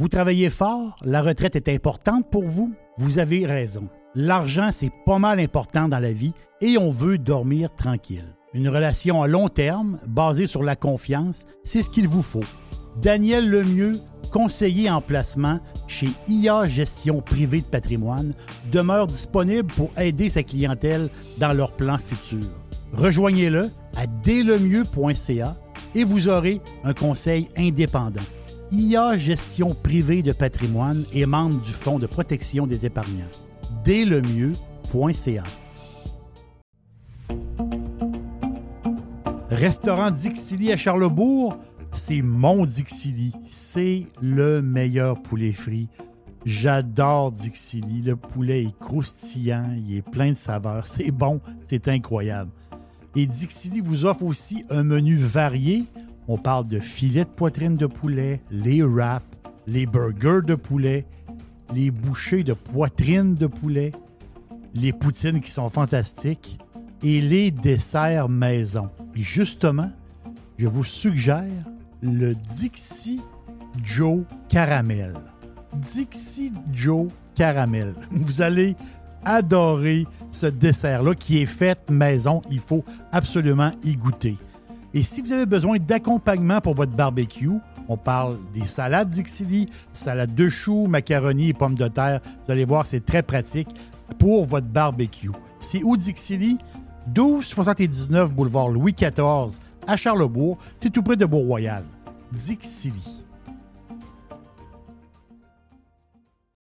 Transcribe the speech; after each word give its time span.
Vous 0.00 0.08
travaillez 0.08 0.48
fort, 0.48 0.96
la 1.04 1.20
retraite 1.20 1.56
est 1.56 1.68
importante 1.68 2.24
pour 2.30 2.48
vous? 2.48 2.72
Vous 2.96 3.18
avez 3.18 3.44
raison. 3.44 3.90
L'argent, 4.14 4.70
c'est 4.72 4.90
pas 5.04 5.18
mal 5.18 5.38
important 5.38 5.90
dans 5.90 5.98
la 5.98 6.14
vie 6.14 6.32
et 6.62 6.78
on 6.78 6.88
veut 6.88 7.18
dormir 7.18 7.68
tranquille. 7.76 8.34
Une 8.54 8.70
relation 8.70 9.22
à 9.22 9.26
long 9.26 9.50
terme, 9.50 9.98
basée 10.06 10.46
sur 10.46 10.62
la 10.62 10.74
confiance, 10.74 11.44
c'est 11.64 11.82
ce 11.82 11.90
qu'il 11.90 12.08
vous 12.08 12.22
faut. 12.22 12.46
Daniel 13.02 13.50
Lemieux, 13.50 13.92
conseiller 14.32 14.88
en 14.88 15.02
placement 15.02 15.60
chez 15.86 16.08
IA 16.28 16.64
Gestion 16.64 17.20
Privée 17.20 17.60
de 17.60 17.66
Patrimoine, 17.66 18.32
demeure 18.72 19.06
disponible 19.06 19.70
pour 19.74 19.90
aider 19.98 20.30
sa 20.30 20.42
clientèle 20.42 21.10
dans 21.36 21.52
leurs 21.52 21.76
plans 21.76 21.98
futurs. 21.98 22.48
Rejoignez-le 22.94 23.68
à 23.98 24.06
dlemieux.ca 24.06 25.58
et 25.94 26.04
vous 26.04 26.28
aurez 26.28 26.62
un 26.84 26.94
conseil 26.94 27.50
indépendant. 27.58 28.22
IA 28.72 29.16
Gestion 29.16 29.74
Privée 29.74 30.22
de 30.22 30.32
Patrimoine 30.32 31.04
est 31.12 31.26
membre 31.26 31.60
du 31.60 31.72
Fonds 31.72 31.98
de 31.98 32.06
protection 32.06 32.68
des 32.68 32.86
épargnants. 32.86 33.26
dlemieux.ca 33.84 35.42
Restaurant 39.50 40.12
Dixili 40.12 40.72
à 40.72 40.76
Charlebourg, 40.76 41.56
c'est 41.90 42.22
mon 42.22 42.64
Dixili. 42.64 43.32
C'est 43.42 44.06
le 44.22 44.62
meilleur 44.62 45.20
poulet 45.20 45.52
frit. 45.52 45.88
J'adore 46.44 47.32
Dixili. 47.32 48.02
Le 48.02 48.14
poulet 48.14 48.64
est 48.66 48.78
croustillant, 48.78 49.74
il 49.76 49.96
est 49.96 50.08
plein 50.08 50.30
de 50.30 50.36
saveurs. 50.36 50.86
C'est 50.86 51.10
bon, 51.10 51.40
c'est 51.64 51.88
incroyable. 51.88 52.52
Et 53.16 53.26
Dixili 53.26 53.80
vous 53.80 54.04
offre 54.04 54.22
aussi 54.22 54.64
un 54.70 54.84
menu 54.84 55.16
varié. 55.16 55.86
On 56.32 56.38
parle 56.38 56.68
de 56.68 56.78
filets 56.78 57.24
de 57.24 57.30
poitrine 57.30 57.76
de 57.76 57.86
poulet, 57.86 58.40
les 58.52 58.84
wraps, 58.84 59.26
les 59.66 59.84
burgers 59.84 60.46
de 60.46 60.54
poulet, 60.54 61.04
les 61.74 61.90
bouchées 61.90 62.44
de 62.44 62.52
poitrine 62.52 63.34
de 63.34 63.48
poulet, 63.48 63.90
les 64.72 64.92
poutines 64.92 65.40
qui 65.40 65.50
sont 65.50 65.68
fantastiques 65.70 66.60
et 67.02 67.20
les 67.20 67.50
desserts 67.50 68.28
maison. 68.28 68.90
Et 69.16 69.22
justement, 69.22 69.90
je 70.56 70.68
vous 70.68 70.84
suggère 70.84 71.64
le 72.00 72.36
Dixie 72.36 73.22
Joe 73.82 74.22
Caramel. 74.48 75.14
Dixie 75.74 76.52
Joe 76.72 77.08
Caramel. 77.34 77.92
Vous 78.12 78.40
allez 78.40 78.76
adorer 79.24 80.06
ce 80.30 80.46
dessert-là 80.46 81.16
qui 81.16 81.42
est 81.42 81.46
fait 81.46 81.90
maison. 81.90 82.40
Il 82.52 82.60
faut 82.60 82.84
absolument 83.10 83.72
y 83.82 83.96
goûter. 83.96 84.38
Et 84.92 85.02
si 85.02 85.20
vous 85.20 85.32
avez 85.32 85.46
besoin 85.46 85.78
d'accompagnement 85.78 86.60
pour 86.60 86.74
votre 86.74 86.92
barbecue, 86.92 87.50
on 87.88 87.96
parle 87.96 88.38
des 88.52 88.66
salades 88.66 89.08
Dixili, 89.08 89.68
salade 89.92 90.34
de 90.34 90.48
choux, 90.48 90.86
macaroni 90.86 91.48
et 91.48 91.52
pommes 91.52 91.76
de 91.76 91.88
terre. 91.88 92.20
Vous 92.46 92.52
allez 92.52 92.64
voir, 92.64 92.86
c'est 92.86 93.04
très 93.04 93.22
pratique 93.22 93.68
pour 94.18 94.44
votre 94.46 94.66
barbecue. 94.66 95.30
C'est 95.60 95.82
où 95.82 95.96
Dixili? 95.96 96.58
1279 97.06 98.32
boulevard 98.32 98.68
Louis 98.68 98.92
XIV 98.92 99.58
à 99.86 99.96
Charlebourg. 99.96 100.58
C'est 100.78 100.90
tout 100.90 101.02
près 101.02 101.16
de 101.16 101.24
Bourg-Royal. 101.24 101.84
Dixili. 102.32 103.19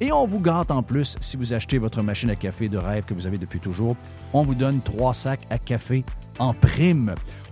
Et 0.00 0.12
on 0.12 0.26
vous 0.26 0.40
gâte 0.40 0.70
en 0.70 0.82
plus, 0.82 1.16
si 1.20 1.38
vous 1.38 1.54
achetez 1.54 1.78
votre 1.78 2.02
machine 2.02 2.28
à 2.28 2.36
café 2.36 2.68
de 2.68 2.76
rêve 2.76 3.04
que 3.04 3.14
vous 3.14 3.26
avez 3.26 3.38
depuis 3.38 3.60
toujours, 3.60 3.96
on 4.34 4.42
vous 4.42 4.54
donne 4.54 4.80
trois 4.80 5.14
sacs 5.14 5.46
à 5.48 5.58
café 5.58 6.04
en 6.38 6.52
prime. 6.52 7.14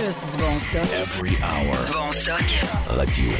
Juste 0.00 0.24
du 0.30 0.38
bon 0.38 0.58
stock. 0.58 0.82
Every 0.82 1.36
hour. 1.42 1.84
Du 1.84 1.92
bon 1.92 2.10
stock. 2.10 2.42
Radio 2.88 3.36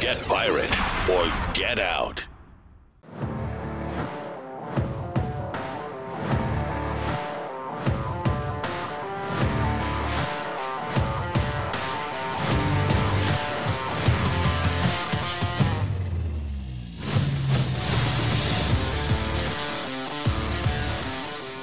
Get 0.00 0.22
pirate 0.28 0.70
or 1.10 1.26
get 1.54 1.80
out. 1.80 2.24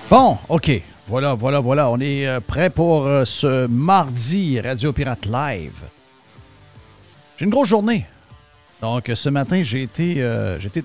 Bon, 0.09 0.37
OK. 0.49 0.83
Voilà, 1.13 1.35
voilà, 1.35 1.59
voilà. 1.59 1.91
On 1.91 1.99
est 1.99 2.25
euh, 2.25 2.39
prêt 2.39 2.71
pour 2.71 3.05
euh, 3.05 3.23
ce 3.23 3.67
mardi 3.67 4.59
Radio 4.59 4.91
Pirate 4.91 5.27
Live. 5.27 5.79
J'ai 7.37 7.45
une 7.45 7.51
grosse 7.51 7.69
journée. 7.69 8.07
Donc, 8.81 9.11
ce 9.13 9.29
matin, 9.29 9.61
j'ai 9.61 9.83
été, 9.83 10.15
euh, 10.17 10.57
été, 10.57 10.83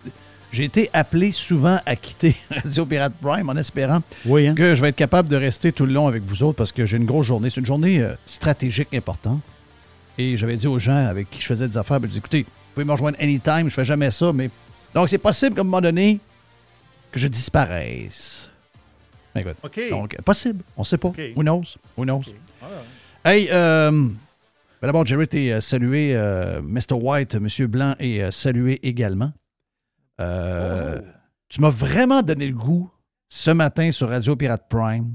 été 0.52 0.90
appelé 0.92 1.32
souvent 1.32 1.80
à 1.86 1.96
quitter 1.96 2.36
Radio 2.50 2.84
Pirate 2.84 3.14
Prime 3.22 3.48
en 3.48 3.56
espérant 3.56 4.00
Oui, 4.26 4.48
hein? 4.48 4.54
que 4.54 4.74
je 4.74 4.82
vais 4.82 4.90
être 4.90 4.96
capable 4.96 5.30
de 5.30 5.36
rester 5.36 5.72
tout 5.72 5.86
le 5.86 5.94
long 5.94 6.06
avec 6.06 6.22
vous 6.24 6.42
autres 6.42 6.58
parce 6.58 6.72
que 6.72 6.84
j'ai 6.84 6.98
une 6.98 7.06
grosse 7.06 7.24
journée. 7.24 7.48
C'est 7.48 7.60
une 7.60 7.66
journée 7.66 8.02
euh, 8.02 8.12
stratégique 8.26 8.92
importante. 8.92 9.40
Et 10.18 10.36
j'avais 10.36 10.58
dit 10.58 10.66
aux 10.66 10.78
gens 10.78 11.06
avec 11.06 11.30
qui 11.30 11.40
je 11.40 11.46
faisais 11.46 11.68
des 11.68 11.78
affaires, 11.78 12.00
ben, 12.00 12.06
je 12.06 12.12
dis, 12.12 12.18
écoutez, 12.18 12.42
vous 12.42 12.74
pouvez 12.74 12.84
me 12.84 12.92
rejoindre 12.92 13.16
anytime, 13.18 13.70
je 13.70 13.74
fais 13.74 13.86
jamais 13.86 14.10
ça, 14.10 14.30
mais... 14.34 14.50
Donc, 14.94 15.08
c'est 15.08 15.16
possible 15.16 15.54
qu'à 15.54 15.62
un 15.62 15.64
moment 15.64 15.80
donné, 15.80 16.20
que 17.12 17.18
je 17.18 17.28
disparaisse. 17.28 18.50
Écoute. 19.36 19.56
Donc, 19.90 20.16
possible, 20.22 20.62
on 20.76 20.84
sait 20.84 20.98
pas. 20.98 21.12
Who 21.36 21.42
knows? 21.42 21.76
Who 21.96 22.04
knows? 22.04 22.22
Hey, 23.24 23.48
euh, 23.50 23.90
ben 23.90 24.86
d'abord, 24.88 25.04
Jerry 25.06 25.26
est 25.32 25.52
euh, 25.52 25.60
salué. 25.60 26.14
euh, 26.14 26.60
Mr. 26.62 26.92
White, 26.94 27.34
Monsieur 27.36 27.66
Blanc 27.66 27.94
est 27.98 28.30
salué 28.30 28.78
également. 28.86 29.32
Euh, 30.20 31.00
Tu 31.48 31.60
m'as 31.60 31.70
vraiment 31.70 32.22
donné 32.22 32.46
le 32.46 32.54
goût 32.54 32.90
ce 33.28 33.50
matin 33.50 33.90
sur 33.90 34.08
Radio 34.08 34.34
Pirate 34.36 34.66
Prime 34.68 35.14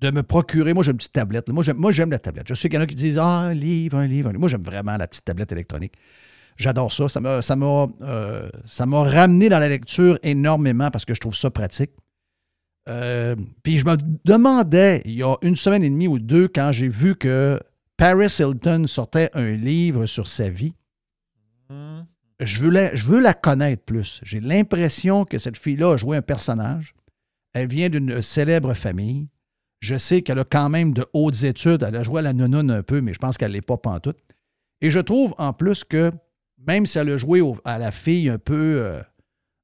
de 0.00 0.10
me 0.10 0.22
procurer. 0.22 0.74
Moi, 0.74 0.82
j'ai 0.82 0.90
une 0.90 0.96
petite 0.96 1.12
tablette. 1.12 1.48
Moi, 1.48 1.62
j'aime, 1.62 1.76
moi, 1.76 1.92
j'aime 1.92 2.10
la 2.10 2.18
tablette. 2.18 2.48
Je 2.48 2.54
sais 2.54 2.68
qu'il 2.68 2.76
y 2.76 2.80
en 2.80 2.82
a 2.82 2.86
qui 2.86 2.94
disent 2.96 3.18
Ah, 3.18 3.38
un 3.38 3.54
livre, 3.54 3.98
un 3.98 4.06
livre. 4.06 4.28
un 4.28 4.32
livre. 4.32 4.40
Moi, 4.40 4.48
j'aime 4.48 4.62
vraiment 4.62 4.96
la 4.96 5.06
petite 5.06 5.24
tablette 5.24 5.52
électronique. 5.52 5.92
J'adore 6.56 6.92
ça. 6.92 7.08
Ça 7.08 7.20
m'a, 7.20 7.40
ça, 7.42 7.54
m'a, 7.56 7.86
euh, 8.02 8.50
ça 8.66 8.84
m'a 8.86 9.04
ramené 9.04 9.48
dans 9.48 9.58
la 9.60 9.68
lecture 9.68 10.18
énormément 10.22 10.90
parce 10.90 11.04
que 11.04 11.14
je 11.14 11.20
trouve 11.20 11.34
ça 11.36 11.50
pratique. 11.50 11.90
Euh, 12.88 13.36
puis 13.62 13.78
je 13.78 13.86
me 13.86 13.96
demandais, 14.24 15.02
il 15.04 15.12
y 15.14 15.22
a 15.22 15.36
une 15.42 15.56
semaine 15.56 15.84
et 15.84 15.90
demie 15.90 16.08
ou 16.08 16.18
deux, 16.18 16.48
quand 16.48 16.72
j'ai 16.72 16.88
vu 16.88 17.14
que 17.14 17.60
Paris 17.96 18.34
Hilton 18.38 18.86
sortait 18.86 19.30
un 19.34 19.52
livre 19.52 20.06
sur 20.06 20.26
sa 20.26 20.48
vie, 20.48 20.74
je 22.40 22.60
veux 22.60 22.70
la, 22.70 22.94
je 22.94 23.04
veux 23.04 23.20
la 23.20 23.34
connaître 23.34 23.84
plus. 23.84 24.20
J'ai 24.24 24.40
l'impression 24.40 25.24
que 25.24 25.38
cette 25.38 25.56
fille-là 25.56 25.92
a 25.92 25.96
joué 25.96 26.16
un 26.16 26.22
personnage. 26.22 26.94
Elle 27.54 27.68
vient 27.68 27.88
d'une 27.88 28.20
célèbre 28.20 28.74
famille. 28.74 29.28
Je 29.80 29.96
sais 29.96 30.22
qu'elle 30.22 30.38
a 30.38 30.44
quand 30.44 30.68
même 30.68 30.92
de 30.92 31.06
hautes 31.12 31.44
études. 31.44 31.82
Elle 31.82 31.96
a 31.96 32.02
joué 32.02 32.18
à 32.18 32.22
la 32.22 32.32
nounoune 32.32 32.70
un 32.70 32.82
peu, 32.82 33.00
mais 33.00 33.14
je 33.14 33.18
pense 33.18 33.38
qu'elle 33.38 33.52
n'est 33.52 33.60
pas 33.60 33.76
pantoute. 33.76 34.18
Et 34.80 34.90
je 34.90 34.98
trouve 34.98 35.34
en 35.38 35.52
plus 35.52 35.84
que 35.84 36.12
même 36.66 36.86
si 36.86 36.98
elle 36.98 37.10
a 37.10 37.16
joué 37.16 37.42
à 37.64 37.78
la 37.78 37.90
fille 37.90 38.28
un 38.28 38.38
peu. 38.38 38.82
euh, 38.82 39.02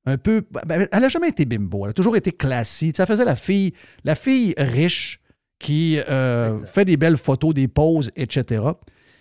un 0.09 0.19
peu. 0.19 0.45
ben, 0.67 0.89
elle 0.91 1.01
n'a 1.01 1.09
jamais 1.09 1.29
été 1.29 1.45
bimbo. 1.45 1.85
Elle 1.85 1.91
a 1.91 1.95
toujours 1.95 2.17
été 2.17 2.33
classique. 2.33 2.97
Ça 2.97 3.07
faisait 3.07 3.25
la 3.25 3.37
fille, 3.37 3.73
la 4.05 4.15
fille 4.15 4.55
riche 4.57 5.21
qui 5.59 5.99
euh, 6.09 6.65
fait 6.65 6.85
des 6.85 6.97
belles 6.97 7.17
photos, 7.17 7.53
des 7.55 7.69
poses, 7.69 8.11
etc. 8.17 8.63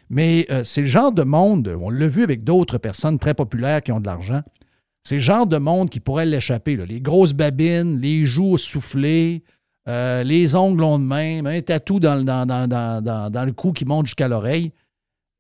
Mais 0.10 0.46
euh, 0.52 0.64
c'est 0.64 0.82
le 0.82 0.88
genre 0.88 1.12
de 1.12 1.24
monde, 1.24 1.76
on 1.82 1.90
l'a 1.90 2.08
vu 2.08 2.24
avec 2.24 2.44
d'autres 2.44 2.78
personnes 2.78 3.20
très 3.20 3.34
populaires 3.34 3.82
qui 3.84 3.92
ont 3.92 4.00
de 4.00 4.06
l'argent, 4.06 4.42
c'est 5.04 5.16
le 5.16 5.22
genre 5.22 5.48
de 5.48 5.58
monde 5.58 5.90
qui 5.90 6.00
pourrait 6.00 6.26
l'échapper. 6.26 6.76
Les 6.78 7.02
grosses 7.02 7.34
babines, 7.34 8.00
les 8.00 8.26
joues 8.26 8.58
soufflées, 8.58 9.44
euh, 9.90 10.24
les 10.24 10.56
ongles 10.56 10.82
longs 10.82 11.00
de 11.00 11.04
même, 11.06 11.48
un 11.48 11.62
tatou 11.62 12.00
dans, 12.00 12.16
le- 12.16 12.24
dans, 12.24 12.46
dans, 12.46 12.68
dans, 12.68 13.02
dans- 13.02 13.30
dans 13.30 13.46
le 13.46 13.52
cou 13.54 13.72
qui 13.74 13.86
monte 13.86 14.06
jusqu'à 14.08 14.28
l'oreille. 14.28 14.72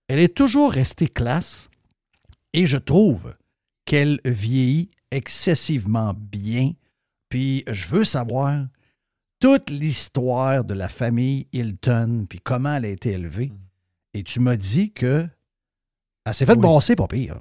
Elle 0.07 0.19
est 0.19 0.35
toujours 0.35 0.71
restée 0.71 1.07
classe 1.09 1.69
et 2.53 2.65
je 2.65 2.77
trouve 2.77 3.35
qu'elle 3.85 4.19
vieillit 4.25 4.89
excessivement 5.11 6.13
bien. 6.13 6.71
Puis 7.29 7.63
je 7.69 7.87
veux 7.89 8.03
savoir 8.05 8.65
toute 9.39 9.69
l'histoire 9.69 10.63
de 10.63 10.73
la 10.73 10.89
famille 10.89 11.47
Hilton, 11.53 12.25
puis 12.29 12.39
comment 12.43 12.75
elle 12.75 12.85
a 12.85 12.89
été 12.89 13.11
élevée. 13.11 13.51
Et 14.13 14.23
tu 14.23 14.39
m'as 14.39 14.55
dit 14.55 14.91
que 14.91 15.27
elle 16.25 16.33
s'est 16.33 16.45
fait 16.45 16.53
Oui. 16.53 16.59
brasser, 16.59 16.95
pas 16.95 17.07
pire. 17.07 17.39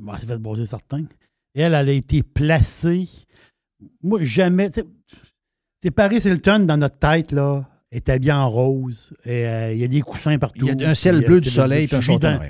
Bon, 0.00 0.12
c'est 0.18 0.26
fait 0.26 0.38
bosser 0.38 0.66
certain. 0.66 1.04
Elle, 1.54 1.72
elle 1.72 1.88
a 1.88 1.92
été 1.92 2.22
placée. 2.22 3.08
Moi, 4.02 4.22
jamais. 4.24 4.70
C'est 5.82 5.90
Paris 5.90 6.18
Hilton 6.24 6.60
dans 6.66 6.76
notre 6.76 6.98
tête, 6.98 7.32
là, 7.32 7.64
est 7.90 8.08
habillé 8.10 8.32
en 8.32 8.50
rose. 8.50 9.14
et, 9.24 9.46
euh, 9.46 9.72
Il 9.72 9.78
y 9.78 9.84
a 9.84 9.88
des 9.88 10.02
coussins 10.02 10.38
partout. 10.38 10.66
Il 10.68 10.80
y 10.80 10.84
a 10.84 10.90
un 10.90 10.94
ciel 10.94 11.16
puis, 11.16 11.24
euh, 11.24 11.28
bleu 11.28 11.40
du 11.40 11.48
soleil, 11.48 11.86
puis 11.86 11.96
un 11.96 12.18
dans- 12.18 12.40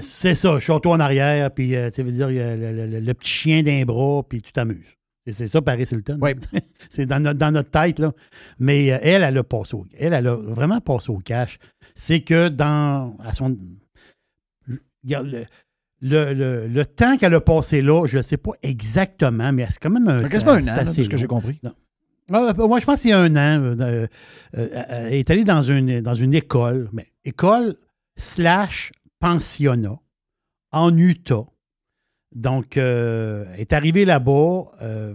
C'est 0.00 0.34
ça, 0.34 0.58
château 0.58 0.92
en 0.92 1.00
arrière, 1.00 1.50
puis 1.50 1.74
euh, 1.76 1.90
tu 1.90 2.02
veux 2.02 2.10
dire, 2.12 2.30
il 2.30 2.36
y 2.36 2.40
a 2.40 2.54
le, 2.56 2.72
le- 2.72 2.86
le- 2.86 3.00
le 3.00 3.14
petit 3.14 3.30
chien 3.30 3.62
d'un 3.62 3.84
bras, 3.84 4.22
puis 4.28 4.40
tu 4.42 4.52
t'amuses. 4.52 4.94
C'est- 5.26 5.32
C'est 5.32 5.46
ça, 5.46 5.62
Paris 5.62 5.86
Hilton. 5.90 6.18
Oui. 6.20 6.32
c'est 6.90 7.06
dans 7.06 7.18
notre, 7.20 7.38
dans 7.38 7.50
notre 7.50 7.70
tête, 7.70 7.98
là. 7.98 8.12
Mais 8.58 8.92
euh, 8.92 8.98
elle, 9.02 9.22
elle 9.22 9.38
a 9.38 9.42
passé 9.44 9.74
au, 9.74 9.86
elle, 9.98 10.12
elle 10.12 10.26
a 10.26 10.36
vraiment 10.36 10.80
passé 10.80 11.10
au 11.10 11.18
cash. 11.18 11.58
C'est 11.94 12.20
que 12.20 12.48
dans. 12.48 13.16
À 13.22 13.32
son, 13.32 13.56
regarde, 15.04 15.26
le, 15.26 15.44
le, 16.00 16.34
le- 16.34 16.66
le 16.68 16.86
temps 16.86 17.16
qu'elle 17.16 17.34
a 17.34 17.40
passé 17.40 17.80
là, 17.82 18.04
je 18.06 18.18
ne 18.18 18.22
sais 18.22 18.36
pas 18.36 18.52
exactement, 18.62 19.52
mais 19.52 19.66
c'est 19.70 19.78
quand 19.80 19.90
même 19.90 20.08
un. 20.08 20.28
Quasiment 20.28 20.52
un 20.52 20.62
c'est 20.62 20.70
an, 20.70 20.74
assez 20.76 21.04
ce 21.04 21.08
que 21.08 21.16
j'ai 21.16 21.26
compris. 21.26 21.60
Ah, 22.32 22.54
euh, 22.58 22.66
moi, 22.68 22.78
je 22.80 22.86
pense 22.86 23.00
qu'il 23.02 23.10
y 23.10 23.12
a 23.12 23.20
un 23.20 23.36
an. 23.36 23.62
euh, 23.62 23.76
euh, 23.80 24.06
euh, 24.56 24.66
elle 25.08 25.14
est 25.14 25.30
allée 25.30 25.44
dans 25.44 25.60
une, 25.62 26.00
dans 26.00 26.14
une 26.14 26.34
école, 26.34 26.88
mais 26.92 27.06
école 27.24 27.76
slash 28.16 28.92
pensionnat 29.24 29.98
en 30.70 30.98
Utah. 30.98 31.46
Donc, 32.34 32.76
euh, 32.76 33.50
est 33.54 33.72
arrivée 33.72 34.04
là-bas. 34.04 34.64
euh, 34.82 35.14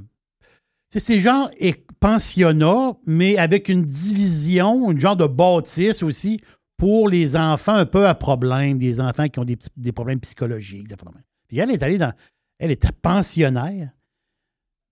c'est 0.87 1.19
genre 1.19 1.51
pensionnat, 1.99 2.97
mais 3.05 3.37
avec 3.37 3.69
une 3.69 3.83
division, 3.83 4.89
une 4.89 4.99
genre 4.99 5.15
de 5.15 5.27
bâtisse 5.27 6.01
aussi 6.01 6.41
pour 6.77 7.07
les 7.07 7.35
enfants 7.35 7.75
un 7.75 7.85
peu 7.85 8.07
à 8.07 8.15
problème, 8.15 8.79
des 8.79 8.99
enfants 8.99 9.27
qui 9.27 9.37
ont 9.37 9.45
des, 9.45 9.91
problèmes 9.91 10.21
psychologiques. 10.21 10.87
elle 11.51 11.69
est 11.69 11.83
allée 11.83 11.99
dans. 11.99 12.13
Elle 12.57 12.71
était 12.71 12.91
pensionnaire. 12.91 13.91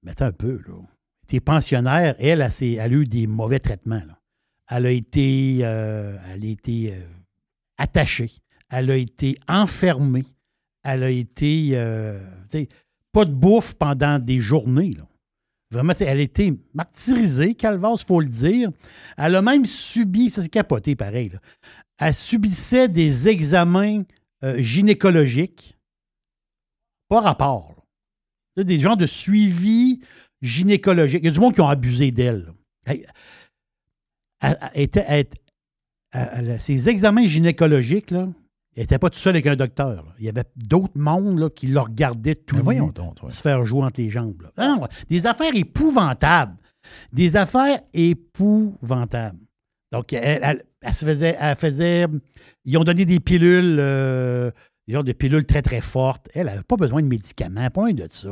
Mais 0.04 0.12
attends 0.12 0.26
un 0.26 0.32
peu, 0.32 0.62
là. 0.68 0.76
Était 1.24 1.40
pensionnaire. 1.40 2.16
Elle, 2.20 2.42
elle, 2.42 2.52
elle 2.62 2.80
a 2.80 2.88
eu 2.88 3.06
des 3.06 3.26
mauvais 3.26 3.60
traitements. 3.60 4.02
Elle 4.70 4.86
a 4.86 4.92
été, 4.92 5.60
euh, 5.64 6.18
elle 6.30 6.44
a 6.44 6.48
été 6.48 6.94
euh, 6.94 7.02
attachée. 7.78 8.30
Elle 8.70 8.92
a 8.92 8.96
été 8.98 9.38
enfermée. 9.48 10.26
Elle 10.84 11.04
a 11.04 11.10
été. 11.10 11.72
euh, 11.74 12.20
pas 13.12 13.26
de 13.26 13.34
bouffe 13.34 13.74
pendant 13.74 14.20
des 14.20 14.40
journées. 14.40 14.92
Là. 14.92 15.08
Vraiment, 15.72 15.94
elle 16.00 16.20
a 16.20 16.22
été 16.22 16.54
martyrisée, 16.74 17.56
Calvas, 17.56 17.98
il 18.00 18.06
faut 18.06 18.22
le 18.22 18.28
dire. 18.28 18.72
Elle 19.18 19.36
a 19.36 19.42
même 19.42 19.66
subi, 19.66 20.30
ça 20.30 20.42
c'est 20.42 20.50
capoté 20.50 20.96
pareil, 20.96 21.32
elle 21.98 22.14
subissait 22.14 22.88
des 22.88 23.28
examens 23.28 24.04
euh, 24.44 24.62
gynécologiques, 24.62 25.76
pas 27.10 27.22
rapport. 27.22 27.74
Des 28.56 28.80
genres 28.80 28.98
de 28.98 29.06
suivi 29.06 30.00
gynécologique. 30.42 31.22
Il 31.24 31.26
y 31.26 31.30
a 31.30 31.32
du 31.32 31.40
monde 31.40 31.54
qui 31.54 31.62
ont 31.62 31.68
abusé 31.68 32.12
d'elle. 32.12 32.54
elle- 36.12 36.60
ces 36.60 36.90
examens 36.90 37.26
gynécologiques, 37.26 38.12
là, 38.12 38.28
elle 38.78 38.84
n'était 38.84 39.00
pas 39.00 39.10
tout 39.10 39.20
seule 39.20 39.36
avec 39.36 39.48
un 39.48 39.56
docteur. 39.56 39.90
là. 40.06 40.14
Il 40.20 40.26
y 40.26 40.30
avait 40.30 40.44
d'autres 40.56 40.98
mondes 40.98 41.40
là, 41.40 41.50
qui 41.50 41.68
le 41.68 41.80
regardaient 41.80 42.36
tout 42.36 42.56
donc, 42.62 43.16
toi. 43.16 43.32
se 43.32 43.42
faire 43.42 43.66
jouer 43.66 43.84
entre 43.84 44.00
les 44.00 44.10
jambes. 44.10 44.42
là. 44.42 44.52
Non, 44.68 44.82
non, 44.82 44.88
des 45.10 45.26
affaires 45.28 45.52
épouvantables. 45.56 46.56
Des 47.12 47.36
affaires 47.36 47.82
épouvantables. 47.94 49.40
Donc, 49.92 50.14
elle, 50.14 50.40
elle- 50.44 50.64
elle 50.82 50.94
se 50.94 51.06
faisait, 51.06 51.36
elle 51.40 51.56
faisait. 51.56 52.06
Ils 52.66 52.78
ont 52.78 52.84
donné 52.84 53.06
des 53.06 53.20
pilules, 53.20 53.78
euh, 53.80 54.52
des 54.88 54.94
genres 54.94 55.04
de 55.04 55.12
pilules 55.14 55.46
très, 55.46 55.62
très 55.62 55.82
fortes. 55.82 56.28
Elle 56.34 56.46
n'avait 56.48 56.64
pas 56.64 56.76
besoin 56.76 57.02
de 57.02 57.08
médicaments, 57.08 57.70
pas 57.70 57.92
de 57.92 58.08
ça. 58.10 58.30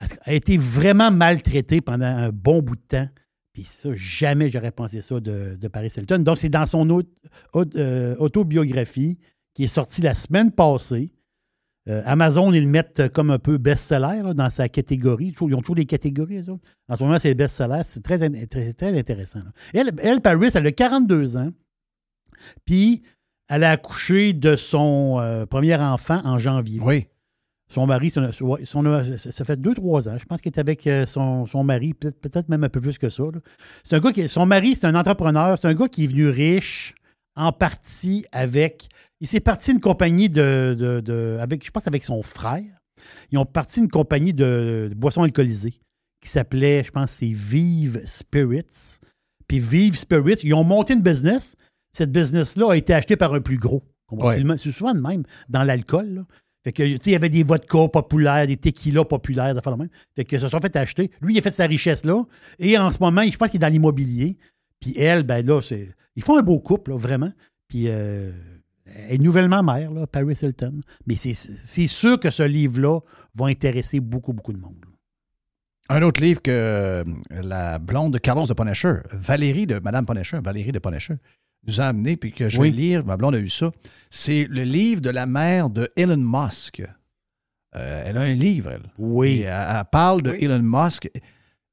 Elle 0.00 0.08
a 0.24 0.32
été 0.34 0.58
vraiment 0.58 1.10
maltraitée 1.10 1.80
pendant 1.80 2.06
un 2.06 2.30
bon 2.30 2.60
bout 2.62 2.76
de 2.76 2.82
temps. 2.82 3.08
Puis 3.52 3.64
ça, 3.64 3.90
jamais 3.94 4.50
j'aurais 4.50 4.72
pensé 4.72 5.00
ça 5.00 5.20
de, 5.20 5.56
de 5.58 5.68
Paris 5.68 5.92
Hilton. 5.96 6.18
Donc, 6.18 6.38
c'est 6.38 6.48
dans 6.48 6.66
son 6.66 6.88
aut- 6.90 7.02
aut- 7.52 7.76
euh, 7.76 8.16
autobiographie 8.18 9.18
qui 9.54 9.64
est 9.64 9.68
sortie 9.68 10.02
la 10.02 10.14
semaine 10.14 10.50
passée. 10.52 11.10
Euh, 11.88 12.02
Amazon, 12.06 12.50
ils 12.52 12.62
le 12.64 12.68
mettent 12.68 13.08
comme 13.12 13.30
un 13.30 13.38
peu 13.38 13.58
best-seller 13.58 14.22
là, 14.24 14.32
dans 14.34 14.48
sa 14.50 14.68
catégorie. 14.70 15.34
Ils 15.38 15.54
ont 15.54 15.60
toujours 15.60 15.76
des 15.76 15.84
catégories, 15.84 16.38
eux 16.38 16.50
autres. 16.50 16.62
En 16.88 16.96
ce 16.96 17.02
moment, 17.02 17.18
c'est 17.18 17.34
best-seller. 17.34 17.82
C'est 17.84 18.02
très, 18.02 18.18
très, 18.46 18.72
très 18.72 18.98
intéressant. 18.98 19.40
là. 19.40 19.52
Elle, 19.74 19.92
elle, 19.98 20.20
Paris, 20.22 20.48
elle 20.54 20.66
a 20.66 20.72
42 20.72 21.36
ans. 21.36 21.50
Puis, 22.64 23.02
elle 23.48 23.64
a 23.64 23.70
accouché 23.72 24.32
de 24.32 24.56
son 24.56 25.18
euh, 25.20 25.46
premier 25.46 25.76
enfant 25.76 26.20
en 26.24 26.38
janvier. 26.38 26.80
Oui. 26.82 27.06
Son 27.68 27.86
mari, 27.86 28.10
son- 28.10 28.30
son- 28.30 29.16
ça 29.16 29.44
fait 29.44 29.60
deux, 29.60 29.74
trois 29.74 30.08
ans. 30.08 30.16
Je 30.18 30.24
pense 30.24 30.40
qu'il 30.40 30.52
est 30.52 30.58
avec 30.60 30.86
euh, 30.86 31.06
son, 31.06 31.46
son 31.46 31.64
mari, 31.64 31.92
peut-être 31.94 32.20
peut-être 32.20 32.48
même 32.48 32.62
un 32.64 32.68
peu 32.68 32.80
plus 32.80 32.98
que 32.98 33.10
ça. 33.10 33.24
là. 33.24 33.40
C'est 33.82 33.96
un 33.96 34.00
gars 34.00 34.12
qui. 34.12 34.28
Son 34.28 34.46
mari, 34.46 34.74
c'est 34.74 34.86
un 34.86 34.94
entrepreneur. 34.94 35.58
C'est 35.58 35.66
un 35.68 35.74
gars 35.74 35.88
qui 35.88 36.04
est 36.04 36.06
venu 36.06 36.28
riche 36.28 36.94
en 37.36 37.52
partie 37.52 38.24
avec. 38.32 38.88
Il 39.20 39.28
s'est 39.28 39.40
parti 39.40 39.72
une 39.72 39.80
compagnie 39.80 40.28
de, 40.28 40.74
de- 40.78 41.00
de- 41.00 41.38
avec, 41.40 41.64
je 41.64 41.70
pense, 41.70 41.86
avec 41.86 42.04
son 42.04 42.22
frère. 42.22 42.62
Ils 43.30 43.38
ont 43.38 43.46
parti 43.46 43.80
une 43.80 43.88
compagnie 43.88 44.32
de, 44.32 44.88
de 44.90 44.94
boissons 44.94 45.22
alcoolisées 45.22 45.78
qui 46.22 46.28
s'appelait, 46.30 46.82
je 46.84 46.90
pense, 46.90 47.10
c'est 47.10 47.26
Vive 47.32 48.00
Spirits. 48.06 48.98
Puis 49.46 49.58
Vive 49.60 49.96
Spirits, 49.96 50.36
ils 50.42 50.54
ont 50.54 50.64
monté 50.64 50.94
une 50.94 51.02
business. 51.02 51.54
Cette 51.92 52.10
business-là 52.12 52.72
a 52.72 52.76
été 52.76 52.94
achetée 52.94 53.16
par 53.16 53.34
un 53.34 53.40
plus 53.40 53.58
gros. 53.58 53.82
Ouais. 54.10 54.36
C'est- 54.58 54.70
souvent 54.70 54.94
de 54.94 55.00
même 55.00 55.22
dans 55.48 55.64
l'alcool. 55.64 56.24
Fait 56.64 56.72
que, 56.72 56.82
tu 56.82 56.92
sais, 56.94 57.10
il 57.10 57.12
y 57.12 57.16
avait 57.16 57.28
des 57.28 57.42
vodkas 57.42 57.88
populaires, 57.88 58.46
des 58.46 58.56
tequilas 58.56 59.04
populaires, 59.04 59.52
des 59.52 59.58
affaires 59.58 59.74
de 59.74 59.80
même. 59.82 59.90
Fait 60.16 60.24
que 60.24 60.38
se 60.38 60.48
sont 60.48 60.60
fait 60.60 60.74
acheter. 60.76 61.10
Lui, 61.20 61.34
il 61.34 61.38
a 61.38 61.42
fait 61.42 61.50
sa 61.50 61.66
richesse 61.66 62.04
là. 62.06 62.24
Et 62.58 62.78
en 62.78 62.90
ce 62.90 62.98
moment, 63.00 63.22
je 63.28 63.36
pense 63.36 63.50
qu'il 63.50 63.58
est 63.58 63.66
dans 63.66 63.68
l'immobilier. 63.72 64.38
Puis 64.84 64.98
elle, 64.98 65.22
ben 65.22 65.44
là, 65.46 65.62
c'est. 65.62 65.88
Ils 66.14 66.22
font 66.22 66.36
un 66.38 66.42
beau 66.42 66.60
couple, 66.60 66.90
là, 66.90 66.98
vraiment. 66.98 67.32
Puis 67.68 67.84
euh, 67.88 68.30
elle 68.84 69.14
est 69.14 69.18
nouvellement 69.18 69.62
mère, 69.62 69.90
là, 69.90 70.06
Paris 70.06 70.36
Hilton. 70.42 70.82
Mais 71.06 71.16
c'est 71.16 71.32
c'est 71.32 71.86
sûr 71.86 72.20
que 72.20 72.28
ce 72.28 72.42
livre-là 72.42 73.00
va 73.34 73.46
intéresser 73.46 73.98
beaucoup, 74.00 74.34
beaucoup 74.34 74.52
de 74.52 74.58
monde. 74.58 74.76
là. 74.82 75.96
Un 75.96 76.02
autre 76.02 76.20
livre 76.20 76.42
que 76.42 76.50
euh, 76.50 77.04
la 77.30 77.78
blonde 77.78 78.12
de 78.12 78.18
Carlos 78.18 78.44
de 78.46 78.52
Punisher, 78.52 78.96
Valérie 79.10 79.66
de 79.66 79.78
Madame 79.78 80.04
Punisher, 80.04 80.40
Valérie 80.44 80.72
de 80.72 80.78
Punisher, 80.78 81.14
nous 81.66 81.80
a 81.80 81.84
amené, 81.86 82.16
puis 82.16 82.30
que 82.30 82.50
je 82.50 82.60
Oui. 82.60 82.70
vais 82.70 82.76
lire, 82.76 83.06
ma 83.06 83.16
blonde 83.16 83.34
a 83.36 83.38
eu 83.38 83.48
ça. 83.48 83.70
C'est 84.10 84.46
le 84.50 84.64
livre 84.64 85.00
de 85.00 85.08
la 85.10 85.24
mère 85.24 85.70
de 85.70 85.90
Elon 85.96 86.18
Musk. 86.18 86.82
Euh, 87.74 88.02
elle 88.06 88.18
a 88.18 88.20
un 88.20 88.34
livre, 88.34 88.70
elle. 88.70 88.82
Oui. 88.98 89.40
elle, 89.40 89.66
elle 89.78 89.82
parle 89.90 90.20
de 90.22 90.36
Elon 90.38 90.60
Musk. 90.62 91.10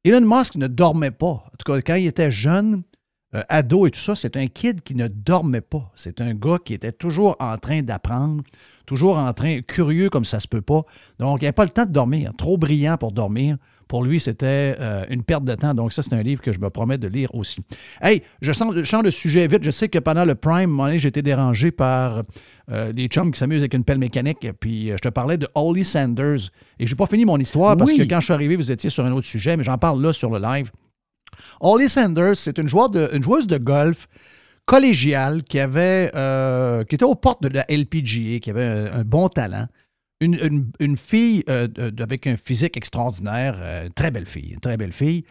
Elon 0.04 0.22
Musk 0.26 0.56
ne 0.56 0.68
dormait 0.68 1.12
pas. 1.12 1.28
En 1.46 1.52
tout 1.60 1.72
cas, 1.72 1.82
quand 1.82 1.96
il 1.96 2.08
était 2.08 2.32
jeune, 2.32 2.84
euh, 3.34 3.44
ado 3.50 3.88
et 3.88 3.92
tout 3.92 4.00
ça, 4.00 4.16
c'est 4.16 4.36
un 4.36 4.48
kid 4.48 4.82
qui 4.82 4.96
ne 4.96 5.08
dormait 5.08 5.62
pas. 5.62 5.92
C'est 5.96 6.20
un 6.22 6.34
gars 6.34 6.58
qui 6.64 6.74
était 6.74 6.92
toujours 6.92 7.36
en 7.40 7.58
train 7.58 7.82
d'apprendre, 7.82 8.44
toujours 8.86 9.18
en 9.18 9.34
train, 9.34 9.62
curieux 9.62 10.10
comme 10.10 10.26
ça 10.26 10.40
se 10.40 10.48
peut 10.48 10.62
pas. 10.62 10.84
Donc, 11.20 11.42
il 11.42 11.46
n'avait 11.46 11.54
pas 11.54 11.64
le 11.64 11.72
temps 11.72 11.86
de 11.86 11.92
dormir. 11.92 12.34
Trop 12.38 12.58
brillant 12.58 12.98
pour 12.98 13.14
dormir, 13.14 13.58
pour 13.92 14.04
lui, 14.04 14.22
c'était 14.22 14.76
euh, 14.80 15.06
une 15.10 15.22
perte 15.24 15.44
de 15.44 15.54
temps. 15.54 15.74
Donc, 15.74 15.92
ça, 15.92 16.02
c'est 16.02 16.14
un 16.14 16.24
livre 16.24 16.42
que 16.42 16.54
je 16.54 16.60
me 16.60 16.70
promets 16.70 16.98
de 16.98 17.10
lire 17.10 17.34
aussi. 17.36 17.60
Hey, 18.02 18.22
je, 18.42 18.54
sens, 18.54 18.74
je 18.74 18.84
change 18.84 19.04
de 19.04 19.10
sujet 19.10 19.48
vite. 19.48 19.64
Je 19.64 19.72
sais 19.72 19.90
que 19.90 20.00
pendant 20.00 20.24
le 20.24 20.36
Prime, 20.36 20.82
j'ai 20.96 21.10
été 21.10 21.22
dérangé 21.22 21.72
par 21.72 22.24
euh, 22.72 22.94
des 22.94 23.08
chums 23.08 23.32
qui 23.32 23.40
s'amusent 23.40 23.62
avec 23.62 23.74
une 23.74 23.84
pelle 23.84 23.98
mécanique. 23.98 24.48
Puis, 24.60 24.92
je 24.92 24.98
te 24.98 25.10
parlais 25.10 25.38
de 25.38 25.48
Holly 25.56 25.84
Sanders. 25.84 26.52
Et 26.80 26.88
je 26.88 26.94
n'ai 26.94 26.96
pas 26.96 27.06
fini 27.06 27.26
mon 27.26 27.38
histoire 27.38 27.76
parce 27.76 27.92
que 27.92 28.04
quand 28.04 28.20
je 28.20 28.26
suis 28.26 28.34
arrivé, 28.34 28.56
vous 28.56 28.72
étiez 28.72 28.90
sur 28.90 29.06
un 29.06 29.12
autre 29.12 29.28
sujet, 29.28 29.58
mais 29.58 29.64
j'en 29.66 29.78
parle 29.78 30.02
là 30.02 30.14
sur 30.14 30.30
le 30.30 30.40
live. 30.40 30.72
Holly 31.60 31.90
Sanders, 31.90 32.38
c'est 32.38 32.58
une, 32.58 32.70
joueuse 32.70 33.48
de 33.48 33.58
golf 33.58 34.08
collégiale 34.66 35.44
qui 35.44 35.60
avait 35.60 36.12
qui 36.88 36.96
était 36.96 37.06
aux 37.06 37.16
portes 37.16 37.44
de 37.44 37.50
la 37.50 37.66
LPGA, 37.70 38.40
qui 38.40 38.50
avait 38.50 38.90
un 38.92 39.04
bon 39.04 39.30
talent 39.30 39.68
une, 40.22 40.98
fille 40.98 41.44
euh, 41.50 41.68
avec 42.00 42.28
un 42.28 42.38
physique 42.38 42.78
extraordinaire, 42.78 43.58
euh, 43.60 43.90
très 43.94 44.12
belle 44.12 44.26
fille, 44.26 44.56
très 44.62 44.78
belle 44.78 44.92
fille. 44.92 45.26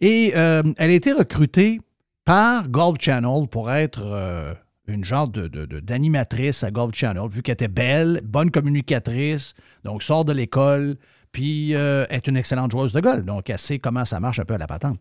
Et 0.00 0.32
euh, 0.36 0.62
elle 0.76 0.90
a 0.90 0.94
été 0.94 1.12
recrutée 1.12 1.80
par 2.24 2.68
Golf 2.68 2.98
Channel 3.00 3.48
pour 3.50 3.70
être 3.70 4.56
une 4.86 5.04
genre 5.04 5.28
d'animatrice 5.28 6.62
à 6.62 6.70
Golf 6.70 6.94
Channel, 6.94 7.28
vu 7.28 7.42
qu'elle 7.42 7.54
était 7.54 7.68
belle, 7.68 8.20
bonne 8.24 8.50
communicatrice, 8.50 9.54
donc 9.84 10.02
sort 10.02 10.24
de 10.24 10.32
l'école, 10.32 10.96
puis 11.32 11.72
est 11.72 12.28
une 12.28 12.36
excellente 12.36 12.70
joueuse 12.70 12.92
de 12.92 13.00
golf. 13.00 13.24
Donc, 13.24 13.48
elle 13.48 13.58
sait 13.58 13.78
comment 13.78 14.04
ça 14.04 14.20
marche 14.20 14.38
un 14.38 14.44
peu 14.44 14.54
à 14.54 14.58
la 14.58 14.66
patente. 14.66 15.00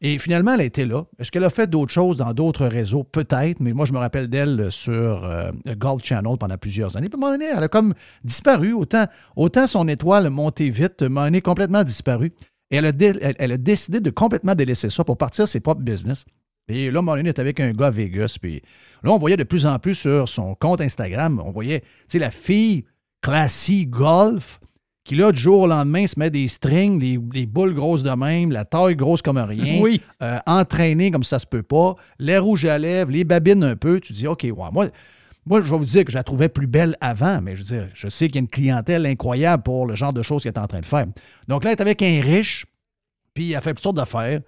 Et 0.00 0.18
finalement, 0.18 0.54
elle 0.54 0.60
été 0.60 0.84
là. 0.84 1.04
Est-ce 1.18 1.32
qu'elle 1.32 1.44
a 1.44 1.50
fait 1.50 1.68
d'autres 1.68 1.92
choses 1.92 2.16
dans 2.16 2.32
d'autres 2.32 2.66
réseaux? 2.66 3.02
Peut-être, 3.02 3.58
mais 3.58 3.72
moi, 3.72 3.84
je 3.84 3.92
me 3.92 3.98
rappelle 3.98 4.28
d'elle 4.28 4.70
sur 4.70 5.24
euh, 5.24 5.50
Golf 5.76 6.04
Channel 6.04 6.36
pendant 6.38 6.56
plusieurs 6.56 6.96
années. 6.96 7.08
Puis 7.08 7.16
à 7.16 7.18
un 7.18 7.26
moment 7.26 7.32
donné, 7.32 7.50
elle 7.54 7.64
a 7.64 7.68
comme 7.68 7.94
disparu. 8.22 8.72
Autant, 8.72 9.66
son 9.66 9.88
étoile 9.88 10.30
montée 10.30 10.70
vite, 10.70 11.02
m'a 11.02 11.22
un 11.22 11.40
complètement 11.40 11.82
disparu. 11.82 12.32
Et 12.70 12.76
elle 12.76 12.86
a, 12.86 13.56
décidé 13.56 13.98
de 14.00 14.10
complètement 14.10 14.54
délaisser 14.54 14.90
ça 14.90 15.02
pour 15.02 15.16
partir 15.16 15.48
ses 15.48 15.60
propres 15.60 15.82
business. 15.82 16.24
Et 16.68 16.90
là, 16.90 17.00
Marlene 17.00 17.26
est 17.26 17.38
avec 17.38 17.60
un 17.60 17.72
gars 17.72 17.86
à 17.86 17.90
Vegas. 17.90 18.36
Puis 18.40 18.62
là, 19.02 19.10
on 19.10 19.16
voyait 19.16 19.38
de 19.38 19.44
plus 19.44 19.66
en 19.66 19.78
plus 19.78 19.94
sur 19.94 20.28
son 20.28 20.54
compte 20.54 20.80
Instagram, 20.80 21.42
on 21.44 21.50
voyait, 21.50 21.82
tu 22.08 22.18
la 22.18 22.30
fille 22.30 22.84
classique 23.22 23.90
golf 23.90 24.60
qui 25.08 25.16
là, 25.16 25.32
du 25.32 25.40
jour 25.40 25.62
au 25.62 25.66
lendemain, 25.66 26.06
se 26.06 26.18
met 26.18 26.28
des 26.28 26.46
strings, 26.48 27.00
les, 27.00 27.46
boules 27.46 27.72
grosses 27.74 28.02
de 28.02 28.10
même, 28.10 28.52
la 28.52 28.66
taille 28.66 28.94
grosse 28.94 29.22
comme 29.22 29.38
rien, 29.38 29.80
oui. 29.80 30.02
euh, 30.22 30.38
entraîné 30.46 31.10
comme 31.10 31.24
ça 31.24 31.38
se 31.38 31.46
peut 31.46 31.62
pas, 31.62 31.96
les 32.18 32.36
rouges 32.36 32.66
à 32.66 32.76
lèvres, 32.76 33.10
les 33.10 33.24
babines 33.24 33.64
un 33.64 33.74
peu, 33.74 34.00
tu 34.00 34.12
dis, 34.12 34.26
OK, 34.26 34.44
moi, 34.44 34.70
moi, 35.46 35.62
je 35.62 35.70
vais 35.70 35.78
vous 35.78 35.86
dire 35.86 36.04
que 36.04 36.10
je 36.10 36.16
la 36.16 36.24
trouvais 36.24 36.50
plus 36.50 36.66
belle 36.66 36.94
avant, 37.00 37.40
mais 37.40 37.56
je 37.56 37.60
veux 37.60 37.78
dire, 37.78 37.88
je 37.94 38.08
sais 38.08 38.26
qu'il 38.26 38.34
y 38.34 38.38
a 38.38 38.40
une 38.40 38.48
clientèle 38.48 39.06
incroyable 39.06 39.62
pour 39.62 39.86
le 39.86 39.94
genre 39.94 40.12
de 40.12 40.20
choses 40.20 40.42
qu'elle 40.42 40.52
est 40.52 40.58
en 40.58 40.66
train 40.66 40.80
de 40.80 40.86
faire. 40.86 41.06
Donc 41.48 41.64
là, 41.64 41.70
elle 41.70 41.78
est 41.78 41.80
avec 41.80 42.02
un 42.02 42.20
riche, 42.20 42.66
puis 43.32 43.52
elle 43.52 43.62
fait 43.62 43.72
toutes 43.72 43.84
sortes 43.84 43.96
d'affaires. 43.96 44.42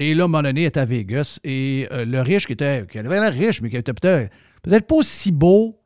Et 0.00 0.14
là, 0.14 0.26
mon 0.26 0.42
est 0.42 0.76
à 0.76 0.84
Vegas, 0.84 1.38
et 1.44 1.86
euh, 1.92 2.04
le 2.04 2.20
riche 2.22 2.48
qui 2.48 2.54
était, 2.54 2.88
qui 2.90 2.98
avait 2.98 3.20
l'air 3.20 3.32
riche, 3.32 3.62
mais 3.62 3.70
qui 3.70 3.76
était 3.76 3.94
peut-être 3.94 4.32
peut-être 4.62 4.88
pas 4.88 4.96
aussi 4.96 5.30
beau, 5.30 5.78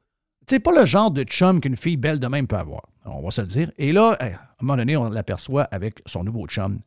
tu 0.46 0.54
sais, 0.54 0.58
pas 0.58 0.72
le 0.72 0.86
genre 0.86 1.10
de 1.10 1.22
chum 1.24 1.60
qu'une 1.60 1.76
fille 1.76 1.98
belle 1.98 2.18
de 2.18 2.26
même 2.26 2.46
peut 2.46 2.56
avoir. 2.56 2.80
On 3.06 3.22
va 3.22 3.30
se 3.30 3.40
le 3.40 3.46
dire. 3.46 3.70
Et 3.78 3.92
là, 3.92 4.16
à 4.18 4.24
un 4.26 4.30
moment 4.60 4.76
donné, 4.76 4.96
on 4.96 5.08
l'aperçoit 5.08 5.64
avec 5.64 6.00
son 6.06 6.24
nouveau 6.24 6.46
chum. 6.46 6.80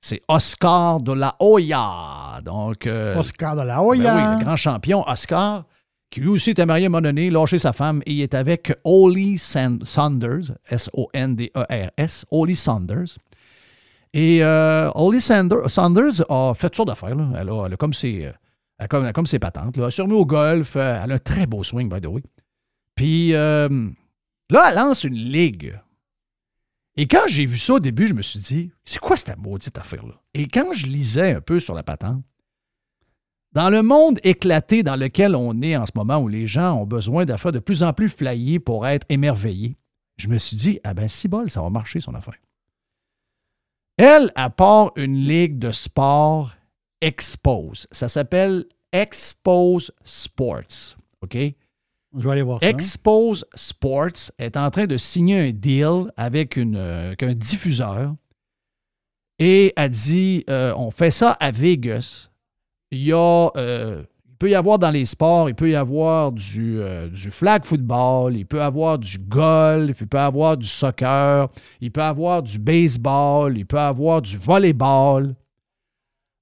C'est 0.00 0.22
Oscar 0.28 1.00
de 1.00 1.12
la 1.12 1.36
Hoya. 1.38 2.40
Donc, 2.44 2.86
euh, 2.86 3.16
Oscar 3.16 3.54
de 3.54 3.62
la 3.62 3.82
Hoya. 3.82 4.14
Ben 4.14 4.30
oui, 4.30 4.38
le 4.38 4.44
grand 4.44 4.56
champion 4.56 5.04
Oscar, 5.08 5.64
qui 6.10 6.20
lui 6.20 6.28
aussi 6.28 6.50
était 6.50 6.66
marié 6.66 6.86
à 6.86 6.88
un 6.88 6.90
moment 6.90 7.02
donné, 7.02 7.30
lâché 7.30 7.58
sa 7.58 7.72
femme, 7.72 8.02
et 8.04 8.12
il 8.12 8.20
est 8.20 8.34
avec 8.34 8.76
Holly 8.84 9.38
Saunders, 9.38 10.52
S-O-N-D-E-R-S, 10.68 12.26
Holly 12.30 12.56
Saunders. 12.56 13.18
Et 14.12 14.42
euh, 14.42 14.90
Holly 14.94 15.20
Saunders 15.20 16.22
a 16.28 16.52
fait 16.54 16.70
toutes 16.70 16.88
d'affaires. 16.88 17.16
Elle, 17.38 17.48
a, 17.48 17.76
comme 17.78 17.94
ses, 17.94 18.32
elle 18.78 19.06
a 19.06 19.12
comme, 19.12 19.26
ses 19.26 19.38
patentes. 19.38 19.76
Elle 19.76 19.84
a 19.84 19.90
surmis 19.90 20.14
au 20.14 20.26
golf. 20.26 20.76
Euh, 20.76 21.00
elle 21.02 21.12
a 21.12 21.14
un 21.14 21.18
très 21.18 21.46
beau 21.46 21.62
swing, 21.62 21.88
by 21.88 22.00
the 22.00 22.06
way. 22.06 22.22
Puis 22.94 23.34
euh, 23.34 23.88
là, 24.52 24.68
elle 24.68 24.76
lance 24.76 25.04
une 25.04 25.14
ligue. 25.14 25.78
Et 26.96 27.08
quand 27.08 27.26
j'ai 27.26 27.46
vu 27.46 27.56
ça 27.56 27.74
au 27.74 27.80
début, 27.80 28.06
je 28.06 28.14
me 28.14 28.22
suis 28.22 28.38
dit, 28.38 28.70
c'est 28.84 29.00
quoi 29.00 29.16
cette 29.16 29.38
maudite 29.38 29.78
affaire-là? 29.78 30.20
Et 30.34 30.46
quand 30.46 30.72
je 30.74 30.86
lisais 30.86 31.34
un 31.34 31.40
peu 31.40 31.58
sur 31.58 31.74
la 31.74 31.82
patente, 31.82 32.22
dans 33.52 33.70
le 33.70 33.82
monde 33.82 34.18
éclaté 34.22 34.82
dans 34.82 34.96
lequel 34.96 35.34
on 35.34 35.60
est 35.62 35.76
en 35.76 35.86
ce 35.86 35.92
moment, 35.94 36.18
où 36.18 36.28
les 36.28 36.46
gens 36.46 36.74
ont 36.74 36.86
besoin 36.86 37.24
d'affaires 37.24 37.52
de 37.52 37.58
plus 37.58 37.82
en 37.82 37.92
plus 37.92 38.08
flyées 38.08 38.60
pour 38.60 38.86
être 38.86 39.06
émerveillés, 39.08 39.76
je 40.16 40.28
me 40.28 40.38
suis 40.38 40.56
dit, 40.56 40.80
ah 40.84 40.94
ben 40.94 41.08
si 41.08 41.28
bol, 41.28 41.50
ça 41.50 41.62
va 41.62 41.70
marcher 41.70 42.00
son 42.00 42.14
affaire. 42.14 42.38
Elle 43.96 44.30
apporte 44.34 44.96
une 44.98 45.16
ligue 45.16 45.58
de 45.58 45.70
sport 45.70 46.54
Expose. 47.00 47.88
Ça 47.90 48.08
s'appelle 48.08 48.64
Expose 48.92 49.92
Sports. 50.04 50.96
OK? 51.20 51.36
Je 52.16 52.24
vais 52.24 52.32
aller 52.32 52.42
voir 52.42 52.60
ça. 52.60 52.68
Expose 52.68 53.44
Sports 53.54 54.30
est 54.38 54.56
en 54.56 54.70
train 54.70 54.86
de 54.86 54.96
signer 54.96 55.48
un 55.48 55.50
deal 55.50 56.12
avec, 56.16 56.58
euh, 56.58 57.14
un 57.20 57.34
diffuseur 57.34 58.14
et 59.38 59.72
a 59.76 59.88
dit 59.88 60.44
euh, 60.50 60.74
on 60.76 60.90
fait 60.90 61.10
ça 61.10 61.32
à 61.32 61.50
Vegas. 61.50 62.30
Il 62.90 63.02
y 63.04 63.12
a. 63.12 63.50
Euh, 63.56 64.02
il 64.28 64.36
peut 64.36 64.50
y 64.50 64.54
avoir 64.56 64.80
dans 64.80 64.90
les 64.90 65.04
sports, 65.04 65.48
il 65.48 65.54
peut 65.54 65.70
y 65.70 65.76
avoir 65.76 66.32
du, 66.32 66.80
du 67.12 67.30
flag 67.30 67.64
football, 67.64 68.36
il 68.36 68.44
peut 68.44 68.56
y 68.56 68.60
avoir 68.60 68.98
du 68.98 69.16
golf, 69.16 70.00
il 70.00 70.06
peut 70.08 70.16
y 70.16 70.20
avoir 70.20 70.56
du 70.56 70.66
soccer, 70.66 71.48
il 71.80 71.92
peut 71.92 72.00
y 72.00 72.02
avoir 72.02 72.42
du 72.42 72.58
baseball, 72.58 73.56
il 73.56 73.64
peut 73.64 73.76
y 73.76 73.78
avoir 73.78 74.20
du 74.20 74.36
volleyball. 74.36 75.36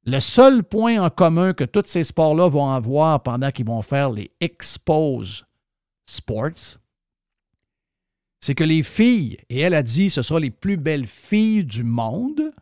Le 0.06 0.18
seul 0.18 0.64
point 0.64 0.98
en 0.98 1.10
commun 1.10 1.52
que 1.52 1.64
tous 1.64 1.82
ces 1.88 2.02
sports-là 2.02 2.48
vont 2.48 2.70
avoir 2.70 3.22
pendant 3.22 3.50
qu'ils 3.50 3.66
vont 3.66 3.82
faire 3.82 4.08
les 4.08 4.30
exposes 4.40 5.44
Sports, 6.10 6.78
c'est 8.40 8.54
que 8.54 8.64
les 8.64 8.82
filles, 8.82 9.36
et 9.48 9.60
elle 9.60 9.74
a 9.74 9.82
dit 9.82 10.10
ce 10.10 10.22
sera 10.22 10.40
les 10.40 10.50
plus 10.50 10.76
belles 10.76 11.06
filles 11.06 11.64
du 11.64 11.84
monde, 11.84 12.52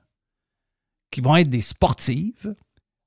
qui 1.11 1.21
vont 1.21 1.37
être 1.37 1.49
des 1.49 1.61
sportives. 1.61 2.55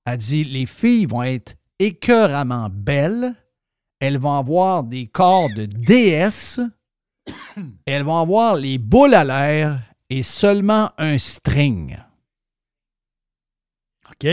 Elle 0.05 0.13
a 0.13 0.17
dit 0.17 0.43
les 0.43 0.65
filles 0.65 1.05
vont 1.05 1.23
être 1.23 1.55
écœuramment 1.79 2.69
belles, 2.71 3.35
elles 3.99 4.17
vont 4.17 4.35
avoir 4.35 4.83
des 4.83 5.07
corps 5.07 5.49
de 5.53 5.65
déesses, 5.65 6.59
elles 7.85 8.03
vont 8.03 8.17
avoir 8.17 8.55
les 8.55 8.77
boules 8.77 9.13
à 9.13 9.23
l'air 9.23 9.81
et 10.09 10.23
seulement 10.23 10.91
un 10.97 11.19
string. 11.19 11.97
OK. 14.09 14.27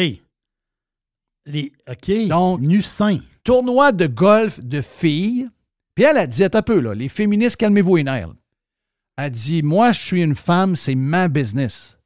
Les, 1.46 1.72
OK. 1.88 2.28
Donc, 2.28 2.60
nu. 2.60 2.82
Tournoi 3.44 3.92
de 3.92 4.06
golf 4.06 4.60
de 4.60 4.80
filles 4.80 5.48
puis 5.98 6.04
elle 6.04 6.18
a 6.18 6.28
dit, 6.28 6.44
un 6.44 6.62
peu, 6.62 6.78
là, 6.78 6.94
les 6.94 7.08
féministes, 7.08 7.56
calmez-vous 7.56 7.96
les 7.96 8.04
nerfs. 8.04 8.32
Elle 9.16 9.32
dit, 9.32 9.64
moi, 9.64 9.90
je 9.90 10.00
suis 10.00 10.22
une 10.22 10.36
femme, 10.36 10.76
c'est 10.76 10.94
ma 10.94 11.26
business. 11.26 11.98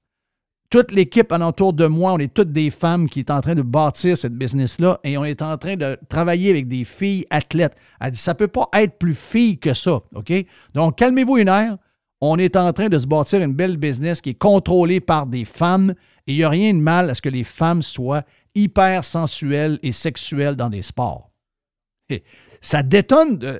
Toute 0.70 0.92
l'équipe 0.92 1.30
alentour 1.30 1.74
de 1.74 1.86
moi, 1.86 2.14
on 2.14 2.18
est 2.18 2.32
toutes 2.32 2.52
des 2.52 2.70
femmes 2.70 3.06
qui 3.06 3.20
sont 3.20 3.34
en 3.34 3.42
train 3.42 3.54
de 3.54 3.60
bâtir 3.60 4.16
cette 4.16 4.32
business-là 4.32 4.98
et 5.04 5.18
on 5.18 5.26
est 5.26 5.42
en 5.42 5.58
train 5.58 5.76
de 5.76 5.98
travailler 6.08 6.48
avec 6.48 6.68
des 6.68 6.84
filles 6.84 7.26
athlètes. 7.28 7.76
Elle 8.00 8.12
dit, 8.12 8.18
ça 8.18 8.32
ne 8.32 8.38
peut 8.38 8.48
pas 8.48 8.66
être 8.72 8.96
plus 8.96 9.14
fille 9.14 9.58
que 9.58 9.74
ça, 9.74 10.00
OK? 10.14 10.32
Donc, 10.72 10.96
calmez-vous 10.96 11.36
une 11.36 11.50
heure. 11.50 11.76
On 12.22 12.38
est 12.38 12.56
en 12.56 12.72
train 12.72 12.88
de 12.88 12.98
se 12.98 13.06
bâtir 13.06 13.42
une 13.42 13.52
belle 13.52 13.76
business 13.76 14.22
qui 14.22 14.30
est 14.30 14.38
contrôlée 14.38 15.00
par 15.00 15.26
des 15.26 15.44
femmes 15.44 15.92
et 16.26 16.32
il 16.32 16.36
n'y 16.36 16.44
a 16.44 16.48
rien 16.48 16.72
de 16.72 16.78
mal 16.78 17.10
à 17.10 17.14
ce 17.14 17.20
que 17.20 17.28
les 17.28 17.44
femmes 17.44 17.82
soient 17.82 18.24
hyper 18.54 19.04
sensuelles 19.04 19.78
et 19.82 19.92
sexuelles 19.92 20.56
dans 20.56 20.70
des 20.70 20.80
sports. 20.80 21.28
ça 22.62 22.82
détonne 22.82 23.36
de 23.36 23.58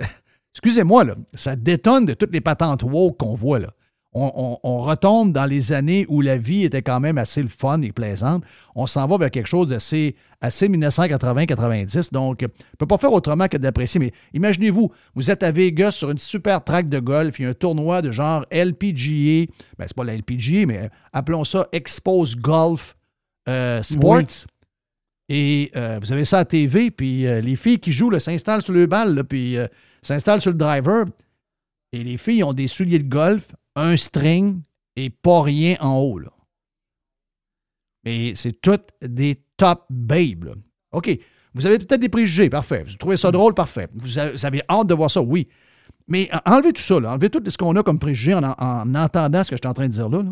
excusez-moi, 0.55 1.05
là, 1.05 1.15
ça 1.35 1.57
détonne 1.57 2.07
de 2.07 2.15
toutes 2.15 2.33
les 2.33 2.41
patentes 2.41 2.83
woke 2.83 3.19
qu'on 3.19 3.35
voit. 3.35 3.59
Là. 3.59 3.73
On, 4.15 4.79
retombe 4.79 5.33
dans 5.33 5.47
les 5.47 5.73
années 5.73 6.05
où 6.07 6.21
la 6.21 6.37
vie 6.37 6.65
était 6.65 6.83
quand 6.83 7.01
même 7.01 7.17
assez 7.17 7.43
le 7.43 7.49
fun 7.49 7.81
et 7.81 7.93
plaisante. 7.93 8.45
On 8.75 8.87
s'en 8.87 9.07
va 9.07 9.17
vers 9.17 9.31
quelque 9.31 9.49
chose 9.49 9.69
d'assez 9.69 10.17
assez 10.43 10.69
1980-90. 10.69 12.13
Donc, 12.13 12.41
on 12.43 12.45
ne 12.45 12.77
peut 12.77 12.87
pas 12.87 12.99
faire 12.99 13.13
autrement 13.13 13.49
que 13.49 13.57
d'apprécier. 13.57 13.99
Mais 14.01 14.13
imaginez-vous, 14.35 14.93
vous 15.15 15.31
êtes 15.31 15.43
à 15.43 15.51
Vegas 15.51 15.93
sur 15.93 16.11
une 16.11 16.19
super 16.19 16.63
track 16.63 16.91
de 16.91 16.99
golf, 16.99 17.39
il 17.39 17.45
y 17.45 17.47
a 17.47 17.51
un 17.51 17.55
tournoi 17.55 18.03
de 18.03 18.11
genre 18.11 18.45
LPGA. 18.51 19.51
Ben, 19.79 19.87
c'est 19.87 19.97
pas 19.97 20.05
la 20.05 20.15
LPGA, 20.15 20.67
mais 20.67 20.91
appelons 21.15 21.45
ça 21.45 21.69
Expose 21.73 22.37
Golf 22.37 22.97
euh, 23.49 23.83
Sports. 23.83 24.45
Et 25.31 25.71
euh, 25.75 25.99
vous 26.03 26.13
avez 26.13 26.27
ça 26.27 26.41
à 26.41 26.45
TV, 26.45 26.91
puis 26.91 27.27
euh, 27.27 27.41
les 27.41 27.57
filles 27.57 27.79
qui 27.79 27.93
jouent 27.93 28.19
s'installent 28.19 28.61
sur 28.61 28.75
le 28.75 28.85
bal, 28.85 29.25
puis 29.25 29.57
s'installe 30.03 30.41
sur 30.41 30.51
le 30.51 30.57
driver 30.57 31.07
et 31.93 32.03
les 32.03 32.17
filles 32.17 32.45
ont 32.45 32.53
des 32.53 32.67
souliers 32.67 32.99
de 32.99 33.09
golf, 33.09 33.55
un 33.77 33.97
string 33.97 34.63
et 34.97 35.11
pas 35.11 35.43
rien 35.43 35.77
en 35.81 35.99
haut. 35.99 36.19
Là. 36.19 36.31
Mais 38.05 38.33
c'est 38.35 38.61
toutes 38.61 38.91
des 39.01 39.43
top 39.57 39.85
babes. 39.91 40.55
OK. 40.93 41.19
Vous 41.55 41.67
avez 41.67 41.79
peut-être 41.79 42.01
des 42.01 42.09
préjugés, 42.09 42.49
parfait. 42.49 42.83
Vous 42.83 42.97
trouvez 42.97 43.17
ça 43.17 43.29
hmm. 43.29 43.33
drôle, 43.33 43.55
parfait. 43.55 43.89
Vous 43.95 44.19
avez 44.19 44.63
hâte 44.69 44.87
de 44.87 44.95
voir 44.95 45.11
ça, 45.11 45.21
oui. 45.21 45.49
Mais 46.09 46.31
enlevez 46.47 46.73
tout 46.73 46.83
ça, 46.83 46.99
là. 46.99 47.13
enlevez 47.13 47.31
tout 47.31 47.43
ce 47.47 47.57
qu'on 47.57 47.77
a 47.77 47.83
comme 47.83 47.99
préjugés 47.99 48.35
en, 48.35 48.95
entendant 48.95 49.45
ce 49.45 49.51
que 49.51 49.57
je 49.57 49.61
suis 49.63 49.69
en 49.69 49.75
train 49.75 49.87
de 49.87 49.93
dire 49.93 50.09
là. 50.09 50.25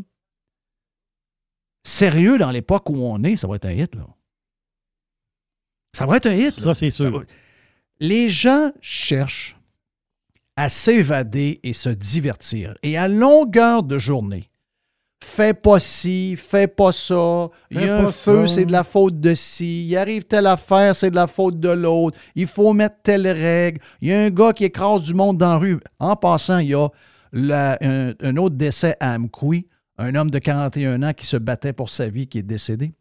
sérieux 1.85 2.39
dans 2.39 2.51
l'époque 2.51 2.89
où 2.91 2.97
on 2.97 3.23
est, 3.23 3.37
ça 3.37 3.47
va 3.47 3.57
être 3.57 3.67
un 3.67 3.73
hit. 3.73 3.95
Là. 3.95 4.07
Ça 5.93 6.07
va 6.07 6.17
être 6.17 6.27
un 6.27 6.35
hit. 6.35 6.51
Ça, 6.51 6.75
c'est 6.75 6.91
sûr. 6.91 7.25
Les 8.01 8.29
gens 8.29 8.73
cherchent 8.81 9.60
à 10.61 10.69
s'évader 10.69 11.59
et 11.63 11.73
se 11.73 11.89
divertir. 11.89 12.75
Et 12.83 12.99
à 12.99 13.09
longueur 13.09 13.83
de 13.83 13.97
journée, 13.97 14.51
fais 15.25 15.55
pas 15.55 15.79
ci, 15.79 16.37
fais 16.37 16.67
pas 16.67 16.93
ça. 16.93 17.49
Il 17.71 17.81
y 17.81 17.89
a 17.89 17.97
un 17.97 18.13
feu, 18.13 18.47
c'est 18.47 18.67
de 18.67 18.73
la 18.73 18.85
faute 18.85 19.19
de 19.21 19.33
ci. 19.33 19.87
Il 19.87 19.97
arrive 19.97 20.25
telle 20.25 20.47
affaire, 20.47 20.95
c'est 20.95 21.11
de 21.11 21.17
la 21.17 21.29
faute 21.29 21.59
de 21.59 21.71
l'autre. 21.71 22.19
Il 22.35 22.47
faut 22.47 22.75
mettre 22.75 22.97
telle 23.03 23.27
règle. 23.27 23.81
Il 24.03 24.09
y 24.09 24.13
a 24.13 24.21
un 24.21 24.29
gars 24.29 24.53
qui 24.53 24.67
écrase 24.67 25.01
du 25.01 25.15
monde 25.15 25.39
dans 25.39 25.49
la 25.49 25.57
rue. 25.57 25.81
En 25.99 26.15
passant, 26.15 26.59
il 26.59 26.69
y 26.69 26.75
a 26.75 26.91
un, 27.81 28.37
autre 28.37 28.57
décès 28.57 28.99
à 29.01 29.15
Amkoui, 29.15 29.67
un 29.97 30.15
homme 30.15 30.31
de 30.31 30.39
41 30.39 31.03
ans 31.03 31.15
qui 31.15 31.25
se 31.25 31.39
battait 31.39 31.73
pour 31.73 31.89
sa 31.89 32.11
vie, 32.11 32.27
qui 32.27 32.37
est 32.37 32.43
décédé. 32.43 32.93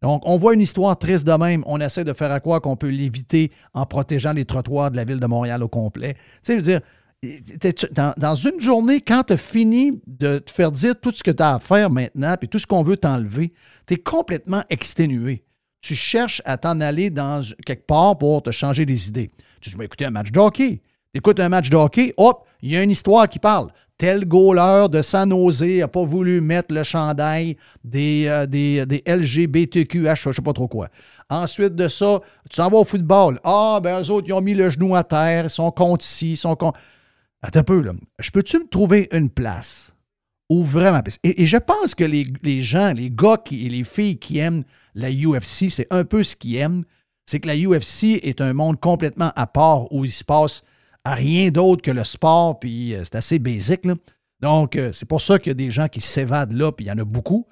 Donc, 0.00 0.22
on 0.24 0.36
voit 0.36 0.54
une 0.54 0.60
histoire 0.60 0.96
triste 0.96 1.26
de 1.26 1.32
même. 1.32 1.64
On 1.66 1.80
essaie 1.80 2.04
de 2.04 2.12
faire 2.12 2.30
à 2.30 2.38
quoi 2.38 2.60
qu'on 2.60 2.76
peut 2.76 2.88
l'éviter 2.88 3.50
en 3.74 3.84
protégeant 3.84 4.32
les 4.32 4.44
trottoirs 4.44 4.92
de 4.92 4.96
la 4.96 5.04
ville 5.04 5.20
de 5.20 5.26
Montréal 5.26 5.62
au 5.62 5.68
complet. 5.68 6.14
Tu 6.14 6.20
sais, 6.42 6.52
je 6.52 6.58
veux 6.58 6.62
dire, 6.62 6.80
dans, 8.16 8.34
une 8.34 8.60
journée, 8.60 9.00
quand 9.00 9.24
tu 9.24 9.34
as 9.34 9.36
fini 9.36 10.00
de 10.06 10.38
te 10.38 10.50
faire 10.50 10.72
dire 10.72 10.94
tout 10.98 11.12
ce 11.14 11.22
que 11.22 11.30
tu 11.30 11.42
as 11.42 11.56
à 11.56 11.58
faire 11.58 11.90
maintenant, 11.90 12.34
puis 12.38 12.48
tout 12.48 12.58
ce 12.58 12.66
qu'on 12.66 12.82
veut 12.82 12.96
t'enlever, 12.96 13.52
tu 13.86 13.94
es 13.94 13.96
complètement 13.98 14.64
exténué. 14.70 15.44
Tu 15.82 15.94
cherches 15.94 16.40
à 16.44 16.56
t'en 16.56 16.80
aller 16.80 17.10
dans 17.10 17.42
quelque 17.66 17.86
part 17.86 18.16
pour 18.16 18.42
te 18.42 18.50
changer 18.50 18.84
les 18.84 19.08
idées. 19.08 19.30
Tu 19.60 19.70
dis, 19.70 19.76
vais 19.76 19.84
écouter 19.84 20.06
un 20.06 20.10
match 20.10 20.30
de 20.30 20.38
hockey. 20.38 20.80
Tu 21.12 21.18
écoutes 21.18 21.40
un 21.40 21.48
match 21.48 21.68
de 21.68 21.76
hockey, 21.76 22.14
hop, 22.16 22.46
il 22.62 22.70
y 22.70 22.76
a 22.76 22.82
une 22.82 22.90
histoire 22.90 23.28
qui 23.28 23.38
parle. 23.38 23.68
Tel 23.98 24.24
goaler 24.24 24.86
de 24.88 25.02
San 25.02 25.28
Jose 25.30 25.62
n'a 25.62 25.88
pas 25.88 26.04
voulu 26.04 26.40
mettre 26.40 26.72
le 26.72 26.84
chandail 26.84 27.58
des, 27.84 28.24
euh, 28.28 28.46
des, 28.46 29.02
LGBTQH, 29.06 30.22
je 30.22 30.28
ne 30.30 30.34
sais 30.34 30.40
pas 30.40 30.54
trop 30.54 30.68
quoi. 30.68 30.88
Ensuite 31.28 31.74
de 31.74 31.86
ça, 31.86 32.20
tu 32.48 32.56
t'en 32.56 32.70
vas 32.70 32.78
au 32.78 32.84
football. 32.84 33.38
Ah, 33.44 33.78
ben 33.82 34.00
eux 34.00 34.10
autres, 34.10 34.26
ils 34.26 34.32
ont 34.32 34.40
mis 34.40 34.54
le 34.54 34.70
genou 34.70 34.96
à 34.96 35.04
terre, 35.04 35.44
ils 35.44 35.50
sont 35.50 35.70
contre 35.70 36.02
ici, 36.02 36.30
ils 36.30 36.36
sont 36.38 36.56
contre. 36.56 36.78
Attends 37.42 37.60
un 37.60 37.64
peu, 37.64 37.80
là. 37.80 37.92
Je 38.18 38.30
peux-tu 38.30 38.58
me 38.58 38.68
trouver 38.68 39.08
une 39.12 39.30
place 39.30 39.94
où 40.50 40.64
vraiment. 40.64 41.00
Et, 41.22 41.46
je 41.46 41.56
pense 41.56 41.94
que 41.94 42.04
les, 42.04 42.60
gens, 42.60 42.92
les 42.92 43.10
gars 43.10 43.42
et 43.50 43.68
les 43.68 43.84
filles 43.84 44.18
qui 44.18 44.38
aiment 44.38 44.64
la 44.94 45.10
UFC, 45.10 45.70
c'est 45.70 45.86
un 45.90 46.04
peu 46.04 46.22
ce 46.22 46.36
qu'ils 46.36 46.56
aiment. 46.56 46.84
C'est 47.24 47.40
que 47.40 47.46
la 47.46 47.56
UFC 47.56 48.18
est 48.22 48.40
un 48.40 48.52
monde 48.52 48.80
complètement 48.80 49.32
à 49.36 49.46
part 49.46 49.90
où 49.92 50.04
il 50.04 50.12
se 50.12 50.24
passe 50.24 50.62
à 51.04 51.14
rien 51.14 51.50
d'autre 51.50 51.82
que 51.82 51.92
le 51.92 52.04
sport, 52.04 52.58
puis 52.58 52.94
euh, 52.94 53.04
c'est 53.04 53.14
assez 53.14 53.38
basique. 53.38 53.86
Donc, 54.40 54.76
euh, 54.76 54.90
c'est 54.92 55.06
pour 55.06 55.20
ça 55.20 55.38
qu'il 55.38 55.50
y 55.50 55.52
a 55.52 55.54
des 55.54 55.70
gens 55.70 55.88
qui 55.88 56.00
s'évadent 56.00 56.52
là, 56.52 56.72
puis 56.72 56.86
il 56.86 56.88
y 56.88 56.92
en 56.92 56.98
a 56.98 57.04
beaucoup. 57.04 57.46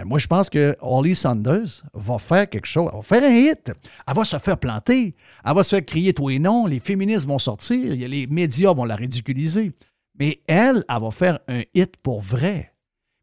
Ben, 0.00 0.08
moi, 0.08 0.18
je 0.18 0.26
pense 0.26 0.48
que 0.48 0.74
Holly 0.80 1.14
Sanders 1.14 1.82
va 1.92 2.18
faire 2.18 2.48
quelque 2.48 2.66
chose. 2.66 2.88
Elle 2.90 2.96
va 2.96 3.02
faire 3.02 3.22
un 3.22 3.34
hit. 3.34 3.70
Elle 4.06 4.14
va 4.14 4.24
se 4.24 4.38
faire 4.38 4.58
planter. 4.58 5.14
Elle 5.44 5.54
va 5.54 5.62
se 5.62 5.76
faire 5.76 5.84
crier 5.84 6.14
toi 6.14 6.32
et 6.32 6.38
non. 6.38 6.66
Les 6.66 6.80
féministes 6.80 7.26
vont 7.26 7.38
sortir. 7.38 7.94
Les 7.94 8.26
médias 8.26 8.72
vont 8.72 8.86
la 8.86 8.96
ridiculiser. 8.96 9.72
Mais 10.18 10.40
elle, 10.46 10.84
elle 10.88 11.00
va 11.02 11.10
faire 11.10 11.38
un 11.48 11.64
hit 11.74 11.98
pour 11.98 12.22
vrai. 12.22 12.72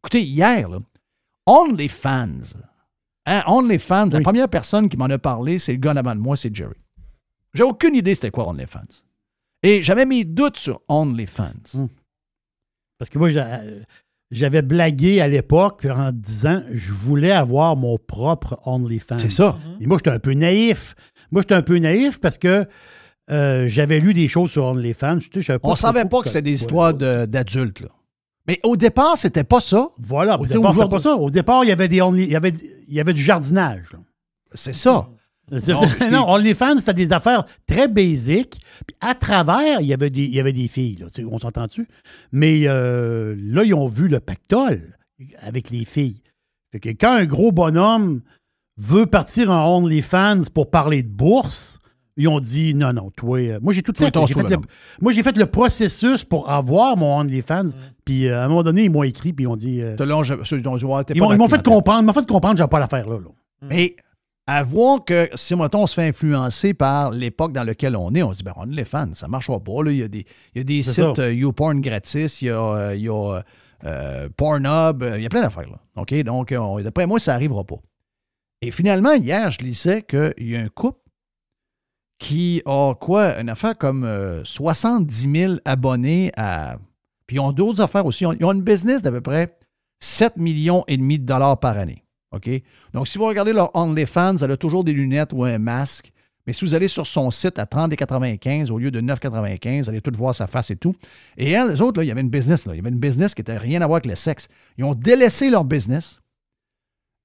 Écoutez, 0.04 0.22
hier, 0.22 0.70
là, 0.70 0.78
OnlyFans. 1.48 2.56
Hein, 3.26 3.44
OnlyFans, 3.48 4.10
la 4.12 4.22
première 4.22 4.48
personne 4.48 4.88
qui 4.88 4.98
m'en 4.98 5.06
a 5.06 5.18
parlé, 5.18 5.58
c'est 5.58 5.74
le 5.74 5.80
gars 5.80 5.92
avant 5.92 6.14
de 6.14 6.22
moi, 6.22 6.38
c'est 6.38 6.56
Jerry. 6.56 6.78
J'ai 7.56 7.64
aucune 7.64 7.96
idée 7.96 8.14
c'était 8.14 8.30
quoi 8.30 8.48
OnlyFans. 8.50 9.02
Et 9.64 9.82
j'avais 9.82 10.06
mis 10.06 10.26
doute 10.26 10.58
sur 10.58 10.82
OnlyFans. 10.88 11.54
Hmm. 11.74 11.88
Parce 13.00 13.10
que 13.10 13.18
moi, 13.18 13.30
j'avais 14.32 14.62
blagué 14.62 15.22
à 15.22 15.28
l'époque 15.28 15.86
en 15.90 16.12
disant 16.12 16.62
je 16.72 16.94
voulais 16.94 17.32
avoir 17.32 17.76
mon 17.76 17.98
propre 17.98 18.60
OnlyFans. 18.66 19.18
C'est 19.18 19.32
ça. 19.32 19.56
Et 19.80 19.88
moi, 19.88 19.98
j'étais 19.98 20.12
un 20.12 20.20
peu 20.20 20.34
naïf. 20.34 20.96
Moi, 21.32 21.42
j'étais 21.42 21.56
un 21.56 21.62
peu 21.62 21.78
naïf 21.78 22.20
parce 22.20 22.38
que 22.38 22.66
euh, 23.30 23.68
j'avais 23.68 24.00
lu 24.00 24.14
des 24.14 24.28
choses 24.28 24.52
sur 24.52 24.66
OnlyFans. 24.66 25.20
On 25.64 25.72
ne 25.72 25.76
savait 25.76 26.06
pas 26.06 26.22
que 26.22 26.30
c'était 26.30 26.42
des 26.42 26.54
histoires 26.54 26.94
d'adultes. 26.94 27.84
Mais 28.48 28.60
au 28.64 28.78
départ, 28.78 29.18
c'était 29.18 29.44
pas 29.44 29.60
ça. 29.60 29.90
Voilà, 29.98 30.40
au 30.40 30.46
départ, 30.46 30.74
c'était 30.74 30.88
pas 30.88 31.00
ça. 31.00 31.16
Au 31.16 31.30
départ, 31.30 31.66
il 31.66 31.68
y 31.68 31.72
avait, 31.74 31.90
des 31.90 31.98
il 31.98 32.32
y 32.32 32.36
avait, 32.36 32.54
il 32.88 32.94
y 32.94 33.00
avait 33.02 33.14
du 33.14 33.22
jardinage. 33.22 33.90
C'est 34.54 34.74
ça. 34.74 35.10
Non, 36.12 36.30
OnlyFans, 36.30 36.78
c'était 36.78 36.94
des 36.94 37.14
affaires 37.14 37.46
très 37.66 37.88
basiques. 37.88 38.60
Puis 38.86 38.96
à 39.00 39.16
travers, 39.16 39.82
il 39.82 39.88
y 39.88 39.94
avait 39.94 40.10
des, 40.10 40.24
il 40.24 40.36
y 40.36 40.40
avait 40.40 40.54
des 40.54 40.68
filles. 40.68 40.98
Là, 41.00 41.08
on 41.30 41.40
s'entend-tu? 41.40 41.88
Mais 42.32 42.64
euh, 42.66 43.36
là, 43.40 43.64
ils 43.64 43.74
ont 43.74 43.88
vu 43.88 44.08
le 44.08 44.20
pactole 44.20 44.98
avec 45.42 45.70
les 45.70 45.86
filles. 45.86 46.22
Fait 46.72 46.80
que 46.80 46.90
quand 46.90 47.14
un 47.14 47.26
gros 47.26 47.52
bonhomme 47.52 48.22
veut 48.78 49.06
partir 49.06 49.50
en 49.50 49.78
OnlyFans 49.78 50.44
pour 50.54 50.70
parler 50.70 51.02
de 51.02 51.10
bourse, 51.10 51.80
ils 52.18 52.28
ont 52.28 52.40
dit 52.40 52.74
non, 52.74 52.92
non, 52.92 53.12
toi. 53.16 53.40
Euh, 53.40 53.60
moi, 53.62 53.72
j'ai 53.72 53.84
tout 53.84 53.94
fait. 53.96 54.14
moi, 55.02 55.12
j'ai 55.14 55.24
fait 55.24 55.38
le 55.38 55.46
processus 55.46 56.26
pour 56.26 56.50
avoir 56.50 56.98
mon 56.98 57.20
OnlyFans. 57.20 57.64
Mm. 57.64 57.74
Puis 58.04 58.28
euh, 58.28 58.42
à 58.42 58.46
un 58.46 58.50
moment 58.50 58.64
donné, 58.64 58.84
ils 58.84 58.92
m'ont 58.92 59.04
écrit, 59.04 59.32
puis 59.32 59.46
ils 59.46 59.48
ont 59.48 59.56
dit. 59.56 59.82
ils 61.34 61.38
m'ont 61.38 61.48
fait 61.48 61.64
comprendre, 61.64 62.14
fait 62.14 62.28
comprendre 62.28 62.56
que 62.56 62.58
j'avais 62.58 62.70
pas 62.70 62.80
l'affaire 62.80 63.08
là. 63.08 63.20
là. 63.20 63.30
Mais 63.62 63.96
à 64.48 64.64
voir 64.64 65.04
que 65.04 65.30
si 65.36 65.54
on 65.54 65.88
se 65.88 65.94
fait 65.94 66.08
influencer 66.08 66.74
par 66.74 67.12
l'époque 67.12 67.52
dans 67.52 67.66
laquelle 67.66 67.98
on 67.98 68.14
est, 68.16 68.24
on 68.24 68.32
se 68.32 68.38
dit, 68.38 68.44
ben, 68.44 68.54
on 68.56 68.72
est 68.72 68.76
les 68.76 68.86
fans, 68.86 69.14
ça 69.14 69.28
ne 69.28 69.32
marchera 69.32 69.60
pas. 69.60 69.84
Là. 69.84 69.92
Il 69.92 69.98
y 69.98 70.04
a 70.04 70.08
des, 70.08 70.26
il 70.56 70.60
y 70.60 70.62
a 70.62 70.64
des 70.64 70.84
sites 70.84 71.20
euh, 71.20 71.34
YouPorn 71.34 71.82
gratis, 71.82 72.42
il 72.42 72.46
y 72.46 72.50
a, 72.50 72.58
euh, 72.58 72.96
il 72.96 73.02
y 73.02 73.10
a 73.10 73.42
euh, 73.84 74.30
Pornhub, 74.38 75.04
il 75.18 75.22
y 75.22 75.26
a 75.26 75.30
plein 75.30 75.42
d'affaires. 75.42 75.70
Là. 75.70 75.80
OK? 75.98 76.14
Donc, 76.24 76.54
d'après 76.82 77.06
moi, 77.06 77.20
ça 77.20 77.34
n'arrivera 77.34 77.66
pas. 77.66 77.80
Et 78.62 78.72
finalement, 78.72 79.12
hier, 79.12 79.52
je 79.52 79.60
lisais 79.60 80.02
qu'il 80.02 80.34
y 80.40 80.56
a 80.56 80.62
un 80.62 80.70
couple 80.70 81.02
qui 82.20 82.64
a 82.66 82.96
quoi? 82.96 83.40
Une 83.40 83.50
affaire 83.50 83.78
comme 83.78 84.42
70 84.44 85.32
000 85.32 85.54
abonnés 85.66 86.32
à. 86.38 86.78
Puis 87.28 87.36
ils 87.36 87.40
ont 87.42 87.52
d'autres 87.52 87.82
affaires 87.82 88.06
aussi. 88.06 88.24
Ils 88.40 88.46
ont 88.46 88.54
une 88.54 88.64
business 88.64 89.02
d'à 89.02 89.12
peu 89.12 89.22
près 89.22 89.58
7 90.00 90.38
millions 90.38 90.86
et 90.88 90.98
demi 90.98 91.20
de 91.20 91.26
dollars 91.26 91.60
par 91.60 91.78
année. 91.78 92.07
OK? 92.32 92.50
Donc, 92.94 93.08
si 93.08 93.18
vous 93.18 93.26
regardez 93.26 93.54
leur 93.54 93.76
OnlyFans, 93.76 94.38
elle 94.38 94.52
a 94.52 94.58
toujours 94.58 94.84
des 94.84 94.94
lunettes 94.94 95.32
ou 95.34 95.44
un 95.44 95.58
masque. 95.58 96.12
Mais 96.46 96.54
si 96.54 96.64
vous 96.64 96.74
allez 96.74 96.88
sur 96.88 97.06
son 97.06 97.30
site 97.30 97.60
à 97.60 97.66
30,95 97.66 98.72
au 98.72 98.80
lieu 98.80 98.90
de 98.90 99.02
9,95, 99.02 99.84
vous 99.84 99.90
allez 99.90 100.02
tout 100.02 100.12
voir 100.16 100.34
sa 100.34 100.48
face 100.48 100.72
et 100.72 100.78
tout. 100.78 100.96
Et 101.36 101.52
elles, 101.52 101.70
les 101.70 101.82
autres, 101.82 102.00
là, 102.00 102.06
il 102.06 102.08
y 102.08 102.12
avait 102.12 102.22
une 102.22 102.30
business. 102.30 102.66
Là. 102.66 102.74
Il 102.74 102.78
y 102.78 102.80
avait 102.80 102.90
une 102.90 103.00
business 103.00 103.36
qui 103.36 103.44
n'avait 103.44 103.60
rien 103.60 103.82
à 103.82 103.86
voir 103.88 103.98
avec 103.98 104.06
le 104.06 104.16
sexe. 104.16 104.48
Ils 104.78 104.86
ont 104.86 104.96
délaissé 104.96 105.50
leur 105.50 105.66
business. 105.66 106.22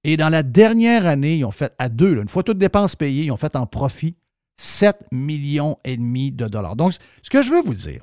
Et 0.05 0.17
dans 0.17 0.29
la 0.29 0.43
dernière 0.43 1.07
année, 1.07 1.37
ils 1.37 1.45
ont 1.45 1.53
fait 1.53 1.73
à 1.79 1.89
deux, 1.89 2.21
une 2.21 2.29
fois 2.29 2.43
toutes 2.43 2.59
dépenses 2.59 2.97
payées, 2.97 3.25
ils 3.25 3.31
ont 3.31 3.37
fait 3.37 3.55
en 3.55 3.67
profit 3.67 4.17
7 4.57 4.97
millions 5.13 5.79
et 5.85 5.97
demi 5.97 6.33
de 6.33 6.49
dollars. 6.49 6.75
Donc, 6.75 6.95
ce 7.23 7.31
que 7.31 7.43
je 7.43 7.51
veux 7.51 7.63
vous 7.63 7.75
dire, 7.75 8.03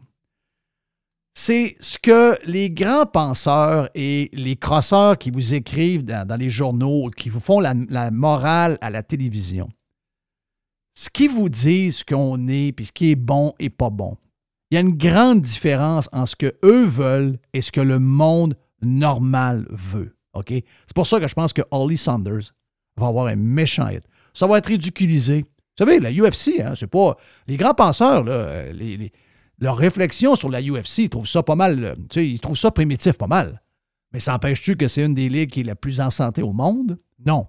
c'est 1.42 1.78
ce 1.80 1.98
que 1.98 2.38
les 2.44 2.70
grands 2.70 3.06
penseurs 3.06 3.90
et 3.96 4.30
les 4.34 4.58
crosseurs 4.58 5.18
qui 5.18 5.32
vous 5.32 5.54
écrivent 5.54 6.04
dans, 6.04 6.38
les 6.38 6.50
journaux, 6.50 7.10
qui 7.16 7.30
vous 7.30 7.40
font 7.40 7.62
la, 7.62 8.12
morale 8.12 8.78
à 8.82 8.90
la 8.90 9.04
télévision, 9.04 9.70
ce 10.96 11.10
qu'ils 11.10 11.30
vous 11.30 11.48
disent 11.48 12.04
qu'on 12.04 12.46
est, 12.50 12.74
puis 12.74 12.88
ce 12.88 12.92
qui 12.92 13.12
est 13.12 13.16
bon 13.16 13.54
et 13.58 13.70
pas 13.70 13.90
bon. 13.90 14.18
Il 14.70 14.76
y 14.76 14.78
a 14.80 14.82
une 14.82 14.98
grande 14.98 15.40
différence 15.40 16.10
entre 16.12 16.28
ce 16.28 16.36
qu'eux 16.36 16.84
veulent 16.84 17.40
et 17.54 17.62
ce 17.62 17.72
que 17.72 17.80
le 17.80 18.00
monde 18.00 18.58
normal 18.82 19.66
veut. 19.70 20.18
OK? 20.34 20.50
C'est 20.50 20.94
pour 20.94 21.08
ça 21.08 21.22
que 21.22 21.28
je 21.30 21.36
pense 21.36 21.54
que 21.54 21.62
Holly 21.72 21.96
Saunders 21.96 22.52
va 22.98 23.08
avoir 23.08 23.28
un 23.28 23.38
méchant 23.38 23.88
hit. 23.88 24.04
Ça 24.34 24.46
va 24.46 24.58
être 24.58 24.68
ridiculisé. 24.68 25.44
Vous 25.44 25.86
savez, 25.86 26.02
la 26.02 26.12
UFC, 26.12 26.60
hein, 26.60 26.74
c'est 26.76 26.88
pas. 26.88 27.16
Les 27.48 27.56
grands 27.56 27.74
penseurs, 27.74 28.26
là, 28.26 28.74
les 28.74 29.10
leur 29.60 29.78
réflexion 29.78 30.36
sur 30.36 30.50
la 30.50 30.62
UFC, 30.62 31.00
ils 31.00 31.10
trouvent 31.10 31.28
ça 31.28 31.44
pas 31.44 31.56
mal, 31.56 31.96
tu 32.10 32.20
sais, 32.20 32.30
ils 32.30 32.40
trouvent 32.40 32.58
ça 32.58 32.72
primitif 32.72 33.18
pas 33.18 33.28
mal. 33.28 33.62
Mais 34.12 34.20
ça 34.20 34.36
empêche-tu 34.36 34.76
que 34.76 34.88
c'est 34.88 35.06
une 35.06 35.14
des 35.14 35.30
ligues 35.30 35.52
qui 35.52 35.62
est 35.62 35.64
la 35.64 35.76
plus 35.76 36.02
en 36.02 36.10
santé 36.10 36.42
au 36.42 36.52
monde? 36.52 36.98
Non. 37.26 37.48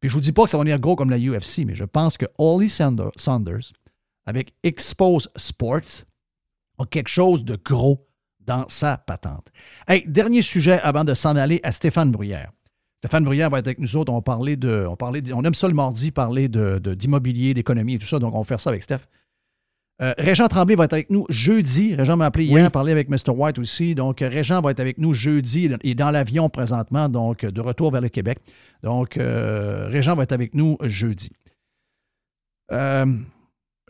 Puis 0.00 0.08
je 0.08 0.14
vous 0.14 0.20
dis 0.20 0.32
pas 0.32 0.44
que 0.44 0.50
ça 0.50 0.56
va 0.56 0.64
venir 0.64 0.80
gros 0.80 0.96
comme 0.96 1.10
la 1.10 1.18
UFC, 1.18 1.58
mais 1.64 1.74
je 1.74 1.84
pense 1.84 2.16
que 2.16 2.26
Holly 2.38 2.68
Saunders, 2.68 3.72
avec 4.26 4.54
Expose 4.62 5.30
Sports, 5.36 6.04
a 6.78 6.86
quelque 6.86 7.08
chose 7.08 7.44
de 7.44 7.56
gros 7.56 8.08
dans 8.40 8.64
sa 8.68 8.96
patente. 8.96 9.46
Dernier 10.06 10.42
sujet 10.42 10.80
avant 10.80 11.04
de 11.04 11.14
s'en 11.14 11.36
aller 11.36 11.60
à 11.62 11.70
Stéphane 11.70 12.10
Bruyère. 12.10 12.50
Stéphane 12.98 13.24
Bruyère 13.24 13.50
va 13.50 13.58
être 13.58 13.66
avec 13.66 13.78
nous 13.78 13.96
autres. 13.96 14.12
On 14.12 14.22
parler 14.22 14.56
de. 14.56 14.86
On, 14.88 14.96
on 15.00 15.44
aime 15.44 15.54
ça 15.54 15.68
le 15.68 15.74
mardi, 15.74 16.10
parler 16.10 16.48
d'immobilier, 16.48 17.48
de, 17.48 17.54
d'économie 17.54 17.94
et 17.94 17.98
tout 17.98 18.06
ça. 18.06 18.18
Donc, 18.18 18.34
on 18.34 18.38
va 18.38 18.44
faire 18.44 18.60
ça 18.60 18.70
avec 18.70 18.82
Steph. 18.82 19.00
Euh, 20.02 20.14
Régent 20.18 20.48
Tremblay 20.48 20.74
va 20.74 20.84
être 20.84 20.94
avec 20.94 21.10
nous 21.10 21.26
jeudi. 21.28 21.94
Régent 21.94 22.16
m'a 22.16 22.26
appelé 22.26 22.44
hier, 22.44 22.70
parler 22.72 22.90
avec 22.90 23.08
Mr. 23.08 23.30
White 23.30 23.58
aussi. 23.60 23.94
Donc, 23.94 24.18
Régent 24.18 24.60
va 24.60 24.72
être 24.72 24.80
avec 24.80 24.98
nous 24.98 25.14
jeudi. 25.14 25.70
Il 25.84 25.90
est 25.90 25.94
dans 25.94 26.10
l'avion 26.10 26.48
présentement, 26.48 27.08
donc 27.08 27.44
de 27.44 27.60
retour 27.60 27.92
vers 27.92 28.00
le 28.00 28.08
Québec. 28.08 28.38
Donc, 28.82 29.16
euh, 29.16 29.86
Régent 29.88 30.16
va 30.16 30.24
être 30.24 30.32
avec 30.32 30.54
nous 30.54 30.76
jeudi. 30.82 31.30
Euh, 32.72 33.06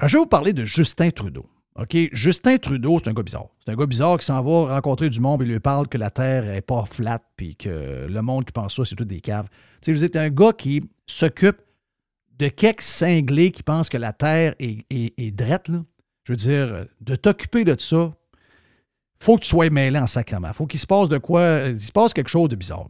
je 0.03 0.12
vais 0.12 0.18
vous 0.18 0.27
parler 0.27 0.53
de 0.53 0.64
Justin 0.64 1.11
Trudeau. 1.11 1.46
OK, 1.77 1.96
Justin 2.12 2.59
Trudeau, 2.59 2.98
c'est 3.03 3.09
un 3.09 3.14
gars 3.14 3.22
bizarre. 3.22 3.46
C'est 3.64 3.72
un 3.72 3.77
gars 3.77 3.87
bizarre 3.87 4.18
qui 4.18 4.27
s'en 4.27 4.42
va 4.42 4.75
rencontrer 4.75 5.09
du 5.09 5.20
monde 5.20 5.40
et 5.40 5.46
lui 5.46 5.61
parle 5.61 5.88
que 5.88 5.96
la 5.96 6.11
Terre 6.11 6.44
n'est 6.44 6.61
pas 6.61 6.85
flat 6.85 7.22
puis 7.37 7.57
que 7.57 8.07
le 8.07 8.22
monde 8.22 8.44
qui 8.44 8.53
pense 8.53 8.77
ça, 8.77 8.85
c'est 8.85 8.96
tout 8.96 9.07
des 9.07 9.22
caves. 9.22 9.48
Tu 9.81 9.87
sais, 9.87 9.92
vous 9.94 10.05
êtes 10.05 10.16
un 10.16 10.29
gars 10.29 10.53
qui 10.53 10.83
s'occupe 11.07 11.57
de 12.38 12.48
quelques 12.48 12.83
cinglés 12.83 13.51
qui 13.51 13.62
pensent 13.62 13.88
que 13.88 13.96
la 13.96 14.12
Terre 14.12 14.55
est, 14.59 14.85
est, 14.90 15.14
est 15.16 15.31
drette, 15.31 15.68
là. 15.68 15.83
Je 16.24 16.32
veux 16.32 16.37
dire, 16.37 16.87
de 17.00 17.16
t'occuper 17.16 17.64
de 17.64 17.78
ça, 17.78 18.14
faut 19.20 19.37
que 19.37 19.42
tu 19.42 19.48
sois 19.48 19.70
mêlé 19.70 19.98
en 19.98 20.06
sacrement. 20.06 20.52
faut 20.52 20.66
qu'il 20.66 20.80
se 20.80 20.87
passe 20.87 21.08
de 21.08 21.18
quoi. 21.18 21.68
Il 21.68 21.80
se 21.80 21.92
passe 21.92 22.12
quelque 22.12 22.28
chose 22.30 22.48
de 22.48 22.56
bizarre. 22.56 22.88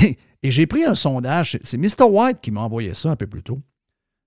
Et, 0.00 0.18
et 0.42 0.50
j'ai 0.50 0.66
pris 0.66 0.84
un 0.84 0.94
sondage. 0.94 1.58
C'est 1.62 1.78
Mr. 1.78 2.04
White 2.08 2.40
qui 2.40 2.50
m'a 2.50 2.62
envoyé 2.62 2.94
ça 2.94 3.10
un 3.10 3.16
peu 3.16 3.26
plus 3.26 3.42
tôt. 3.42 3.60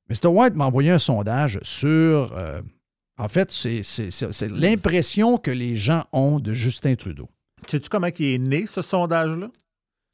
Mr. 0.09 0.27
White 0.27 0.55
m'a 0.55 0.65
envoyé 0.65 0.91
un 0.91 0.99
sondage 0.99 1.59
sur. 1.63 2.33
euh, 2.33 2.61
en 3.17 3.27
fait, 3.27 3.51
c'est 3.51 3.81
l'impression 4.51 5.37
que 5.37 5.51
les 5.51 5.75
gens 5.75 6.05
ont 6.13 6.39
de 6.39 6.53
Justin 6.53 6.95
Trudeau. 6.95 7.27
Sais-tu 7.67 7.89
comment 7.89 8.07
il 8.19 8.25
est 8.25 8.37
né, 8.37 8.65
ce 8.67 8.81
sondage-là? 8.81 9.49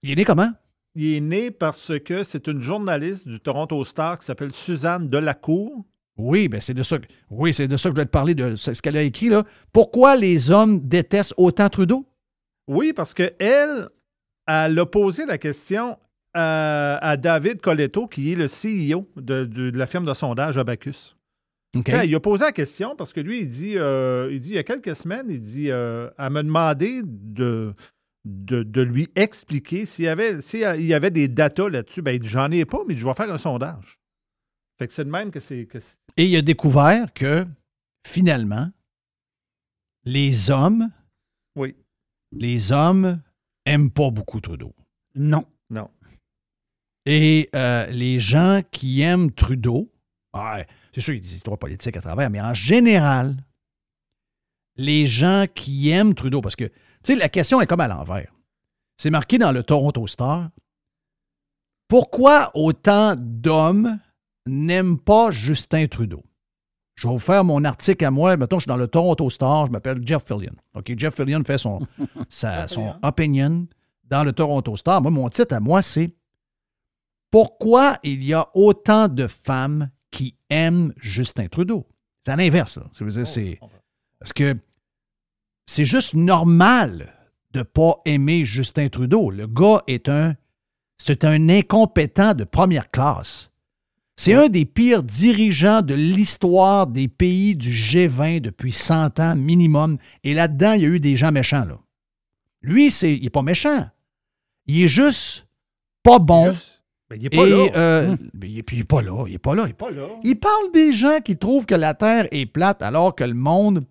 Il 0.02 0.12
est 0.12 0.16
né 0.16 0.26
comment? 0.26 0.52
Il 0.96 1.14
est 1.16 1.20
né 1.22 1.52
parce 1.52 1.92
que 2.00 2.24
c'est 2.24 2.48
une 2.48 2.62
journaliste 2.62 3.28
du 3.28 3.40
Toronto 3.40 3.84
Star 3.84 4.18
qui 4.20 4.26
s'appelle 4.26 4.52
Suzanne 4.52 5.10
Delacour. 5.10 5.84
Oui, 6.18 6.48
ben 6.48 6.62
c'est 6.62 6.74
de 6.74 6.84
ça. 6.84 7.00
que- 7.00 7.08
Oui, 7.30 7.54
c'est 7.54 7.68
de 7.68 7.76
ça 7.78 7.90
que 7.90 7.96
je 7.96 8.02
voulais 8.02 8.06
te 8.06 8.12
parler 8.12 8.36
de 8.36 8.56
ce 8.56 8.80
qu'elle 8.82 8.98
a 8.98 9.02
écrit 9.02 9.30
là. 9.30 9.44
Pourquoi 9.72 10.16
les 10.16 10.52
hommes 10.52 10.80
détestent 10.88 11.34
autant 11.38 11.70
Trudeau? 11.70 12.06
Oui, 12.68 12.94
parce 12.94 13.14
qu'elle, 13.14 13.90
elle 14.48 14.80
a 14.80 14.86
posé 14.86 15.26
la 15.26 15.38
question 15.38 15.98
à, 16.34 16.98
à 17.02 17.18
David 17.18 17.60
Coletto, 17.62 18.08
qui 18.08 18.32
est 18.32 18.36
le 18.36 18.46
CEO 18.48 19.08
de, 19.16 19.72
la 19.76 19.88
firme 19.88 20.06
de 20.06 20.14
sondage 20.14 20.58
Abacus. 20.58 21.16
Il 22.06 22.14
a 22.14 22.20
posé 22.20 22.44
la 22.46 22.52
question 22.52 22.96
parce 22.96 23.14
que 23.14 23.20
lui, 23.20 23.40
il 23.42 23.48
dit, 23.48 23.78
euh, 23.78 24.30
il 24.32 24.40
dit 24.40 24.50
il 24.50 24.56
y 24.56 24.60
a 24.60 24.64
quelques 24.64 24.96
semaines, 24.96 25.26
il 25.30 25.42
dit, 25.42 25.72
euh, 25.72 26.10
elle 26.20 26.30
m'a 26.30 26.44
demandé 26.44 27.02
de, 27.04 27.74
de, 28.26 28.62
de 28.62 28.82
lui 28.84 29.10
expliquer 29.16 29.86
s'il 29.86 30.06
y 30.06 30.08
avait, 30.08 30.40
s'il 30.42 30.60
y 30.62 30.94
avait 30.94 31.10
des 31.10 31.28
datas 31.28 31.70
là-dessus. 31.70 32.04
Ben, 32.04 32.24
j'en 32.24 32.52
ai 32.52 32.66
pas, 32.66 32.82
mais 32.88 32.94
je 32.96 33.04
vais 33.04 33.14
faire 33.16 33.32
un 33.34 33.40
sondage. 33.40 33.98
Fait 34.84 34.88
que 34.88 34.94
c'est 34.94 35.06
de 35.06 35.10
même 35.10 35.32
que 35.32 35.40
c'est. 35.40 35.66
que 35.66 35.80
c'est- 35.80 35.98
Et 36.18 36.26
il 36.28 36.36
a 36.36 36.42
découvert 36.42 37.14
que 37.14 37.48
finalement, 38.06 38.70
les 40.04 40.52
hommes, 40.52 40.92
Oui. 41.56 41.74
les 42.34 42.74
hommes 42.74 43.22
aiment 43.66 43.90
pas 43.92 44.12
beaucoup 44.12 44.42
Trudeau. 44.42 44.76
Non. 45.16 45.46
Non. 45.70 45.90
Et 47.06 47.50
euh, 47.56 47.86
les 47.88 48.20
gens 48.20 48.62
qui 48.72 49.00
aiment 49.00 49.32
Trudeau, 49.32 49.90
ouais, 50.34 50.68
c'est 50.94 51.00
sûr, 51.00 51.14
il 51.14 51.18
y 51.18 51.20
a 51.20 51.24
des 51.24 51.36
histoires 51.36 51.58
politiques 51.58 51.96
à 51.96 52.02
travers, 52.02 52.30
mais 52.30 52.42
en 52.42 52.54
général, 52.54 53.38
les 54.76 55.06
gens 55.06 55.46
qui 55.56 55.92
aiment 55.92 56.14
Trudeau, 56.14 56.42
parce 56.42 56.58
que, 56.58 56.66
tu 56.66 56.74
sais, 57.04 57.16
la 57.16 57.30
question 57.30 57.62
est 57.62 57.68
comme 57.68 57.80
à 57.80 57.88
l'envers. 57.88 58.34
C'est 58.98 59.10
marqué 59.12 59.38
dans 59.38 59.54
le 59.54 59.64
Toronto 59.64 60.06
Star. 60.08 60.50
Pourquoi 61.88 62.52
autant 62.54 63.16
d'hommes 63.18 63.98
n'aiment 64.48 64.98
pas 65.00 65.32
Justin 65.32 65.88
Trudeau? 65.88 66.24
Je 66.96 67.08
vais 67.08 67.14
vous 67.14 67.20
faire 67.20 67.44
mon 67.44 67.64
article 67.64 68.06
à 68.06 68.12
moi. 68.12 68.38
Mettons, 68.38 68.60
je 68.60 68.64
suis 68.64 68.68
dans 68.70 68.78
le 68.78 68.88
Toronto 68.88 69.30
Star, 69.30 69.66
je 69.66 69.72
m'appelle 69.72 70.00
Jeff 70.06 70.24
Fillion. 70.28 70.54
OK, 70.76 70.94
Jeff 70.96 71.16
Fillion 71.16 71.44
fait 71.44 71.58
son, 71.58 71.86
sa- 72.30 72.68
son 72.68 72.94
opinion 73.02 73.68
dans 74.04 74.24
le 74.24 74.32
Toronto 74.32 74.76
Star. 74.76 75.02
Moi, 75.02 75.10
mon 75.12 75.28
titre 75.30 75.56
à 75.56 75.60
moi, 75.60 75.82
c'est 75.82 76.12
Pourquoi 77.32 77.98
il 78.04 78.24
y 78.24 78.34
a 78.34 78.48
autant 78.54 79.08
de 79.08 79.26
femmes 79.28 79.90
qui 80.12 80.36
aiment 80.50 80.94
Justin 80.98 81.48
Trudeau? 81.48 81.88
C'est 82.26 82.32
à 82.32 82.36
l'inverse, 82.36 82.80
dire, 83.00 83.28
c'est. 83.28 83.60
Parce 84.20 84.32
que 84.34 84.56
c'est 85.66 85.86
juste 85.86 86.14
normal 86.14 87.14
de 87.52 87.60
ne 87.60 87.64
pas 87.64 88.02
aimer 88.06 88.46
Justin 88.46 88.88
Trudeau. 88.90 89.32
Le 89.32 89.48
gars 89.48 89.82
est 89.88 90.10
un. 90.10 90.36
C'est 90.98 91.26
un 91.26 91.50
incompétent 91.50 92.34
de 92.34 92.44
première 92.44 92.90
classe. 92.92 93.50
C'est 94.16 94.34
un 94.36 94.48
des 94.48 94.66
pires 94.66 95.02
dirigeants 95.04 95.82
de 95.82 95.96
l'histoire 95.96 96.86
des 96.88 97.08
pays 97.08 97.56
du 97.56 97.72
G20 97.72 98.42
depuis 98.42 98.72
100 98.72 99.20
ans 99.20 99.36
minimum. 99.36 99.98
Et 100.24 100.34
là-dedans, 100.36 100.74
il 100.74 100.82
y 100.82 100.86
a 100.86 100.90
eu 100.90 101.00
des 101.00 101.16
gens 101.16 101.32
méchants. 101.32 101.66
Là. 101.66 101.80
Lui, 102.62 102.92
c'est, 102.92 103.16
il 103.16 103.24
n'est 103.24 103.30
pas 103.32 103.42
méchant. 103.42 103.90
Il 104.68 104.84
est 104.84 104.88
juste 104.88 105.48
pas 106.04 106.20
bon. 106.20 106.52
Juste- 106.52 106.82
il 107.16 107.26
est 107.26 107.30
pas 107.30 107.46
et, 107.46 107.50
là. 107.50 107.68
euh, 107.76 108.18
mais 108.34 108.50
il- 108.50 108.64
puis 108.64 108.78
il 108.78 108.80
n'est 108.80 108.86
pas 108.86 109.02
là. 109.02 109.24
Il 109.28 109.32
n'est 109.34 109.38
pas 109.40 109.56
là. 109.56 109.64
Il 109.66 109.72
est 109.72 109.74
pas- 109.74 109.92
là. 109.92 110.08
il 110.24 110.36
parle 110.40 110.72
des 110.74 110.92
gens 110.94 111.20
qui 111.20 111.36
trouvent 111.38 111.66
que 111.66 111.76
la 111.76 111.94
Terre 111.94 112.28
est 112.32 112.46
plate 112.46 112.82
alors 112.82 113.14
que 113.16 113.24
le 113.24 113.34
monde 113.34 113.84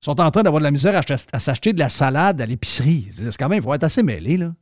sont 0.00 0.20
en 0.20 0.30
train 0.30 0.42
d'avoir 0.42 0.60
de 0.60 0.64
la 0.64 0.70
misère 0.70 0.94
à, 0.94 1.00
ach- 1.00 1.26
à 1.32 1.38
s'acheter 1.38 1.72
de 1.72 1.78
la 1.78 1.88
salade 1.88 2.40
à 2.40 2.46
l'épicerie. 2.46 3.08
C'est 3.12 3.30
c'est 3.30 3.36
quand 3.38 3.48
même, 3.48 3.58
il 3.58 3.62
faut 3.64 3.74
être 3.74 3.84
assez 3.84 4.02
mêlé, 4.02 4.36
là. 4.36 4.54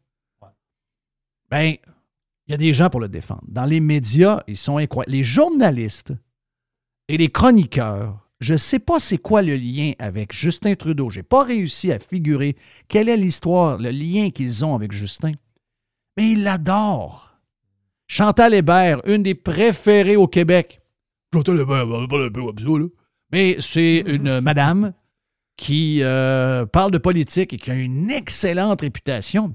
Ben, 1.50 1.74
il 2.46 2.52
y 2.52 2.54
a 2.54 2.58
des 2.58 2.72
gens 2.72 2.90
pour 2.90 3.00
le 3.00 3.08
défendre. 3.08 3.42
Dans 3.48 3.64
les 3.64 3.80
médias, 3.80 4.42
ils 4.46 4.56
sont 4.56 4.78
incroyables. 4.78 5.12
Les 5.12 5.22
journalistes 5.22 6.12
et 7.08 7.16
les 7.16 7.28
chroniqueurs, 7.28 8.26
je 8.40 8.52
ne 8.52 8.58
sais 8.58 8.78
pas 8.78 8.98
c'est 8.98 9.18
quoi 9.18 9.42
le 9.42 9.56
lien 9.56 9.92
avec 9.98 10.32
Justin 10.32 10.74
Trudeau. 10.74 11.08
Je 11.10 11.18
n'ai 11.18 11.22
pas 11.22 11.42
réussi 11.42 11.90
à 11.90 11.98
figurer 11.98 12.56
quelle 12.88 13.08
est 13.08 13.16
l'histoire, 13.16 13.78
le 13.78 13.90
lien 13.90 14.30
qu'ils 14.30 14.64
ont 14.64 14.74
avec 14.74 14.92
Justin. 14.92 15.32
Mais 16.16 16.32
ils 16.32 16.42
l'adorent. 16.42 17.38
Chantal 18.06 18.54
Hébert, 18.54 19.00
une 19.06 19.22
des 19.22 19.34
préférées 19.34 20.16
au 20.16 20.28
Québec. 20.28 20.80
Chantal 21.34 21.60
Hébert. 21.60 21.86
Mais 23.32 23.56
c'est 23.58 23.98
une 24.06 24.40
madame 24.40 24.92
qui 25.56 26.00
euh, 26.02 26.66
parle 26.66 26.92
de 26.92 26.98
politique 26.98 27.52
et 27.54 27.56
qui 27.56 27.70
a 27.70 27.74
une 27.74 28.10
excellente 28.10 28.82
réputation. 28.82 29.54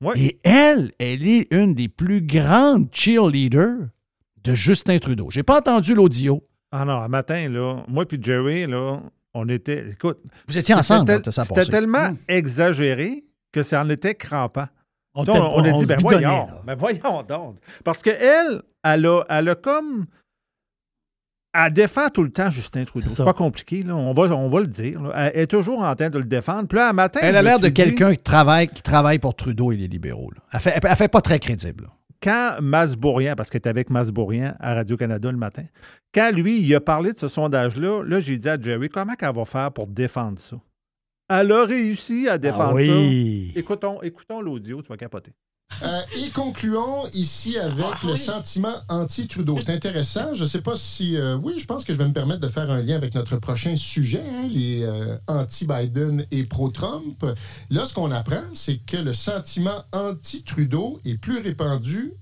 Ouais. 0.00 0.18
Et 0.20 0.38
elle, 0.44 0.92
elle 0.98 1.26
est 1.26 1.46
une 1.52 1.74
des 1.74 1.88
plus 1.88 2.20
grandes 2.22 2.88
cheerleaders 2.92 3.88
de 4.44 4.54
Justin 4.54 4.98
Trudeau. 4.98 5.28
J'ai 5.30 5.42
pas 5.42 5.58
entendu 5.58 5.94
l'audio. 5.94 6.42
Ah 6.70 6.84
non, 6.84 7.00
un 7.00 7.08
matin, 7.08 7.48
là, 7.48 7.82
moi 7.88 8.06
puis 8.06 8.18
Jerry, 8.22 8.66
là, 8.66 9.00
on 9.34 9.48
était. 9.48 9.88
Écoute, 9.90 10.18
Vous 10.46 10.56
étiez 10.58 10.74
ensemble 10.74 11.20
c'était 11.24 11.64
tellement 11.70 12.08
exagéré 12.28 13.24
que 13.52 13.62
ça 13.62 13.82
en 13.82 13.88
était 13.90 14.14
crampant. 14.14 14.66
On, 15.14 15.22
était- 15.24 15.32
on, 15.32 15.56
on 15.56 15.64
a 15.64 15.70
on 15.70 15.78
dit, 15.80 15.86
ben 15.86 15.96
voyons, 16.00 16.48
ben 16.64 16.74
voyons 16.76 17.22
donc. 17.26 17.56
Parce 17.84 18.02
qu'elle, 18.02 18.62
elle 18.84 19.06
a, 19.06 19.22
elle 19.28 19.48
a 19.48 19.54
comme. 19.54 20.06
Elle 21.66 21.72
défend 21.72 22.08
tout 22.08 22.22
le 22.22 22.30
temps 22.30 22.50
Justin 22.50 22.84
Trudeau. 22.84 23.06
C'est 23.08 23.24
pas 23.24 23.32
compliqué, 23.32 23.82
là. 23.82 23.96
On, 23.96 24.12
va, 24.12 24.24
on 24.36 24.48
va 24.48 24.60
le 24.60 24.66
dire. 24.66 25.02
là. 25.02 25.30
Elle 25.32 25.42
est 25.42 25.46
toujours 25.46 25.80
en 25.80 25.94
train 25.94 26.10
de 26.10 26.18
le 26.18 26.24
défendre. 26.24 26.68
Puis 26.68 26.76
là, 26.78 26.92
matin. 26.92 27.20
Elle 27.22 27.36
a 27.36 27.42
l'air 27.42 27.58
de 27.60 27.68
quelqu'un 27.68 28.12
qui 28.14 28.22
travaille, 28.22 28.68
qui 28.68 28.82
travaille 28.82 29.18
pour 29.18 29.34
Trudeau 29.34 29.72
et 29.72 29.76
les 29.76 29.88
libéraux. 29.88 30.30
là. 30.34 30.42
Elle, 30.52 30.60
fait, 30.60 30.78
elle, 30.82 30.96
fait 30.96 31.08
pas 31.08 31.20
très 31.20 31.38
crédible. 31.38 31.84
là. 31.84 31.90
Quand 32.20 32.56
Masbourian, 32.60 33.34
parce 33.36 33.48
qu'elle 33.48 33.58
était 33.60 33.68
avec 33.68 33.90
Masbourian 33.90 34.54
à 34.58 34.74
Radio-Canada 34.74 35.30
le 35.30 35.38
matin, 35.38 35.62
quand 36.12 36.32
lui, 36.34 36.60
il 36.60 36.74
a 36.74 36.80
parlé 36.80 37.12
de 37.12 37.18
ce 37.18 37.28
sondage-là, 37.28 38.02
là, 38.04 38.18
j'ai 38.20 38.36
dit 38.36 38.48
à 38.48 38.60
Jerry, 38.60 38.88
comment 38.88 39.14
qu'elle 39.14 39.34
va 39.34 39.44
faire 39.44 39.70
pour 39.72 39.86
défendre 39.86 40.38
ça? 40.38 40.56
Elle 41.30 41.52
a 41.52 41.64
réussi 41.64 42.28
à 42.28 42.38
défendre 42.38 42.70
Ah 42.72 42.74
oui. 42.74 43.52
ça. 43.54 43.60
Écoutons, 43.60 44.02
écoutons 44.02 44.40
l'audio, 44.40 44.82
tu 44.82 44.88
vas 44.88 44.96
capoter. 44.96 45.32
Euh, 45.82 46.00
et 46.16 46.30
concluons 46.30 47.06
ici 47.12 47.56
avec 47.56 48.02
le 48.02 48.16
sentiment 48.16 48.74
anti-Trudeau. 48.88 49.58
C'est 49.60 49.72
intéressant. 49.72 50.34
Je 50.34 50.42
ne 50.42 50.48
sais 50.48 50.60
pas 50.60 50.74
si... 50.74 51.16
euh, 51.16 51.36
oui, 51.36 51.58
je 51.58 51.66
pense 51.66 51.84
que 51.84 51.92
je 51.92 51.98
vais 51.98 52.08
me 52.08 52.12
permettre 52.12 52.40
de 52.40 52.48
faire 52.48 52.70
un 52.70 52.82
lien 52.82 52.96
avec 52.96 53.14
notre 53.14 53.36
prochain 53.36 53.76
sujet, 53.76 54.24
hein, 54.28 54.48
les 54.50 54.82
euh, 54.82 55.16
anti-Biden 55.28 56.26
et 56.30 56.44
pro-Trump. 56.44 57.24
Là, 57.70 57.86
ce 57.86 57.94
qu'on 57.94 58.10
apprend, 58.10 58.42
c'est 58.54 58.78
que 58.78 58.96
le 58.96 59.14
sentiment 59.14 59.84
anti-Trudeau 59.92 61.00
est 61.04 61.18
plus 61.18 61.38
répandu 61.40 62.12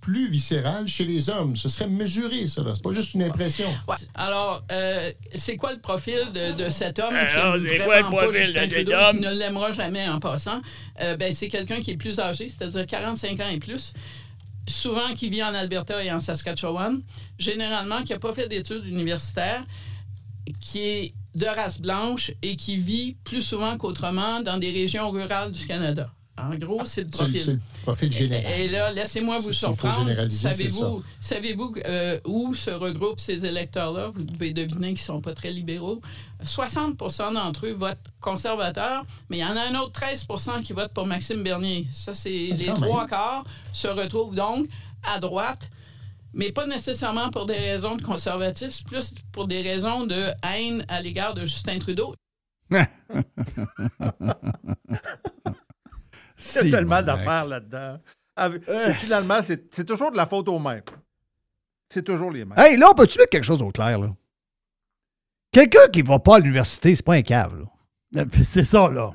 plus 0.00 0.30
viscéral 0.30 0.86
chez 0.86 1.04
les 1.04 1.30
hommes. 1.30 1.56
Ce 1.56 1.68
serait 1.68 1.88
mesuré, 1.88 2.46
ça. 2.46 2.62
C'est 2.74 2.82
pas 2.82 2.92
juste 2.92 3.14
une 3.14 3.22
impression. 3.22 3.68
Ouais. 3.88 3.96
Alors, 4.14 4.62
euh, 4.72 5.12
c'est 5.34 5.56
quoi 5.56 5.72
le 5.72 5.80
profil 5.80 6.18
de, 6.34 6.52
de 6.52 6.70
cet 6.70 6.98
homme 6.98 7.14
qui 7.14 7.36
Alors, 7.36 7.56
quoi 7.84 8.10
pas 8.10 8.32
Justin 8.32 8.68
Trudeau, 8.68 8.92
qui 9.10 9.20
ne 9.20 9.30
l'aimera 9.30 9.72
jamais 9.72 10.08
en 10.08 10.20
passant? 10.20 10.60
Euh, 11.00 11.16
ben, 11.16 11.32
c'est 11.32 11.48
quelqu'un 11.48 11.80
qui 11.80 11.92
est 11.92 11.96
plus 11.96 12.18
âgé, 12.18 12.48
c'est-à-dire 12.48 12.86
45 12.86 13.40
ans 13.40 13.48
et 13.50 13.58
plus, 13.58 13.92
souvent 14.68 15.12
qui 15.14 15.28
vit 15.30 15.42
en 15.42 15.54
Alberta 15.54 16.02
et 16.02 16.10
en 16.10 16.20
Saskatchewan, 16.20 17.02
généralement 17.38 18.02
qui 18.02 18.12
n'a 18.12 18.18
pas 18.18 18.32
fait 18.32 18.48
d'études 18.48 18.86
universitaires, 18.86 19.64
qui 20.60 20.80
est 20.80 21.14
de 21.34 21.46
race 21.46 21.80
blanche 21.80 22.32
et 22.42 22.56
qui 22.56 22.76
vit 22.78 23.16
plus 23.24 23.42
souvent 23.42 23.76
qu'autrement 23.76 24.40
dans 24.40 24.58
des 24.58 24.70
régions 24.70 25.10
rurales 25.10 25.52
du 25.52 25.66
Canada. 25.66 26.10
En 26.38 26.54
gros, 26.56 26.84
c'est 26.84 27.02
le 27.02 27.08
c'est 27.10 27.16
profil. 27.16 27.46
le 27.46 27.60
profil 27.82 28.12
général. 28.12 28.60
Et 28.60 28.68
là, 28.68 28.92
laissez-moi 28.92 29.38
vous 29.38 29.52
surprendre. 29.52 30.10
Savez-vous 30.30 31.02
savez-vous 31.18 31.74
euh, 31.86 32.20
où 32.26 32.54
se 32.54 32.70
regroupent 32.70 33.20
ces 33.20 33.46
électeurs-là? 33.46 34.10
Vous 34.14 34.22
devez 34.22 34.52
deviner 34.52 34.88
qu'ils 34.88 34.94
ne 34.94 35.18
sont 35.18 35.20
pas 35.20 35.34
très 35.34 35.50
libéraux. 35.50 36.00
60% 36.44 37.32
d'entre 37.34 37.66
eux 37.66 37.72
votent 37.72 37.96
conservateurs, 38.20 39.04
mais 39.30 39.38
il 39.38 39.40
y 39.40 39.44
en 39.44 39.56
a 39.56 39.62
un 39.62 39.74
autre 39.80 39.98
13% 39.98 40.62
qui 40.62 40.74
votent 40.74 40.92
pour 40.92 41.06
Maxime 41.06 41.42
Bernier. 41.42 41.86
Ça, 41.92 42.12
c'est 42.12 42.28
les 42.30 42.66
quand 42.66 42.80
même. 42.80 42.90
trois 42.90 43.06
quarts 43.06 43.44
se 43.72 43.88
retrouvent 43.88 44.34
donc 44.34 44.66
à 45.02 45.18
droite. 45.18 45.70
mais 46.34 46.52
pas 46.52 46.66
nécessairement 46.66 47.30
pour 47.30 47.46
des 47.46 47.54
raisons 47.56 47.96
de 47.96 48.02
conservatisme, 48.02 48.84
plus 48.84 49.14
pour 49.32 49.46
des 49.46 49.62
raisons 49.62 50.04
de 50.06 50.26
haine 50.42 50.84
à 50.88 51.00
l'égard 51.00 51.32
de 51.32 51.40
Justin 51.46 51.78
Trudeau. 51.78 52.14
Il 56.62 56.70
y 56.70 56.74
a 56.74 56.76
tellement 56.78 57.02
d'affaires 57.02 57.46
là-dedans. 57.46 57.98
Et 58.88 58.92
finalement, 58.94 59.38
c'est 59.42 59.84
toujours 59.86 60.10
de 60.12 60.16
la 60.16 60.26
faute 60.26 60.48
aux 60.48 60.58
mêmes. 60.58 60.82
C'est 61.88 62.02
toujours 62.04 62.30
les 62.30 62.44
mêmes. 62.44 62.58
Hey, 62.58 62.76
là, 62.76 62.88
on 62.90 62.94
peut-tu 62.94 63.18
mettre 63.18 63.30
quelque 63.30 63.44
chose 63.44 63.62
au 63.62 63.70
clair, 63.70 63.98
là? 63.98 64.12
Quelqu'un 65.52 65.88
qui 65.92 66.02
va 66.02 66.18
pas 66.18 66.36
à 66.36 66.38
l'université, 66.40 66.94
c'est 66.94 67.04
pas 67.04 67.14
un 67.14 67.22
cave, 67.22 67.58
là. 67.60 68.20
Euh, 68.22 68.24
C'est 68.42 68.64
ça, 68.64 68.90
là. 68.90 69.12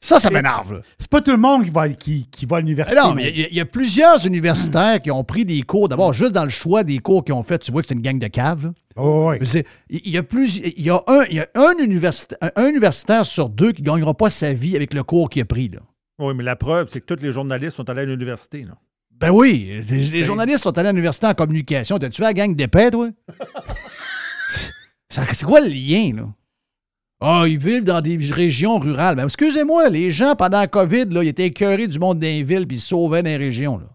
Ça, 0.00 0.18
ça 0.18 0.30
m'énerve, 0.30 0.74
là. 0.74 0.80
C'est 0.98 1.08
pas 1.10 1.20
tout 1.20 1.30
le 1.30 1.36
monde 1.36 1.64
qui 1.64 1.70
va, 1.70 1.88
qui, 1.88 2.26
qui 2.30 2.44
va 2.46 2.56
à 2.56 2.60
l'université. 2.60 2.98
Eh 3.02 3.06
Non, 3.08 3.14
mais 3.14 3.30
il 3.30 3.40
y 3.40 3.44
a- 3.44 3.48
il 3.48 3.56
y, 3.56 3.60
a 3.60 3.64
plusieurs 3.64 4.26
universitaires 4.26 5.00
qui 5.00 5.10
ont 5.10 5.24
pris 5.24 5.44
des 5.44 5.62
cours. 5.62 5.88
D'abord, 5.88 6.12
juste 6.12 6.32
dans 6.32 6.44
le 6.44 6.50
choix 6.50 6.84
des 6.84 6.98
cours 6.98 7.24
qu'ils 7.24 7.34
ont 7.34 7.42
fait, 7.42 7.58
tu 7.58 7.72
vois 7.72 7.82
que 7.82 7.88
c'est 7.88 7.94
une 7.94 8.02
gang 8.02 8.18
de 8.18 8.26
caves. 8.26 8.72
Oh, 8.96 9.32
c'est- 9.42 9.64
Il 9.88 10.08
y 10.10 10.18
a 10.18 10.22
plus, 10.22 10.58
y 10.58 10.90
a 10.90 11.02
un, 11.06 11.22
il 11.24 11.36
y 11.36 11.40
a 11.40 11.48
un, 11.54 11.72
universitaire, 11.78 12.38
un- 12.42 12.50
un 12.56 12.68
universitaire 12.68 13.24
sur 13.24 13.48
deux 13.48 13.72
qui 13.72 13.82
ne 13.82 13.86
gagnera 13.86 14.12
pas 14.14 14.28
sa 14.30 14.52
vie 14.52 14.76
avec 14.76 14.92
le 14.92 15.02
cours 15.02 15.30
qu'il 15.30 15.42
a 15.42 15.44
pris. 15.46 15.68
Là. 15.70 15.80
Oui, 16.18 16.32
mais 16.34 16.44
la 16.44 16.56
preuve, 16.56 16.88
c'est 16.90 17.00
que 17.00 17.14
tous 17.14 17.22
les 17.22 17.32
journalistes 17.32 17.76
sont 17.76 17.88
allés 17.90 18.02
à 18.02 18.04
l'université. 18.06 18.62
là. 18.62 18.76
Ben 19.10 19.30
oui, 19.30 19.80
les 19.88 19.98
les 20.10 20.24
journalistes 20.24 20.62
sont 20.64 20.76
allés 20.76 20.88
à 20.88 20.92
l'université 20.92 21.26
en 21.26 21.34
communication. 21.34 21.98
T'as-tu 21.98 22.20
vu 22.20 22.26
la 22.26 22.34
gang 22.34 22.54
d'épais, 22.54 22.90
toi? 22.90 23.08
C'est 25.08 25.44
quoi 25.44 25.60
le 25.60 25.68
lien, 25.68 26.12
là? 26.16 26.28
Ah, 27.20 27.44
ils 27.46 27.56
vivent 27.58 27.84
dans 27.84 28.02
des 28.02 28.16
régions 28.30 28.78
rurales. 28.78 29.16
Ben, 29.16 29.24
excusez-moi, 29.24 29.88
les 29.88 30.10
gens, 30.10 30.36
pendant 30.36 30.58
la 30.60 30.66
COVID, 30.66 31.06
là, 31.06 31.22
ils 31.22 31.28
étaient 31.28 31.46
écœurés 31.46 31.86
du 31.88 31.98
monde 31.98 32.18
des 32.18 32.42
villes 32.42 32.66
puis 32.66 32.76
ils 32.76 32.80
se 32.80 32.88
sauvaient 32.88 33.22
les 33.22 33.38
régions. 33.38 33.78
Là. 33.78 33.86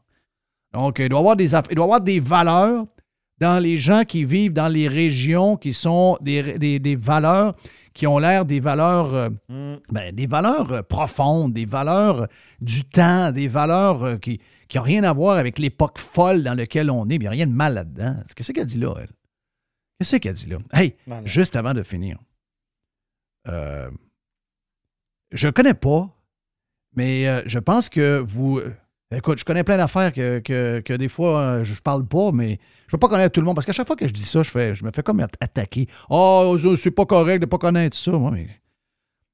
Donc, 0.74 0.98
il 0.98 1.08
doit, 1.10 1.20
y 1.20 1.22
avoir 1.22 1.36
des, 1.36 1.54
aff- 1.54 1.68
il 1.70 1.76
doit 1.76 1.84
y 1.84 1.88
avoir 1.88 2.02
des 2.02 2.20
valeurs 2.20 2.86
dans 3.42 3.58
les 3.62 3.76
gens 3.76 4.04
qui 4.06 4.24
vivent 4.24 4.54
dans 4.54 4.68
les 4.68 4.88
régions 4.88 5.58
qui 5.58 5.74
sont 5.74 6.16
des, 6.22 6.58
des- 6.60 6.80
des 6.80 6.96
valeurs 6.96 7.56
qui 7.94 8.06
ont 8.08 8.20
l'air 8.20 8.46
des 8.46 8.60
valeurs, 8.60 9.14
euh, 9.16 9.30
ben, 9.90 10.16
des 10.16 10.28
valeurs 10.28 10.72
euh, 10.72 10.82
profondes, 10.84 11.52
des 11.52 11.66
valeurs 11.66 12.22
euh, 12.22 12.26
du 12.62 12.84
temps, 12.86 13.32
des 13.32 13.48
valeurs 13.50 14.04
euh, 14.04 14.18
qui 14.18 14.40
n'ont 14.76 14.82
rien 14.84 15.04
à 15.04 15.12
voir 15.12 15.38
avec 15.38 15.58
l'époque 15.60 15.98
folle 15.98 16.44
dans 16.44 16.54
laquelle 16.54 16.90
on 16.92 17.10
est. 17.10 17.16
Il 17.16 17.20
n'y 17.22 17.28
a 17.28 17.32
rien 17.32 17.48
de 17.48 17.52
mal 17.52 17.74
là-dedans. 17.74 18.16
Qu'est-ce 18.36 18.52
qu'elle 18.54 18.68
dit 18.68 18.80
là, 18.80 18.94
elle? 19.00 19.10
Qu'est-ce 20.00 20.16
qu'elle 20.18 20.34
dit 20.36 20.50
là? 20.50 20.58
Hey, 20.72 20.96
Non, 21.08 21.18
non. 21.22 21.26
juste 21.26 21.56
avant 21.56 21.74
de 21.74 21.84
finir. 21.84 22.18
Euh, 23.48 23.90
je 25.32 25.48
ne 25.48 25.52
connais 25.52 25.74
pas, 25.74 26.10
mais 26.96 27.44
je 27.48 27.60
pense 27.60 27.90
que 27.90 28.20
vous. 28.20 28.62
Euh, 29.12 29.18
Écoute, 29.18 29.40
je 29.40 29.46
connais 29.46 29.64
plein 29.64 29.78
d'affaires 29.78 30.12
que, 30.14 30.40
que- 30.40 30.96
des 30.98 31.10
fois 31.10 31.40
euh, 31.40 31.64
je 31.64 31.80
parle 31.82 32.06
pas, 32.08 32.32
mais 32.32 32.60
je 32.88 32.92
peux 32.92 32.98
pas 32.98 33.08
connaître 33.10 33.34
tout 33.34 33.42
le 33.42 33.46
monde 33.46 33.56
parce 33.56 33.66
qu'à 33.66 33.74
chaque 33.74 33.88
fois 33.88 33.96
que 33.96 34.08
je 34.08 34.14
dis 34.14 34.24
ça, 34.24 34.44
je, 34.44 34.84
me 34.86 34.92
fais 34.92 35.04
comme 35.04 35.20
at- 35.20 35.28
attaquer. 35.40 35.88
Oh, 36.10 36.58
c'est 36.78 36.92
pas 36.92 37.06
correct 37.06 37.40
de 37.42 37.46
pas 37.46 37.58
connaître 37.58 37.96
ça. 37.98 38.12
Mais 38.32 38.48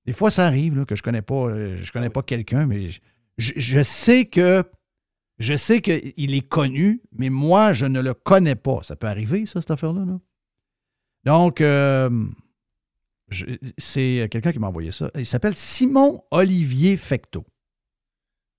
des 0.06 0.14
fois, 0.14 0.32
ça 0.32 0.46
arrive 0.48 0.78
là, 0.78 0.86
que 0.86 0.96
je 0.96 1.04
connais 1.04 1.22
pas, 1.22 1.48
euh, 1.48 1.78
je 1.82 1.92
connais 1.92 2.10
pas 2.10 2.22
quelqu'un, 2.24 2.66
mais 2.66 2.88
je, 2.90 3.00
je- 3.38 3.82
sais 3.84 4.26
que 4.26 4.64
je 5.40 5.56
sais 5.56 5.82
qu'il 5.82 6.34
est 6.34 6.48
connu, 6.48 7.02
mais 7.12 7.30
moi, 7.30 7.74
je 7.74 7.86
ne 7.86 8.00
le 8.02 8.14
connais 8.16 8.56
pas. 8.56 8.80
Ça 8.84 8.96
peut 8.96 9.08
arriver, 9.08 9.46
ça, 9.46 9.62
cette 9.62 9.70
affaire-là. 9.72 10.06
là? 10.06 10.20
Donc, 11.26 11.62
euh, 11.62 12.10
c'est 13.78 14.28
quelqu'un 14.32 14.52
qui 14.52 14.60
m'a 14.60 14.68
envoyé 14.68 14.92
ça. 14.92 15.12
Il 15.16 15.26
s'appelle 15.26 15.56
Simon 15.56 16.22
Olivier 16.32 16.96
Fecteau. 16.98 17.46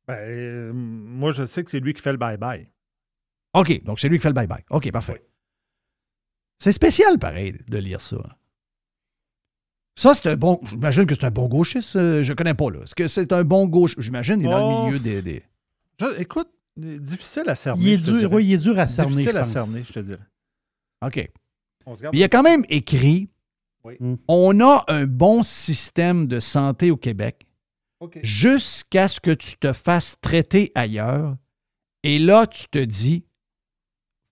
Ben, 0.09 0.15
euh, 0.17 0.73
moi, 0.73 1.33
je 1.33 1.45
sais 1.47 1.63
que 1.63 1.71
c'est 1.71 1.81
lui 1.81 1.93
qui 1.95 2.01
fait 2.03 2.13
le 2.13 2.19
bye-bye. 2.19 2.67
OK, 3.55 3.83
donc 3.85 4.01
c'est 4.01 4.09
lui 4.09 4.19
qui 4.19 4.23
fait 4.23 4.31
le 4.31 4.35
bye-bye. 4.35 4.65
OK, 4.71 4.91
parfait. 4.91 5.23
C'est 6.59 6.73
spécial, 6.73 7.19
pareil, 7.19 7.57
de 7.69 7.79
lire 7.79 8.01
ça. 8.01 8.17
Ça, 9.97 10.15
c'est 10.15 10.29
un 10.29 10.37
bon. 10.37 10.61
J'imagine 10.65 11.07
que 11.07 11.15
c'est 11.15 11.25
un 11.25 11.31
bon 11.31 11.49
gauchiste. 11.49 11.97
euh, 11.97 12.23
Je 12.25 12.33
ne 12.33 12.37
connais 12.37 12.55
pas, 12.55 12.71
là. 12.71 12.81
Est-ce 12.83 12.95
que 12.95 13.09
c'est 13.09 13.33
un 13.33 13.45
bon 13.45 13.67
gauche? 13.67 13.95
J'imagine, 13.99 14.41
il 14.41 14.47
est 14.47 14.51
dans 14.51 14.67
Oh. 14.67 14.81
le 14.83 14.87
milieu 14.87 14.99
des. 15.01 15.23
des- 15.23 15.43
Je- 16.01 16.21
écoute, 16.21 16.49
difficile 16.77 17.49
à 17.49 17.55
cerner. 17.57 17.83
Il 17.83 17.89
est 17.91 18.05
je 18.07 18.19
dur, 18.19 18.33
oui, 18.33 18.47
il 18.47 18.53
est 18.55 18.59
dur 18.59 18.79
à 18.79 18.87
cerner. 18.87 19.11
Difficile 19.11 19.33
je 19.33 19.37
à 19.39 19.45
cerner, 19.45 19.83
je 19.83 19.93
te 19.93 19.99
dirais. 20.01 20.27
OK. 21.05 21.31
On 21.87 21.97
se 21.97 22.03
garde. 22.03 22.15
Il 22.15 22.23
a 22.23 22.29
quand 22.29 22.43
même 22.43 22.65
écrit 22.69 23.29
Oui. 23.85 23.97
On 24.29 24.61
a 24.61 24.85
un 24.89 25.07
bon 25.07 25.43
système 25.43 26.27
de 26.29 26.39
santé 26.41 26.91
au 26.93 26.97
Québec 26.97 27.47
Jusqu'à 28.23 29.09
ce 29.09 29.21
que 29.21 29.33
tu 29.33 29.57
te 29.57 29.73
fasses 29.73 30.17
traiter 30.21 30.73
ailleurs. 30.75 31.37
Et 32.05 32.19
là, 32.19 32.47
tu 32.47 32.69
te 32.69 32.79
dis 32.79 33.25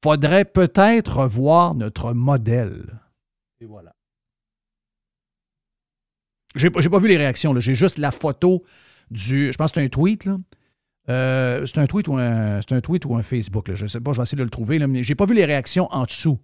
faudrait 0.02 0.44
peut-être 0.44 1.16
revoir 1.16 1.74
notre 1.74 2.12
modèle. 2.12 3.00
Et 3.60 3.66
voilà. 3.66 3.92
J'ai 6.54 6.70
pas 6.70 6.98
vu 6.98 7.08
les 7.08 7.16
réactions. 7.16 7.58
J'ai 7.58 7.74
juste 7.74 7.98
la 7.98 8.12
photo 8.12 8.64
du. 9.10 9.52
Je 9.52 9.58
pense 9.58 9.72
que 9.72 9.80
c'est 9.80 9.84
un 9.84 9.88
tweet. 9.88 10.24
là. 10.24 10.38
Euh, 11.08 11.66
c'est 11.66 11.78
un 11.78 11.86
tweet 11.86 12.08
ou 12.08 12.16
un, 12.16 12.60
c'est 12.60 12.74
un 12.74 12.80
tweet 12.80 13.04
ou 13.04 13.14
un 13.14 13.22
Facebook. 13.22 13.68
Là. 13.68 13.74
Je 13.74 13.84
ne 13.84 13.88
sais 13.88 14.00
pas, 14.00 14.12
je 14.12 14.18
vais 14.18 14.22
essayer 14.22 14.38
de 14.38 14.44
le 14.44 14.50
trouver. 14.50 14.78
Là, 14.78 14.86
mais 14.86 15.02
j'ai 15.02 15.14
pas 15.14 15.26
vu 15.26 15.34
les 15.34 15.44
réactions 15.44 15.88
en 15.92 16.04
dessous. 16.04 16.38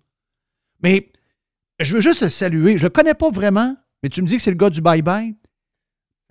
Mais 0.82 1.10
je 1.80 1.94
veux 1.94 2.00
juste 2.00 2.22
le 2.22 2.30
saluer. 2.30 2.76
Je 2.78 2.84
le 2.84 2.90
connais 2.90 3.14
pas 3.14 3.30
vraiment, 3.30 3.76
mais 4.02 4.08
tu 4.08 4.22
me 4.22 4.26
dis 4.26 4.36
que 4.36 4.42
c'est 4.42 4.50
le 4.50 4.56
gars 4.56 4.70
du 4.70 4.80
bye-bye. 4.80 5.34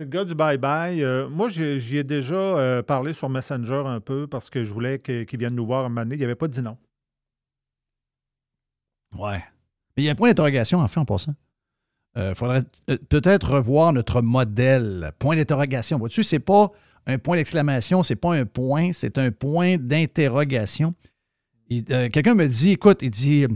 Le 0.02 0.08
gars 0.08 0.24
du 0.24 0.34
bye-bye. 0.34 1.00
Euh, 1.00 1.28
moi, 1.28 1.48
j'y 1.48 1.96
ai 1.96 2.02
déjà 2.02 2.34
euh, 2.34 2.82
parlé 2.82 3.12
sur 3.12 3.28
Messenger 3.28 3.84
un 3.86 4.00
peu 4.00 4.26
parce 4.26 4.50
que 4.50 4.64
je 4.64 4.72
voulais 4.72 4.98
qu'il 4.98 5.38
vienne 5.38 5.54
nous 5.54 5.64
voir 5.64 5.84
un 5.84 5.90
moment 5.90 6.00
donné. 6.00 6.16
Il 6.16 6.20
n'avait 6.22 6.34
pas 6.34 6.48
dit 6.48 6.60
non. 6.60 6.76
Ouais. 9.16 9.44
Mais 9.96 10.02
il 10.02 10.04
y 10.04 10.08
a 10.08 10.12
un 10.12 10.14
point 10.16 10.28
d'interrogation, 10.28 10.80
en 10.80 10.88
fait, 10.88 10.98
en 10.98 11.04
passant. 11.04 11.36
Il 12.16 12.34
faudrait 12.34 12.64
euh, 12.90 12.98
peut-être 13.10 13.54
revoir 13.54 13.92
notre 13.92 14.22
modèle. 14.22 15.12
Point 15.20 15.36
d'interrogation. 15.36 15.98
Vois-tu, 15.98 16.24
c'est 16.24 16.40
pas 16.40 16.72
un 17.06 17.18
point 17.18 17.36
d'exclamation, 17.36 18.02
c'est 18.02 18.16
pas 18.16 18.34
un 18.34 18.44
point, 18.44 18.90
c'est 18.92 19.18
un 19.18 19.30
point 19.30 19.76
d'interrogation. 19.76 20.94
Quelqu'un 21.68 22.34
me 22.34 22.48
dit, 22.48 22.70
écoute, 22.72 23.02
il 23.02 23.10
dit, 23.10 23.46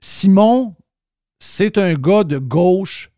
Simon, 0.00 0.74
c'est 1.38 1.78
un 1.78 1.94
gars 1.94 2.24
de 2.24 2.38
gauche 2.38 3.12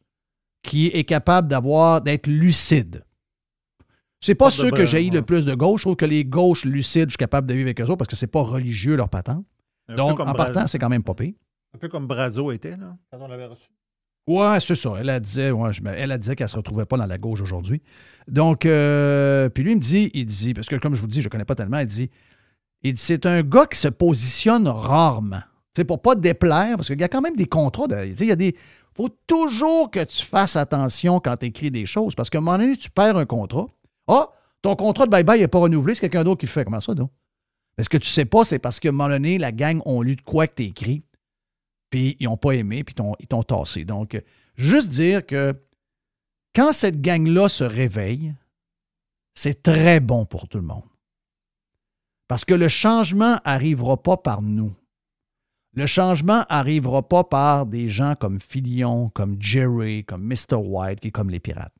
qui 0.62 0.88
est 0.88 1.04
capable 1.04 1.48
d'avoir, 1.48 2.00
d'être 2.00 2.26
lucide. 2.26 3.04
C'est 4.20 4.34
pas 4.34 4.46
de 4.48 4.52
ceux 4.52 4.70
que 4.70 4.84
j'ai 4.84 5.08
ouais. 5.08 5.10
le 5.14 5.22
plus 5.22 5.44
de 5.44 5.54
gauche. 5.54 5.80
Je 5.80 5.84
trouve 5.84 5.96
que 5.96 6.04
les 6.04 6.24
gauches 6.24 6.64
lucides, 6.64 7.04
je 7.04 7.10
suis 7.10 7.16
capable 7.18 7.46
de 7.46 7.54
vivre 7.54 7.66
avec 7.66 7.80
eux 7.80 7.84
autres 7.84 7.96
parce 7.96 8.08
que 8.08 8.16
c'est 8.16 8.26
pas 8.26 8.42
religieux 8.42 8.96
leur 8.96 9.08
patente. 9.08 9.44
Un 9.88 9.94
Donc, 9.94 10.20
en 10.20 10.34
partant, 10.34 10.66
c'est 10.66 10.78
quand 10.78 10.88
même 10.88 11.04
pas 11.04 11.14
pire. 11.14 11.34
Un 11.74 11.78
peu 11.78 11.88
comme 11.88 12.06
Brazo 12.06 12.50
était, 12.50 12.76
là, 12.76 12.96
quand 13.10 13.18
on 13.20 13.28
l'avait 13.28 13.46
reçu. 13.46 13.68
Ouais, 14.26 14.60
c'est 14.60 14.74
ça. 14.74 14.92
Elle 14.98 15.08
a 15.08 15.20
disait, 15.20 15.50
ouais, 15.50 15.72
je 15.72 15.82
me- 15.82 15.92
elle 15.94 16.12
a 16.12 16.18
disait 16.18 16.36
qu'elle 16.36 16.48
se 16.48 16.56
retrouvait 16.56 16.84
pas 16.84 16.98
dans 16.98 17.06
la 17.06 17.16
gauche 17.16 17.40
aujourd'hui. 17.40 17.80
Donc, 18.26 18.66
euh, 18.66 19.48
puis 19.48 19.64
lui 19.64 19.72
il 19.72 19.76
me 19.76 19.80
dit, 19.80 20.10
il 20.12 20.26
dit, 20.26 20.52
parce 20.52 20.66
que 20.66 20.76
comme 20.76 20.94
je 20.94 21.00
vous 21.00 21.06
dis, 21.06 21.20
je 21.20 21.26
le 21.26 21.30
connais 21.30 21.46
pas 21.46 21.54
tellement, 21.54 21.78
il 21.78 21.86
dit, 21.86 22.10
il 22.82 22.92
dit, 22.92 23.00
c'est 23.00 23.24
un 23.24 23.42
gars 23.42 23.64
qui 23.64 23.78
se 23.78 23.88
positionne 23.88 24.68
rarement. 24.68 25.40
Tu 25.74 25.80
sais, 25.80 25.84
pour 25.84 26.02
pas 26.02 26.14
déplaire, 26.14 26.76
parce 26.76 26.88
qu'il 26.88 27.00
y 27.00 27.04
a 27.04 27.08
quand 27.08 27.22
même 27.22 27.36
des 27.36 27.46
contrats. 27.46 27.86
De, 27.86 28.04
tu 28.04 28.16
sais, 28.16 28.24
il 28.24 28.28
y 28.28 28.32
a 28.32 28.36
des, 28.36 28.54
faut 28.98 29.16
toujours 29.28 29.92
que 29.92 30.02
tu 30.02 30.24
fasses 30.24 30.56
attention 30.56 31.20
quand 31.20 31.36
tu 31.36 31.46
écris 31.46 31.70
des 31.70 31.86
choses, 31.86 32.16
parce 32.16 32.28
qu'à 32.30 32.38
un 32.38 32.40
moment 32.40 32.58
donné, 32.58 32.76
tu 32.76 32.90
perds 32.90 33.16
un 33.16 33.26
contrat. 33.26 33.68
Ah, 34.08 34.28
ton 34.60 34.74
contrat 34.74 35.06
de 35.06 35.12
bye-bye 35.12 35.38
n'est 35.38 35.46
pas 35.46 35.60
renouvelé, 35.60 35.94
c'est 35.94 36.00
quelqu'un 36.00 36.24
d'autre 36.24 36.40
qui 36.40 36.46
le 36.46 36.50
fait. 36.50 36.64
Comment 36.64 36.80
ça, 36.80 36.94
donc? 36.94 37.12
Mais 37.76 37.84
ce 37.84 37.88
que 37.88 37.96
tu 37.96 38.08
sais 38.08 38.24
pas, 38.24 38.44
c'est 38.44 38.58
parce 38.58 38.80
qu'à 38.80 38.88
un 38.88 38.92
moment 38.92 39.08
donné, 39.08 39.38
la 39.38 39.52
gang 39.52 39.80
ont 39.84 40.02
lu 40.02 40.16
de 40.16 40.20
quoi 40.22 40.48
que 40.48 40.54
tu 40.56 40.64
écrit, 40.64 41.04
puis 41.90 42.16
ils 42.18 42.24
n'ont 42.24 42.36
pas 42.36 42.56
aimé, 42.56 42.82
puis 42.82 42.92
ils 43.20 43.26
t'ont- 43.28 43.42
tassé. 43.44 43.84
Donc, 43.84 44.20
juste 44.56 44.90
dire 44.90 45.24
que 45.24 45.54
quand 46.56 46.72
cette 46.72 47.00
gang-là 47.00 47.48
se 47.48 47.62
réveille, 47.62 48.34
c'est 49.32 49.62
très 49.62 50.00
bon 50.00 50.26
pour 50.26 50.48
tout 50.48 50.58
le 50.58 50.64
monde. 50.64 50.82
Parce 52.26 52.44
que 52.44 52.54
le 52.54 52.66
changement 52.66 53.38
n'arrivera 53.46 53.96
pas 53.96 54.16
par 54.16 54.42
nous. 54.42 54.74
Le 55.74 55.86
changement 55.86 56.44
n'arrivera 56.50 57.06
pas 57.06 57.24
par 57.24 57.66
des 57.66 57.88
gens 57.88 58.14
comme 58.14 58.40
Filion, 58.40 59.10
comme 59.10 59.40
Jerry, 59.40 60.04
comme 60.04 60.24
Mr. 60.24 60.56
White 60.56 61.04
et 61.04 61.10
comme 61.10 61.30
les 61.30 61.40
pirates. 61.40 61.74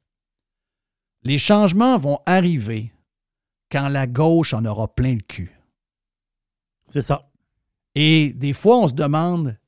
Les 1.23 1.39
changements 1.39 1.99
vont 1.99 2.21
arriver 2.27 2.93
quand 3.71 3.89
la 3.89 4.07
gauche 4.07 4.55
en 4.55 4.65
aura 4.65 4.89
plein 4.89 5.15
le 5.15 5.21
cul. 5.21 5.51
C'est 6.89 7.03
ça. 7.03 7.31
Et 7.95 8.33
des 8.33 8.53
fois, 8.53 8.79
on 8.79 8.89
se 8.89 8.95
demande, 8.95 9.59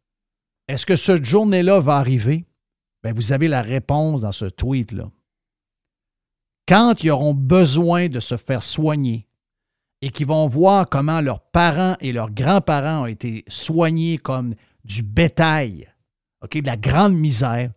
est-ce 0.68 0.86
que 0.86 0.96
cette 0.96 1.24
journée-là 1.24 1.80
va 1.80 1.96
arriver? 1.96 2.46
Bien, 3.02 3.12
vous 3.12 3.32
avez 3.32 3.48
la 3.48 3.62
réponse 3.62 4.20
dans 4.20 4.32
ce 4.32 4.44
tweet-là. 4.44 5.10
Quand 6.68 7.02
ils 7.02 7.10
auront 7.10 7.34
besoin 7.34 8.08
de 8.08 8.20
se 8.20 8.36
faire 8.36 8.62
soigner 8.62 9.26
et 10.02 10.10
qu'ils 10.10 10.26
vont 10.26 10.46
voir 10.46 10.88
comment 10.88 11.20
leurs 11.20 11.40
parents 11.40 11.96
et 12.00 12.12
leurs 12.12 12.30
grands-parents 12.30 13.02
ont 13.02 13.06
été 13.06 13.44
soignés 13.48 14.18
comme 14.18 14.54
du 14.84 15.02
bétail, 15.02 15.88
de 16.42 16.66
la 16.66 16.76
grande 16.76 17.14
misère, 17.14 17.70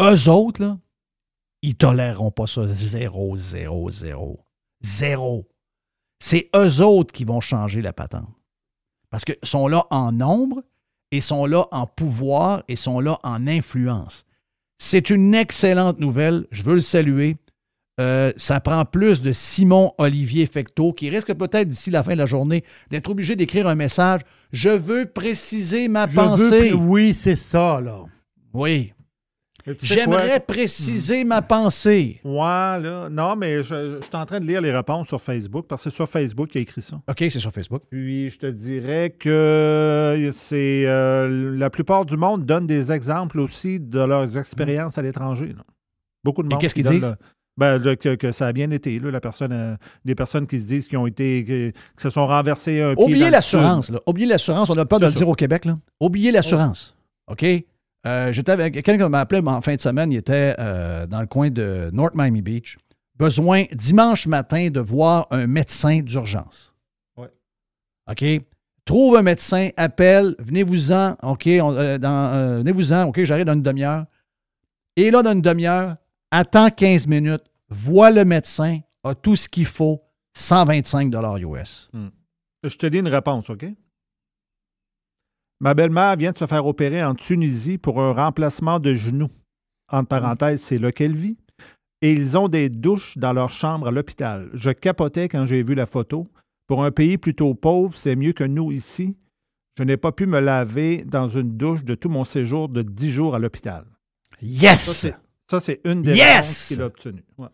eux 0.00 0.28
autres, 0.28 0.62
là, 0.62 0.78
ils 1.62 1.76
toléreront 1.76 2.30
pas 2.30 2.46
ça. 2.46 2.66
Zéro, 2.66 3.36
zéro, 3.36 3.90
zéro. 3.90 4.44
Zéro. 4.80 5.48
C'est 6.18 6.50
eux 6.56 6.80
autres 6.80 7.12
qui 7.12 7.24
vont 7.24 7.40
changer 7.40 7.82
la 7.82 7.92
patente. 7.92 8.28
Parce 9.10 9.24
qu'ils 9.24 9.36
sont 9.42 9.68
là 9.68 9.86
en 9.90 10.10
nombre, 10.12 10.62
et 11.10 11.20
sont 11.20 11.46
là 11.46 11.66
en 11.70 11.86
pouvoir, 11.86 12.64
et 12.68 12.76
sont 12.76 12.98
là 12.98 13.18
en 13.22 13.46
influence. 13.46 14.24
C'est 14.78 15.10
une 15.10 15.34
excellente 15.34 16.00
nouvelle. 16.00 16.46
Je 16.50 16.62
veux 16.62 16.74
le 16.74 16.80
saluer. 16.80 17.36
Euh, 18.00 18.32
ça 18.36 18.58
prend 18.60 18.84
plus 18.86 19.20
de 19.20 19.32
Simon 19.32 19.92
Olivier 19.98 20.46
Fecteau, 20.46 20.92
qui 20.94 21.10
risque 21.10 21.34
peut-être 21.34 21.68
d'ici 21.68 21.90
la 21.90 22.02
fin 22.02 22.12
de 22.14 22.18
la 22.18 22.26
journée 22.26 22.64
d'être 22.90 23.10
obligé 23.10 23.36
d'écrire 23.36 23.68
un 23.68 23.74
message. 23.74 24.22
Je 24.50 24.70
veux 24.70 25.06
préciser 25.06 25.88
ma 25.88 26.06
Je 26.06 26.14
pensée. 26.14 26.72
oui, 26.72 27.12
c'est 27.12 27.36
ça, 27.36 27.80
là. 27.80 28.00
Oui. 28.54 28.92
Et? 29.66 29.76
J'aimerais 29.82 30.40
préciser 30.40 31.22
ma 31.22 31.40
pensée. 31.40 32.18
Ouais, 32.24 32.34
là. 32.80 33.08
Non, 33.10 33.36
mais 33.36 33.58
je, 33.62 33.98
je 34.00 34.04
suis 34.06 34.16
en 34.16 34.26
train 34.26 34.40
de 34.40 34.44
lire 34.46 34.60
les 34.60 34.72
réponses 34.74 35.06
sur 35.06 35.20
Facebook 35.20 35.66
parce 35.68 35.84
que 35.84 35.90
c'est 35.90 35.94
sur 35.94 36.08
Facebook 36.08 36.48
qu'il 36.48 36.58
a 36.58 36.62
écrit 36.62 36.82
ça. 36.82 37.00
OK, 37.08 37.16
c'est 37.18 37.38
sur 37.38 37.52
Facebook. 37.52 37.82
Puis 37.90 38.28
je 38.30 38.38
te 38.38 38.46
dirais 38.46 39.10
que 39.16 40.30
c'est 40.32 40.84
euh, 40.86 41.56
la 41.56 41.70
plupart 41.70 42.04
du 42.06 42.16
monde 42.16 42.44
donne 42.44 42.66
des 42.66 42.90
exemples 42.90 43.38
aussi 43.38 43.78
de 43.78 44.00
leurs 44.00 44.36
expériences 44.36 44.98
à 44.98 45.02
l'étranger. 45.02 45.54
Beaucoup 46.24 46.42
de 46.42 46.48
Et 46.48 46.50
monde. 46.54 46.60
qu'est-ce 46.60 46.74
qui 46.74 46.82
qu'ils 46.82 46.98
disent? 47.00 47.10
le- 47.10 47.16
ben, 47.56 47.78
que, 47.96 48.14
que 48.14 48.32
ça 48.32 48.46
a 48.46 48.52
bien 48.52 48.70
été. 48.70 48.98
Là, 48.98 49.10
la 49.10 49.20
personne, 49.20 49.52
euh, 49.52 49.76
des 50.04 50.14
personnes 50.14 50.46
qui 50.46 50.58
se 50.58 50.66
disent 50.66 50.88
qu'ils 50.88 50.98
ont 50.98 51.06
été, 51.06 51.44
que, 51.44 51.70
que 51.70 52.02
se 52.02 52.10
sont 52.10 52.26
renversés 52.26 52.80
un 52.80 52.94
pied 52.94 52.96
dans 52.96 53.02
Oubliez 53.10 53.24
le 53.26 53.30
l'assurance. 53.32 53.90
là. 53.90 54.00
Oubliez 54.06 54.26
l'assurance. 54.26 54.70
On 54.70 54.78
a 54.78 54.86
peur 54.86 55.00
de 55.00 55.06
le 55.06 55.12
dire 55.12 55.28
au 55.28 55.34
Québec. 55.34 55.64
Là. 55.66 55.78
Oubliez 56.00 56.30
l'assurance. 56.30 56.96
OK? 57.28 57.44
Euh, 58.06 58.32
J'étais 58.32 58.52
avec 58.52 58.82
quelqu'un 58.82 59.08
m'a 59.08 59.20
appelé 59.20 59.40
en 59.44 59.60
fin 59.60 59.74
de 59.76 59.80
semaine. 59.80 60.10
Il 60.12 60.16
était 60.16 60.56
euh, 60.58 61.06
dans 61.06 61.20
le 61.20 61.26
coin 61.26 61.50
de 61.50 61.90
North 61.92 62.14
Miami 62.14 62.42
Beach. 62.42 62.78
Besoin 63.16 63.64
dimanche 63.72 64.26
matin 64.26 64.68
de 64.70 64.80
voir 64.80 65.26
un 65.30 65.46
médecin 65.46 66.00
d'urgence. 66.00 66.74
Ouais. 67.16 67.28
OK? 68.10 68.24
Trouve 68.84 69.16
un 69.18 69.22
médecin, 69.22 69.68
appelle, 69.76 70.34
venez-vous-en, 70.40 71.14
OK, 71.22 71.48
on- 71.62 71.98
dans, 71.98 72.58
venez-vous-en, 72.58 73.04
OK, 73.04 73.22
j'arrive 73.22 73.44
dans 73.44 73.52
une 73.52 73.62
demi-heure. 73.62 74.06
Et 74.96 75.12
là, 75.12 75.22
dans 75.22 75.30
une 75.32 75.40
demi-heure, 75.42 75.94
attends 76.32 76.70
15 76.70 77.06
minutes, 77.06 77.44
vois 77.68 78.10
le 78.10 78.24
médecin, 78.24 78.80
a 79.04 79.14
tout 79.14 79.36
ce 79.36 79.48
qu'il 79.48 79.66
faut, 79.66 80.00
125 80.34 81.12
US. 81.38 81.90
Je 82.64 82.76
te 82.76 82.86
dis 82.86 82.98
une 82.98 83.08
réponse, 83.08 83.50
OK? 83.50 83.66
Ma 85.60 85.74
belle-mère 85.74 86.16
vient 86.16 86.32
de 86.32 86.36
se 86.36 86.46
faire 86.46 86.66
opérer 86.66 87.04
en 87.04 87.14
Tunisie 87.14 87.78
pour 87.78 88.00
un 88.00 88.12
remplacement 88.12 88.80
de 88.80 88.94
genou. 88.94 89.28
Entre 89.92 90.08
parenthèses, 90.08 90.62
c'est 90.62 90.78
là 90.78 90.90
qu'elle 90.90 91.14
vit. 91.14 91.36
Et 92.00 92.12
ils 92.12 92.36
ont 92.36 92.48
des 92.48 92.68
douches 92.68 93.16
dans 93.16 93.32
leur 93.32 93.50
chambre 93.50 93.86
à 93.86 93.90
l'hôpital. 93.92 94.50
Je 94.54 94.70
capotais 94.70 95.28
quand 95.28 95.46
j'ai 95.46 95.62
vu 95.62 95.74
la 95.74 95.86
photo. 95.86 96.26
Pour 96.66 96.82
un 96.82 96.90
pays 96.90 97.18
plutôt 97.18 97.54
pauvre, 97.54 97.96
c'est 97.96 98.16
mieux 98.16 98.32
que 98.32 98.42
nous 98.42 98.72
ici. 98.72 99.16
Je 99.78 99.84
n'ai 99.84 99.96
pas 99.96 100.10
pu 100.10 100.26
me 100.26 100.40
laver 100.40 101.04
dans 101.04 101.28
une 101.28 101.56
douche 101.56 101.84
de 101.84 101.94
tout 101.94 102.08
mon 102.08 102.24
séjour 102.24 102.68
de 102.68 102.82
10 102.82 103.12
jours 103.12 103.34
à 103.34 103.38
l'hôpital. 103.38 103.84
Yes! 104.40 105.06
Ça, 105.52 105.60
c'est 105.60 105.80
une 105.84 106.02
des 106.02 106.14
Yes! 106.14 106.28
réponses 106.34 106.64
qu'il 106.68 106.80
a 106.82 106.86
obtenues. 106.86 107.24
Ouais. 107.38 107.48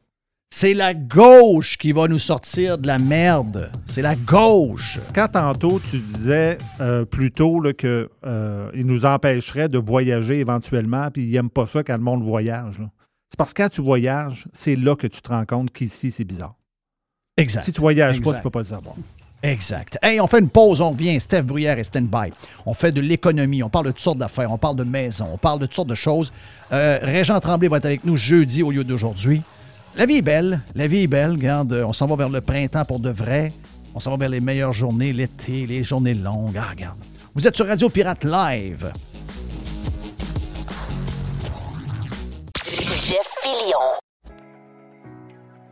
C'est 0.51 0.73
la 0.73 0.95
gauche 0.95 1.77
qui 1.77 1.93
va 1.93 2.09
nous 2.09 2.19
sortir 2.19 2.79
de 2.79 2.87
la 2.87 2.99
merde. 2.99 3.71
C'est 3.87 4.01
la 4.03 4.15
gauche. 4.17 4.99
Quand 5.15 5.29
tantôt 5.29 5.79
tu 5.91 5.99
disais 5.99 6.57
euh, 6.81 7.05
plus 7.05 7.33
tôt 7.33 7.61
là, 7.61 7.73
que 7.75 8.09
euh, 8.25 8.71
il 8.75 8.87
nous 8.87 9.05
empêcherait 9.05 9.69
de 9.69 9.79
voyager 9.79 10.39
éventuellement, 10.41 11.11
puis 11.11 11.25
ils 11.25 11.33
n'aiment 11.33 11.51
pas 11.51 11.67
ça 11.67 11.83
quand 11.83 11.97
le 11.97 12.03
monde 12.03 12.23
voyage. 12.23 12.79
là. 12.79 12.91
C'est 13.29 13.37
parce 13.37 13.53
que 13.53 13.63
quand 13.63 13.69
tu 13.69 13.83
voyages, 13.83 14.49
c'est 14.55 14.77
là 14.77 14.97
que 14.97 15.07
tu 15.07 15.21
te 15.21 15.29
rends 15.29 15.45
compte 15.45 15.71
qu'ici, 15.71 16.11
c'est 16.11 16.25
bizarre. 16.25 16.55
Exact. 17.37 17.65
Si 17.65 17.73
tu 17.73 17.81
voyages 17.81 18.23
pas, 18.23 18.33
tu 18.35 18.41
peux 18.43 18.49
pas 18.51 18.61
le 18.61 18.65
savoir. 18.65 18.95
Exact. 19.43 19.99
Hey, 20.03 20.21
on 20.21 20.27
fait 20.27 20.41
une 20.41 20.49
pause, 20.49 20.81
on 20.81 20.91
revient. 20.91 21.21
Steph 21.21 21.43
Bruyère 21.43 21.79
et 21.79 21.85
stand-by. 21.85 22.33
On 22.67 22.75
fait 22.75 22.91
de 22.91 23.01
l'économie, 23.01 23.63
on 23.63 23.69
parle 23.69 23.87
de 23.87 23.91
toutes 23.93 24.01
sortes 24.01 24.19
d'affaires, 24.19 24.53
on 24.53 24.59
parle 24.59 24.77
de 24.77 24.85
maisons, 24.85 25.29
on 25.33 25.37
parle 25.37 25.61
de 25.61 25.67
toutes 25.67 25.77
sortes 25.77 25.89
de 25.89 25.95
choses. 25.95 26.33
Euh, 26.73 26.99
Régent 27.01 27.39
Tremblay 27.39 27.69
va 27.69 27.77
être 27.77 27.85
avec 27.85 28.05
nous 28.05 28.17
jeudi 28.17 28.63
au 28.63 28.71
lieu 28.71 28.83
d'aujourd'hui. 28.83 29.43
La 29.97 30.07
vie 30.07 30.17
est 30.17 30.23
belle, 30.23 30.61
la 30.75 30.87
vie 30.87 31.03
est 31.03 31.07
belle. 31.07 31.33
Regarde, 31.33 31.73
euh, 31.73 31.85
on 31.87 31.93
s'en 31.93 32.07
va 32.07 32.17
vers 32.17 32.29
le 32.29 32.41
printemps 32.41 32.85
pour 32.85 32.99
de 32.99 33.11
vrai. 33.11 33.53
On 33.95 34.01
s'en 34.01 34.11
va 34.11 34.17
vers 34.17 34.29
les 34.29 34.41
meilleures 34.41 34.73
journées, 34.73 35.13
l'été, 35.13 35.67
les 35.67 35.83
journées 35.83 36.15
longues. 36.15 36.59
Ah, 36.59 36.71
regarde. 36.71 36.99
Vous 37.35 37.47
êtes 37.47 37.55
sur 37.55 37.67
Radio 37.67 37.89
Pirate 37.89 38.25
Live. 38.25 38.93
Jeff. 42.65 43.39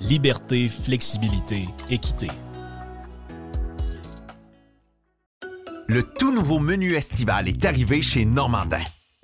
liberté, 0.00 0.68
flexibilité, 0.68 1.68
équité. 1.90 2.28
Le 5.86 6.02
tout 6.02 6.32
nouveau 6.32 6.58
menu 6.58 6.94
estival 6.94 7.48
est 7.48 7.64
arrivé 7.64 8.02
chez 8.02 8.24
Normandin. 8.24 8.82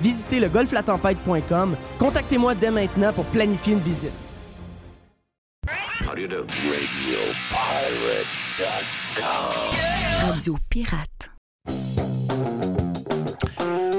Visitez 0.00 0.40
le 0.40 0.48
golflatempête.com. 0.48 1.76
Contactez-moi 1.98 2.54
dès 2.54 2.70
maintenant 2.70 3.12
pour 3.12 3.24
planifier 3.26 3.74
une 3.74 3.80
visite. 3.80 4.12
Radio 10.22 10.56
Pirate. 10.68 11.30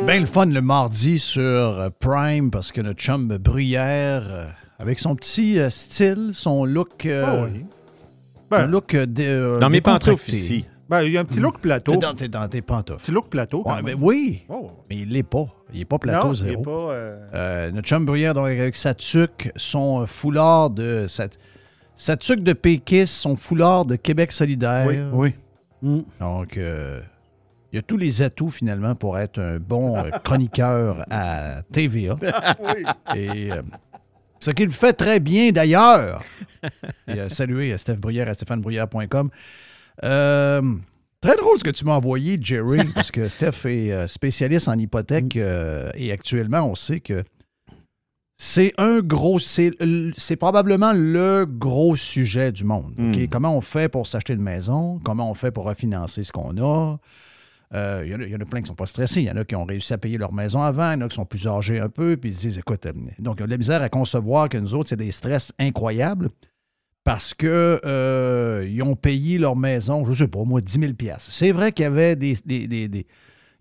Ben 0.05 0.19
le 0.21 0.25
fun 0.27 0.45
le 0.45 0.61
mardi 0.61 1.17
sur 1.17 1.89
Prime 1.99 2.51
parce 2.51 2.71
que 2.71 2.81
notre 2.81 2.99
chum 2.99 3.27
Bruyère, 3.37 4.23
euh, 4.27 4.45
avec 4.77 4.99
son 4.99 5.15
petit 5.15 5.57
euh, 5.59 5.69
style, 5.71 6.29
son 6.33 6.65
look. 6.65 7.05
euh, 7.05 7.23
Ah 7.25 7.43
oui. 7.45 7.65
un 8.51 8.61
Ben, 8.61 8.67
look 8.67 8.93
euh, 8.93 9.57
Dans 9.59 9.69
mes 9.69 9.81
pantoufles 9.81 10.29
ici. 10.31 10.65
Ben, 10.89 11.01
il 11.03 11.11
y 11.11 11.17
a 11.17 11.21
un 11.21 11.25
petit 11.25 11.39
look 11.39 11.59
plateau. 11.59 11.91
T'es 11.93 11.97
dans, 11.97 12.13
t'es 12.13 12.27
dans 12.27 12.47
tes 12.47 12.61
pantoufles. 12.61 13.01
Petit 13.01 13.11
look 13.11 13.29
plateau, 13.29 13.63
quand 13.63 13.71
Ouais, 13.75 13.81
même. 13.81 13.95
ben 13.97 14.03
oui, 14.03 14.45
Oh. 14.49 14.71
mais 14.89 14.97
il 14.97 15.09
l'est 15.09 15.23
pas. 15.23 15.45
Il 15.73 15.81
est 15.81 15.85
pas 15.85 15.97
plateau 15.99 16.27
non, 16.27 16.33
il 16.33 16.37
zéro. 16.37 16.61
pas... 16.61 16.71
euh, 16.93 17.17
Euh, 17.33 17.71
notre 17.71 17.87
chum 17.87 18.05
Bruyère, 18.05 18.33
donc, 18.33 18.45
avec 18.45 18.75
sa 18.75 18.93
tuque, 18.93 19.51
son 19.55 20.01
euh, 20.01 20.05
foulard 20.05 20.69
de. 20.69 21.05
Sa, 21.07 21.27
sa 21.97 22.17
tuque 22.17 22.43
de 22.43 22.53
péquiste, 22.53 23.13
son 23.15 23.35
foulard 23.35 23.85
de 23.85 23.95
Québec 23.95 24.31
solidaire. 24.31 24.87
Oui. 25.13 25.33
Mm. 25.81 25.99
Donc, 26.19 26.57
euh, 26.57 27.01
il 27.71 27.77
y 27.77 27.79
a 27.79 27.81
tous 27.81 27.97
les 27.97 28.21
atouts 28.21 28.49
finalement 28.49 28.95
pour 28.95 29.17
être 29.17 29.39
un 29.39 29.57
bon 29.57 29.97
euh, 29.97 30.09
chroniqueur 30.23 31.03
à 31.09 31.61
TVA. 31.71 32.15
Et 33.15 33.51
euh, 33.51 33.61
ce 34.39 34.51
qu'il 34.51 34.71
fait 34.71 34.93
très 34.93 35.19
bien 35.19 35.51
d'ailleurs. 35.51 36.21
Et, 37.07 37.19
euh, 37.19 37.29
saluer 37.29 37.73
à 37.73 37.77
Steph 37.77 37.95
Bruyère 37.95 38.29
à 38.29 38.33
stéphanebruyère.com. 38.33 39.29
Euh, 40.03 40.61
Très 41.21 41.37
drôle 41.37 41.57
ce 41.57 41.63
que 41.63 41.71
tu 41.71 41.85
m'as 41.85 41.95
envoyé, 41.95 42.37
Jerry, 42.39 42.81
parce 42.93 43.09
que 43.09 43.27
Steph 43.27 43.65
est 43.65 43.91
euh, 43.91 44.05
spécialiste 44.05 44.67
en 44.67 44.77
hypothèque 44.77 45.35
euh, 45.37 45.89
et 45.95 46.11
actuellement, 46.11 46.69
on 46.69 46.75
sait 46.75 46.99
que 46.99 47.23
c'est 48.37 48.73
un 48.77 48.99
gros. 48.99 49.39
C'est 49.39 49.71
c'est 50.17 50.35
probablement 50.35 50.91
le 50.93 51.45
gros 51.47 51.95
sujet 51.95 52.51
du 52.51 52.63
monde. 52.63 52.93
OK? 52.99 53.17
Mm. 53.21 53.27
Comment 53.29 53.55
on 53.57 53.61
fait 53.61 53.89
pour 53.89 54.05
s'acheter 54.05 54.33
une 54.33 54.41
maison? 54.43 54.99
Comment 55.03 55.31
on 55.31 55.33
fait 55.33 55.51
pour 55.51 55.65
refinancer 55.65 56.23
ce 56.23 56.31
qu'on 56.31 56.55
a? 56.57 56.99
Euh, 57.73 58.03
Il 58.05 58.11
y, 58.11 58.15
en 58.15 58.19
a- 58.19 58.23
il 58.25 58.31
y 58.31 58.35
en 58.35 58.39
a 58.41 58.45
plein 58.45 58.59
qui 58.59 58.63
ne 58.65 58.67
sont 58.67 58.75
pas 58.75 58.85
stressés. 58.85 59.21
Il 59.21 59.25
y 59.27 59.31
en 59.31 59.37
a 59.37 59.45
qui 59.45 59.55
ont 59.55 59.63
réussi 59.65 59.93
à 59.93 59.97
payer 59.97 60.17
leur 60.19 60.31
maison 60.33 60.61
avant. 60.61 60.91
Il 60.91 60.99
y 60.99 61.03
en 61.03 61.05
a 61.05 61.09
qui 61.09 61.15
sont 61.15 61.25
plus 61.25 61.47
âgés 61.47 61.79
un 61.79 61.89
peu. 61.89 62.17
Puis 62.17 62.29
ils 62.31 62.35
disent 62.35 62.57
écoute, 62.57 62.85
donc, 63.19 63.37
ils 63.39 63.43
ont 63.43 63.45
de 63.45 63.51
la 63.51 63.57
misère 63.57 63.81
à 63.81 63.89
concevoir 63.89 64.49
que 64.49 64.57
nous 64.57 64.75
autres, 64.75 64.89
c'est 64.89 64.95
des 64.97 65.11
stress 65.11 65.51
incroyables 65.57 66.29
parce 67.05 67.33
que 67.33 67.79
euh, 67.85 68.67
ils 68.69 68.81
ont 68.83 68.95
payé 68.95 69.37
leur 69.37 69.55
maison, 69.55 70.03
je 70.03 70.09
ne 70.09 70.15
sais 70.15 70.27
pas, 70.27 70.43
moi, 70.43 70.59
10 70.59 70.79
000 70.79 70.91
C'est 71.19 71.51
vrai 71.53 71.71
qu'il 71.71 71.83
y 71.83 71.85
avait 71.85 72.15
des, 72.17 72.33
des- 72.45 72.67
des- 72.67 72.87
des- 72.89 73.07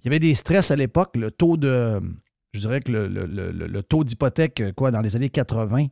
il 0.01 0.07
y 0.07 0.09
avait 0.09 0.18
des 0.18 0.34
stress 0.34 0.70
à 0.72 0.76
l'époque. 0.76 1.11
Le 1.14 1.30
taux 1.30 1.57
de. 1.57 2.01
Je 2.53 2.61
dirais 2.61 2.80
que 2.80 2.90
le, 2.90 3.07
le- 3.07 3.26
le- 3.26 3.53
le- 3.53 3.82
taux 3.82 4.03
d'hypothèque, 4.03 4.62
quoi, 4.76 4.90
dans 4.90 5.01
les 5.01 5.14
années 5.14 5.28
80, 5.30 5.86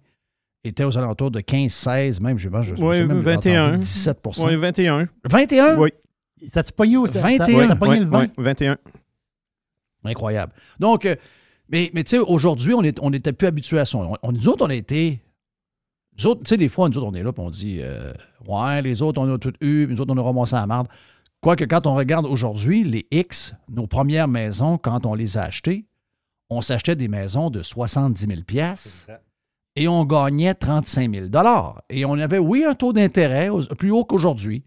était 0.64 0.84
aux 0.84 0.96
alentours 0.96 1.30
de 1.30 1.40
15-16, 1.40 2.22
même, 2.22 2.38
je, 2.38 2.48
je, 2.62 2.74
je 2.76 2.82
Oui, 2.82 2.96
sais 2.96 3.07
même, 3.07 3.18
j'ai 3.18 3.22
21. 3.24 3.68
entendu 3.68 3.82
17% 3.84 4.46
Oui, 4.46 4.57
21. 4.57 5.09
21? 5.28 5.76
Oui. 5.78 5.90
Ça 6.46 6.62
te 6.62 6.72
pogné 6.72 6.96
au 6.96 7.07
ça, 7.07 7.14
ça- 7.20 7.20
21. 7.28 7.66
ça 7.66 7.72
a 7.72 7.76
pogné 7.76 7.92
Oui, 7.94 7.98
le 8.00 8.07
vent? 8.07 8.20
oui, 8.20 8.28
21. 8.38 8.76
Incroyable. 10.05 10.53
Donc, 10.78 11.05
euh, 11.07 11.16
mais, 11.68 11.90
mais 11.94 12.03
tu 12.05 12.11
sais, 12.11 12.18
aujourd'hui, 12.18 12.74
on 12.74 12.82
n'était 12.82 13.00
on 13.03 13.12
était 13.12 13.32
plus 13.32 13.46
habitués 13.46 13.78
à 13.78 13.84
ça. 13.84 13.98
On, 13.98 14.16
on- 14.22 14.32
nous 14.32 14.48
autres, 14.48 14.64
on 14.66 14.70
a 14.70 14.74
été. 14.74 15.20
Nous 16.18 16.26
autres, 16.26 16.42
tu 16.42 16.50
sais, 16.50 16.56
des 16.56 16.68
fois, 16.68 16.88
nous 16.88 16.98
autres, 16.98 17.06
on 17.06 17.14
est 17.14 17.22
là 17.22 17.30
et 17.30 17.40
on 17.40 17.50
dit 17.50 17.78
euh, 17.80 18.12
Ouais, 18.46 18.82
les 18.82 19.02
autres, 19.02 19.20
on 19.20 19.32
a 19.32 19.38
tout 19.38 19.52
eu, 19.60 19.86
nous 19.88 20.00
autres, 20.00 20.12
on 20.14 20.18
a 20.18 20.22
ramassé 20.22 20.56
la 20.56 20.66
marde. 20.66 20.88
Quoique, 21.40 21.64
quand 21.64 21.86
on 21.86 21.94
regarde 21.94 22.26
aujourd'hui, 22.26 22.84
les 22.84 23.06
X, 23.10 23.54
nos 23.68 23.86
premières 23.86 24.28
maisons, 24.28 24.78
quand 24.78 25.06
on 25.06 25.14
les 25.14 25.38
a 25.38 25.42
achetées, 25.42 25.86
on 26.50 26.60
s'achetait 26.60 26.96
des 26.96 27.08
maisons 27.08 27.50
de 27.50 27.62
70 27.62 28.26
000 28.26 28.40
et 29.74 29.88
on 29.88 30.04
gagnait 30.04 30.54
35 30.54 31.14
000 31.14 31.26
Et 31.88 32.04
on 32.04 32.14
avait, 32.14 32.38
oui, 32.38 32.64
un 32.64 32.74
taux 32.74 32.92
d'intérêt 32.92 33.48
plus 33.78 33.90
haut 33.90 34.04
qu'aujourd'hui. 34.04 34.64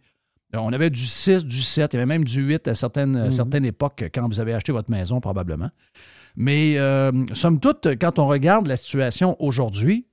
Euh, 0.55 0.59
On 0.59 0.73
avait 0.73 0.89
du 0.89 1.05
6, 1.05 1.45
du 1.45 1.61
7, 1.61 1.93
il 1.93 1.97
y 1.97 1.99
avait 1.99 2.05
même 2.05 2.23
du 2.23 2.41
8 2.41 2.67
à 2.67 2.75
certaines, 2.75 3.15
à 3.15 3.31
certaines 3.31 3.65
époques 3.65 4.09
quand 4.13 4.27
vous 4.27 4.39
avez 4.39 4.53
acheté 4.53 4.71
votre 4.71 4.91
maison, 4.91 5.19
probablement. 5.19 5.69
Mais 6.35 6.77
euh, 6.77 7.11
somme 7.33 7.59
toute, 7.59 7.87
quand 7.99 8.19
on 8.19 8.27
regarde 8.27 8.67
la 8.67 8.77
situation 8.77 9.35
aujourd'hui, 9.39 10.07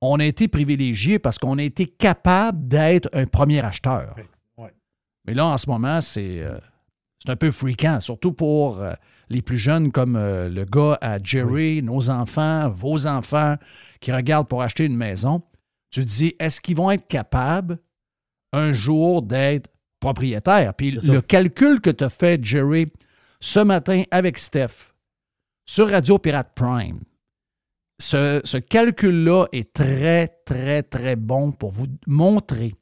on 0.00 0.20
a 0.20 0.24
été 0.24 0.48
privilégié 0.48 1.18
parce 1.18 1.38
qu'on 1.38 1.58
a 1.58 1.62
été 1.62 1.86
capable 1.86 2.68
d'être 2.68 3.08
un 3.12 3.26
premier 3.26 3.60
acheteur. 3.60 4.14
Mais 5.26 5.34
là, 5.34 5.46
en 5.46 5.58
ce 5.58 5.68
moment, 5.68 6.00
c'est 6.00 6.40
euh, 6.40 6.58
un 7.26 7.36
peu 7.36 7.50
fréquent, 7.50 8.00
surtout 8.00 8.32
pour 8.32 8.80
euh, 8.80 8.94
les 9.28 9.42
plus 9.42 9.58
jeunes 9.58 9.92
comme 9.92 10.16
euh, 10.16 10.48
le 10.48 10.64
gars 10.64 10.96
à 11.00 11.22
Jerry, 11.22 11.82
nos 11.82 12.08
enfants, 12.08 12.70
vos 12.70 13.06
enfants 13.06 13.56
qui 14.00 14.10
regardent 14.12 14.48
pour 14.48 14.62
acheter 14.62 14.86
une 14.86 14.96
maison. 14.96 15.42
Tu 15.90 16.00
te 16.04 16.08
dis, 16.08 16.34
est-ce 16.38 16.60
qu'ils 16.60 16.76
vont 16.76 16.90
être 16.90 17.06
capables 17.08 17.78
un 18.52 18.72
jour 18.72 19.20
d'être 19.20 19.70
propriétaires? 20.00 20.72
Puis 20.74 20.98
ça. 21.00 21.12
le 21.12 21.20
calcul 21.20 21.80
que 21.80 21.90
tu 21.90 22.04
as 22.04 22.10
fait, 22.10 22.42
Jerry, 22.42 22.90
ce 23.40 23.60
matin 23.60 24.04
avec 24.10 24.38
Steph, 24.38 24.94
sur 25.66 25.90
Radio 25.90 26.18
Pirate 26.18 26.52
Prime, 26.54 27.00
ce, 27.98 28.58
calcul-là 28.58 29.46
est 29.52 29.72
très, 29.72 30.28
très, 30.44 30.82
très 30.82 31.16
bon 31.16 31.52
pour 31.52 31.70
vous 31.70 31.86
montrer 32.06 32.74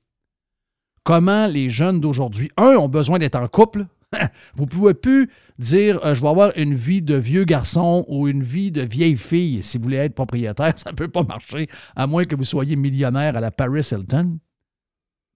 comment 1.04 1.46
les 1.46 1.70
jeunes 1.70 2.00
d'aujourd'hui, 2.00 2.50
un, 2.56 2.76
ont 2.76 2.88
besoin 2.88 3.18
d'être 3.18 3.36
en 3.36 3.46
couple. 3.46 3.86
Vous 4.54 4.64
ne 4.64 4.68
pouvez 4.68 4.94
plus 4.94 5.30
dire 5.58 6.04
euh, 6.04 6.14
je 6.14 6.22
vais 6.22 6.28
avoir 6.28 6.52
une 6.56 6.74
vie 6.74 7.02
de 7.02 7.14
vieux 7.14 7.44
garçon 7.44 8.04
ou 8.08 8.28
une 8.28 8.42
vie 8.42 8.70
de 8.70 8.82
vieille 8.82 9.16
fille 9.16 9.62
si 9.62 9.78
vous 9.78 9.84
voulez 9.84 9.96
être 9.98 10.14
propriétaire. 10.14 10.72
Ça 10.78 10.90
ne 10.90 10.96
peut 10.96 11.08
pas 11.08 11.22
marcher, 11.22 11.68
à 11.94 12.06
moins 12.06 12.24
que 12.24 12.34
vous 12.34 12.44
soyez 12.44 12.76
millionnaire 12.76 13.36
à 13.36 13.40
la 13.40 13.50
Paris 13.50 13.88
Hilton. 13.90 14.38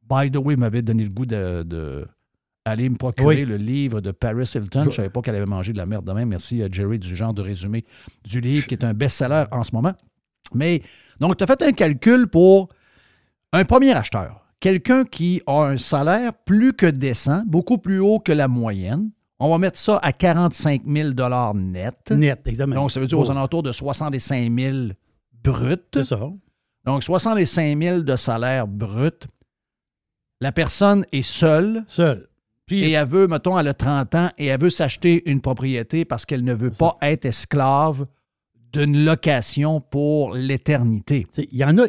By 0.09 0.31
the 0.31 0.37
way, 0.37 0.57
m'avez 0.57 0.83
donné 0.83 1.05
le 1.05 1.11
goût 1.11 1.27
de 1.27 2.07
aller 2.71 2.89
me 2.89 2.97
procurer 2.97 3.27
Oui. 3.37 3.45
le 3.45 3.57
livre 3.57 4.01
de 4.01 4.11
Paris 4.11 4.51
Hilton. 4.55 4.83
Je 4.83 4.89
ne 4.89 4.95
savais 4.95 5.11
pas 5.11 5.21
qu'elle 5.21 5.37
avait 5.37 5.47
mangé 5.47 5.73
de 5.73 5.79
la 5.79 5.87
merde 5.87 6.05
demain. 6.05 6.25
Merci 6.25 6.63
à 6.63 6.69
Jerry 6.71 6.99
du 6.99 7.15
genre 7.15 7.35
de 7.35 7.43
résumé 7.43 7.85
du 8.25 8.41
livre 8.41 8.67
qui 8.67 8.75
est 8.75 8.85
un 8.85 8.95
best-seller 8.95 9.45
en 9.53 9.63
ce 9.63 9.75
moment. 9.75 9.93
Mais 10.55 10.83
donc, 11.21 11.37
tu 11.37 11.45
as 11.45 11.47
fait 11.47 11.63
un 11.63 11.73
calcul 11.73 12.27
pour 12.27 12.69
un 13.53 13.65
premier 13.65 13.93
acheteur. 13.93 14.47
Quelqu'un 14.61 15.05
qui 15.05 15.41
a 15.47 15.63
un 15.65 15.79
salaire 15.79 16.33
plus 16.45 16.73
que 16.73 16.87
décent, 16.87 17.43
beaucoup 17.47 17.79
plus 17.79 17.99
haut 18.01 18.19
que 18.19 18.33
la 18.33 18.49
moyenne. 18.49 19.11
On 19.39 19.49
va 19.51 19.57
mettre 19.57 19.79
ça 19.79 19.99
à 20.03 20.13
45 20.13 20.83
000 20.87 21.11
net. 21.55 22.11
Net, 22.11 22.47
exactement. 22.47 22.83
Donc, 22.83 22.91
ça 22.91 23.01
veut 23.01 23.07
dire 23.07 23.19
Oh. 23.19 23.23
aux 23.23 23.31
alentours 23.31 23.63
de 23.63 23.73
65 23.73 24.53
000 24.59 24.77
brut. 25.43 25.81
C'est 25.95 26.05
ça. 26.05 26.21
Donc, 26.85 27.03
65 27.03 27.79
000 27.83 28.01
de 28.01 28.17
salaire 28.17 28.67
brut. 28.67 29.27
La 30.43 30.53
personne 30.53 31.05
est 31.13 31.23
seule. 31.23 31.85
Seule. 31.87 32.29
Et 32.73 32.93
elle 32.93 33.07
veut, 33.07 33.27
mettons, 33.27 33.59
elle 33.59 33.69
a 33.69 33.75
30 33.75 34.15
ans 34.15 34.31
et 34.39 34.47
elle 34.47 34.61
veut 34.61 34.71
s'acheter 34.71 35.29
une 35.29 35.41
propriété 35.41 36.05
parce 36.05 36.25
qu'elle 36.25 36.45
ne 36.45 36.55
veut 36.55 36.71
pas 36.71 36.97
être 37.03 37.25
esclave 37.25 38.07
d'une 38.73 39.05
location 39.05 39.81
pour 39.81 40.35
l'éternité. 40.35 41.27
Il 41.37 41.59
y 41.59 41.65
en 41.65 41.79
a. 41.79 41.87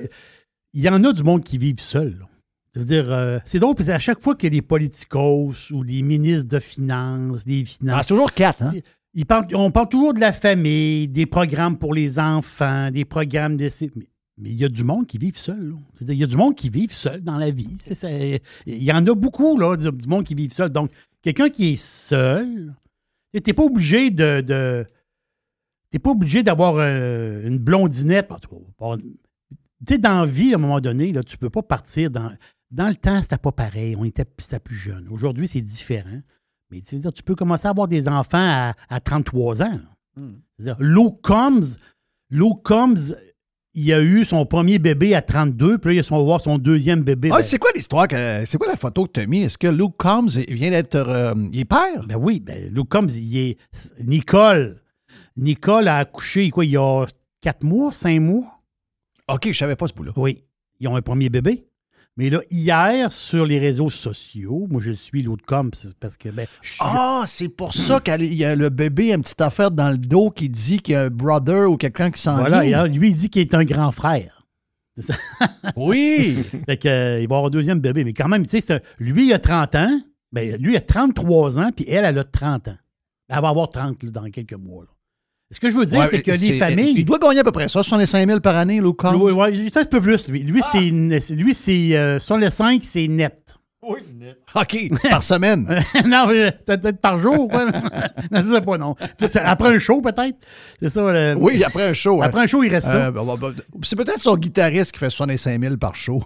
Il 0.74 0.82
y 0.82 0.88
en 0.88 1.04
a 1.04 1.12
du 1.12 1.24
monde 1.24 1.44
qui 1.44 1.58
vivent 1.58 1.82
seul. 1.82 2.26
Je 2.74 2.80
veux 2.80 2.86
dire, 2.86 3.12
euh, 3.12 3.40
c'est 3.44 3.60
drôle, 3.60 3.76
parce 3.76 3.90
qu'à 3.90 4.00
chaque 4.00 4.22
fois 4.22 4.36
que 4.36 4.48
les 4.48 4.62
politicos 4.62 5.72
ou 5.72 5.84
les 5.84 6.02
ministres 6.02 6.48
de 6.48 6.60
finances, 6.60 7.44
des 7.44 7.66
finances. 7.66 7.96
Ah, 7.98 8.04
c'est 8.04 8.08
toujours 8.08 8.32
quatre, 8.32 8.64
hein? 8.64 8.72
Ils 9.14 9.26
parlent, 9.26 9.48
on 9.54 9.72
parle 9.72 9.90
toujours 9.90 10.14
de 10.14 10.22
la 10.22 10.32
famille, 10.32 11.10
des 11.10 11.26
programmes 11.26 11.78
pour 11.78 11.94
les 11.94 12.18
enfants, 12.18 12.90
des 12.92 13.04
programmes 13.04 13.58
de. 13.58 13.70
Mais 13.96 14.06
mais 14.42 14.50
il 14.50 14.56
y 14.56 14.66
a 14.66 14.70
du 14.70 14.84
monde 14.84 15.06
qui 15.06 15.20
vivent 15.20 15.38
seul. 15.38 15.76
Il 16.02 16.16
y 16.16 16.24
a 16.24 16.28
du 16.28 16.36
monde 16.36 16.56
qui 16.56 16.70
vivent 16.70 16.92
seul 16.92 17.22
dans 17.22 17.38
la 17.38 17.52
vie. 17.52 17.78
Il 18.66 18.84
y 18.84 18.92
en 18.92 19.06
a 19.06 19.14
beaucoup, 19.14 19.56
là, 19.58 19.78
du 19.78 20.08
monde 20.08 20.24
qui 20.24 20.34
vivent 20.34 20.52
seul. 20.52 20.70
Donc, 20.70 20.92
quelqu'un 21.22 21.50
qui 21.50 21.74
est 21.74 21.82
seul, 21.82 22.74
tu 23.34 23.42
n'es 23.46 23.54
pas 23.54 23.64
obligé 23.64 24.10
de. 24.10 24.42
de 24.42 24.86
T'es 25.92 26.00
pas 26.00 26.12
obligé 26.12 26.42
d'avoir 26.42 26.76
euh, 26.78 27.46
une 27.46 27.60
blondinette. 27.60 28.30
Tu 28.40 29.16
sais, 29.88 29.98
dans 29.98 30.22
la 30.22 30.26
vie, 30.26 30.54
à 30.54 30.56
un 30.56 30.60
moment 30.60 30.80
donné, 30.80 31.12
là, 31.12 31.22
tu 31.22 31.38
peux 31.38 31.50
pas 31.50 31.62
partir 31.62 32.10
dans. 32.10 32.32
Dans 32.72 32.88
le 32.88 32.96
temps, 32.96 33.22
c'était 33.22 33.38
pas 33.38 33.52
pareil. 33.52 33.96
On 34.00 34.06
était, 34.06 34.24
plus 34.24 34.76
jeune. 34.76 35.10
Aujourd'hui, 35.10 35.48
c'est 35.48 35.62
différent. 35.62 36.22
Mais 36.72 36.80
tu 36.80 36.96
veux 36.96 37.02
dire, 37.02 37.14
tu 37.14 37.22
peux 37.22 37.36
commencer 37.36 37.68
à 37.68 37.72
avoir 37.72 37.90
des 37.90 38.08
enfants 38.08 38.40
à, 38.40 38.74
à 38.90 39.00
33 39.02 39.62
ans. 39.62 39.78
Combs, 41.22 41.78
Lou 42.30 42.56
Combs, 42.56 43.14
il 43.74 43.94
a 43.94 44.02
eu 44.02 44.26
son 44.26 44.46
premier 44.46 44.80
bébé 44.80 45.16
à 45.16 45.22
32, 45.22 45.78
puis 45.78 45.96
là, 45.96 46.02
il 46.06 46.10
va 46.10 46.22
voir 46.22 46.42
son 46.42 46.58
deuxième 46.58 47.02
bébé. 47.04 47.30
Ah, 47.32 47.38
Ben, 47.38 47.42
c'est 47.42 47.58
quoi 47.58 47.72
l'histoire? 47.74 48.08
que- 48.08 48.44
C'est 48.46 48.58
quoi 48.58 48.68
la 48.68 48.76
photo 48.76 49.06
que 49.06 49.12
tu 49.14 49.20
as 49.22 49.26
mis? 49.26 49.44
Est-ce 49.44 49.58
que 49.58 49.68
Luke 49.68 49.94
Combs 49.98 50.28
vient 50.50 50.72
d'être. 50.72 50.96
euh, 50.96 51.34
il 51.54 51.60
est 51.62 51.66
père? 51.66 52.06
Ben 52.08 52.18
oui, 52.18 52.40
ben 52.40 52.72
Lou 52.74 52.84
Combs, 52.86 53.08
il 53.16 53.38
est. 53.38 53.58
Nicole. 54.04 54.82
Nicole 55.38 55.88
a 55.88 55.98
accouché, 55.98 56.50
quoi, 56.50 56.66
il 56.66 56.72
y 56.72 56.78
a 56.78 57.06
4 57.42 57.64
mois, 57.64 57.92
5 57.92 58.20
mois? 58.20 58.60
OK, 59.30 59.48
je 59.52 59.58
savais 59.58 59.76
pas 59.78 59.88
ce 59.88 59.94
bout-là. 59.94 60.12
Oui. 60.18 60.44
Ils 60.80 60.88
ont 60.88 60.96
un 60.96 61.02
premier 61.02 61.30
bébé. 61.30 61.66
Mais 62.18 62.30
là, 62.30 62.42
hier, 62.50 63.12
sur 63.12 63.46
les 63.46 63.58
réseaux 63.58 63.90
sociaux, 63.90 64.68
moi, 64.70 64.82
je 64.82 64.92
suis 64.92 65.24
l'autre 65.24 65.46
Combs 65.46 65.72
parce 66.00 66.18
que, 66.18 66.30
ben, 66.30 66.46
je 66.62 66.74
suis. 66.74 66.82
Ah, 66.82 67.24
c'est 67.26 67.48
pour 67.48 67.74
ça 67.74 68.00
qu'il 68.02 68.34
y 68.34 68.44
a 68.44 68.56
le 68.56 68.70
bébé, 68.70 69.14
une 69.14 69.22
petite 69.22 69.42
affaire 69.42 69.72
dans 69.72 69.90
le 69.90 69.98
dos 69.98 70.30
qui 70.30 70.50
dit 70.50 70.80
qu'il 70.80 70.94
y 70.94 70.96
a 70.96 71.04
un 71.04 71.10
brother 71.10 71.72
ou 71.72 71.78
quelqu'un 71.78 72.12
qui 72.12 72.22
s'en 72.22 72.38
voilà, 72.38 72.66
et 72.66 72.90
lui, 72.90 73.10
il 73.10 73.16
dit 73.16 73.30
qu'il 73.30 73.42
est 73.42 73.54
un 73.54 73.64
grand 73.64 73.92
frère. 73.92 74.46
C'est 74.98 75.14
ça. 75.14 75.14
Oui! 75.78 76.44
fait 76.66 76.78
que, 76.78 76.88
euh, 76.90 77.22
il 77.22 77.28
va 77.30 77.36
avoir 77.38 77.46
un 77.46 77.50
deuxième 77.50 77.80
bébé. 77.80 78.04
Mais 78.04 78.14
quand 78.14 78.28
même, 78.28 78.46
tu 78.46 78.60
sais, 78.60 78.82
lui, 79.00 79.28
il 79.28 79.34
a 79.34 79.40
30 79.40 79.76
ans. 79.76 80.02
Ben, 80.34 80.62
lui, 80.62 80.74
il 80.74 80.78
a 80.78 80.82
33 80.82 81.60
ans, 81.60 81.72
puis 81.74 81.86
elle, 81.88 82.04
elle 82.06 82.18
a 82.20 82.24
30 82.24 82.68
ans. 82.68 82.78
Elle 83.30 83.42
va 83.42 83.50
avoir 83.50 83.70
30 83.70 84.04
là, 84.04 84.12
dans 84.12 84.30
quelques 84.30 84.54
mois. 84.54 84.84
là. 84.84 84.90
Ce 85.52 85.60
que 85.60 85.70
je 85.70 85.76
veux 85.76 85.86
dire, 85.86 86.00
Ouais, 86.00 86.08
c'est 86.10 86.22
que 86.22 86.34
c'est- 86.34 86.54
les 86.54 86.58
familles. 86.58 86.94
Il 86.98 87.06
doit 87.06 87.20
gagner 87.20 87.40
à 87.40 87.44
peu 87.44 87.52
près 87.52 87.68
ça, 87.68 87.84
65 87.84 88.26
000 88.26 88.40
par 88.40 88.56
année, 88.56 88.80
Combs. 88.98 89.16
Oui, 89.16 89.34
oui, 89.34 89.48
il 89.54 89.66
est 89.68 89.78
un 89.78 89.84
peu 89.86 90.00
plus, 90.02 90.28
lui. 90.30 90.44
Lui, 90.44 90.62
c'est, 90.64 91.20
c'est- 91.20 91.36
lui, 91.36 91.54
c'est 91.54 91.98
euh, 91.98 92.20
sur 92.20 92.38
le 92.38 92.50
5, 92.50 92.82
c'est 92.84 93.08
net. 93.08 93.56
OK, 94.56 94.78
par 95.10 95.24
semaine. 95.24 95.66
non, 96.06 96.28
peut-être 96.28 97.02
par 97.02 97.18
jour, 97.18 97.50
quoi. 97.50 97.66
non, 98.32 98.42
je 98.42 98.52
sais 98.54 98.62
pas, 98.62 98.78
non. 98.78 98.96
C'est- 99.18 99.38
Après 99.38 99.74
un 99.76 99.80
show, 99.80 100.02
peut-être. 100.02 100.38
C'est 100.80 100.90
ça. 100.90 101.02
le- 101.12 101.36
Oui, 101.38 101.64
après 101.64 101.90
un 101.90 101.94
show. 101.94 102.22
Après 102.22 102.42
un 102.44 102.48
show, 102.48 102.64
il 102.64 102.70
reste 102.70 102.88
ça. 102.88 103.08
Euh, 103.08 103.12
bah, 103.12 103.24
bah, 103.26 103.36
bah, 103.40 103.52
c'est 103.82 103.96
peut-être 103.96 104.20
son 104.20 104.36
guitariste 104.38 104.92
qui 104.92 105.00
fait 105.00 105.10
65 105.10 105.60
000 105.60 105.78
par 105.78 105.96
show. 105.96 106.24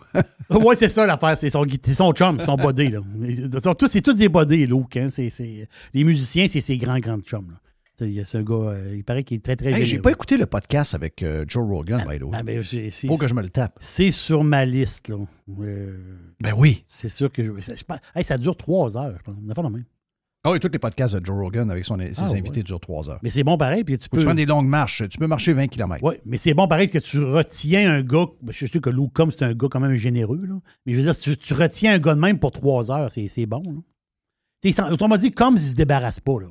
oui, 0.50 0.76
c'est 0.78 0.90
ça 0.90 1.06
l'affaire. 1.08 1.38
C'est 1.38 1.50
son, 1.50 1.66
c'est 1.84 1.94
son 1.94 2.12
chum, 2.12 2.42
son 2.42 2.56
body. 2.56 2.94
C'est 3.88 4.02
tous 4.02 4.14
des 4.16 4.28
bodys, 4.30 4.68
Luke. 4.68 4.98
Hein. 4.98 5.08
C'est, 5.10 5.30
c'est- 5.30 5.68
les 5.94 6.04
musiciens, 6.04 6.48
c'est 6.48 6.62
ses 6.62 6.78
grands, 6.78 7.00
grands 7.00 7.20
chums. 7.22 7.48
là. 7.52 7.58
Il 8.02 8.10
y 8.12 8.20
a 8.20 8.26
ce 8.26 8.38
gars, 8.40 8.54
euh, 8.56 8.94
il 8.96 9.04
paraît 9.04 9.24
qu'il 9.24 9.38
est 9.38 9.42
très, 9.42 9.56
très 9.56 9.72
Hey, 9.72 9.86
J'ai 9.86 10.00
pas 10.00 10.12
écouté 10.12 10.38
le 10.38 10.46
podcast 10.46 10.94
avec 10.94 11.24
euh, 11.24 11.46
Joe 11.48 11.66
Rogan, 11.66 12.04
by 12.08 12.20
the 12.20 12.24
way. 12.24 12.32
Ah, 12.34 12.44
ben, 12.44 12.62
Faut 12.64 13.18
que 13.18 13.28
je 13.28 13.34
me 13.34 13.42
le 13.42 13.50
tape. 13.50 13.78
C'est 13.80 14.12
sur 14.12 14.44
ma 14.44 14.66
liste, 14.66 15.08
là. 15.08 15.16
Euh, 15.62 15.98
Ben 16.42 16.54
oui. 16.58 16.84
c'est 16.88 17.10
sûr 17.10 17.32
que 17.32 17.44
je. 17.44 17.84
pas- 17.86 18.00
hey, 18.16 18.24
ça 18.24 18.38
dure 18.38 18.58
trois 18.58 18.98
heures, 18.98 19.16
je 19.18 19.24
pense. 19.24 19.36
On 19.46 19.50
a 19.50 19.56
fait 19.56 19.62
de 19.64 19.68
même. 19.68 19.86
Ah 20.48 20.52
oui, 20.52 20.60
tous 20.60 20.70
les 20.72 20.78
podcasts 20.78 21.16
de 21.16 21.26
Joe 21.26 21.36
Rogan 21.40 21.72
avec 21.72 21.84
son, 21.86 21.98
ses 21.98 22.12
Ah, 22.18 22.26
invités 22.26 22.58
ouais. 22.58 22.64
durent 22.64 22.80
trois 22.80 23.10
heures. 23.10 23.20
Mais 23.24 23.32
c'est 23.32 23.44
bon 23.44 23.58
pareil, 23.58 23.84
puis 23.84 23.98
tu 23.98 24.08
peux. 24.10 24.20
tu 24.20 24.26
prennes 24.26 24.36
des 24.38 24.46
longues 24.46 24.68
marches. 24.68 25.02
Tu 25.10 25.18
peux 25.18 25.26
marcher 25.26 25.54
20 25.54 25.68
km. 25.70 26.04
Oui, 26.04 26.16
mais 26.26 26.38
c'est 26.38 26.54
bon 26.54 26.68
pareil 26.68 26.88
que 26.90 27.00
tu 27.00 27.20
retiens 27.24 27.92
un 27.92 28.02
gars. 28.04 28.28
ben, 28.44 28.52
Je 28.52 28.58
suis 28.58 28.68
sûr 28.68 28.80
que 28.82 28.92
Lou 28.92 29.08
comme 29.08 29.32
c'est 29.32 29.44
un 29.44 29.54
gars 29.56 29.68
quand 29.72 29.80
même 29.80 29.96
généreux, 29.96 30.46
là. 30.46 30.56
Mais 30.86 30.94
je 30.94 30.98
veux 30.98 31.04
dire, 31.04 31.16
si 31.16 31.32
tu, 31.32 31.38
tu 31.38 31.54
retiens 31.56 31.96
un 31.96 32.00
gars 32.00 32.14
de 32.14 32.20
même 32.20 32.38
pour 32.38 32.52
trois 32.52 32.92
heures, 32.92 33.10
c'est 33.10 33.28
c'est 33.28 33.46
bon, 33.48 33.64
là. 33.66 34.92
Autrement 34.92 35.16
dit, 35.18 35.32
comme 35.32 35.56
il 35.56 35.62
se 35.62 35.76
débarrasse 35.76 36.20
pas, 36.20 36.40
là. 36.42 36.48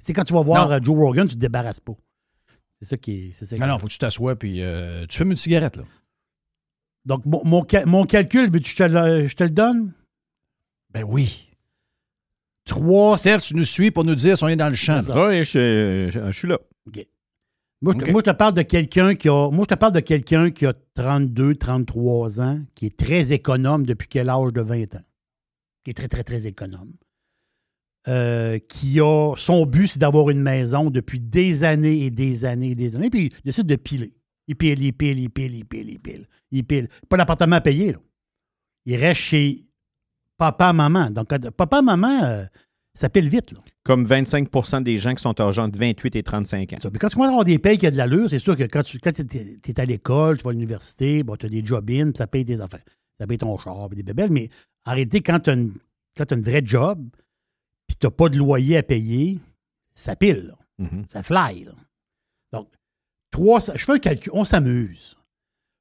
C'est 0.00 0.12
quand 0.12 0.24
tu 0.24 0.32
vas 0.32 0.42
voir 0.42 0.68
Non. 0.68 0.74
euh, 0.74 0.78
Joe 0.82 0.96
Rogan, 0.96 1.26
tu 1.28 1.34
te 1.34 1.40
débarrasses 1.40 1.80
pas. 1.80 1.92
C'est 2.80 2.88
ça 2.88 2.96
qui 2.96 3.12
est. 3.12 3.32
c'est 3.34 3.46
ça 3.46 3.56
qui 3.56 3.60
Non, 3.60 3.66
non, 3.68 3.78
faut 3.78 3.86
que 3.86 3.92
tu 3.92 3.98
t'assoies 3.98 4.36
puis 4.36 4.62
euh, 4.62 5.06
tu 5.06 5.18
fumes 5.18 5.30
une 5.32 5.36
cigarette, 5.36 5.76
là. 5.76 5.84
Donc, 7.06 7.24
mon, 7.26 7.42
mon 7.44 7.64
mon 7.86 8.04
calcul, 8.04 8.50
veux-tu 8.50 8.60
que 8.60 8.68
je 8.70 8.76
te 8.76 8.82
le, 8.84 9.26
je 9.26 9.34
te 9.36 9.44
le 9.44 9.50
donne? 9.50 9.92
Ben 10.90 11.02
oui. 11.04 11.46
Trois. 12.66 13.16
Steph, 13.16 13.40
tu 13.40 13.54
nous 13.56 13.64
suis 13.64 13.90
pour 13.90 14.04
nous 14.04 14.14
dire 14.14 14.36
si 14.36 14.44
on 14.44 14.48
est 14.48 14.56
dans 14.56 14.68
le 14.68 14.74
champ. 14.74 15.00
Oui, 15.14 15.44
je, 15.44 16.08
je- 16.12 16.26
je 16.26 16.32
suis 16.32 16.48
là. 16.48 16.58
Moi, 17.82 17.94
je 17.98 18.10
moi, 18.12 18.20
je 18.24 18.30
te 18.30 18.36
parle 18.36 18.52
de 18.52 18.60
quelqu'un 18.60 19.14
qui 19.14 19.30
a. 19.30 19.50
Moi, 19.50 19.64
je 19.68 19.74
te 19.74 19.78
parle 19.78 19.94
de 19.94 20.00
quelqu'un 20.00 20.50
qui 20.50 20.66
a 20.66 20.74
32, 20.94 21.54
33 21.54 22.38
ans, 22.42 22.60
qui 22.74 22.84
est 22.86 22.96
très 22.96 23.32
économe 23.32 23.86
depuis 23.86 24.06
quel 24.06 24.28
âge 24.28 24.52
de 24.52 24.60
20 24.60 24.96
ans? 24.96 25.02
Qui 25.82 25.92
est 25.92 25.94
très, 25.94 26.08
très, 26.08 26.22
très 26.22 26.46
économe. 26.46 26.92
Euh, 28.08 28.58
qui 28.66 28.98
a. 28.98 29.34
Son 29.36 29.66
but, 29.66 29.88
c'est 29.88 29.98
d'avoir 29.98 30.30
une 30.30 30.40
maison 30.40 30.88
depuis 30.88 31.20
des 31.20 31.64
années 31.64 32.06
et 32.06 32.10
des 32.10 32.46
années 32.46 32.70
et 32.70 32.74
des 32.74 32.96
années, 32.96 33.10
puis 33.10 33.26
il 33.26 33.42
décide 33.44 33.66
de 33.66 33.76
piler. 33.76 34.14
Il 34.48 34.56
pile, 34.56 34.82
il 34.82 34.92
pile, 34.94 35.18
il 35.18 35.30
pile, 35.30 35.54
il 35.54 35.64
pile, 35.66 35.90
il 35.90 36.00
pile. 36.00 36.26
Il 36.50 36.64
pile. 36.64 36.88
Pas 37.08 37.18
d'appartement 37.18 37.56
à 37.56 37.60
payer, 37.60 37.92
là. 37.92 37.98
Il 38.86 38.96
reste 38.96 39.20
chez 39.20 39.66
papa, 40.38 40.72
maman. 40.72 41.10
Donc, 41.10 41.28
papa, 41.50 41.82
maman, 41.82 42.24
euh, 42.24 42.44
ça 42.94 43.10
pile 43.10 43.28
vite, 43.28 43.52
là. 43.52 43.58
Comme 43.84 44.06
25% 44.06 44.82
des 44.82 44.98
gens 44.98 45.14
qui 45.14 45.22
sont 45.22 45.38
âgés 45.40 45.60
entre 45.60 45.78
28 45.78 46.16
et 46.16 46.22
35 46.22 46.72
ans. 46.72 46.76
Ça. 46.82 46.90
Puis 46.90 46.98
quand 46.98 47.08
tu 47.08 47.16
commences 47.16 47.28
à 47.28 47.32
avoir 47.32 47.44
des 47.44 47.58
payes 47.58 47.78
qui 47.78 47.86
ont 47.86 47.90
de 47.90 47.96
l'allure, 47.96 48.28
c'est 48.28 48.38
sûr 48.38 48.56
que 48.56 48.64
quand 48.64 48.82
tu 48.82 48.98
quand 48.98 49.12
es, 49.18 49.80
à 49.80 49.84
l'école, 49.84 50.38
tu 50.38 50.44
vas 50.44 50.50
à 50.50 50.52
l'université, 50.52 51.22
bon, 51.22 51.36
tu 51.36 51.46
as 51.46 51.48
des 51.48 51.64
job-in, 51.64 52.06
puis 52.06 52.18
ça 52.18 52.26
paye 52.26 52.44
tes 52.44 52.60
affaires. 52.60 52.84
Ça 53.18 53.26
paye 53.26 53.38
ton 53.38 53.56
char, 53.58 53.88
puis 53.88 53.96
des 53.96 54.02
bébelles. 54.02 54.30
Mais 54.30 54.48
réalité, 54.84 55.20
quand 55.20 55.40
tu 55.40 55.50
as, 55.50 55.54
une, 55.54 55.74
quand 56.16 56.24
t'as 56.24 56.36
une 56.36 56.42
vraie 56.42 56.62
job, 56.64 56.98
puis 57.90 57.96
tu 57.96 58.06
n'as 58.06 58.12
pas 58.12 58.28
de 58.28 58.38
loyer 58.38 58.76
à 58.76 58.84
payer, 58.84 59.40
ça 59.94 60.14
pile, 60.14 60.46
là. 60.46 60.58
Mhm. 60.78 61.06
ça 61.08 61.24
fly. 61.24 61.64
Là. 61.64 61.72
Donc, 62.52 62.68
300, 63.32 63.72
je 63.74 63.84
fais 63.84 63.92
un 63.94 63.98
calcul, 63.98 64.30
on 64.32 64.44
s'amuse. 64.44 65.18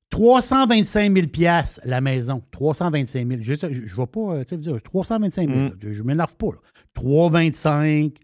325 0.10 1.14
000 1.14 1.28
piastres, 1.28 1.82
la 1.86 2.02
maison. 2.02 2.42
325 2.50 3.28
000. 3.28 3.42
Je 3.44 3.52
ne 3.54 3.96
vais 3.96 4.08
pas, 4.08 4.20
euh, 4.22 4.44
tu 4.44 4.50
sais, 4.50 4.56
vous 4.56 4.62
dire, 4.64 4.82
325 4.82 5.48
000. 5.48 5.60
Mm. 5.60 5.78
Je 5.80 6.02
ne 6.02 6.08
m'énerve 6.08 6.36
pas. 6.36 6.48
Là. 6.48 6.60
325, 6.96 8.18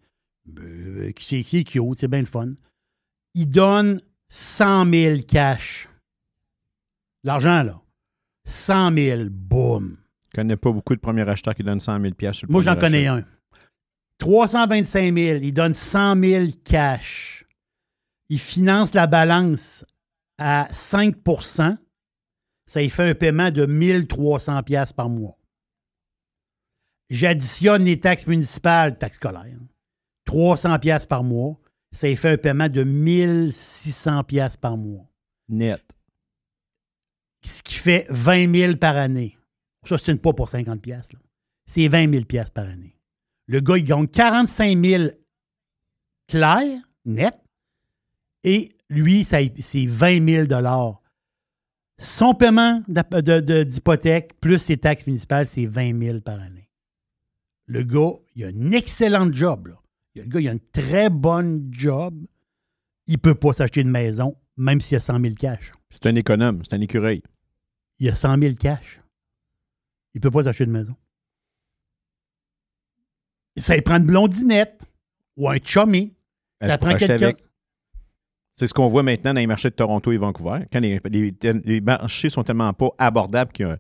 euh, 0.58 1.12
c'est 1.20 1.44
c'est 1.44 1.64
cute, 1.64 2.00
c'est 2.00 2.08
bien 2.08 2.22
le 2.22 2.26
fun. 2.26 2.50
Il 3.36 3.52
donne 3.52 4.02
100 4.30 4.92
000 4.92 5.20
cash. 5.28 5.88
L'argent, 7.24 7.62
là. 7.62 7.80
100 8.46 8.96
000, 8.96 9.22
boum. 9.30 9.98
Je 10.32 10.42
connais 10.42 10.58
pas 10.58 10.72
beaucoup 10.72 10.96
de 10.96 11.00
premiers 11.00 11.30
acheteurs 11.30 11.54
qui 11.54 11.62
donnent 11.62 11.80
100 11.80 12.02
000 12.02 12.34
sur 12.34 12.48
le 12.48 12.52
Moi, 12.52 12.64
j'en 12.64 12.76
connais 12.76 13.06
un. 13.06 13.24
325 14.20 15.14
000, 15.14 15.40
il 15.42 15.54
donne 15.54 15.74
100 15.74 16.22
000 16.24 16.46
cash. 16.64 17.46
Il 18.30 18.40
finance 18.40 18.94
la 18.94 19.08
balance 19.08 19.86
à 20.38 20.68
5% 20.72 21.78
Ça 22.66 22.82
y 22.82 22.90
fait 22.90 23.10
un 23.10 23.16
paiement 23.16 23.52
de 23.52 23.66
1300 23.66 24.64
pièces 24.64 24.94
par 24.94 25.10
mois. 25.10 25.38
J'additionne 27.10 27.86
les 27.86 28.00
taxes 28.00 28.26
municipales, 28.26 28.98
taxes 28.98 29.18
scolaires, 29.18 29.60
300 30.26 30.80
pièces 30.80 31.06
par 31.06 31.24
mois. 31.24 31.60
Ça 31.92 32.10
y 32.10 32.16
fait 32.16 32.32
un 32.32 32.38
paiement 32.38 32.68
de 32.68 32.84
1600 32.84 34.24
pièces 34.24 34.58
par 34.58 34.76
mois. 34.76 35.06
Net. 35.48 35.84
Ce 37.44 37.62
qui 37.62 37.76
fait 37.76 38.08
20 38.10 38.54
000 38.54 38.76
par 38.78 38.98
année. 38.98 39.38
Ça, 39.86 40.00
c'est 40.00 40.12
une 40.12 40.20
pas 40.20 40.34
pour 40.34 40.50
50 40.50 40.82
pièces. 40.82 41.10
C'est 41.68 41.88
20 41.88 42.12
000 42.12 42.26
pièces 42.26 42.50
par 42.50 42.66
année. 42.66 42.95
Le 43.48 43.60
gars, 43.60 43.78
il 43.78 43.84
gagne 43.84 44.08
45 44.08 44.84
000 44.86 45.10
clair, 46.28 46.80
net, 47.06 47.36
et 48.44 48.70
lui, 48.90 49.24
ça- 49.24 49.40
c'est 49.60 49.86
20 49.86 50.48
000 50.48 50.48
Son 51.98 52.34
paiement 52.34 52.84
d'hypothèque 52.88 54.40
plus 54.40 54.60
ses 54.60 54.78
taxes 54.78 55.08
municipales, 55.08 55.48
c'est 55.48 55.66
20 55.66 55.98
000 56.02 56.20
par 56.22 56.40
année. 56.40 56.70
Le 57.68 57.84
gars, 57.84 58.14
il 58.36 58.44
a 58.44 58.48
un 58.48 58.72
excellent 58.72 59.32
job. 59.32 59.68
Là. 59.68 59.76
Le 60.16 60.24
gars, 60.24 60.40
il 60.40 60.50
a 60.50 60.52
une 60.52 60.60
très 60.72 61.10
bonne 61.10 61.68
job. 61.72 62.16
Il 63.08 63.14
ne 63.14 63.18
peut 63.20 63.36
pas 63.36 63.54
s'acheter 63.54 63.82
une 63.82 63.90
maison, 63.90 64.36
même 64.58 64.82
s'il 64.82 64.98
a 64.98 65.00
100 65.00 65.20
000 65.20 65.36
cash. 65.36 65.74
C'est 65.90 66.06
un 66.06 66.16
économe, 66.16 66.62
c'est 66.64 66.76
un 66.76 66.82
écureuil. 66.82 67.22
Il 68.00 68.10
a 68.10 68.16
100 68.16 68.38
000 68.40 68.56
cash. 68.56 69.00
Il 70.14 70.18
ne 70.18 70.22
peut 70.22 70.32
pas 70.32 70.44
s'acheter 70.44 70.64
une 70.66 70.72
maison. 70.72 70.96
Ça 73.58 73.82
prend 73.82 73.98
une 73.98 74.06
blondinette 74.06 74.86
ou 75.38 75.50
un 75.50 75.58
chummy. 75.64 76.14
Elle 76.60 76.68
Ça 76.70 76.78
prend 76.78 76.96
quelqu'un. 76.96 77.34
C'est 78.58 78.68
ce 78.68 78.74
qu'on 78.74 78.88
voit 78.88 79.04
maintenant 79.04 79.34
dans 79.34 79.40
les 79.42 79.48
marchés 79.48 79.70
de 79.70 79.76
Toronto 79.76 80.12
et 80.12 80.18
Vancouver. 80.18 80.66
Quand 80.72 80.80
les, 80.80 81.00
les- 81.10 81.32
les 81.64 81.82
marchés 81.82 82.30
sont 82.30 82.44
tellement 82.44 82.72
pas 82.74 82.90
abordables 82.98 83.52
qu'il 83.52 83.68
y 83.68 83.70
a 83.70 83.78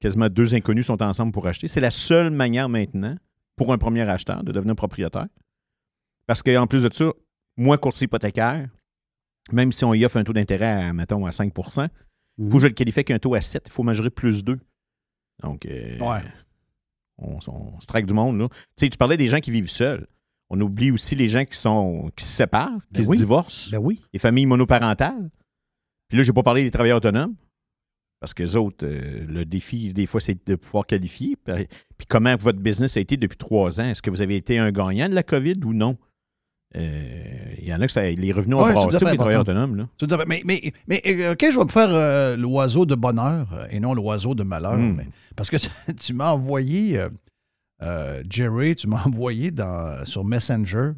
quasiment 0.00 0.28
deux 0.28 0.54
inconnus 0.54 0.86
sont 0.86 1.02
ensemble 1.02 1.32
pour 1.32 1.46
acheter. 1.46 1.68
C'est 1.68 1.80
la 1.80 1.90
seule 1.90 2.30
manière 2.30 2.68
maintenant 2.68 3.16
pour 3.56 3.72
un 3.72 3.78
premier 3.78 4.02
acheteur 4.08 4.42
de 4.42 4.50
devenir 4.52 4.74
propriétaire. 4.76 5.26
Parce 6.26 6.42
qu'en 6.42 6.66
plus 6.66 6.82
de 6.84 6.92
ça, 6.92 7.12
moins 7.58 7.76
courtier 7.76 8.06
hypothécaire, 8.06 8.68
même 9.52 9.72
si 9.72 9.84
on 9.84 9.92
y 9.92 10.04
offre 10.06 10.16
un 10.16 10.24
taux 10.24 10.32
d'intérêt 10.32 10.72
à, 10.84 10.92
mettons, 10.94 11.26
à 11.26 11.32
5 11.32 11.52
il 11.56 11.62
faut 11.62 11.90
Mhm. 12.38 12.52
que 12.52 12.58
je 12.60 12.66
le 12.68 12.72
qualifie 12.72 12.98
avec 13.00 13.10
un 13.10 13.18
taux 13.18 13.34
à 13.34 13.40
7. 13.42 13.64
Il 13.68 13.72
faut 13.72 13.82
majorer 13.82 14.10
plus 14.10 14.42
2. 14.42 14.58
Donc, 15.42 15.66
euh, 15.66 15.98
Ouais. 15.98 16.22
On, 17.18 17.38
on 17.46 17.80
se 17.80 17.86
traque 17.86 18.06
du 18.06 18.14
monde. 18.14 18.38
Là. 18.38 18.48
Tu 18.50 18.56
sais, 18.76 18.88
tu 18.88 18.98
parlais 18.98 19.16
des 19.16 19.26
gens 19.28 19.40
qui 19.40 19.50
vivent 19.50 19.70
seuls. 19.70 20.06
On 20.50 20.60
oublie 20.60 20.90
aussi 20.90 21.14
les 21.14 21.26
gens 21.28 21.44
qui, 21.44 21.56
sont, 21.58 22.10
qui 22.16 22.24
se 22.24 22.30
séparent, 22.32 22.80
qui 22.92 23.00
Ben 23.00 23.04
se 23.04 23.08
oui. 23.10 23.16
divorcent, 23.16 23.70
Ben 23.72 23.78
oui. 23.78 24.02
les 24.12 24.18
familles 24.18 24.46
monoparentales. 24.46 25.30
Puis 26.08 26.18
là, 26.18 26.22
je 26.22 26.30
n'ai 26.30 26.34
pas 26.34 26.42
parlé 26.42 26.62
des 26.64 26.70
travailleurs 26.70 26.98
autonomes. 26.98 27.34
Parce 28.20 28.32
que 28.34 28.42
les 28.42 28.56
autres, 28.56 28.86
euh, 28.86 29.26
le 29.26 29.44
défi, 29.44 29.92
des 29.92 30.06
fois, 30.06 30.20
c'est 30.20 30.46
de 30.46 30.54
pouvoir 30.54 30.86
qualifier. 30.86 31.36
Puis 31.44 31.66
puis 31.98 32.06
comment 32.06 32.34
votre 32.36 32.58
business 32.60 32.96
a 32.96 33.00
été 33.00 33.16
depuis 33.16 33.36
trois 33.36 33.80
ans? 33.80 33.84
Est-ce 33.84 34.00
que 34.02 34.10
vous 34.10 34.22
avez 34.22 34.36
été 34.36 34.58
un 34.58 34.70
gagnant 34.72 35.08
de 35.08 35.14
la 35.14 35.22
COVID 35.22 35.60
ou 35.64 35.72
non? 35.74 35.98
Euh, 36.76 37.22
Il 37.58 37.64
y 37.68 37.72
en 37.74 37.80
a 37.80 37.86
que 37.86 37.92
ça, 37.92 38.02
les 38.04 38.32
revenus 38.32 38.56
ont 38.56 38.64
Ouais, 38.64 38.72
brassé 38.72 38.98
pour 38.98 39.08
les 39.08 39.16
travailleurs 39.16 39.40
autonomes. 39.42 39.76
Là. 39.76 39.88
Tout. 39.96 40.08
Mais, 40.26 40.42
mais, 40.44 40.72
mais 40.88 41.00
euh, 41.06 41.32
OK, 41.32 41.46
je 41.50 41.56
vais 41.58 41.64
me 41.64 41.68
faire 41.70 41.88
euh, 41.90 42.36
l'oiseau 42.36 42.84
de 42.84 42.94
bonheur 42.94 43.46
et 43.70 43.80
non 43.80 43.94
l'oiseau 43.94 44.34
de 44.34 44.42
malheur. 44.42 44.76
Hmm. 44.76 44.94
mais- 44.96 45.06
parce 45.36 45.50
que 45.50 45.56
tu, 45.56 45.68
tu 46.00 46.12
m'as 46.14 46.32
envoyé, 46.32 46.98
euh, 46.98 47.08
euh, 47.82 48.22
Jerry, 48.28 48.74
tu 48.76 48.86
m'as 48.88 49.02
envoyé 49.06 49.50
dans, 49.50 50.04
sur 50.04 50.24
Messenger 50.24 50.92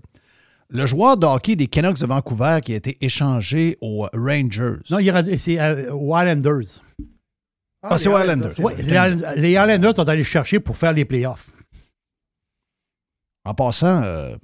le 0.68 0.84
joueur 0.86 1.16
de 1.16 1.26
hockey 1.26 1.54
des 1.54 1.68
Canucks 1.68 2.00
de 2.00 2.06
Vancouver 2.06 2.58
qui 2.64 2.72
a 2.72 2.76
été 2.76 2.96
échangé 3.00 3.76
aux 3.80 4.08
Rangers. 4.12 4.74
Non, 4.90 4.98
il 4.98 5.08
est- 5.08 5.36
c'est 5.38 5.60
euh, 5.60 5.92
aux 5.92 6.16
Islanders. 6.18 6.82
Ah, 7.82 7.96
c'est 7.98 8.08
aux 8.08 8.18
Islanders. 8.18 8.58
Ouais, 8.58 8.74
les 9.36 9.52
Islanders- 9.52 9.94
sont 9.94 10.08
allés 10.08 10.18
le 10.18 10.24
chercher 10.24 10.58
pour 10.58 10.76
faire 10.76 10.92
les 10.92 11.04
playoffs. 11.04 11.50
En 13.44 13.54
passant, 13.54 14.02
euh, 14.02 14.34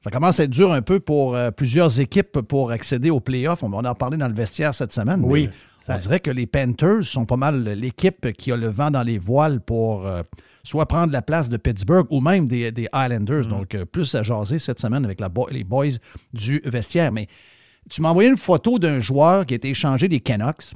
ça 0.00 0.10
commence 0.10 0.38
à 0.38 0.44
être 0.44 0.50
dur 0.50 0.72
un 0.72 0.82
peu 0.82 1.00
pour 1.00 1.34
euh, 1.34 1.50
plusieurs 1.50 1.98
équipes 2.00 2.40
pour 2.42 2.70
accéder 2.70 3.10
aux 3.10 3.18
playoffs. 3.20 3.62
On 3.62 3.72
en 3.72 3.84
a 3.84 3.94
parlé 3.94 4.16
dans 4.16 4.28
le 4.28 4.34
vestiaire 4.34 4.72
cette 4.72 4.92
semaine. 4.92 5.22
Oui, 5.24 5.48
ça- 5.76 5.94
On 5.96 5.98
dirait 5.98 6.20
que 6.20 6.30
les 6.30 6.46
Panthers 6.46 7.02
sont 7.04 7.24
pas 7.26 7.36
mal 7.36 7.64
l'équipe 7.64 8.32
qui 8.32 8.52
a 8.52 8.56
le 8.56 8.68
vent 8.68 8.90
dans 8.90 9.02
les 9.02 9.18
voiles 9.18 9.60
pour 9.60 10.06
euh, 10.06 10.22
soit 10.62 10.86
prendre 10.86 11.12
la 11.12 11.22
place 11.22 11.48
de 11.48 11.56
Pittsburgh 11.56 12.06
ou 12.10 12.20
même 12.20 12.46
des, 12.46 12.70
des 12.72 12.88
Islanders. 12.94 13.46
Donc, 13.48 13.74
euh, 13.74 13.84
plus 13.84 14.14
à 14.14 14.22
jaser 14.22 14.58
cette 14.60 14.78
semaine 14.80 15.04
avec 15.04 15.18
la 15.20 15.28
bo- 15.28 15.48
les 15.50 15.64
boys 15.64 15.86
du 16.32 16.60
vestiaire. 16.64 17.10
Mais 17.10 17.26
tu 17.90 18.00
m'as 18.02 18.10
envoyé 18.10 18.28
une 18.28 18.36
photo 18.36 18.78
d'un 18.78 19.00
joueur 19.00 19.44
qui 19.46 19.54
a 19.54 19.56
été 19.56 19.70
échangé 19.70 20.08
des 20.08 20.20
Canucks. 20.20 20.72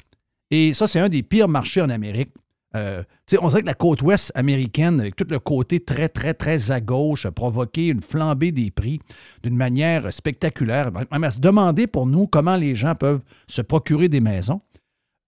Et 0.51 0.73
ça, 0.73 0.87
c'est 0.89 0.99
un 1.01 1.09
des 1.09 1.23
pires 1.23 1.49
marchés 1.49 1.81
en 1.83 1.91
Amérique. 1.91 2.31
Euh, 2.77 3.03
on 3.41 3.49
dirait 3.49 3.63
que 3.63 3.67
la 3.67 3.75
côte 3.75 4.01
ouest 4.03 4.31
américaine, 4.35 5.01
avec 5.01 5.17
tout 5.17 5.27
le 5.29 5.39
côté 5.39 5.81
très, 5.81 6.09
très, 6.09 6.35
très 6.35 6.71
à 6.71 6.81
gauche, 6.81 7.27
a 7.27 7.33
provoqué 7.33 7.89
une 7.89 8.01
flambée 8.01 8.53
des 8.53 8.71
prix 8.71 9.01
d'une 9.43 9.57
manière 9.57 10.13
spectaculaire. 10.13 10.93
Même 10.93 11.25
à 11.25 11.31
se 11.31 11.41
demander 11.41 11.87
pour 11.87 12.07
nous 12.07 12.27
comment 12.27 12.57
les 12.57 12.75
gens 12.75 12.95
peuvent 12.95 13.23
se 13.49 13.63
procurer 13.63 14.09
des 14.09 14.21
maisons. 14.21 14.61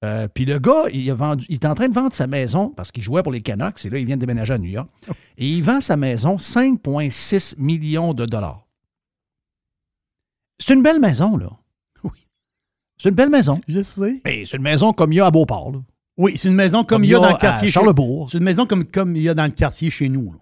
Euh, 0.05 0.29
Puis 0.29 0.45
le 0.45 0.59
gars, 0.59 0.85
il, 0.93 1.09
a 1.11 1.15
vendu, 1.15 1.47
il 1.49 1.55
est 1.55 1.67
en 1.67 1.75
train 1.75 1.89
de 1.89 1.95
vendre 1.95 2.15
sa 2.15 2.27
maison 2.27 2.71
parce 2.71 2.91
qu'il 2.91 3.03
jouait 3.03 3.23
pour 3.23 3.33
les 3.33 3.41
Canucks 3.41 3.85
et 3.85 3.91
là, 3.91 3.99
il 3.99 4.07
vient 4.07 4.17
de 4.17 4.21
déménager 4.21 4.55
à 4.55 4.59
New 4.59 4.71
York. 4.71 4.89
Et 5.39 5.49
il 5.49 5.63
vend 5.63 5.81
sa 5.81 5.97
maison 5.97 6.37
5,6 6.37 7.55
millions 7.59 8.13
de 8.13 8.27
dollars. 8.27 8.67
C'est 10.59 10.75
une 10.75 10.83
belle 10.83 11.01
maison, 11.01 11.37
là. 11.37 11.51
Oui. 12.05 12.29
C'est 13.01 13.09
une 13.09 13.15
belle 13.15 13.31
maison. 13.31 13.61
Je 13.67 13.83
sais. 13.83 14.21
Mais 14.25 14.45
c'est 14.45 14.57
une 14.57 14.63
maison 14.63 14.93
comme 14.93 15.13
il 15.13 15.17
y 15.17 15.21
a 15.21 15.27
à 15.27 15.31
Beauport, 15.31 15.73
là. 15.73 15.79
Oui, 16.19 16.37
c'est 16.37 16.49
une 16.49 16.55
maison 16.55 16.79
comme, 16.79 16.87
Comme 16.87 17.05
il 17.05 17.11
y 17.11 17.15
a 17.15 17.19
dans 17.21 17.29
le 17.31 17.35
à 17.35 17.39
quartier. 17.39 17.69
chez- 17.69 17.73
Charlebourg. 17.73 18.31
C'est 18.31 18.39
une 18.39 18.45
maison 18.45 18.67
comme, 18.67 18.85
comme 18.85 19.17
il 19.17 19.23
y 19.23 19.29
a 19.29 19.35
dans 19.35 19.47
le 19.47 19.53
quartier 19.53 19.89
chez 19.91 20.09
nous. 20.09 20.33
là. 20.33 20.39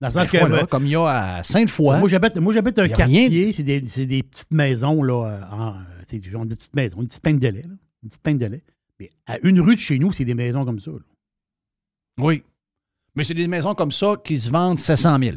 Dans 0.00 0.08
le 0.08 0.14
Ben, 0.14 0.20
sens 0.24 0.28
que. 0.32 0.38
voilà, 0.38 0.62
euh, 0.62 0.66
comme 0.66 0.86
il 0.86 0.90
y 0.90 0.96
a 0.96 1.04
à 1.36 1.42
Sainte-Foy. 1.42 1.98
Moi, 1.98 2.08
j'habite, 2.08 2.36
moi, 2.38 2.52
j'habite 2.52 2.78
un 2.78 2.88
quartier, 2.88 3.52
c'est 3.52 3.62
des, 3.62 3.84
c'est 3.86 4.06
des 4.06 4.22
petites 4.22 4.50
maisons, 4.52 5.02
là. 5.02 5.48
en- 5.52 5.74
c'est 6.06 6.22
genre 6.22 6.46
de 6.46 6.54
petites 6.54 6.74
maisons, 6.74 7.00
une 7.02 7.06
petite 7.06 7.22
peine 7.22 7.38
de 7.38 7.48
lait, 7.48 7.62
là. 7.62 7.74
Une 8.02 8.08
petite 8.08 8.22
peine 8.22 8.38
de 8.38 8.46
lait. 8.46 8.64
Mais 8.98 9.10
à 9.26 9.38
une 9.42 9.60
rue 9.60 9.74
de 9.74 9.80
chez 9.80 9.98
nous, 9.98 10.10
c'est 10.12 10.24
des 10.24 10.34
maisons 10.34 10.64
comme 10.64 10.80
ça. 10.80 10.90
là. 10.90 10.98
Oui. 12.18 12.42
Mais 13.14 13.24
c'est 13.24 13.34
des 13.34 13.46
maisons 13.46 13.74
comme 13.74 13.92
ça 13.92 14.14
qui 14.24 14.38
se 14.38 14.50
vendent 14.50 14.78
700 14.78 15.18
000. 15.18 15.36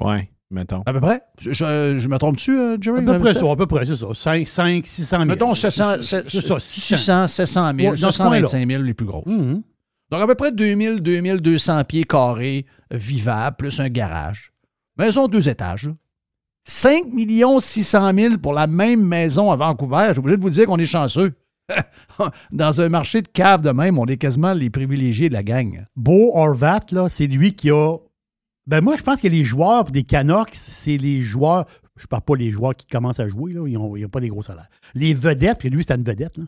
Ouais, 0.00 0.30
mettons. 0.50 0.82
À 0.86 0.92
peu 0.92 1.00
près? 1.00 1.22
Je, 1.38 1.52
je- 1.52 1.96
je 1.98 2.08
me 2.08 2.16
trompe-tu, 2.18 2.58
euh, 2.58 2.76
Jerry? 2.80 2.98
À 3.00 3.02
peu 3.02 3.18
près 3.18 3.34
ça, 3.34 3.50
à 3.50 3.56
peu 3.56 3.66
près, 3.66 3.86
c'est 3.86 3.96
ça. 3.96 4.06
5, 4.14 4.46
5 4.46 4.86
600 4.86 5.16
000. 5.16 5.26
Mettons 5.28 5.54
700, 5.54 5.84
C'est 6.00 6.28
c'est 6.28 6.40
ça, 6.40 6.60
600. 6.60 6.96
600, 6.96 7.28
700 7.28 7.72
000, 7.78 7.92
Ouais, 7.92 7.98
dans 8.00 8.10
ce 8.12 8.18
coin-là. 8.22 8.46
725 8.46 8.68
000 8.70 8.82
les 8.82 8.94
plus 8.94 9.06
grosses. 9.06 9.26
Mhm. 9.26 9.62
Donc 10.10 10.22
à 10.22 10.26
peu 10.26 10.34
près 10.34 10.52
2000, 10.52 11.00
2200 11.00 11.82
pieds 11.84 12.04
carrés 12.04 12.66
vivables, 12.90 13.56
plus 13.56 13.80
un 13.80 13.88
garage. 13.88 14.52
Maison 14.96 15.26
deux 15.28 15.48
étages. 15.48 15.86
là. 15.86 15.92
5 16.66 17.04
600 17.60 18.12
000 18.14 18.38
pour 18.38 18.52
la 18.54 18.66
même 18.66 19.02
maison 19.04 19.50
à 19.50 19.56
Vancouver. 19.56 20.04
Je 20.08 20.12
suis 20.12 20.18
obligé 20.20 20.36
de 20.36 20.42
vous 20.42 20.50
dire 20.50 20.66
qu'on 20.66 20.78
est 20.78 20.86
chanceux. 20.86 21.32
Dans 22.52 22.80
un 22.80 22.88
marché 22.88 23.22
de 23.22 23.28
cave 23.28 23.62
de 23.62 23.70
même, 23.70 23.98
on 23.98 24.06
est 24.06 24.16
quasiment 24.18 24.52
les 24.52 24.70
privilégiés 24.70 25.28
de 25.28 25.34
la 25.34 25.42
gang. 25.42 25.86
Beau 25.96 26.30
Horvat, 26.34 26.80
là, 26.92 27.08
c'est 27.08 27.26
lui 27.26 27.54
qui 27.54 27.70
a. 27.70 27.96
Ben 28.66 28.80
moi, 28.80 28.96
je 28.96 29.02
pense 29.02 29.20
que 29.20 29.28
les 29.28 29.44
joueurs 29.44 29.84
des 29.84 30.04
Canucks, 30.04 30.54
c'est 30.54 30.96
les 30.96 31.20
joueurs. 31.20 31.66
Je 31.96 32.06
parle 32.06 32.22
pas 32.22 32.34
les 32.36 32.50
joueurs 32.50 32.74
qui 32.74 32.86
commencent 32.86 33.20
à 33.20 33.28
jouer, 33.28 33.52
là, 33.52 33.66
ils 33.68 33.74
n'ont 33.78 34.08
pas 34.08 34.20
des 34.20 34.28
gros 34.28 34.42
salaires. 34.42 34.68
Les 34.94 35.14
vedettes, 35.14 35.58
puis 35.58 35.70
lui, 35.70 35.82
c'était 35.82 35.94
une 35.96 36.02
vedette. 36.04 36.36
là. 36.38 36.44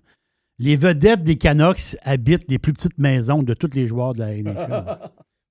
Les 0.58 0.76
vedettes 0.76 1.22
des 1.22 1.36
Canucks 1.36 1.96
habitent 2.02 2.46
les 2.48 2.58
plus 2.58 2.72
petites 2.72 2.96
maisons 2.98 3.42
de 3.42 3.52
tous 3.54 3.70
les 3.74 3.86
joueurs 3.86 4.14
de 4.14 4.20
la 4.20 4.34
NHL. 4.34 4.98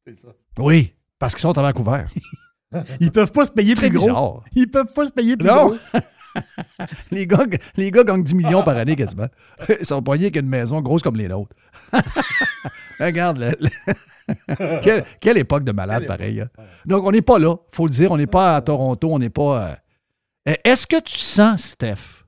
Oui, 0.59 0.93
parce 1.17 1.33
qu'ils 1.33 1.41
sont 1.41 1.57
à 1.57 1.61
Vancouver. 1.61 2.03
Ils 2.99 3.11
peuvent 3.11 3.31
pas 3.31 3.45
se 3.45 3.51
payer 3.51 3.73
Très 3.73 3.89
plus 3.89 3.97
gros. 3.97 4.05
bizarre. 4.07 4.43
Ils 4.53 4.67
peuvent 4.69 4.93
pas 4.93 5.07
se 5.07 5.11
payer 5.11 5.35
plus 5.37 5.47
Non. 5.47 5.67
gros. 5.69 5.75
les, 7.11 7.25
gars, 7.25 7.45
les 7.77 7.89
gars 7.91 8.03
gagnent 8.03 8.23
10 8.23 8.35
millions 8.35 8.63
par 8.63 8.75
année 8.77 8.95
quasiment. 8.95 9.27
Ils 9.79 9.85
sont 9.85 10.01
poignés 10.03 10.29
qu'une 10.31 10.47
maison 10.47 10.81
grosse 10.81 11.01
comme 11.01 11.15
les 11.15 11.27
nôtres. 11.27 11.55
Regarde, 12.99 13.37
le- 13.37 13.55
le- 13.59 13.93
quelle, 14.81 15.05
quelle 15.19 15.37
époque 15.37 15.63
de 15.63 15.71
malade 15.71 16.05
pareil. 16.05 16.41
hein. 16.41 16.49
Donc, 16.85 17.05
on 17.05 17.11
n'est 17.11 17.21
pas 17.21 17.37
là, 17.39 17.55
faut 17.71 17.85
le 17.85 17.91
dire. 17.91 18.11
On 18.11 18.17
n'est 18.17 18.27
pas 18.27 18.55
à 18.55 18.61
Toronto, 18.61 19.09
on 19.11 19.19
n'est 19.19 19.29
pas. 19.29 19.79
euh, 20.47 20.53
Est-ce 20.63 20.87
que 20.87 20.99
tu 21.01 21.15
sens, 21.17 21.61
Steph, 21.63 22.23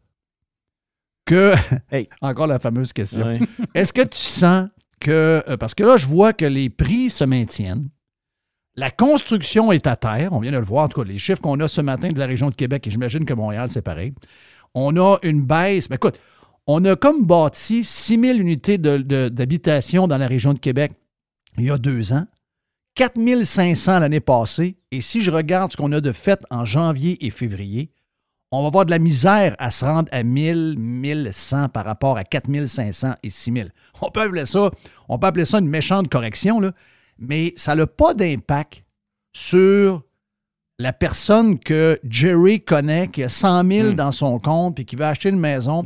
que. 1.26 1.54
Hey. 1.92 2.10
Encore 2.22 2.48
la 2.48 2.60
fameuse 2.60 2.94
question. 2.94 3.40
Est-ce 3.74 3.94
que 3.94 4.02
tu 4.04 4.18
sens 4.18 4.70
que. 5.00 5.44
euh, 5.48 5.58
Parce 5.58 5.74
que 5.76 5.84
là, 5.84 5.98
je 5.98 6.06
vois 6.06 6.34
que 6.34 6.46
les 6.46 6.70
prix 6.70 7.10
se 7.10 7.24
maintiennent. 7.24 7.90
La 8.76 8.92
construction 8.92 9.72
est 9.72 9.88
à 9.88 9.96
terre. 9.96 10.30
On 10.34 10.40
vient 10.40 10.52
de 10.52 10.58
le 10.58 10.64
voir, 10.66 10.84
en 10.84 10.88
tout 10.88 11.02
cas, 11.02 11.08
les 11.08 11.18
chiffres 11.18 11.42
qu'on 11.42 11.60
a 11.62 11.68
ce 11.68 11.82
matin 11.82 12.10
de 12.10 12.20
la 12.20 12.28
région 12.28 12.50
de 12.52 12.56
Québec, 12.56 12.86
et 12.86 12.92
j'imagine 12.92 13.26
que 13.26 13.34
Montréal, 13.34 13.70
c'est 13.72 13.82
pareil. 13.82 14.14
On 14.76 14.96
a 14.98 15.18
une 15.24 15.42
baisse. 15.44 15.90
Ben, 15.90 15.96
écoute, 15.96 16.20
on 16.68 16.86
a 16.86 16.96
comme 16.96 17.26
bâti 17.26 17.84
6 17.84 18.20
000 18.20 18.38
unités 18.38 18.78
d'habitation 18.78 20.08
dans 20.08 20.18
la 20.20 20.28
région 20.28 20.54
de 20.54 20.60
Québec 20.60 20.92
il 21.58 21.66
y 21.66 21.72
a 21.72 21.78
deux 21.78 22.14
ans. 22.14 22.26
4 22.96 23.44
500 23.44 24.00
l'année 24.00 24.20
passée. 24.20 24.78
Et 24.92 25.02
si 25.02 25.22
je 25.22 25.30
regarde 25.30 25.72
ce 25.72 25.78
qu'on 25.78 25.92
a 25.92 26.02
de 26.02 26.12
fait 26.12 26.44
en 26.50 26.66
janvier 26.66 27.24
et 27.26 27.30
février, 27.30 27.92
on 28.52 28.62
va 28.62 28.68
avoir 28.68 28.86
de 28.86 28.92
la 28.92 29.00
misère 29.00 29.56
à 29.60 29.72
se 29.72 29.84
rendre 29.86 30.08
à 30.12 30.24
1000, 30.24 30.76
1100 30.78 31.70
par 31.70 31.86
rapport 31.86 32.18
à 32.18 32.24
4500 32.24 33.16
et 33.22 33.30
6000. 33.30 33.72
On 34.02 34.10
peut 34.10 34.22
appeler 34.22 34.46
ça, 34.46 34.72
on 35.10 35.20
peut 35.20 35.28
appeler 35.28 35.46
ça 35.46 35.60
une 35.60 35.68
méchante 35.68 36.10
correction, 36.10 36.60
là, 36.60 36.72
mais 37.20 37.54
ça 37.56 37.76
n'a 37.76 37.86
pas 37.86 38.14
d'impact 38.14 38.84
sur 39.34 40.04
la 40.80 40.94
personne 40.94 41.60
que 41.60 42.00
Jerry 42.08 42.62
connaît, 42.62 43.10
qui 43.10 43.24
a 43.24 43.30
100 43.30 43.68
000 43.70 43.92
dans 43.94 44.12
son 44.12 44.40
compte 44.40 44.80
et 44.80 44.86
qui 44.86 44.96
veut 44.96 45.06
acheter 45.06 45.30
une 45.30 45.40
maison, 45.40 45.86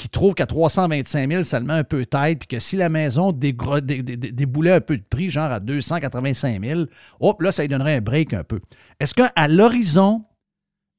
qui 0.00 0.08
trouve 0.08 0.34
qu'à 0.34 0.46
325 0.46 1.30
000, 1.30 1.42
ça 1.42 1.60
le 1.60 1.66
met 1.66 1.74
un 1.74 1.84
peu 1.84 2.06
tête, 2.06 2.38
puis 2.38 2.48
que 2.48 2.58
si 2.58 2.76
la 2.76 2.88
maison 2.88 3.32
déboulait 3.32 4.72
un 4.72 4.80
peu 4.80 4.96
de 4.96 5.02
prix, 5.02 5.28
genre 5.28 5.50
à 5.50 5.60
285 5.60 6.64
000, 6.64 6.84
hop, 7.20 7.42
là, 7.42 7.52
ça 7.52 7.62
lui 7.62 7.68
donnerait 7.68 7.96
un 7.96 8.00
break 8.00 8.32
un 8.32 8.42
peu. 8.42 8.60
Est-ce 8.98 9.12
qu'à 9.12 9.46
l'horizon, 9.46 10.24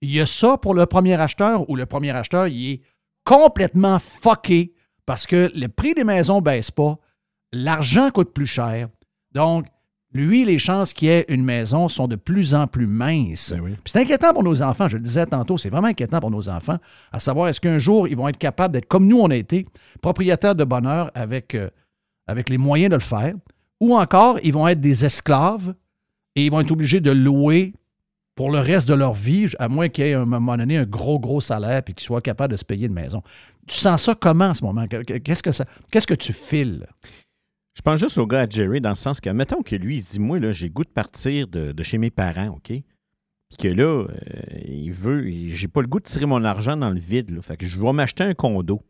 il 0.02 0.12
y 0.12 0.22
a 0.22 0.28
ça 0.28 0.58
pour 0.58 0.76
le 0.76 0.86
premier 0.86 1.20
acheteur 1.20 1.68
ou 1.68 1.76
le 1.76 1.88
premier 1.88 2.12
acheteur, 2.12 2.48
il 2.48 2.74
est 2.74 2.82
complètement 3.26 3.98
fucké 3.98 4.76
parce 5.08 5.26
que 5.26 5.52
le 5.56 5.68
prix 5.68 5.96
des 5.96 6.04
maisons 6.04 6.36
ne 6.36 6.42
baisse 6.42 6.70
pas, 6.70 7.00
l'argent 7.52 8.12
coûte 8.12 8.34
plus 8.34 8.46
cher. 8.46 8.88
Donc, 9.32 9.66
lui, 10.14 10.44
les 10.46 10.58
chances 10.58 10.94
qu'il 10.94 11.10
ait 11.10 11.26
une 11.30 11.44
maison 11.44 11.88
sont 11.88 12.08
de 12.08 12.16
plus 12.16 12.54
en 12.54 12.68
plus 12.68 12.88
minces. 12.88 13.52
Ben 13.52 13.62
oui. 13.62 13.72
Puis 13.72 13.92
C'est 13.92 14.02
inquiétant 14.02 14.34
pour 14.34 14.44
nos 14.44 14.62
enfants, 14.62 14.90
je 14.90 14.98
le 14.98 15.04
disais 15.04 15.26
tantôt, 15.26 15.58
c'est 15.58 15.70
vraiment 15.70 15.88
inquiétant 15.88 16.20
pour 16.20 16.32
nos 16.32 16.50
enfants, 16.50 16.78
à 17.12 17.20
savoir 17.20 17.48
est-ce 17.48 17.62
qu'un 17.62 17.80
jour, 17.80 18.08
ils 18.08 18.18
vont 18.18 18.28
être 18.28 18.38
capables 18.38 18.74
d'être 18.74 18.88
comme 18.88 19.08
nous, 19.08 19.20
on 19.20 19.30
a 19.30 19.36
été, 19.36 19.66
propriétaires 20.02 20.56
de 20.56 20.64
bonheur 20.64 21.12
avec, 21.14 21.56
euh, 21.56 21.70
avec 22.28 22.50
les 22.50 22.58
moyens 22.58 22.90
de 22.92 22.96
le 22.96 23.02
faire, 23.02 23.34
ou 23.80 23.96
encore, 23.96 24.38
ils 24.44 24.54
vont 24.54 24.68
être 24.68 24.82
des 24.82 25.06
esclaves 25.06 25.74
et 26.36 26.46
ils 26.46 26.52
vont 26.52 26.60
être 26.60 26.72
obligés 26.72 27.00
de 27.00 27.12
louer 27.12 27.74
pour 28.36 28.52
le 28.52 28.60
reste 28.60 28.88
de 28.88 28.94
leur 28.94 29.14
vie, 29.14 29.48
à 29.60 29.68
moins 29.68 29.90
qu'il 29.90 30.06
y 30.06 30.10
ait 30.10 30.14
à 30.14 30.22
un 30.22 30.26
moment 30.26 30.58
donné 30.58 30.78
un 30.78 30.86
gros, 30.86 31.20
gros 31.20 31.42
salaire 31.42 31.82
et 31.88 31.94
qu'ils 31.94 32.06
soient 32.06 32.22
capables 32.22 32.54
de 32.54 32.58
se 32.58 32.66
payer 32.66 32.88
une 32.88 32.94
maison. 32.94 33.22
Tu 33.68 33.76
sens 33.76 34.04
ça 34.04 34.16
comment 34.16 34.46
en 34.46 34.54
ce 34.54 34.64
moment? 34.64 34.86
Qu'est-ce 34.88 35.44
que, 35.44 35.52
ça, 35.52 35.66
qu'est-ce 35.92 36.08
que 36.08 36.14
tu 36.14 36.34
files? 36.34 36.88
Je 37.74 37.82
pense 37.82 38.00
juste 38.00 38.18
au 38.18 38.28
gars 38.28 38.42
à 38.42 38.50
Jerry 38.50 38.82
dans 38.82 38.90
le 38.90 38.96
sens 38.96 39.22
que, 39.22 39.30
mettons 39.30 39.62
que 39.62 39.76
lui, 39.76 39.96
il 39.96 40.02
se 40.02 40.14
dit, 40.14 40.20
moi, 40.20 40.40
j'ai 40.52 40.70
goût 40.70 40.84
de 40.84 40.90
partir 40.90 41.48
de, 41.48 41.84
chez 41.84 41.98
mes 41.98 42.12
parents, 42.12 42.50
OK? 42.50 42.68
Puis 42.68 43.58
que 43.58 43.68
là, 43.68 44.08
euh, 44.08 44.08
il 44.66 44.92
veut, 44.92 45.30
j'ai 45.50 45.68
pas 45.68 45.82
le 45.82 45.88
goût 45.88 46.00
de 46.00 46.06
tirer 46.06 46.26
mon 46.26 46.44
argent 46.44 46.78
dans 46.78 46.90
le 46.90 47.00
vide, 47.00 47.32
là. 47.32 47.42
Fait 47.42 47.58
que 47.58 47.66
je 47.66 47.80
vais 47.80 47.94
m'acheter 47.94 48.24
un 48.24 48.34
condo. 48.34 48.82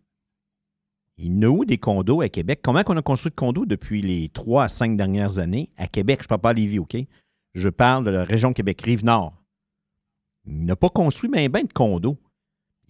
Il 1.18 1.40
y 1.40 1.46
où 1.46 1.66
des 1.66 1.78
condos 1.78 2.22
à 2.22 2.30
Québec? 2.30 2.62
Comment 2.64 2.84
qu'on 2.84 2.98
a 2.98 3.02
construit 3.02 3.30
de 3.30 3.36
condos 3.36 3.66
depuis 3.66 4.02
les 4.02 4.30
trois 4.30 4.64
à 4.64 4.68
cinq 4.68 4.98
dernières 4.98 5.38
années 5.38 5.70
à 5.78 5.88
Québec? 5.88 6.20
Je 6.22 6.26
ne 6.26 6.30
parle 6.30 6.42
pas 6.42 6.50
à 6.50 6.54
Lévis, 6.54 6.80
OK? 6.80 6.98
Je 7.54 7.70
parle 7.70 8.06
de 8.06 8.10
la 8.10 8.24
région 8.24 8.54
Québec, 8.54 8.82
Rive-Nord. 8.82 9.34
Il 10.46 10.66
n'a 10.66 10.76
pas 10.76 10.90
construit 10.90 11.30
bien 11.30 11.48
ben 11.50 11.66
de 11.66 11.74
condos. 11.74 12.18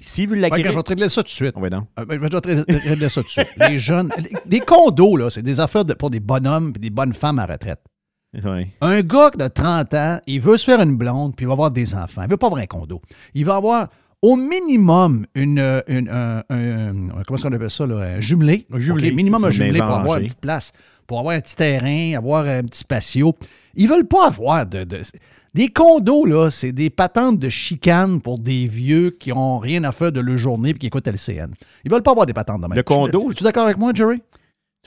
S'il 0.01 0.27
veut 0.27 0.35
Ouais, 0.35 0.41
l'acquérir... 0.41 0.71
je 0.71 0.77
vais 0.77 0.83
te 0.83 0.89
régler 0.89 1.09
ça 1.09 1.21
tout 1.21 1.27
de 1.27 1.31
suite. 1.31 1.55
Ouais, 1.55 1.69
non. 1.69 1.87
Euh, 1.99 2.05
ben, 2.05 2.15
je 2.15 2.19
vais 2.21 2.29
te 2.29 2.47
ré- 2.47 2.63
régler 2.89 3.07
ça 3.09 3.21
tout 3.21 3.27
de 3.27 3.31
suite. 3.31 3.47
Les 3.69 3.77
jeunes, 3.77 4.11
les- 4.17 4.31
des 4.45 4.59
condos, 4.59 5.15
là, 5.17 5.29
c'est 5.29 5.41
des 5.43 5.59
affaires 5.59 5.85
de- 5.85 5.93
pour 5.93 6.09
des 6.09 6.19
bonhommes 6.19 6.73
et 6.75 6.79
des 6.79 6.89
bonnes 6.89 7.13
femmes 7.13 7.39
à 7.39 7.45
retraite. 7.45 7.79
Ouais. 8.43 8.69
Un 8.81 9.01
gars 9.01 9.29
de 9.31 9.47
30 9.47 9.93
ans, 9.93 10.19
il 10.25 10.39
veut 10.41 10.57
se 10.57 10.63
faire 10.65 10.81
une 10.81 10.95
blonde, 10.97 11.35
puis 11.35 11.43
il 11.43 11.47
va 11.47 11.53
avoir 11.53 11.71
des 11.71 11.93
enfants. 11.95 12.23
Il 12.23 12.29
veut 12.29 12.37
pas 12.37 12.47
avoir 12.47 12.61
un 12.61 12.65
condo. 12.65 13.01
Il 13.33 13.45
va 13.45 13.55
avoir 13.55 13.87
au 14.21 14.35
minimum 14.35 15.25
une, 15.35 15.59
euh, 15.59 15.81
une- 15.87 16.07
un, 16.09 16.43
un- 16.49 16.89
un- 16.89 16.93
comment 17.25 17.35
est-ce 17.37 17.43
qu'on 17.43 17.53
appelle 17.53 17.69
ça, 17.69 17.85
là, 17.87 17.97
un 17.97 18.21
jumelé. 18.21 18.65
Un 18.71 18.79
jumelé, 18.79 19.09
OK, 19.09 19.15
minimum 19.15 19.43
un 19.45 19.51
jumelé 19.51 19.79
pour 19.79 19.89
avoir 19.91 20.17
une 20.19 20.23
petite 20.25 20.39
place, 20.39 20.71
pour 21.07 21.19
avoir 21.19 21.35
un 21.35 21.41
petit 21.41 21.55
terrain, 21.55 22.13
avoir 22.15 22.45
un 22.45 22.63
petit 22.63 22.83
patio. 22.85 23.35
Ils 23.75 23.89
veulent 23.89 24.07
pas 24.07 24.27
avoir 24.27 24.65
de, 24.65 24.83
de- 24.85 25.01
des 25.53 25.67
condos, 25.67 26.25
là, 26.25 26.49
c'est 26.49 26.71
des 26.71 26.89
patentes 26.89 27.37
de 27.39 27.49
chicane 27.49 28.21
pour 28.21 28.39
des 28.39 28.67
vieux 28.67 29.11
qui 29.11 29.31
ont 29.33 29.59
rien 29.59 29.83
à 29.83 29.91
faire 29.91 30.11
de 30.11 30.19
leur 30.21 30.37
journée 30.37 30.69
et 30.69 30.73
qui 30.73 30.87
écoutent 30.87 31.07
LCN. 31.07 31.51
Ils 31.83 31.91
veulent 31.91 32.03
pas 32.03 32.11
avoir 32.11 32.25
des 32.25 32.33
patentes 32.33 32.61
de 32.61 32.67
même. 32.67 32.75
Le 32.75 32.83
condo- 32.83 33.33
Tu 33.33 33.43
es 33.43 33.45
d'accord 33.45 33.65
avec 33.65 33.77
moi, 33.77 33.91
Jerry? 33.93 34.21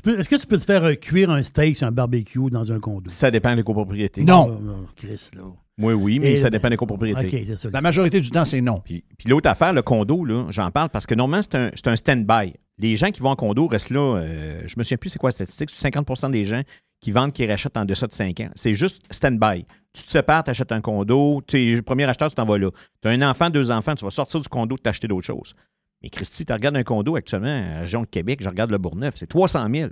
Est-ce 0.07 0.29
que 0.29 0.37
tu 0.37 0.47
peux 0.47 0.59
te 0.59 0.65
faire 0.65 0.83
euh, 0.85 0.95
cuire 0.95 1.31
un 1.31 1.41
steak 1.41 1.77
sur 1.77 1.87
un 1.87 1.93
barbecue 1.93 2.51
dans 2.51 2.73
un 2.73 2.81
condo? 2.81 3.09
Ça 3.09 3.31
dépend 3.31 3.55
des 3.55 3.63
copropriétés. 3.63 4.23
Non. 4.23 4.49
Non, 4.61 4.87
Chris, 4.97 5.31
là. 5.37 5.43
Moi, 5.79 5.93
oui, 5.95 6.19
mais 6.19 6.33
Et- 6.33 6.37
ça 6.37 6.51
dépend 6.51 6.69
des 6.69 6.77
copropriétés. 6.77 7.27
OK, 7.27 7.43
c'est 7.47 7.57
ça. 7.57 7.69
La 7.73 7.81
majorité 7.81 8.21
du 8.21 8.31
temps, 8.31 8.45
c'est 8.45 8.61
non. 8.61 8.81
Puis, 8.85 9.05
puis 9.19 9.29
l'autre 9.29 9.49
affaire, 9.49 9.73
le 9.73 9.83
condo, 9.83 10.25
là, 10.25 10.47
j'en 10.51 10.71
parle 10.71 10.89
parce 10.89 11.07
que 11.07 11.15
normalement, 11.15 11.43
c'est 11.43 11.55
un, 11.57 11.71
c'est 11.75 11.89
un 11.89 11.97
stand-by. 11.97 12.55
Les 12.79 12.97
gens 12.97 13.11
qui 13.11 13.21
vont 13.21 13.31
en 13.31 13.37
condo 13.37 13.67
restent 13.69 13.91
là, 13.91 14.17
euh, 14.19 14.63
je 14.67 14.75
me 14.79 14.85
souviens 14.85 14.97
plus 14.99 15.11
c'est 15.11 15.19
quoi 15.19 15.29
la 15.29 15.33
statistique, 15.33 15.71
c'est 15.71 15.89
50% 15.89 16.31
des 16.31 16.45
gens 16.45 16.63
qui 17.01 17.13
vendent, 17.13 17.33
qui 17.33 17.47
rachètent 17.47 17.77
en 17.77 17.85
deçà 17.85 18.07
de 18.07 18.13
5 18.13 18.41
ans. 18.41 18.51
C'est 18.57 18.75
juste 18.75 19.03
stand-by. 19.11 19.65
Tu 19.95 20.03
te 20.05 20.11
sépares, 20.11 20.43
tu 20.45 20.51
achètes 20.51 20.73
un 20.73 20.81
condo, 20.81 21.41
tu 21.47 21.57
es 21.73 21.77
le 21.77 21.83
premier 21.83 22.05
acheteur, 22.05 22.29
tu 22.29 22.35
t'en 22.35 22.45
vas 22.45 22.59
là. 22.59 22.71
Tu 23.01 23.09
as 23.09 23.13
un 23.13 23.23
enfant, 23.23 23.49
deux 23.49 23.71
enfants, 23.71 23.95
tu 23.95 24.05
vas 24.05 24.11
sortir 24.11 24.41
du 24.41 24.49
condo, 24.49 24.77
t'acheter 24.77 25.07
d'autres 25.09 25.27
choses. 25.27 25.55
Mais 26.03 26.11
Christy, 26.11 26.45
tu 26.45 26.53
regardes 26.53 26.77
un 26.77 26.83
condo 26.83 27.15
actuellement 27.17 27.47
à 27.47 27.75
la 27.75 27.81
région 27.83 28.01
de 28.03 28.07
Québec, 28.07 28.41
je 28.43 28.49
regarde 28.49 28.71
le 28.73 28.79
Bourgneuf, 28.79 29.15
c'est 29.17 29.29
300 29.29 29.69
000. 29.73 29.91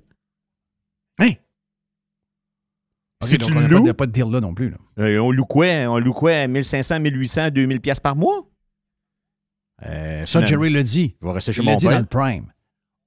Hein? 1.20 1.30
Si 3.22 3.34
OK, 3.34 3.40
donc 3.40 3.50
tu 3.50 3.56
on 3.56 3.60
n'a 3.60 3.68
loues- 3.68 3.84
pas, 3.86 3.94
pas 3.94 4.06
de 4.06 4.12
dire 4.12 4.28
là 4.28 4.40
non 4.40 4.52
plus. 4.54 4.70
là. 4.70 4.76
Euh, 4.98 5.18
on 5.20 5.30
loue 5.30 5.44
quoi? 5.44 5.66
On 5.88 5.98
loue 6.00 6.12
quoi? 6.12 6.32
à 6.32 6.46
1500, 6.48 6.98
1800, 6.98 7.50
2000 7.50 7.80
pièces 7.80 8.00
par 8.00 8.16
mois? 8.16 8.44
Euh, 9.84 10.26
Ça, 10.26 10.44
Jerry 10.44 10.70
le 10.70 10.82
dit. 10.82 11.14
Je 11.20 11.26
vais 11.26 11.32
rester 11.32 11.52
chez 11.52 11.62
Il 11.62 11.66
l'a 11.66 11.72
mon 11.72 11.76
dit 11.76 11.86
père. 11.86 11.94
dans 11.94 12.00
le 12.00 12.06
prime. 12.06 12.52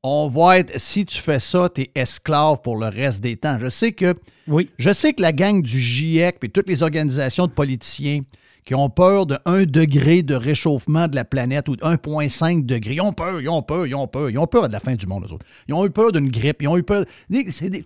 On 0.07 0.27
va 0.27 0.59
être, 0.59 0.79
si 0.79 1.03
tu 1.03 1.19
fais 1.19 1.39
ça, 1.39 1.67
tu 1.67 1.81
es 1.81 1.91
esclave 1.95 2.61
pour 2.61 2.77
le 2.77 2.85
reste 2.85 3.21
des 3.21 3.37
temps. 3.37 3.57
Je 3.57 3.69
sais 3.69 3.91
que, 3.91 4.13
oui. 4.47 4.69
je 4.77 4.93
sais 4.93 5.13
que 5.13 5.21
la 5.23 5.31
gang 5.31 5.63
du 5.63 5.81
GIEC 5.81 6.37
et 6.43 6.49
toutes 6.49 6.69
les 6.69 6.83
organisations 6.83 7.47
de 7.47 7.51
politiciens 7.51 8.21
qui 8.65 8.75
ont 8.75 8.91
peur 8.91 9.25
de 9.25 9.39
1 9.45 9.63
degré 9.63 10.21
de 10.21 10.35
réchauffement 10.35 11.07
de 11.07 11.15
la 11.15 11.25
planète 11.25 11.69
ou 11.69 11.75
de 11.75 11.81
1,5 11.81 12.67
degré, 12.67 12.93
ils 12.93 13.01
ont 13.01 13.13
peur, 13.13 13.41
ils 13.41 13.49
ont 13.49 13.63
peur, 13.63 13.87
ils 13.87 13.95
ont 13.95 14.07
peur, 14.07 14.29
ils 14.29 14.37
ont 14.37 14.45
peur 14.45 14.67
de 14.67 14.73
la 14.73 14.79
fin 14.79 14.93
du 14.93 15.07
monde, 15.07 15.25
eux 15.27 15.33
autres. 15.33 15.45
Ils 15.67 15.73
ont 15.73 15.83
eu 15.83 15.89
peur 15.89 16.11
d'une 16.11 16.29
grippe, 16.29 16.61
ils 16.61 16.67
ont 16.67 16.77
eu 16.77 16.83
peur. 16.83 17.03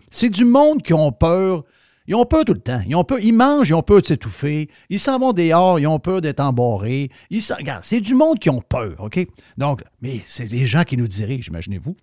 C'est 0.09 0.29
du 0.29 0.43
monde 0.43 0.81
qui 0.81 0.93
ont 0.93 1.13
peur. 1.13 1.63
Ils 2.09 2.15
ont 2.15 2.25
peur 2.25 2.43
tout 2.43 2.55
le 2.55 2.59
temps. 2.59 2.81
Ils 2.87 2.95
ont 2.95 3.03
peur, 3.03 3.19
ils 3.21 3.31
mangent, 3.31 3.69
ils 3.69 3.75
ont 3.75 3.83
peur 3.83 4.01
de 4.01 4.07
s'étouffer. 4.07 4.67
Ils 4.89 4.99
s'en 4.99 5.19
vont 5.19 5.31
dehors, 5.31 5.79
ils 5.79 5.85
ont 5.85 5.99
peur 5.99 6.21
d'être 6.21 6.39
embarrés. 6.39 7.11
Ils 7.29 7.43
regarde, 7.55 7.83
c'est 7.83 8.01
du 8.01 8.15
monde 8.15 8.39
qui 8.39 8.49
ont 8.49 8.61
peur, 8.61 8.95
OK? 8.97 9.19
Donc, 9.57 9.83
mais 10.01 10.19
c'est 10.25 10.51
les 10.51 10.65
gens 10.65 10.83
qui 10.83 10.97
nous 10.97 11.07
dirigent, 11.07 11.51
imaginez-vous. 11.51 11.95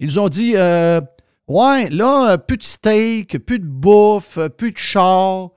Ils 0.00 0.08
nous 0.08 0.18
ont 0.18 0.28
dit, 0.28 0.52
euh, 0.54 1.00
ouais, 1.48 1.88
là, 1.88 2.32
euh, 2.32 2.36
plus 2.36 2.58
de 2.58 2.62
steak, 2.62 3.38
plus 3.38 3.58
de 3.58 3.64
bouffe, 3.64 4.36
euh, 4.36 4.50
plus 4.50 4.72
de 4.72 4.76
char. 4.76 5.48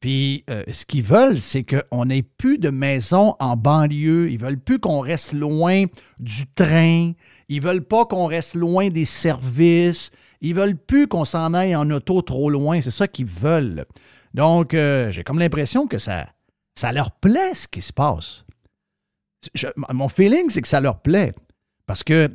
Puis, 0.00 0.44
ce 0.70 0.84
qu'ils 0.84 1.02
veulent, 1.02 1.40
c'est 1.40 1.64
qu'on 1.64 2.04
n'ait 2.04 2.22
plus 2.22 2.58
de 2.58 2.70
maisons 2.70 3.34
en 3.40 3.56
banlieue. 3.56 4.30
Ils 4.30 4.38
veulent 4.38 4.60
plus 4.60 4.78
qu'on 4.78 5.00
reste 5.00 5.32
loin 5.32 5.86
du 6.20 6.46
train. 6.54 7.14
Ils 7.48 7.60
veulent 7.60 7.84
pas 7.84 8.04
qu'on 8.04 8.26
reste 8.26 8.54
loin 8.54 8.90
des 8.90 9.04
services. 9.04 10.12
Ils 10.40 10.54
veulent 10.54 10.76
plus 10.76 11.08
qu'on 11.08 11.24
s'en 11.24 11.52
aille 11.54 11.74
en 11.74 11.90
auto 11.90 12.22
trop 12.22 12.48
loin. 12.50 12.80
C'est 12.80 12.90
ça 12.90 13.08
qu'ils 13.08 13.26
veulent. 13.26 13.84
Donc, 14.34 14.74
euh, 14.74 15.10
j'ai 15.10 15.24
comme 15.24 15.38
l'impression 15.38 15.86
que 15.86 15.98
ça, 15.98 16.28
ça 16.76 16.92
leur 16.92 17.10
plaît 17.12 17.54
ce 17.54 17.66
qui 17.66 17.82
se 17.82 17.92
passe. 17.92 18.44
Je- 19.54 19.66
mon 19.92 20.08
feeling, 20.08 20.50
c'est 20.50 20.62
que 20.62 20.68
ça 20.68 20.80
leur 20.80 21.00
plaît. 21.00 21.32
Parce 21.86 22.02
que 22.04 22.30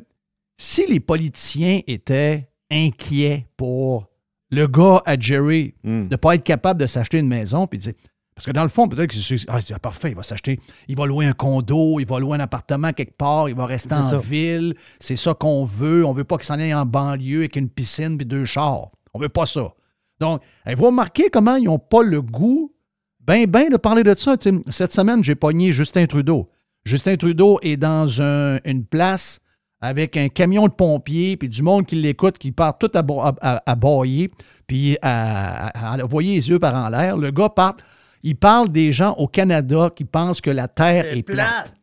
si 0.57 0.85
les 0.87 0.99
politiciens 0.99 1.81
étaient 1.87 2.49
inquiets 2.71 3.47
pour 3.57 4.07
le 4.49 4.67
gars 4.67 5.01
à 5.05 5.17
Jerry 5.19 5.75
de 5.83 6.07
ne 6.11 6.15
pas 6.15 6.35
être 6.35 6.43
capable 6.43 6.79
de 6.79 6.85
s'acheter 6.87 7.19
une 7.19 7.27
maison, 7.27 7.67
puis 7.67 7.79
de 7.79 7.83
dire- 7.83 7.93
parce 8.35 8.45
que 8.45 8.51
dans 8.51 8.63
le 8.63 8.69
fond, 8.69 8.87
peut-être 8.87 9.09
que 9.11 9.15
c'est 9.15 9.35
ah, 9.47 9.61
c'est 9.61 9.77
parfait, 9.79 10.09
il 10.09 10.15
va 10.15 10.23
s'acheter, 10.23 10.59
il 10.87 10.95
va 10.95 11.05
louer 11.05 11.25
un 11.25 11.33
condo, 11.33 11.99
il 11.99 12.05
va 12.07 12.19
louer 12.19 12.37
un 12.37 12.41
appartement 12.41 12.91
quelque 12.93 13.15
part, 13.17 13.47
il 13.49 13.55
va 13.55 13.65
rester 13.65 13.93
en 13.95 14.01
ça. 14.01 14.17
ville, 14.17 14.73
c'est 14.99 15.15
ça 15.15 15.33
qu'on 15.33 15.65
veut. 15.65 16.05
On 16.05 16.13
veut 16.13 16.23
pas 16.23 16.37
qu'il 16.37 16.45
s'en 16.45 16.55
aille 16.59 16.73
en 16.73 16.85
banlieue 16.85 17.39
avec 17.39 17.55
une 17.55 17.69
piscine 17.69 18.17
puis 18.17 18.25
deux 18.25 18.45
chars. 18.45 18.89
On 19.13 19.19
veut 19.19 19.29
pas 19.29 19.45
ça. 19.45 19.73
Donc, 20.19 20.41
eh, 20.65 20.73
vous 20.75 20.85
remarquez 20.85 21.29
comment 21.31 21.55
ils 21.55 21.65
n'ont 21.65 21.79
pas 21.79 22.01
le 22.03 22.21
goût, 22.21 22.73
ben, 23.19 23.45
ben, 23.45 23.69
de 23.69 23.77
parler 23.77 24.03
de 24.03 24.15
ça. 24.15 24.35
Cette 24.69 24.91
semaine, 24.93 25.23
j'ai 25.23 25.35
pogné 25.35 25.71
Justin 25.71 26.05
Trudeau. 26.07 26.49
Justin 26.85 27.15
Trudeau 27.17 27.59
est 27.61 27.77
dans 27.77 28.21
un- 28.21 28.57
une 28.65 28.83
place 28.85 29.39
avec 29.81 30.15
un 30.17 30.29
camion 30.29 30.67
de 30.67 30.71
pompiers, 30.73 31.35
puis 31.37 31.49
du 31.49 31.61
monde 31.61 31.85
qui 31.85 31.95
l'écoute, 31.95 32.37
qui 32.37 32.51
part 32.51 32.77
tout 32.77 32.91
à, 32.93 32.99
à, 32.99 33.33
à- 33.41 33.71
à 33.71 33.75
bailler, 33.75 34.31
puis 34.65 34.97
à, 35.01 35.67
à- 35.67 35.93
à 35.99 36.03
envoyer 36.03 36.35
les 36.35 36.49
yeux 36.49 36.59
par 36.59 36.73
en 36.75 36.89
l'air. 36.89 37.17
Le 37.17 37.31
gars 37.31 37.49
part, 37.49 37.75
il 38.23 38.37
parle 38.37 38.69
des 38.69 38.93
gens 38.93 39.13
au 39.13 39.27
Canada 39.27 39.91
qui 39.93 40.05
pensent 40.05 40.41
que 40.41 40.49
la 40.49 40.69
Terre 40.69 41.05
est, 41.05 41.23
plate. 41.23 41.73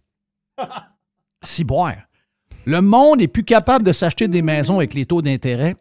Si 1.43 1.65
boire. 1.65 1.97
Le 2.65 2.81
monde 2.81 3.19
n'est 3.19 3.29
plus 3.29 3.45
capable 3.45 3.85
de 3.85 3.93
s'acheter 3.93 4.27
des 4.27 4.43
maisons 4.43 4.79
avec 4.79 4.95
les 4.95 5.07
taux 5.07 5.23
d'intérêt. 5.23 5.77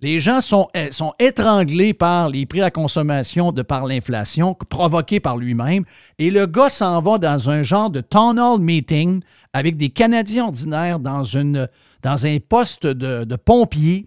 Les 0.00 0.20
gens 0.20 0.40
sont, 0.40 0.68
euh, 0.76 0.88
sont 0.90 1.14
étranglés 1.18 1.94
par 1.94 2.28
les 2.28 2.44
prix 2.44 2.60
à 2.60 2.64
la 2.64 2.70
consommation 2.70 3.50
de 3.50 3.62
par 3.62 3.86
l'inflation 3.86 4.54
provoquée 4.54 5.20
par 5.20 5.38
lui-même. 5.38 5.84
Et 6.18 6.30
le 6.30 6.46
gars 6.46 6.68
s'en 6.68 7.00
va 7.00 7.18
dans 7.18 7.48
un 7.48 7.62
genre 7.62 7.90
de 7.90 8.00
town 8.02 8.38
hall 8.38 8.60
meeting 8.60 9.22
avec 9.52 9.76
des 9.76 9.88
Canadiens 9.88 10.46
ordinaires 10.46 11.00
dans, 11.00 11.24
une, 11.24 11.68
dans 12.02 12.26
un 12.26 12.36
poste 12.46 12.86
de, 12.86 13.24
de 13.24 13.36
pompier. 13.36 14.06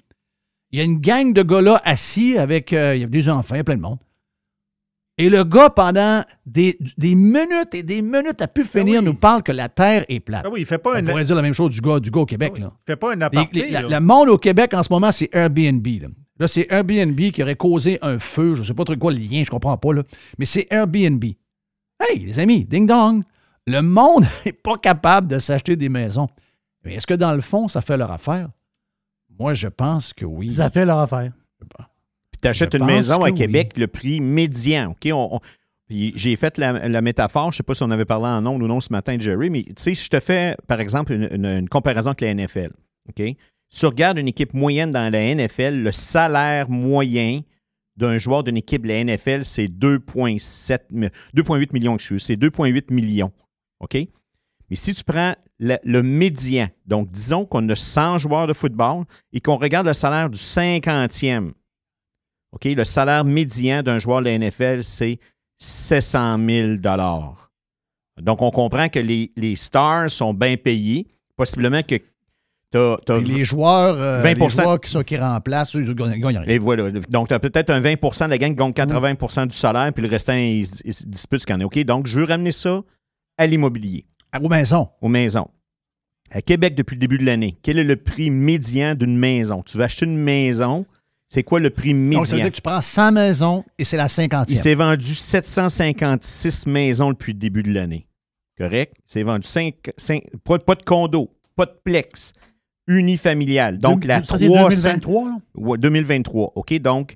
Il 0.72 0.78
y 0.78 0.82
a 0.82 0.86
une 0.86 1.00
gang 1.00 1.34
de 1.34 1.42
gars 1.42 1.62
là 1.62 1.82
assis 1.84 2.38
avec 2.38 2.72
euh, 2.72 2.96
il 2.96 3.02
y 3.02 3.04
a 3.04 3.08
des 3.08 3.28
enfants, 3.28 3.56
il 3.56 3.60
y 3.60 3.62
a 3.62 3.64
plein 3.64 3.78
de 3.78 3.82
monde. 3.82 4.00
Et 5.20 5.30
le 5.30 5.44
gars, 5.44 5.70
pendant 5.70 6.24
des, 6.46 6.78
des 6.98 7.14
minutes 7.14 7.74
et 7.74 7.84
des 7.84 8.02
minutes 8.02 8.42
à 8.42 8.48
pu 8.48 8.64
finir, 8.64 9.04
nous 9.04 9.14
parle 9.14 9.44
que 9.44 9.52
la 9.52 9.68
Terre 9.70 10.06
est 10.08 10.22
plate. 10.22 10.44
Ah 10.46 10.50
oui, 10.50 10.62
il 10.62 10.66
fait 10.66 10.78
pas 10.78 10.92
On 10.94 10.96
un- 10.96 11.04
pourrait 11.04 11.26
dire 11.26 11.36
la 11.36 11.42
même 11.42 11.54
chose 11.54 11.72
du 11.74 11.82
gars, 11.82 12.00
du 12.00 12.10
gars 12.10 12.22
au 12.22 12.26
Québec. 12.26 12.58
là. 12.58 12.72
Fais 12.88 12.96
pas 12.96 13.12
un 13.12 13.16
Les- 13.18 13.24
aparté. 13.24 13.62
les- 13.66 13.70
la- 13.70 13.82
là. 13.82 14.00
le 14.00 14.06
monde 14.06 14.30
au 14.30 14.38
Québec 14.38 14.74
en 14.74 14.82
ce 14.82 14.92
moment, 14.92 15.12
c'est 15.12 15.30
Airbnb. 15.34 15.86
Là, 15.86 16.08
Là, 16.40 16.48
c'est 16.48 16.68
Airbnb 16.72 17.20
qui 17.32 17.44
aurait 17.44 17.58
causé 17.58 18.00
un 18.02 18.18
feu. 18.18 18.56
Je 18.56 18.62
ne 18.62 18.66
sais 18.66 18.74
pas 18.74 18.86
trop 18.86 18.96
quoi 18.96 19.12
le 19.12 19.18
lien, 19.20 19.44
je 19.46 19.50
comprends 19.52 19.78
pas. 19.78 19.92
Là. 19.94 20.04
Mais 20.38 20.46
c'est 20.46 20.68
Airbnb. 20.72 21.22
Hey, 22.00 22.20
les 22.26 22.40
amis, 22.40 22.64
ding 22.64 22.88
dong. 22.88 23.24
Le 23.68 23.82
monde 23.82 24.24
n'est 24.46 24.54
pas 24.54 24.78
capable 24.78 25.28
de 25.28 25.38
s'acheter 25.38 25.76
des 25.76 25.90
maisons. 25.90 26.30
Mais 26.86 26.94
est-ce 26.96 27.06
que 27.06 27.14
dans 27.14 27.34
le 27.36 27.42
fond, 27.42 27.68
ça 27.68 27.82
fait 27.82 27.98
leur 27.98 28.10
affaire? 28.10 28.48
Moi, 29.38 29.54
je 29.54 29.68
pense 29.68 30.14
que 30.14 30.24
oui. 30.24 30.50
Ça 30.52 30.70
fait 30.70 30.86
leur 30.86 31.00
affaire. 31.00 31.34
Puis 32.40 32.42
tu 32.44 32.48
achètes 32.48 32.74
une 32.74 32.86
maison 32.96 33.24
à 33.24 33.30
Québec, 33.36 33.78
le 33.78 33.88
prix 33.88 34.22
médian. 34.22 34.92
OK? 34.92 35.10
On- 35.12 35.36
on- 35.36 35.40
puis 35.88 36.14
j'ai 36.16 36.36
fait 36.36 36.58
la, 36.60 36.88
la 36.88 37.02
métaphore, 37.02 37.52
je 37.52 37.56
ne 37.56 37.58
sais 37.58 37.64
pas 37.64 37.74
si 37.74 37.82
on 37.84 37.90
avait 37.92 38.06
parlé 38.06 38.28
en 38.28 38.46
ondes 38.46 38.62
ou 38.62 38.68
non 38.68 38.80
ce 38.80 38.92
matin, 38.94 39.18
Jerry, 39.20 39.50
mais 39.50 39.64
tu 39.64 39.74
sais, 39.78 39.96
si 39.96 40.06
je 40.06 40.10
te 40.10 40.20
fais, 40.20 40.56
par 40.68 40.80
exemple, 40.80 41.14
une, 41.14 41.28
une- 41.32 41.46
une 41.46 41.70
comparaison 41.70 42.12
avec 42.12 42.22
la 42.22 42.30
NFL, 42.36 42.72
OK? 43.10 43.24
Si 43.72 43.80
tu 43.80 43.86
regardes 43.88 44.18
une 44.20 44.28
équipe 44.28 44.54
moyenne 44.54 44.92
dans 44.92 45.12
la 45.12 45.20
NFL, 45.36 45.76
le 45.82 45.92
salaire 45.92 46.70
moyen 46.70 47.42
d'un 47.98 48.18
joueur 48.18 48.44
d'une 48.44 48.58
équipe 48.58 48.84
de 48.84 48.88
la 48.88 49.04
NFL, 49.04 49.44
c'est 49.44 49.68
2,7 49.68 50.80
mi- 50.92 51.10
2,8 51.36 51.74
millions, 51.74 51.98
c'est 52.00 52.36
2,8 52.36 52.92
millions. 52.94 53.32
OK? 53.80 53.96
Mais 54.70 54.76
si 54.76 54.94
tu 54.94 55.04
prends 55.04 55.36
le, 55.60 55.78
le 55.84 56.04
médian, 56.04 56.70
donc 56.86 57.10
disons 57.12 57.46
qu'on 57.46 57.68
a 57.70 57.76
100 57.76 58.20
joueurs 58.20 58.46
de 58.48 58.54
football 58.54 59.06
et 59.34 59.40
qu'on 59.42 59.58
regarde 59.58 59.88
le 59.88 59.94
salaire 59.94 60.30
du 60.30 60.38
50e, 60.38 61.52
OK, 62.52 62.66
le 62.66 62.84
salaire 62.84 63.26
médian 63.26 63.84
d'un 63.84 64.00
joueur 64.00 64.22
de 64.22 64.26
la 64.26 64.38
NFL, 64.38 64.84
c'est 64.84 65.20
700 65.60 66.38
000 66.46 66.78
Donc, 68.22 68.42
on 68.42 68.52
comprend 68.52 68.90
que 68.90 69.00
les, 69.00 69.32
les 69.36 69.56
stars 69.56 70.10
sont 70.10 70.34
bien 70.34 70.58
payés. 70.58 71.08
Possiblement 71.36 71.84
que 71.84 71.96
tu 72.72 72.78
as, 72.78 72.98
Puis 73.06 73.24
les 73.26 73.44
joueurs, 73.44 73.96
euh, 73.98 74.22
20 74.22 74.34
les 74.34 74.50
joueurs 74.50 74.80
qui, 74.80 74.92
sont, 74.92 75.02
qui 75.02 75.18
remplacent, 75.18 75.74
ils 75.74 75.94
gagnent 75.96 76.20
gagnent 76.20 76.38
rien. 76.38 76.44
et 76.48 76.60
voilà. 76.60 76.92
Donc, 77.10 77.30
tu 77.30 77.34
as 77.34 77.40
peut-être 77.40 77.72
un 77.72 77.82
20% 77.82 78.26
de 78.26 78.30
la 78.30 78.38
gang 78.38 78.52
qui 78.52 78.56
gagne 78.58 78.72
80% 78.72 79.48
du 79.48 79.56
salaire, 79.56 79.92
puis 79.92 80.04
le 80.04 80.10
restant, 80.10 80.34
ils 80.34 80.66
se 80.68 81.06
disputent 81.06 81.42
ce 81.42 81.46
qu'il 81.46 81.56
y 81.56 81.58
en 81.58 81.62
a. 81.62 81.66
OK? 81.66 81.80
Donc, 81.80 82.06
je 82.06 82.20
veux 82.20 82.26
ramener 82.26 82.52
ça 82.52 82.82
à 83.38 83.48
l'immobilier. 83.48 84.06
Aux 84.40 84.50
maisons. 84.50 84.88
Aux 85.02 85.08
maisons. 85.08 85.48
À 86.30 86.42
Québec, 86.44 86.76
depuis 86.76 86.96
le 86.96 87.00
début 87.00 87.18
de 87.18 87.26
l'année, 87.26 87.58
quel 87.64 87.80
est 87.80 87.84
le 87.84 87.96
prix 87.96 88.30
médian 88.30 88.94
d'une 88.94 89.18
maison? 89.18 89.64
Tu 89.64 89.78
veux 89.78 89.84
acheter 89.84 90.06
une 90.06 90.18
maison, 90.18 90.86
c'est 91.30 91.44
quoi 91.44 91.60
le 91.60 91.70
prix 91.70 91.94
médian? 91.94 92.22
Donc, 92.22 92.28
ça 92.28 92.36
veut 92.36 92.42
dire 92.42 92.52
que 92.52 92.56
tu 92.56 92.62
prends 92.62 92.82
100 92.82 93.12
maisons 93.12 93.64
et 93.78 93.84
c'est 93.84 93.98
la 93.98 94.08
50e. 94.08 94.46
Il 94.50 94.58
s'est 94.58 94.74
vendu 94.74 95.14
756 95.14 96.66
maisons 96.66 97.12
depuis 97.12 97.34
le 97.34 97.40
début 97.40 97.62
de 97.62 97.72
l'année. 97.72 98.08
Correct? 98.58 98.96
Il 98.98 99.12
s'est 99.12 99.24
vendu 99.24 99.48
5, 99.48 99.76
pas, 100.44 100.58
pas 100.58 100.76
de 100.76 100.84
condo, 100.84 101.32
pas 101.56 101.68
de 101.68 101.76
plex, 101.84 102.34
unifamilial. 102.88 103.78
Donc, 103.78 104.06
la 104.06 104.24
Ça, 104.24 104.40
c'est 104.40 104.48
300 104.48 104.70
2023, 104.70 105.26
là? 105.30 105.38
Ouais, 105.56 105.78
2023. 105.78 106.54
OK? 106.56 106.74
Donc, 106.80 107.14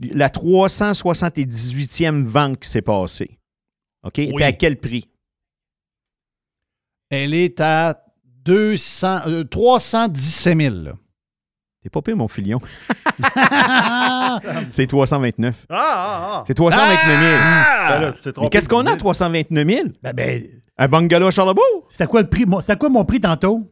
la 0.00 0.28
378e 0.28 2.22
vente 2.22 2.60
qui 2.60 2.68
s'est 2.68 2.80
passée. 2.80 3.38
OK? 4.04 4.20
était 4.20 4.44
à 4.44 4.52
quel 4.52 4.76
prix? 4.76 5.08
Elle 7.10 7.34
est 7.34 7.60
à 7.60 8.04
200, 8.44 9.26
euh, 9.26 9.44
317 9.44 10.56
000. 10.56 10.74
C'est 11.82 11.90
pas 11.90 12.02
pire, 12.02 12.16
mon 12.16 12.28
filion. 12.28 12.58
c'est 14.70 14.86
329. 14.86 15.66
Ah, 15.70 15.76
ah, 15.78 16.30
ah. 16.40 16.44
C'est 16.46 16.54
329 16.54 17.06
000. 17.06 17.20
Ben 17.88 18.00
là, 18.00 18.12
tu 18.12 18.22
t'es 18.22 18.32
trompé 18.32 18.46
Mais 18.46 18.50
qu'est-ce 18.50 18.68
de 18.68 18.74
qu'on 18.74 18.86
a 18.86 18.90
à 18.90 18.94
dix 18.94 18.98
329 18.98 19.66
000? 19.68 19.82
Ben, 20.02 20.12
ben, 20.12 20.42
Un 20.76 20.88
bungalow 20.88 21.28
à 21.28 21.30
Charlebourg? 21.30 21.86
C'était 21.90 22.06
quoi 22.06 22.22
le 22.22 22.28
prix? 22.28 22.46
Mon- 22.46 22.60
C'était 22.60 22.76
quoi 22.76 22.88
mon 22.88 23.04
prix 23.04 23.20
tantôt? 23.20 23.70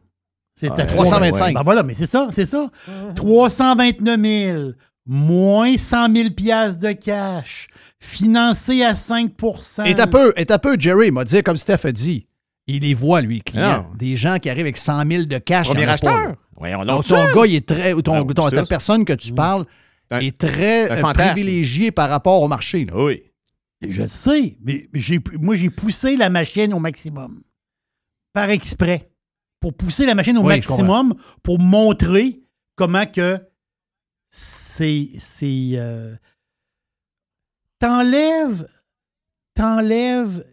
C'était 0.55 0.83
Ouais, 0.83 0.85
325. 0.87 1.53
Ben 1.53 1.63
voilà, 1.63 1.83
mais 1.83 1.93
c'est 1.93 2.05
ça, 2.07 2.29
c'est 2.31 2.45
ça. 2.45 2.69
329 3.15 4.19
000, 4.19 4.71
moins 5.05 5.77
100 5.77 6.15
000 6.15 6.29
piastres 6.31 6.79
de 6.79 6.93
cash, 6.93 7.67
financé 7.99 8.83
à 8.83 8.93
5% 8.93 9.85
Et 9.85 9.99
un 9.99 10.07
peu, 10.07 10.33
est 10.35 10.49
un 10.49 10.57
peu, 10.57 10.75
Jerry 10.79 11.11
m'a 11.11 11.25
dit, 11.25 11.43
comme 11.43 11.57
Steph 11.57 11.85
a 11.85 11.91
dit, 11.91 12.27
il 12.67 12.81
les 12.83 12.93
voit, 12.93 13.21
lui, 13.21 13.41
clients. 13.41 13.83
Non. 13.83 13.95
Des 13.95 14.15
gens 14.17 14.39
qui 14.39 14.49
arrivent 14.49 14.65
avec 14.65 14.77
100 14.77 15.05
000 15.07 15.23
de 15.23 15.37
cash. 15.37 15.67
Premier 15.67 15.85
acheteur? 15.85 16.35
Voyons 16.55 16.83
donc 16.85 17.05
ton 17.05 17.33
gars, 17.33 17.45
il 17.45 17.55
est 17.55 17.67
très. 17.67 17.93
ou 17.93 18.01
Ton, 18.01 18.25
ton- 18.25 18.49
ta 18.49 18.63
personne 18.65 19.05
que 19.05 19.13
tu 19.13 19.31
parles 19.33 19.65
Un- 20.11 20.19
est 20.19 20.37
très 20.37 20.91
euh, 20.91 21.13
privilégiée 21.13 21.91
par 21.91 22.09
rapport 22.09 22.41
au 22.41 22.47
marché. 22.47 22.85
là. 22.85 22.93
Oui. 22.95 23.23
Je 23.87 24.05
sais, 24.07 24.57
mais 24.63 24.89
j'ai, 24.93 25.19
moi, 25.39 25.55
j'ai 25.55 25.69
poussé 25.69 26.17
la 26.17 26.29
machine 26.31 26.73
au 26.73 26.79
maximum. 26.79 27.43
Par 28.33 28.49
exprès. 28.49 29.11
Pour 29.59 29.73
pousser 29.75 30.05
la 30.05 30.15
machine 30.15 30.37
au 30.37 30.41
Oui, 30.41 30.47
maximum, 30.55 31.13
pour 31.43 31.59
montrer 31.59 32.41
comment 32.75 33.05
que 33.05 33.39
c'est. 34.29 35.09
c'est 35.17 35.71
euh, 35.75 36.15
t'enlèves, 37.79 38.67
t'enlèves 39.55 40.45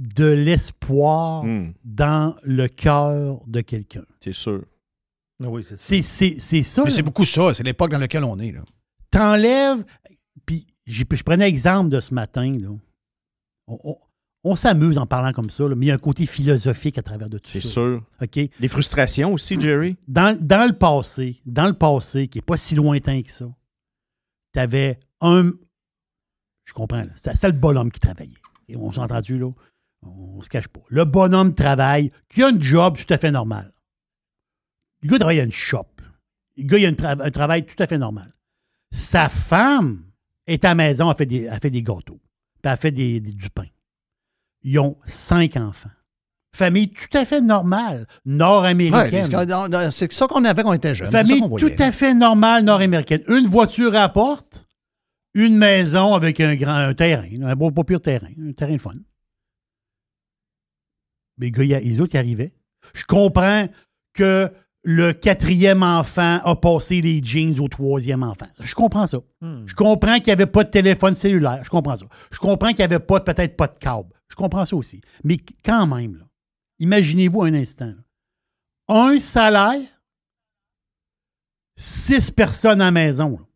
de 0.00 0.24
l'espoir 0.24 1.44
Hmm, 1.44 1.72
dans 1.84 2.34
le 2.42 2.66
cœur 2.68 3.40
de 3.46 3.60
quelqu'un. 3.60 4.04
c'est 4.20 4.32
sûr. 4.32 4.64
Oui, 5.40 5.62
c'est 5.62 5.78
ça. 5.78 6.02
C'est 6.38 6.62
ça. 6.62 6.84
Mais 6.84 6.90
c'est 6.90 7.02
beaucoup 7.02 7.24
ça. 7.24 7.54
C'est 7.54 7.62
l'époque 7.62 7.90
dans 7.90 7.98
laquelle 7.98 8.24
on 8.24 8.38
est. 8.38 8.52
Là. 8.52 8.62
T'enlèves. 9.10 9.84
Puis 10.46 10.66
j'ai- 10.86 11.06
je 11.10 11.22
prenais 11.22 11.48
exemple 11.48 11.88
de 11.90 12.00
ce 12.00 12.12
matin. 12.14 12.56
Là. 12.58 12.68
On, 13.66 13.78
on- 13.84 13.98
on 14.44 14.56
s'amuse 14.56 14.96
en 14.98 15.06
parlant 15.06 15.32
comme 15.32 15.50
ça, 15.50 15.68
là, 15.68 15.74
mais 15.74 15.86
il 15.86 15.88
y 15.90 15.92
a 15.92 15.96
un 15.96 15.98
côté 15.98 16.24
philosophique 16.24 16.96
à 16.98 17.02
travers 17.02 17.28
de 17.28 17.36
tout 17.38 17.50
ça. 17.50 17.60
C'est 17.60 17.66
sûr. 17.68 18.02
OK? 18.22 18.36
Les 18.58 18.68
frustrations 18.68 19.34
aussi, 19.34 19.60
Jerry? 19.60 19.96
Dans, 20.08 20.34
dans 20.40 20.66
le 20.66 20.74
passé, 20.74 21.40
dans 21.44 21.66
le 21.66 21.74
passé, 21.74 22.26
qui 22.28 22.38
n'est 22.38 22.42
pas 22.42 22.56
si 22.56 22.74
lointain 22.74 23.20
que 23.22 23.30
ça, 23.30 23.46
tu 24.54 24.60
avais 24.60 24.98
un. 25.20 25.52
Je 26.64 26.72
comprends, 26.72 27.02
là. 27.02 27.10
C'était 27.16 27.34
c'était 27.34 27.48
le 27.48 27.52
bonhomme 27.58 27.90
qui 27.90 28.00
travaillait. 28.00 28.32
Et 28.68 28.76
on 28.76 28.92
s'est 28.92 29.00
entendu, 29.00 29.38
là. 29.38 29.50
On 30.02 30.40
se 30.42 30.48
cache 30.48 30.68
pas. 30.68 30.80
Le 30.88 31.04
bonhomme 31.04 31.54
travaille, 31.54 32.10
qui 32.28 32.42
a 32.42 32.48
un 32.48 32.58
job 32.58 32.96
tout 32.96 33.12
à 33.12 33.18
fait 33.18 33.30
normal. 33.30 33.72
Le 35.02 35.08
gars 35.08 35.18
travaille 35.18 35.40
à 35.40 35.44
une 35.44 35.52
shop. 35.52 35.86
Le 36.56 36.64
gars, 36.64 36.78
il 36.78 36.86
a 36.86 36.88
une 36.88 36.94
tra- 36.94 37.20
un 37.22 37.30
travail 37.30 37.64
tout 37.66 37.80
à 37.82 37.86
fait 37.86 37.98
normal. 37.98 38.32
Sa 38.92 39.28
femme 39.28 40.04
est 40.46 40.64
à 40.64 40.68
la 40.68 40.74
maison, 40.74 41.10
elle 41.10 41.16
fait 41.16 41.26
des, 41.26 41.42
elle 41.44 41.60
fait 41.60 41.70
des 41.70 41.82
gâteaux. 41.82 42.20
Puis 42.62 42.70
elle 42.72 42.76
fait 42.78 42.90
des- 42.90 43.20
des- 43.20 43.32
du 43.32 43.50
pain. 43.50 43.66
Ils 44.62 44.78
ont 44.78 44.96
cinq 45.04 45.56
enfants. 45.56 45.90
Famille 46.54 46.90
tout 46.90 47.16
à 47.16 47.24
fait 47.24 47.40
normale, 47.40 48.06
nord-américaine. 48.24 49.22
c'est 49.90 50.12
ça 50.12 50.26
qu'on 50.26 50.44
avait 50.44 50.62
quand 50.62 50.70
on 50.70 50.74
était 50.74 50.94
jeune. 50.94 51.08
Famille 51.10 51.40
tout 51.76 51.82
à 51.82 51.92
fait 51.92 52.12
normale 52.14 52.64
nord-américaine. 52.64 53.22
Une 53.28 53.46
voiture 53.46 53.94
à 53.94 54.08
porte, 54.08 54.66
une 55.34 55.56
maison 55.56 56.14
avec 56.14 56.40
un 56.40 56.56
grand 56.56 56.74
un 56.74 56.92
terrain, 56.94 57.28
un 57.42 57.54
beau 57.54 57.70
pas 57.70 57.84
pire 57.84 58.00
terrain, 58.00 58.26
un 58.48 58.52
terrain 58.52 58.72
de 58.72 58.80
fun. 58.80 58.94
Mais 61.40 61.46
les, 61.46 61.52
gars, 61.52 61.64
y 61.64 61.74
a- 61.74 61.80
les 61.80 62.00
autres 62.00 62.14
y 62.14 62.18
arrivaient. 62.18 62.52
Je 62.94 63.04
comprends 63.04 63.68
que 64.14 64.50
le 64.82 65.12
quatrième 65.12 65.82
enfant 65.82 66.40
a 66.44 66.56
passé 66.56 67.00
les 67.02 67.22
jeans 67.22 67.58
au 67.60 67.68
troisième 67.68 68.22
enfant. 68.22 68.46
Je 68.60 68.74
comprends 68.74 69.06
ça. 69.06 69.18
Je 69.66 69.74
comprends 69.74 70.14
qu'il 70.16 70.26
n'y 70.26 70.32
avait 70.32 70.46
pas 70.46 70.64
de 70.64 70.70
téléphone 70.70 71.14
cellulaire. 71.14 71.60
Je 71.64 71.70
comprends 71.70 71.96
ça. 71.96 72.06
Je 72.30 72.38
comprends 72.38 72.68
qu'il 72.68 72.78
n'y 72.78 72.84
avait 72.84 72.98
pas, 72.98 73.20
peut-être 73.20 73.56
pas 73.56 73.66
de 73.66 73.76
câble. 73.78 74.08
Je 74.28 74.36
comprends 74.36 74.64
ça 74.64 74.76
aussi. 74.76 75.00
Mais 75.24 75.38
quand 75.64 75.86
même, 75.86 76.24
imaginez-vous 76.78 77.42
un 77.42 77.54
instant. 77.54 77.86
là. 78.88 78.94
Un 79.12 79.18
salaire, 79.18 79.80
six 81.76 82.30
personnes 82.30 82.80
à 82.80 82.86
la 82.86 82.90
maison, 82.90 83.38
là. 83.38 83.46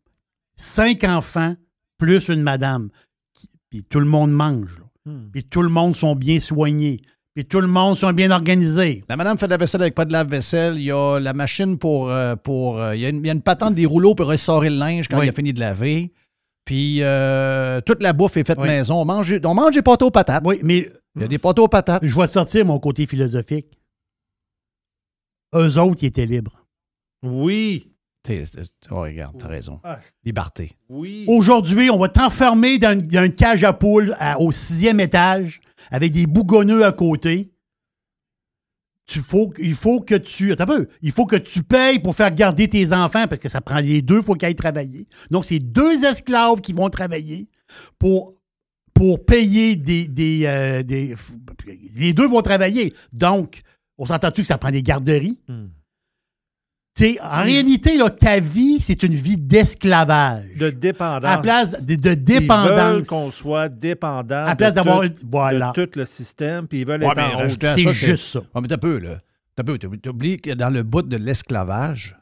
cinq 0.55 1.03
enfants, 1.03 1.55
plus 1.97 2.29
une 2.29 2.41
madame. 2.41 2.89
Qui- 3.33 3.49
Puis 3.69 3.83
tout 3.83 3.99
le 3.99 4.05
monde 4.05 4.31
mange. 4.31 4.79
là. 4.79 4.85
Puis 5.31 5.43
tout 5.43 5.61
le 5.61 5.69
monde 5.69 5.95
sont 5.95 6.15
bien 6.15 6.39
soignés. 6.39 7.01
Puis 7.35 7.43
tout 7.45 7.59
le 7.59 7.67
monde 7.67 7.97
sont 7.97 8.13
bien 8.13 8.31
organisés. 8.31 9.03
La 9.09 9.17
madame 9.17 9.37
fait 9.37 9.45
de 9.47 9.51
la 9.51 9.57
vaisselle 9.57 9.81
avec 9.81 9.93
pas 9.93 10.05
de 10.05 10.13
lave-vaisselle. 10.13 10.75
Il 10.77 10.83
y 10.83 10.91
a 10.91 11.19
la 11.19 11.33
machine 11.33 11.77
pour. 11.77 12.09
euh, 12.09 12.35
pour 12.37 12.79
euh, 12.79 12.95
il, 12.95 13.01
y 13.01 13.05
a 13.05 13.09
une, 13.09 13.17
il 13.17 13.25
y 13.27 13.29
a 13.29 13.33
une 13.33 13.41
patente 13.41 13.75
des 13.75 13.85
rouleaux 13.85 14.15
pour 14.15 14.27
restaurer 14.27 14.69
le 14.69 14.77
linge 14.77 15.09
quand 15.09 15.19
Oui. 15.19 15.25
il 15.25 15.29
a 15.29 15.33
fini 15.33 15.51
de 15.51 15.59
laver. 15.59 16.13
Puis 16.63 16.99
euh, 17.01 17.81
toute 17.81 18.01
la 18.01 18.13
bouffe 18.13 18.37
est 18.37 18.47
faite 18.47 18.57
Oui. 18.59 18.67
maison. 18.69 19.01
On 19.01 19.05
mange, 19.05 19.35
on 19.43 19.53
mange 19.53 19.73
des 19.75 19.81
pâteaux 19.81 20.07
aux 20.07 20.11
patates. 20.11 20.43
Oui, 20.45 20.59
mais 20.63 20.89
Il 21.17 21.21
y 21.23 21.25
a 21.25 21.27
des 21.27 21.37
pâteaux 21.37 21.65
aux 21.65 21.67
patates. 21.67 22.05
je 22.05 22.15
vais 22.17 22.27
sortir 22.27 22.65
mon 22.65 22.79
côté 22.79 23.05
philosophique. 23.05 23.67
Eux 25.53 25.77
autres, 25.77 26.03
ils 26.03 26.07
étaient 26.07 26.25
libres. 26.25 26.65
Oui. 27.23 27.91
Oh, 28.89 29.01
regarde, 29.01 29.35
t'as 29.37 29.47
raison. 29.47 29.79
Ah, 29.83 29.99
Liberté. 30.23 30.71
oui. 30.89 31.25
Aujourd'hui, 31.27 31.91
on 31.91 31.99
va 31.99 32.07
t'enfermer 32.07 32.79
dans, 32.79 32.93
une- 32.93 33.07
dans 33.07 33.23
une 33.23 33.35
cage 33.35 33.63
à 33.63 33.71
poules 33.71 34.15
à- 34.19 34.39
au 34.41 34.51
sixième 34.51 34.99
étage 34.99 35.61
avec 35.91 36.11
des 36.11 36.27
bougonneux 36.27 36.85
à 36.85 36.91
côté. 36.91 37.51
Il 39.15 39.21
faut 39.21 39.49
que 39.49 40.15
tu. 40.15 40.53
Il 41.01 41.11
faut 41.11 41.25
que 41.25 41.35
tu 41.35 41.63
payes 41.63 41.99
pour 41.99 42.15
faire 42.15 42.31
garder 42.31 42.67
tes 42.67 42.91
enfants 42.91 43.27
parce 43.27 43.39
que 43.39 43.49
ça 43.49 43.61
prend 43.61 43.79
les 43.79 44.01
deux, 44.01 44.21
faut 44.21 44.33
qu'ils 44.33 44.47
aillent 44.47 44.55
travailler. 44.55 45.07
Donc, 45.29 45.45
c'est 45.45 45.59
deux 45.59 46.05
esclaves 46.05 46.61
qui 46.61 46.73
vont 46.73 46.89
travailler 46.89 47.47
pour, 47.99 48.33
pour 48.93 49.23
payer 49.23 49.75
des, 49.75 50.41
euh, 50.45 50.81
Les 51.95 52.13
deux 52.13 52.27
vont 52.27 52.41
travailler. 52.41 52.93
Donc, 53.13 53.61
on 53.97 54.05
s'entend-tu 54.05 54.41
que 54.41 54.47
ça 54.47 54.57
prend 54.57 54.71
des 54.71 54.83
garderies? 54.83 55.39
Hmm. 55.47 55.67
En 57.21 57.43
réalité, 57.43 57.97
là, 57.97 58.09
ta 58.09 58.39
vie, 58.39 58.79
c'est 58.79 59.03
une 59.03 59.13
vie 59.13 59.35
d'esclavage. 59.37 60.45
De 60.57 60.69
dépendance. 60.69 61.25
À 61.25 61.35
la 61.35 61.37
place 61.39 61.83
de, 61.83 61.95
de 61.95 62.09
Ils 62.09 62.15
veulent 62.15 62.23
dépendance. 62.23 63.07
qu'on 63.07 63.29
soit 63.29 63.67
dépendant 63.69 64.43
À 64.45 64.45
la 64.45 64.55
place 64.55 64.71
de 64.71 64.75
d'avoir 64.75 65.01
tout- 65.01 65.07
une- 65.07 65.29
voilà. 65.29 65.73
de 65.75 65.85
tout 65.85 65.91
le 65.99 66.05
système, 66.05 66.67
puis 66.67 66.79
ils 66.81 66.85
veulent 66.87 67.03
Ouais, 67.03 67.11
être 67.11 67.67
C'est 67.75 67.91
juste 67.91 68.25
ça. 68.27 68.41
Ah, 68.53 68.61
mais 68.61 68.67
t'as 68.69 68.77
peu, 68.77 68.99
là. 68.99 69.19
T'as 69.55 69.63
peu. 69.63 69.77
T'oublies- 69.77 70.37
que 70.39 70.51
dans 70.51 70.69
le 70.69 70.83
bout 70.83 71.01
de 71.01 71.17
l'esclavage, 71.17 72.15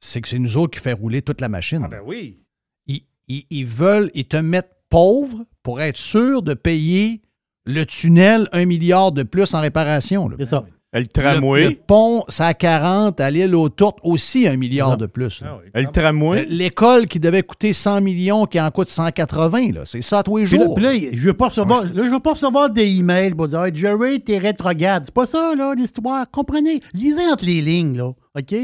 c'est 0.00 0.20
que 0.20 0.28
c'est 0.28 0.38
nous 0.40 0.56
autres 0.56 0.72
qui 0.76 0.80
fait 0.80 0.92
rouler 0.92 1.22
toute 1.22 1.40
la 1.40 1.48
machine. 1.48 1.82
Ah 1.84 1.88
ben 1.88 2.00
oui. 2.04 2.38
ils, 2.86 3.02
ils- 3.28 3.46
ils 3.50 3.66
veulent, 3.66 4.10
ils 4.14 4.24
te 4.26 4.36
mettent 4.36 4.74
pauvre 4.88 5.44
pour 5.62 5.80
être 5.80 5.96
sûr 5.96 6.42
de 6.42 6.54
payer 6.54 7.22
le 7.66 7.84
tunnel 7.86 8.48
un 8.52 8.64
milliard 8.64 9.12
de 9.12 9.22
plus 9.22 9.54
en 9.54 9.60
réparation. 9.60 10.28
C'est 10.38 10.44
ça. 10.46 10.64
Le 10.66 10.72
Le, 10.92 11.06
tramway. 11.06 11.68
le 11.68 11.74
pont, 11.76 12.24
ça 12.28 12.46
à 12.48 12.54
40 12.54 13.20
à 13.20 13.30
l'île 13.30 13.54
aux 13.54 13.68
Tourtes, 13.68 13.98
aussi 14.02 14.48
un 14.48 14.56
milliard 14.56 14.96
de 14.96 15.06
plus. 15.06 15.40
Ah 15.46 15.58
oui. 15.62 15.70
Le 15.72 15.86
Euh, 15.86 15.90
tramway. 15.92 16.46
L'école 16.48 17.06
qui 17.06 17.20
devait 17.20 17.44
coûter 17.44 17.72
100 17.72 18.00
millions, 18.00 18.44
qui 18.46 18.60
en 18.60 18.68
coûte 18.72 18.88
180, 18.88 19.72
là. 19.72 19.80
c'est 19.84 20.02
ça 20.02 20.24
tous 20.24 20.38
les 20.38 20.46
Puis 20.46 20.58
là, 20.58 20.64
jours. 20.64 20.74
puis 20.74 20.82
là, 20.84 20.92
je 21.12 21.26
veux 21.26 21.34
pas 21.34 21.46
recevoir, 21.46 21.84
là, 21.84 22.02
je 22.02 22.10
veux 22.10 22.18
pas 22.18 22.32
recevoir 22.32 22.70
des 22.70 22.86
emails 22.88 23.34
pour 23.36 23.46
dire 23.46 23.64
Hey, 23.64 23.74
Jerry, 23.74 24.20
t'es 24.20 24.38
rétrograde. 24.38 25.04
C'est 25.04 25.14
pas 25.14 25.26
ça, 25.26 25.54
là, 25.54 25.74
l'histoire. 25.76 26.26
Comprenez. 26.30 26.80
Lisez 26.92 27.24
entre 27.30 27.44
les 27.44 27.60
lignes, 27.62 27.96
là. 27.96 28.12
OK? 28.36 28.54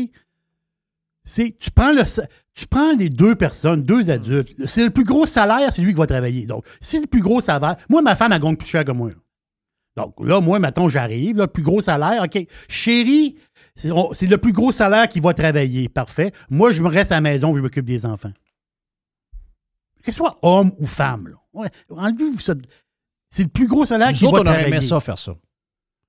C'est, 1.23 1.57
tu 1.59 1.71
prends 1.71 1.93
le, 1.93 2.03
tu 2.55 2.67
prends 2.69 2.93
les 2.93 3.09
deux 3.09 3.35
personnes, 3.37 3.83
deux 3.83 4.11
adultes. 4.11 4.53
C'est 4.65 4.85
le 4.85 4.91
plus 4.91 5.05
gros 5.05 5.27
salaire, 5.27 5.73
c'est 5.73 5.83
lui 5.83 5.93
qui 5.93 5.99
va 5.99 6.07
travailler. 6.07 6.47
Donc, 6.47 6.65
si 6.81 6.97
c'est 6.97 7.03
le 7.03 7.07
plus 7.09 7.21
gros 7.21 7.41
salaire, 7.41 7.77
moi, 7.89 8.03
ma 8.03 8.17
femme, 8.17 8.33
elle 8.33 8.41
gagne 8.41 8.57
plus 8.57 8.69
cher 8.69 8.85
que 8.85 8.93
moi. 8.93 9.11
là. 9.11 9.15
Donc, 9.97 10.15
là, 10.21 10.41
moi, 10.41 10.59
maintenant, 10.59 10.89
j'arrive, 10.89 11.39
le 11.39 11.47
plus 11.47 11.63
gros 11.63 11.81
salaire. 11.81 12.23
OK. 12.25 12.47
Chérie, 12.69 13.37
c'est, 13.75 13.91
on- 13.91 14.11
le 14.11 14.37
plus 14.37 14.53
gros 14.53 14.73
salaire 14.73 15.09
qui 15.09 15.21
va 15.21 15.33
travailler. 15.35 15.89
Parfait. 15.89 16.33
Moi, 16.51 16.71
je 16.71 16.83
me 16.83 16.89
reste 16.89 17.13
à 17.13 17.17
la 17.17 17.21
maison, 17.23 17.57
je 17.57 17.63
m'occupe 17.63 17.85
des 17.87 18.05
enfants. 18.05 18.33
Que 20.03 20.13
ce 20.13 20.17
soit 20.19 20.37
homme 20.43 20.73
ou 20.79 20.87
femme, 20.87 21.29
là. 21.29 21.35
Ouais, 21.53 21.69
enlevez-vous 21.91 22.39
ça. 22.39 22.55
C'est 23.31 23.43
le 23.43 23.49
plus 23.49 23.67
gros 23.67 23.85
salaire 23.85 24.13
qui 24.13 24.23
va 24.25 24.29
autres, 24.31 24.39
on 24.39 24.41
aurait 24.43 24.53
travailler. 24.55 24.69
aimé 24.77 24.81
ça 24.81 25.01
faire 25.01 25.19
ça. 25.19 25.35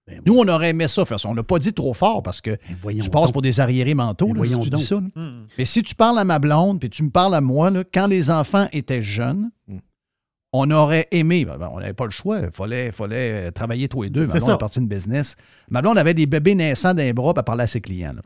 Ben, 0.06 0.22
Nous, 0.26 0.38
on 0.38 0.48
aurait 0.48 0.70
aimé 0.70 0.88
ça 0.88 1.04
faire 1.04 1.20
ça. 1.20 1.28
On 1.30 1.34
l'a 1.34 1.44
pas 1.44 1.58
dit 1.60 1.74
trop 1.74 1.94
fort 1.94 2.22
parce 2.22 2.40
que 2.42 2.52
ben, 2.52 2.78
voyons 2.82 3.04
tu 3.04 3.10
passes 3.10 3.24
donc. 3.24 3.34
pour 3.34 3.42
des 3.42 3.60
arriérés 3.60 3.96
mentaux 3.96 4.28
Ben, 4.34 4.40
là, 4.44 4.46
si 4.46 4.60
tu 4.60 4.70
donc. 4.70 4.80
dis 4.80 4.86
ça. 4.86 4.96
là. 4.96 5.02
Hmm. 5.16 5.46
Mais 5.58 5.66
si 5.66 5.82
tu 5.82 5.96
parles 5.96 6.20
à 6.20 6.24
ma 6.24 6.38
blonde, 6.40 6.80
puis 6.80 6.90
tu 6.90 7.04
me 7.04 7.10
parles 7.10 7.34
à 7.36 7.42
moi, 7.42 7.70
là, 7.72 7.84
quand 7.92 8.08
les 8.08 8.30
enfants 8.30 8.68
étaient 8.72 9.02
jeunes, 9.02 9.50
Mm. 9.68 9.80
On 10.60 10.72
aurait 10.72 11.08
aimé, 11.12 11.46
ben, 11.46 11.58
ben, 11.58 11.70
on 11.74 11.80
n'avait 11.80 11.94
pas 11.94 12.06
le 12.06 12.12
choix, 12.12 12.40
il 12.40 12.52
fallait, 12.52 12.92
fallait 12.92 13.48
euh, 13.48 13.52
travailler 13.52 13.88
tous 13.88 14.04
les 14.04 14.10
deux. 14.10 14.26
C'est 14.26 14.34
Ma 14.36 14.40
blonde 14.40 14.48
ça. 14.50 14.56
est 14.56 14.58
partie 14.58 14.80
de 14.82 14.86
business. 14.88 15.36
Ma 15.70 15.82
blonde 15.82 15.98
avait 15.98 16.14
des 16.14 16.26
bébés 16.26 16.56
naissants 16.56 16.94
dans 16.94 17.02
les 17.04 17.14
bras, 17.14 17.34
elle 17.36 17.44
parlait 17.44 17.64
à 17.64 17.68
ses 17.68 17.82
clients. 17.82 18.14
là. 18.14 18.22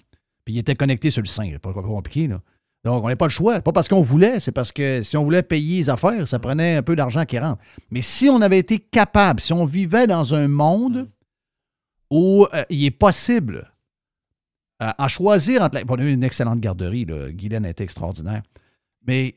Puis 0.46 0.56
ils 0.56 0.60
étaient 0.60 0.76
connectés 0.76 1.10
sur 1.10 1.22
le 1.22 1.28
sein, 1.28 1.48
c'est 1.52 1.60
pas 1.60 1.74
compliqué. 1.74 2.28
Là. 2.28 2.42
Donc, 2.84 3.04
on 3.04 3.08
n'avait 3.08 3.16
pas 3.16 3.26
le 3.26 3.32
choix. 3.32 3.62
Pas 3.62 3.72
parce 3.72 3.88
qu'on 3.88 4.02
voulait, 4.02 4.40
c'est 4.40 4.52
parce 4.52 4.72
que 4.72 5.04
si 5.04 5.16
on 5.16 5.24
voulait 5.24 5.44
payer 5.44 5.78
les 5.78 5.90
affaires, 5.92 6.28
ça 6.28 6.40
prenait 6.40 6.78
un 6.78 6.82
peu 6.82 6.96
d'argent 6.96 7.26
qui 7.26 7.38
rentre. 7.38 7.62
Mais 7.92 8.02
si 8.02 8.28
on 8.30 8.42
avait 8.42 8.58
été 8.58 8.80
capable, 8.80 9.40
si 9.40 9.54
on 9.54 9.66
vivait 9.66 10.08
dans 10.08 10.34
un 10.34 10.48
monde 10.48 11.08
où 12.10 12.48
euh, 12.54 12.64
il 12.70 12.84
est 12.86 12.92
possible 12.92 13.72
à, 14.80 15.04
à 15.04 15.08
choisir 15.08 15.62
entre. 15.62 15.76
la- 15.78 15.84
on 15.88 15.96
a 15.96 16.02
eu 16.04 16.12
une 16.12 16.24
excellente 16.24 16.60
garderie, 16.60 17.06
là. 17.06 17.30
Guylaine 17.32 17.66
était 17.66 17.84
extraordinaire. 17.84 18.42
Mais 19.06 19.36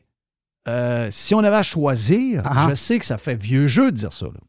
euh, 0.69 1.09
si 1.11 1.35
on 1.35 1.41
avait 1.41 1.57
à 1.57 1.63
choisir, 1.63 2.43
Ah. 2.45 2.67
je 2.71 2.75
sais 2.75 2.99
que 2.99 3.05
ça 3.05 3.19
fait 3.19 3.35
vieux 3.37 3.67
jeu 3.67 3.91
de 3.93 3.97
dire 3.97 4.13
ça. 4.13 4.27
là. 4.27 4.41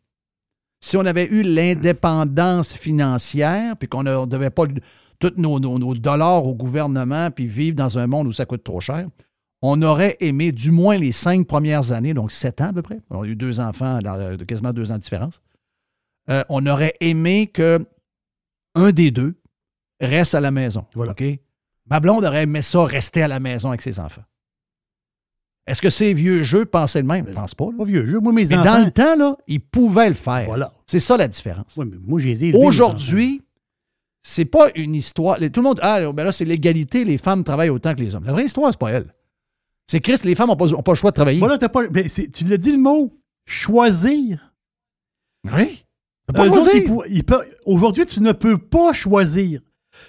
Si 0.81 0.97
on 0.97 1.05
avait 1.05 1.25
eu 1.25 1.41
l'indépendance 1.41 2.73
financière, 2.73 3.75
puis 3.77 3.87
qu'on 3.87 4.03
ne 4.03 4.25
devait 4.25 4.49
pas 4.51 4.63
tous 5.19 5.33
nos, 5.37 5.59
nos- 5.59 5.79
nos 5.79 5.93
dollars 5.95 6.45
au 6.45 6.53
gouvernement, 6.53 7.31
puis 7.31 7.47
vivre 7.47 7.75
dans 7.75 7.97
un 7.97 8.07
monde 8.07 8.27
où 8.27 8.31
ça 8.33 8.45
coûte 8.45 8.63
trop 8.63 8.81
cher, 8.81 9.07
on 9.61 9.81
aurait 9.81 10.17
aimé 10.19 10.51
du 10.51 10.69
moins 10.71 10.97
les 10.97 11.11
cinq 11.11 11.47
premières 11.47 11.91
années, 11.91 12.13
donc 12.13 12.31
sept 12.31 12.61
ans 12.61 12.69
à 12.69 12.73
peu 12.73 12.81
près. 12.83 12.99
On 13.09 13.23
a 13.23 13.25
eu 13.25 13.35
deux 13.35 13.59
enfants, 13.59 13.99
dans, 13.99 14.37
de 14.37 14.43
quasiment 14.43 14.73
deux 14.73 14.91
ans 14.91 14.95
de 14.95 14.99
différence. 14.99 15.41
Euh, 16.29 16.43
on 16.49 16.65
aurait 16.67 16.95
aimé 16.99 17.47
que 17.47 17.79
un 18.75 18.91
des 18.91 19.09
deux 19.11 19.35
reste 19.99 20.35
à 20.35 20.41
la 20.41 20.51
maison. 20.51 20.85
Voilà. 20.93 21.13
Ma 21.89 21.99
blonde 21.99 22.25
aurait 22.25 22.43
aimé 22.43 22.61
ça, 22.61 22.83
rester 22.83 23.23
à 23.23 23.27
la 23.27 23.39
maison 23.39 23.69
avec 23.69 23.81
ses 23.81 23.99
enfants. 23.99 24.23
Est-ce 25.67 25.81
que 25.81 25.89
ces 25.89 26.13
vieux 26.13 26.43
jeux 26.43 26.65
pensaient 26.65 27.01
le 27.01 27.07
même? 27.07 27.25
Je 27.27 27.33
pense 27.33 27.55
pas. 27.55 27.65
là. 27.65 27.71
Pas 27.77 27.83
vieux 27.85 28.05
jeu. 28.05 28.19
Moi, 28.19 28.31
mes 28.33 28.45
Mais 28.45 28.55
enfants. 28.55 28.63
dans 28.79 28.85
le 28.85 28.91
temps, 28.91 29.15
là, 29.15 29.37
ils 29.47 29.59
pouvaient 29.59 30.09
le 30.09 30.15
faire. 30.15 30.45
Voilà. 30.45 30.73
C'est 30.85 30.99
ça 30.99 31.17
la 31.17 31.27
différence. 31.27 31.75
Ouais, 31.75 31.85
mais 31.85 31.97
moi, 31.99 32.19
je 32.19 32.27
les 32.27 32.45
ai 32.45 32.47
élevés, 32.49 32.59
mes 32.59 32.65
Aujourd'hui, 32.65 33.41
c'est 34.21 34.45
pas 34.45 34.67
une 34.75 34.93
histoire. 34.93 35.37
Tout 35.37 35.49
le 35.57 35.61
monde, 35.63 35.79
ah, 35.81 36.11
ben 36.11 36.23
là, 36.23 36.31
c'est 36.31 36.45
l'égalité, 36.45 37.03
les 37.03 37.17
femmes 37.17 37.43
travaillent 37.43 37.69
autant 37.69 37.95
que 37.95 38.01
les 38.01 38.13
hommes. 38.13 38.25
La 38.25 38.31
vraie 38.33 38.45
histoire, 38.45 38.71
c'est 38.71 38.79
pas 38.79 38.91
elle. 38.91 39.13
C'est 39.87 39.99
Christ, 40.01 40.23
les 40.23 40.35
femmes 40.35 40.49
n'ont 40.49 40.55
pas, 40.55 40.73
ont 40.73 40.83
pas 40.83 40.91
le 40.93 40.97
choix 40.97 41.11
de 41.11 41.15
travailler. 41.15 41.39
Voilà, 41.39 41.57
t'as 41.57 41.69
pas. 41.69 41.87
ben, 41.87 42.07
tu 42.07 42.43
l'as 42.45 42.57
dit 42.57 42.71
le 42.71 42.77
mot. 42.79 43.17
Choisir. 43.45 44.53
Oui. 45.45 45.85
Pas 46.33 46.47
Aujourd'hui, 47.65 48.05
tu 48.07 48.21
ne 48.21 48.31
peux 48.31 48.57
pas 48.57 48.93
choisir. 48.93 49.61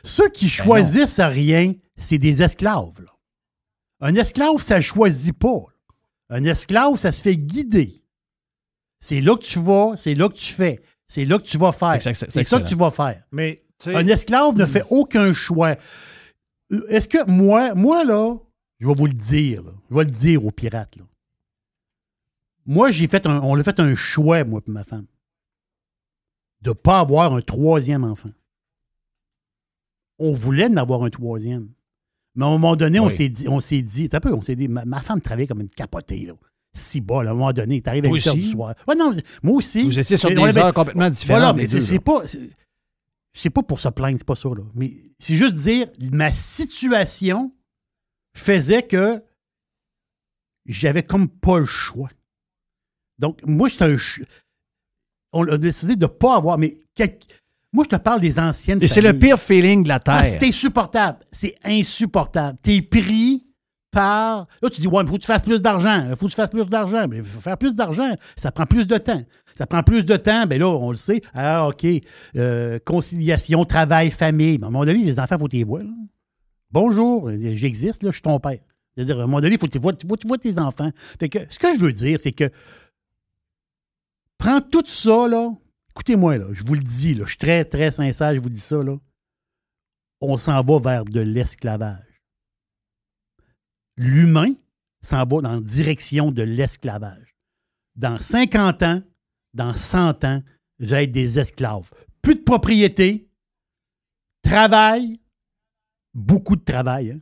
Ceux 0.02 0.28
qui 0.30 0.48
choisissent 0.48 1.20
rien, 1.20 1.74
c'est 1.96 2.18
des 2.18 2.42
esclaves. 2.42 2.92
là. 3.04 3.12
Un 4.07 4.14
esclave, 4.14 4.59
ça 4.61 4.76
ne 4.76 4.80
choisit 4.82 5.36
pas. 5.36 5.64
Un 6.28 6.44
esclave, 6.44 6.96
ça 6.96 7.11
se 7.11 7.22
fait 7.22 7.36
guider. 7.36 8.04
C'est 9.00 9.20
là 9.20 9.34
que 9.34 9.42
tu 9.44 9.59
vas, 9.59 9.96
c'est 9.96 10.14
là 10.14 10.28
que 10.28 10.34
tu 10.34 10.52
fais, 10.52 10.80
c'est 11.09 11.24
là 11.24 11.38
que 11.38 11.44
tu 11.44 11.59
vas 11.59 11.72
faire. 11.72 12.00
C'est- 12.00 12.42
ça 12.44 12.61
que 12.61 12.68
tu 12.68 12.76
vas 12.76 12.90
faire. 12.90 13.22
Mais, 13.32 13.62
Un 13.86 14.07
esclave 14.07 14.57
ne 14.57 14.64
fait 14.64 14.84
aucun 14.90 15.32
choix. 15.34 15.76
Euh, 16.72 16.86
Est-ce 16.88 17.09
que 17.09 17.28
moi, 17.30 17.74
moi 17.74 18.04
là, 18.04 18.36
je 18.78 18.86
vais 18.86 18.94
vous 18.94 19.07
le 19.07 19.12
dire, 19.12 19.62
là. 19.64 19.72
je 19.90 19.94
vais 19.96 20.04
le 20.04 20.11
dire 20.11 20.46
aux 20.46 20.50
pirates. 20.50 20.96
Là. 20.96 21.04
Moi, 22.64 22.90
j'ai 22.90 23.07
fait 23.07 23.26
un, 23.26 23.40
on 23.42 23.59
a 23.59 23.62
fait 23.62 23.78
un 23.80 23.94
choix, 23.94 24.44
moi 24.44 24.61
et 24.66 24.70
ma 24.70 24.82
femme, 24.84 25.07
de 26.62 26.70
ne 26.70 26.74
pas 26.74 27.00
avoir 27.00 27.34
un 27.34 27.42
troisième 27.42 28.04
enfant. 28.04 28.30
On 30.18 30.32
voulait 30.32 30.66
en 30.66 30.76
avoir 30.76 31.02
un 31.02 31.11
troisième. 31.11 31.68
Mais 32.37 32.45
à 32.45 32.49
un 32.49 32.53
moment 32.53 32.76
donné, 32.76 33.01
on 33.01 33.11
s'est 33.11 33.28
dit, 33.28 33.49
on 33.49 33.61
s'est 33.61 33.82
dit, 33.82 34.09
peu, 34.09 34.32
on 34.32 34.43
s'est 34.43 34.57
dit, 34.57 34.68
ma, 34.68 34.84
ma 34.84 35.01
femme 35.01 35.20
travaillait 35.20 35.47
comme 35.49 35.62
une 35.62 35.68
capotée, 35.68 36.26
là. 36.26 36.34
Si 36.74 37.01
bas, 37.01 37.24
là, 37.24 37.30
à 37.30 37.32
un 37.32 37.37
moment 37.37 37.53
donné, 37.55 37.80
t'arrives 37.80 38.05
à 38.05 38.09
Toi 38.09 38.16
8 38.18 38.26
heures 38.26 38.34
du 38.34 38.43
soir. 38.43 38.74
Ouais, 38.87 38.95
non, 38.95 39.14
moi 39.43 39.55
aussi. 39.57 39.82
Vous 39.82 39.99
étiez 39.99 40.18
sur 40.18 40.28
des 40.28 40.34
mais- 40.34 40.59
heures 40.59 40.74
complètement 40.74 41.09
différentes. 41.09 41.41
voilà, 41.41 41.53
mais 41.55 41.66
c'est 41.66 41.99
pas. 41.99 42.22
c'est- 43.32 43.51
pas 43.51 43.62
pour 43.62 43.80
se 43.80 43.89
plaindre, 43.89 44.18
c'est 44.18 44.26
pas 44.26 44.34
ça, 44.37 44.51
là. 44.51 44.62
Mais 44.74 44.93
c'est 45.18 45.37
juste 45.37 45.55
dire, 45.55 45.89
ma 46.12 46.30
situation 46.30 47.51
faisait 48.34 48.82
que 48.82 49.22
j'avais 50.66 51.03
comme 51.03 51.28
pas 51.28 51.59
le 51.59 51.64
choix. 51.66 52.11
Donc, 53.18 53.41
moi, 53.47 53.70
c'est 53.70 53.82
un. 53.82 53.97
On 55.32 55.47
a 55.49 55.57
décidé 55.57 55.97
de 55.97 56.05
ne 56.05 56.11
pas 56.11 56.37
avoir. 56.37 56.59
Mais 56.59 56.78
moi, 57.73 57.85
je 57.85 57.97
te 57.97 58.01
parle 58.01 58.21
des 58.21 58.39
anciennes. 58.39 58.79
Et 58.83 58.87
c'est 58.89 59.01
le 59.01 59.19
pire 59.19 59.39
feeling 59.39 59.83
de 59.83 59.89
la 59.89 60.01
Terre. 60.01 60.14
Ah, 60.19 60.25
c'est 60.25 60.43
insupportable. 60.45 61.19
C'est 61.31 61.55
insupportable. 61.64 62.59
T'es 62.62 62.81
pris 62.83 63.45
par. 63.91 64.47
Là, 64.62 64.71
tu 64.71 64.81
dis, 64.81 64.87
ouais, 64.89 65.03
il 65.03 65.09
faut 65.09 65.14
que 65.17 65.21
tu 65.21 65.27
fasses 65.27 65.43
plus 65.43 65.61
d'argent. 65.61 66.07
Il 66.11 66.17
faut 66.17 66.27
que 66.27 66.31
tu 66.31 66.37
fasses 66.37 66.51
plus 66.51 66.67
d'argent. 66.67 67.07
Mais 67.09 67.19
il 67.19 67.25
faut 67.25 67.41
faire 67.41 67.59
plus 67.59 67.75
d'argent. 67.75 68.14
Ça 68.37 68.51
prend 68.53 68.67
plus 68.67 68.87
de 68.87 68.97
temps. 68.99 69.23
Ça 69.57 69.67
prend 69.67 69.83
plus 69.83 70.05
de 70.05 70.17
temps. 70.17 70.47
Bien 70.47 70.59
là, 70.59 70.69
on 70.69 70.91
le 70.91 70.97
sait. 70.97 71.21
Ah, 71.35 71.69
OK. 71.69 71.87
Euh, 72.37 72.79
conciliation, 72.85 73.64
travail, 73.64 74.11
famille. 74.11 74.59
Mais 74.59 74.64
à 74.64 74.69
un 74.69 74.71
moment 74.71 74.85
donné, 74.85 75.03
les 75.03 75.19
enfants, 75.21 75.37
il 75.37 75.41
faut 75.41 75.49
les 75.53 75.64
vois. 75.64 75.83
là. 75.83 75.91
Bonjour, 76.71 77.31
j'existe, 77.55 78.03
là, 78.03 78.11
je 78.11 78.17
suis 78.17 78.23
ton 78.23 78.39
père. 78.41 78.59
C'est-à-dire, 78.95 79.19
à 79.21 79.23
un 79.23 79.27
moment 79.27 79.41
donné, 79.41 79.55
il 79.55 79.59
faut 79.59 79.67
que 79.67 79.73
tu 79.73 79.79
vois, 79.79 79.93
tu 79.93 80.07
vois- 80.07 80.17
tu 80.17 80.27
vois 80.27 80.37
tes 80.39 80.59
enfants. 80.59 80.91
Fait 81.21 81.29
que, 81.29 81.39
ce 81.49 81.59
que 81.59 81.73
je 81.75 81.79
veux 81.81 81.93
dire, 81.93 82.19
c'est 82.19 82.33
que 82.33 82.51
prends 84.39 84.61
tout 84.61 84.83
ça, 84.87 85.29
là. 85.29 85.51
Écoutez-moi, 85.97 86.36
là, 86.36 86.47
je 86.53 86.62
vous 86.62 86.74
le 86.74 86.82
dis, 86.82 87.14
là, 87.14 87.24
je 87.24 87.30
suis 87.30 87.38
très, 87.38 87.64
très 87.64 87.90
sincère, 87.90 88.34
je 88.34 88.40
vous 88.40 88.51
dis 88.51 88.61
ça, 88.61 88.76
là. 88.76 88.97
On 90.20 90.36
s'en 90.36 90.62
va 90.62 90.78
vers 90.78 91.05
de 91.07 91.20
l'esclavage. 91.20 92.22
L'humain 93.97 94.55
s'en 95.03 95.24
va 95.24 95.40
dans 95.40 95.55
la 95.55 95.61
direction 95.61 96.30
de 96.32 96.42
l'esclavage. 96.42 97.34
Dans 97.97 98.18
50 98.18 98.82
ans, 98.82 99.03
dans 99.55 99.72
100 99.72 100.24
ans, 100.24 100.42
vous 100.78 100.92
allez 100.92 101.05
être 101.05 101.12
des 101.12 101.38
esclaves. 101.38 101.90
Plus 102.20 102.34
de 102.34 102.42
propriété, 102.42 103.30
travail, 104.42 105.18
beaucoup 106.12 106.57
de 106.57 106.64
travail. 106.64 107.12
hein. 107.12 107.20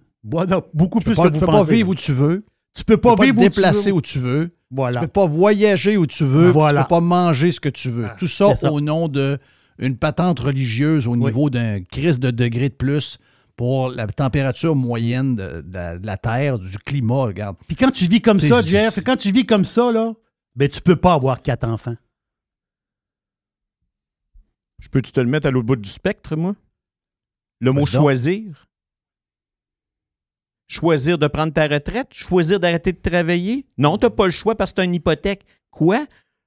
Beaucoup 0.73 0.99
Tu 0.99 1.05
peux 1.05 1.11
plus 1.13 1.17
pas, 1.17 1.25
que 1.25 1.29
tu 1.29 1.35
vous 1.35 1.41
peux 1.41 1.47
pensez. 1.47 1.69
pas 1.71 1.75
vivre 1.75 1.89
où 1.91 1.95
tu 1.95 2.13
veux. 2.13 2.45
Tu 2.75 2.83
peux 2.85 2.97
pas 2.97 3.13
tu 3.13 3.19
peux 3.19 3.25
vivre 3.27 3.37
te 3.37 3.41
où 3.41 3.45
tu 3.45 3.51
déplacer 3.51 3.91
veux. 3.91 3.97
où 3.97 4.01
tu 4.01 4.19
veux. 4.19 4.57
Voilà. 4.75 5.01
Tu 5.01 5.07
peux 5.07 5.13
pas 5.13 5.27
voyager 5.27 5.97
où 5.97 6.07
tu 6.07 6.25
veux. 6.25 6.51
Voilà. 6.51 6.81
Tu 6.83 6.85
peux 6.87 6.89
pas 6.89 7.01
manger 7.01 7.51
ce 7.53 7.61
que 7.61 7.69
tu 7.69 7.91
veux. 7.91 8.09
Tout 8.19 8.27
ça, 8.27 8.47
au 8.71 8.81
nom 8.81 9.09
d'une 9.09 9.97
patente 9.99 10.41
religieuse 10.41 11.07
au 11.07 11.17
niveau 11.17 11.49
d'un 11.51 11.83
crise 11.83 12.19
de 12.19 12.31
degré 12.31 12.69
de 12.71 12.75
plus 12.75 13.19
pour 13.57 13.89
la 13.91 14.07
température 14.09 14.75
moyenne 14.75 15.37
de, 15.37 15.61
de 15.61 15.73
la, 15.73 15.99
de 15.99 16.07
la 16.07 16.17
Terre, 16.17 16.59
du 16.59 16.77
climat, 16.79 17.23
regarde. 17.27 17.57
Puis 17.69 17.77
quand 17.77 17.91
tu 17.93 18.05
vis 18.07 18.21
comme 18.21 18.39
ça, 18.41 18.63
je- 18.63 18.67
Jeff, 18.67 18.99
quand 19.05 19.17
tu 19.17 19.31
vis 19.31 19.47
comme 19.47 19.65
ça, 19.65 19.93
là, 19.93 20.13
ben 20.57 20.69
tu 20.69 20.81
peux 20.81 20.97
pas 20.97 21.15
avoir 21.15 21.41
quatre 21.41 21.65
enfants. 21.65 21.95
Je 24.81 24.89
peux-tu 24.89 25.13
te 25.13 25.21
le 25.21 25.27
mettre 25.29 25.47
à 25.47 25.51
l'autre 25.51 25.67
bout 25.67 25.77
du 25.77 25.89
spectre, 25.89 26.37
moi? 26.37 26.55
Le 27.61 27.71
mot 27.73 27.81
donc. 27.81 27.89
choisir? 27.89 28.67
Choisir 30.67 31.19
de 31.19 31.27
prendre 31.27 31.53
ta 31.53 31.67
retraite? 31.67 32.09
Choisir 32.13 32.59
d'arrêter 32.59 32.93
de 32.93 32.99
travailler? 32.99 33.67
Non, 33.77 33.99
tu 33.99 34.07
n'as 34.07 34.11
pas 34.11 34.27
le 34.27 34.33
choix 34.33 34.55
parce 34.57 34.71
que 34.73 34.77
tu 34.77 34.81
as 34.81 34.85
une 34.85 34.95
hypothèque. 34.95 35.45
Quoi? 35.71 36.07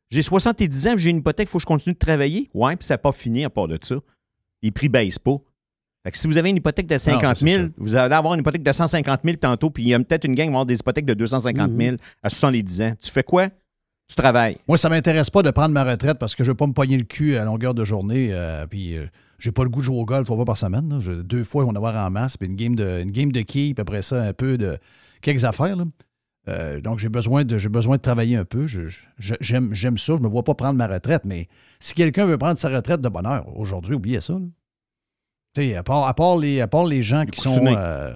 J'ai 0.09 0.21
70 0.21 0.87
ans, 0.87 0.93
j'ai 0.97 1.09
une 1.09 1.17
hypothèque, 1.17 1.47
il 1.47 1.51
faut 1.51 1.57
que 1.57 1.63
je 1.63 1.67
continue 1.67 1.93
de 1.93 1.99
travailler? 1.99 2.49
Ouais, 2.53 2.75
puis 2.75 2.85
ça 2.85 2.93
n'a 2.95 2.97
pas 2.99 3.11
fini 3.11 3.43
à 3.45 3.49
part 3.49 3.67
de 3.67 3.77
ça. 3.81 3.95
Les 4.63 4.71
prix 4.71 4.87
ne 4.87 4.93
baissent 4.93 5.19
pas. 5.19 5.37
Fait 6.03 6.11
que 6.11 6.17
si 6.17 6.27
vous 6.27 6.37
avez 6.37 6.49
une 6.49 6.55
hypothèque 6.57 6.87
de 6.87 6.97
50 6.97 7.21
ça, 7.21 7.35
c'est 7.35 7.45
000, 7.45 7.63
ça. 7.65 7.69
vous 7.77 7.95
allez 7.95 8.15
avoir 8.15 8.33
une 8.33 8.39
hypothèque 8.39 8.63
de 8.63 8.71
150 8.71 9.21
000 9.25 9.35
tantôt, 9.37 9.69
puis 9.69 9.83
il 9.83 9.89
y 9.89 9.93
a 9.93 9.99
peut-être 9.99 10.23
une 10.23 10.35
gang 10.35 10.45
qui 10.45 10.51
va 10.51 10.59
avoir 10.59 10.65
des 10.65 10.75
hypothèques 10.77 11.05
de 11.05 11.13
250 11.13 11.71
000 11.77 11.97
à 12.23 12.29
70 12.29 12.81
ans. 12.81 12.93
Tu 13.01 13.11
fais 13.11 13.23
quoi? 13.23 13.49
Tu 14.07 14.15
travailles. 14.15 14.57
Moi, 14.69 14.77
ça 14.77 14.87
m'intéresse 14.87 15.29
pas 15.29 15.43
de 15.43 15.51
prendre 15.51 15.73
ma 15.73 15.83
retraite 15.83 16.17
parce 16.17 16.33
que 16.33 16.45
je 16.45 16.51
veux 16.51 16.55
pas 16.55 16.65
me 16.65 16.71
pogner 16.71 16.95
le 16.97 17.03
cul 17.03 17.35
à 17.35 17.43
longueur 17.43 17.73
de 17.73 17.83
journée. 17.83 18.29
euh, 18.31 18.65
puis 18.65 18.95
euh, 18.95 19.05
j'ai 19.39 19.51
pas 19.51 19.63
le 19.63 19.69
goût 19.69 19.79
de 19.79 19.85
jouer 19.85 19.97
au 19.97 20.05
golf 20.05 20.27
une 20.29 20.35
fois 20.35 20.45
par 20.45 20.57
semaine. 20.57 20.89
là. 20.89 20.99
Je- 20.99 21.11
deux 21.21 21.43
fois, 21.43 21.63
on 21.63 21.67
va 21.67 21.71
en 21.73 21.75
avoir 21.75 22.05
en 22.05 22.09
masse. 22.09 22.37
Puis 22.37 22.47
une 22.47 22.55
game 22.55 22.75
de, 22.75 23.01
une 23.01 23.11
game 23.11 23.31
de 23.31 23.41
quilles, 23.41 23.73
puis 23.73 23.81
après 23.81 24.01
ça, 24.01 24.21
un 24.23 24.33
peu 24.33 24.57
de 24.57 24.77
quelques 25.21 25.43
affaires. 25.45 25.75
là. 25.75 25.85
Euh, 26.49 26.79
donc, 26.79 26.97
j'ai 26.99 27.09
besoin, 27.09 27.43
de, 27.43 27.57
j'ai 27.57 27.67
besoin 27.69 27.97
de 27.97 28.01
travailler 28.01 28.37
un 28.37 28.45
peu. 28.45 28.67
Je- 28.67 28.87
je- 29.19 29.35
j'aime, 29.41 29.73
j'aime 29.73 29.97
ça. 29.97 30.13
Je 30.17 30.21
me 30.23 30.27
vois 30.29 30.43
pas 30.43 30.53
prendre 30.55 30.77
ma 30.77 30.87
retraite. 30.87 31.23
Mais 31.25 31.49
si 31.79 31.93
quelqu'un 31.93 32.25
veut 32.25 32.37
prendre 32.37 32.57
sa 32.57 32.69
retraite 32.69 33.01
de 33.01 33.09
bonne 33.09 33.25
heure, 33.25 33.45
aujourd'hui, 33.57 33.95
oubliez 33.95 34.21
ça. 34.21 34.35
Tu 35.53 35.61
sais, 35.63 35.75
à 35.75 35.83
part, 35.83 36.07
à, 36.07 36.13
part 36.13 36.37
les, 36.37 36.61
à 36.61 36.67
part 36.67 36.85
les 36.85 37.01
gens 37.03 37.25
qui 37.25 37.41
sont 37.41 37.65
euh, 37.67 38.15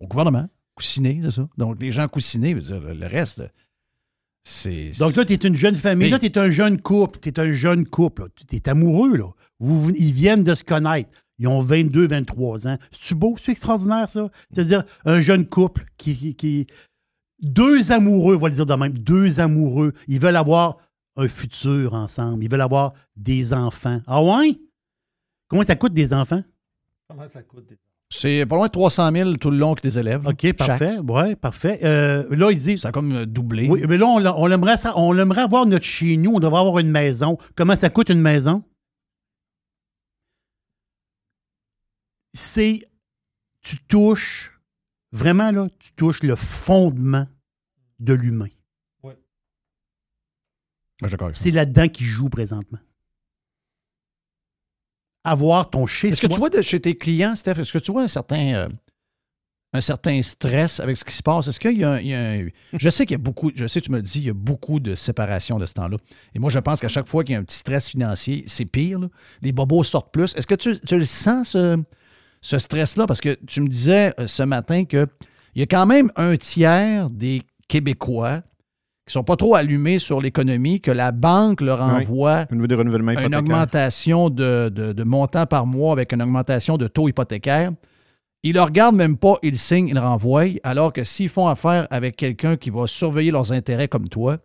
au 0.00 0.06
gouvernement, 0.08 0.48
coussinés, 0.74 1.20
c'est 1.22 1.30
ça. 1.30 1.48
Donc, 1.56 1.80
les 1.80 1.90
gens 1.92 2.08
coussinés, 2.08 2.50
je 2.50 2.54
veux 2.56 2.80
dire, 2.80 2.94
le, 2.94 3.06
reste, 3.06 3.42
c'est. 4.44 4.90
Donc 4.98 5.16
là, 5.16 5.24
tu 5.24 5.32
es 5.32 5.36
une 5.36 5.54
jeune 5.54 5.74
famille, 5.74 6.06
Oui. 6.06 6.10
là, 6.10 6.18
tu 6.18 6.26
es 6.26 6.38
un 6.38 6.50
jeune 6.50 6.80
couple, 6.80 7.18
tu 7.20 7.28
es 7.28 7.40
un 7.40 7.50
jeune 7.52 7.86
couple, 7.86 8.28
tu 8.48 8.56
es 8.56 8.68
amoureux, 8.68 9.16
là. 9.16 9.28
Vous, 9.58 9.90
ils 9.90 10.12
viennent 10.12 10.44
de 10.44 10.54
se 10.54 10.64
connaître. 10.64 11.10
Ils 11.38 11.48
ont 11.48 11.58
22, 11.60 12.06
23 12.08 12.66
ans. 12.68 12.78
C'est-tu 12.90 13.14
beau? 13.14 13.36
C'est 13.38 13.52
extraordinaire, 13.52 14.08
ça? 14.08 14.30
C'est-à-dire, 14.52 14.84
un 15.04 15.20
jeune 15.20 15.46
couple 15.46 15.84
qui, 15.98 16.14
qui- 16.16 16.34
qui- 16.34 16.66
Deux 17.42 17.92
amoureux, 17.92 18.36
on 18.36 18.38
va 18.38 18.48
le 18.48 18.54
dire 18.54 18.64
de 18.66 18.74
même, 18.74 18.96
deux 18.96 19.40
amoureux. 19.40 19.92
Ils 20.08 20.18
veulent 20.18 20.36
avoir 20.36 20.78
un 21.16 21.28
futur 21.28 21.92
ensemble. 21.94 22.42
Ils 22.44 22.50
veulent 22.50 22.62
avoir 22.62 22.94
des 23.16 23.52
enfants. 23.52 24.00
Ah 24.06 24.22
ouais? 24.22 24.58
Comment 25.48 25.62
ça 25.62 25.76
coûte 25.76 25.92
des 25.92 26.14
enfants? 26.14 26.42
Comment 27.08 27.28
ça 27.28 27.42
coûte? 27.42 27.66
des- 27.68 27.76
C'est 28.08 28.46
pas 28.46 28.56
loin 28.56 28.66
de 28.66 28.72
300 28.72 29.10
000 29.12 29.34
tout 29.36 29.50
le 29.50 29.58
long 29.58 29.74
que 29.74 29.82
des 29.82 29.98
élèves. 29.98 30.26
OK, 30.26 30.38
Chaque. 30.42 30.56
parfait. 30.56 30.98
Ouais, 30.98 31.36
parfait. 31.36 31.80
Euh, 31.84 32.24
là, 32.30 32.50
ils 32.50 32.56
disent. 32.58 32.80
Ça 32.80 32.88
a 32.88 32.92
comme 32.92 33.12
euh, 33.12 33.26
doublé. 33.26 33.68
Oui, 33.68 33.82
mais 33.88 33.98
là, 33.98 34.06
on, 34.06 34.24
on 34.24 34.50
aimerait, 34.50 34.76
ça- 34.78 34.94
on 34.96 35.16
aimerait 35.18 35.42
avoir 35.42 35.66
notre 35.66 35.84
chez 35.84 36.16
nous. 36.16 36.32
On 36.34 36.40
devrait 36.40 36.60
avoir 36.60 36.78
une 36.78 36.90
maison. 36.90 37.36
Comment 37.54 37.76
ça 37.76 37.90
coûte 37.90 38.08
une 38.08 38.20
maison? 38.22 38.62
C'est. 42.36 42.86
Tu 43.62 43.78
touches. 43.88 44.52
Vraiment, 45.12 45.50
là, 45.50 45.68
tu 45.78 45.92
touches 45.92 46.22
le 46.22 46.36
fondement 46.36 47.26
de 47.98 48.12
l'humain. 48.12 48.48
Ouais. 49.02 49.16
C'est 51.32 51.50
là-dedans 51.50 51.88
qu'il 51.88 52.06
joue 52.06 52.28
présentement. 52.28 52.78
Avoir 55.24 55.70
ton 55.70 55.86
chez 55.86 56.08
Est-ce 56.08 56.20
que 56.22 56.26
tu 56.28 56.38
vois 56.38 56.50
de 56.50 56.62
chez 56.62 56.80
tes 56.80 56.96
clients, 56.96 57.34
Steph, 57.34 57.52
est-ce 57.58 57.72
que 57.72 57.78
tu 57.78 57.90
vois 57.90 58.02
un 58.02 58.08
certain, 58.08 58.54
euh, 58.54 58.68
un 59.72 59.80
certain 59.80 60.22
stress 60.22 60.78
avec 60.78 60.96
ce 60.96 61.04
qui 61.04 61.14
se 61.14 61.22
passe? 61.22 61.48
Est-ce 61.48 61.58
qu'il 61.58 61.78
y 61.78 61.84
a, 61.84 61.92
un- 61.92 61.98
il 62.00 62.06
y 62.08 62.14
a 62.14 62.30
un- 62.32 62.48
Je 62.74 62.90
sais 62.90 63.06
qu'il 63.06 63.14
y 63.14 63.20
a 63.20 63.22
beaucoup, 63.22 63.50
je 63.54 63.66
sais, 63.66 63.80
tu 63.80 63.90
me 63.90 63.96
le 63.96 64.02
dis, 64.02 64.20
il 64.20 64.26
y 64.26 64.30
a 64.30 64.34
beaucoup 64.34 64.78
de 64.78 64.94
séparation 64.94 65.58
de 65.58 65.66
ce 65.66 65.74
temps-là. 65.74 65.96
Et 66.34 66.38
moi, 66.38 66.50
je 66.50 66.58
pense 66.60 66.80
qu'à 66.80 66.88
chaque 66.88 67.06
fois 67.08 67.24
qu'il 67.24 67.32
y 67.32 67.36
a 67.36 67.40
un 67.40 67.44
petit 67.44 67.58
stress 67.58 67.88
financier, 67.88 68.44
c'est 68.46 68.66
pire. 68.66 69.00
là. 69.00 69.08
Les 69.42 69.50
bobos 69.52 69.82
sortent 69.82 70.12
plus. 70.12 70.34
Est-ce 70.36 70.46
que 70.46 70.54
tu, 70.54 70.78
tu 70.78 70.96
le 70.98 71.04
sens, 71.04 71.50
ce, 71.50 71.76
ce 72.46 72.58
stress-là? 72.58 73.06
Parce 73.06 73.20
que 73.20 73.36
tu 73.46 73.60
me 73.60 73.68
disais 73.68 74.14
euh, 74.20 74.26
ce 74.26 74.42
matin 74.42 74.84
qu'il 74.84 75.06
y 75.56 75.62
a 75.62 75.66
quand 75.66 75.86
même 75.86 76.10
un 76.16 76.36
tiers 76.36 77.10
des 77.10 77.42
Québécois 77.68 78.42
qui 79.06 79.12
sont 79.12 79.24
pas 79.24 79.36
trop 79.36 79.54
allumés 79.54 79.98
sur 79.98 80.20
l'économie, 80.20 80.80
que 80.80 80.90
la 80.90 81.12
banque 81.12 81.60
leur 81.60 81.78
Oui. 81.80 82.02
envoie 82.02 82.46
Au 82.50 82.54
niveau 82.54 82.66
des 82.66 82.74
renouvellements 82.74 83.12
une 83.12 83.34
augmentation 83.36 84.30
de, 84.30 84.68
de, 84.68 84.92
de 84.92 85.04
montant 85.04 85.46
par 85.46 85.64
mois 85.66 85.92
avec 85.92 86.12
une 86.12 86.22
augmentation 86.22 86.76
de 86.76 86.88
taux 86.88 87.08
hypothécaire. 87.08 87.70
Ils 88.42 88.50
ne 88.50 88.58
le 88.58 88.62
regardent 88.62 88.96
même 88.96 89.16
pas, 89.16 89.38
ils 89.42 89.58
signent, 89.58 89.88
ils 89.88 89.94
le 89.94 90.00
renvoient, 90.00 90.44
alors 90.62 90.92
que 90.92 91.02
s'ils 91.04 91.28
font 91.28 91.48
affaire 91.48 91.86
avec 91.90 92.16
quelqu'un 92.16 92.56
qui 92.56 92.70
va 92.70 92.86
surveiller 92.86 93.30
leurs 93.32 93.52
intérêts 93.52 93.88
comme 93.88 94.08
toi, 94.08 94.38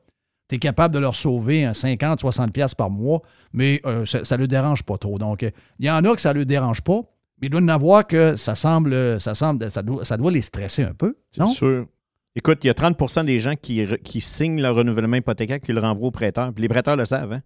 tu 0.50 0.56
es 0.56 0.60
capable 0.60 0.94
de 0.94 1.00
leur 1.00 1.16
sauver 1.16 1.66
un 1.66 1.74
50, 1.74 2.20
60 2.20 2.52
pièces 2.52 2.74
par 2.76 2.90
mois, 2.90 3.22
mais 3.54 3.80
euh, 3.86 4.06
ça 4.06 4.38
ne 4.38 4.42
le 4.42 4.48
dérange 4.48 4.84
pas 4.84 4.98
trop. 4.98 5.18
Donc, 5.20 5.44
euh, 5.44 5.52
il 5.80 5.86
y 5.86 5.92
en 5.92 6.04
a 6.04 6.16
que 6.16 6.22
ça 6.22 6.34
ne 6.34 6.40
le 6.40 6.46
dérange 6.46 6.82
pas, 6.82 7.02
il 7.48 7.50
doit 7.50 7.62
y 7.62 7.64
en 7.64 7.70
avoir 7.70 8.06
que 8.06 8.36
ça 8.36 8.56
semble, 8.56 9.20
ça 9.20 9.34
semble, 9.34 9.70
ça 9.72 9.82
doit, 9.82 10.06
ça 10.06 10.18
doit 10.18 10.32
les 10.32 10.42
stresser 10.42 10.84
un 10.84 10.94
peu. 10.94 11.16
C'est 11.32 11.46
sûr. 11.48 11.88
Écoute, 12.36 12.60
il 12.64 12.68
y 12.68 12.70
a 12.70 12.74
30% 12.74 13.26
des 13.26 13.40
gens 13.40 13.56
qui, 13.56 13.86
qui 14.04 14.22
signent 14.22 14.62
leur 14.62 14.76
renouvellement 14.76 15.18
hypothécaire 15.18 15.60
qui 15.60 15.74
le 15.74 15.82
renvoient 15.82 16.08
aux 16.08 16.12
prêteurs. 16.12 16.54
Puis 16.54 16.62
les 16.62 16.70
prêteurs 16.70 16.96
le 16.96 17.04
savent. 17.04 17.34
Hein? 17.34 17.42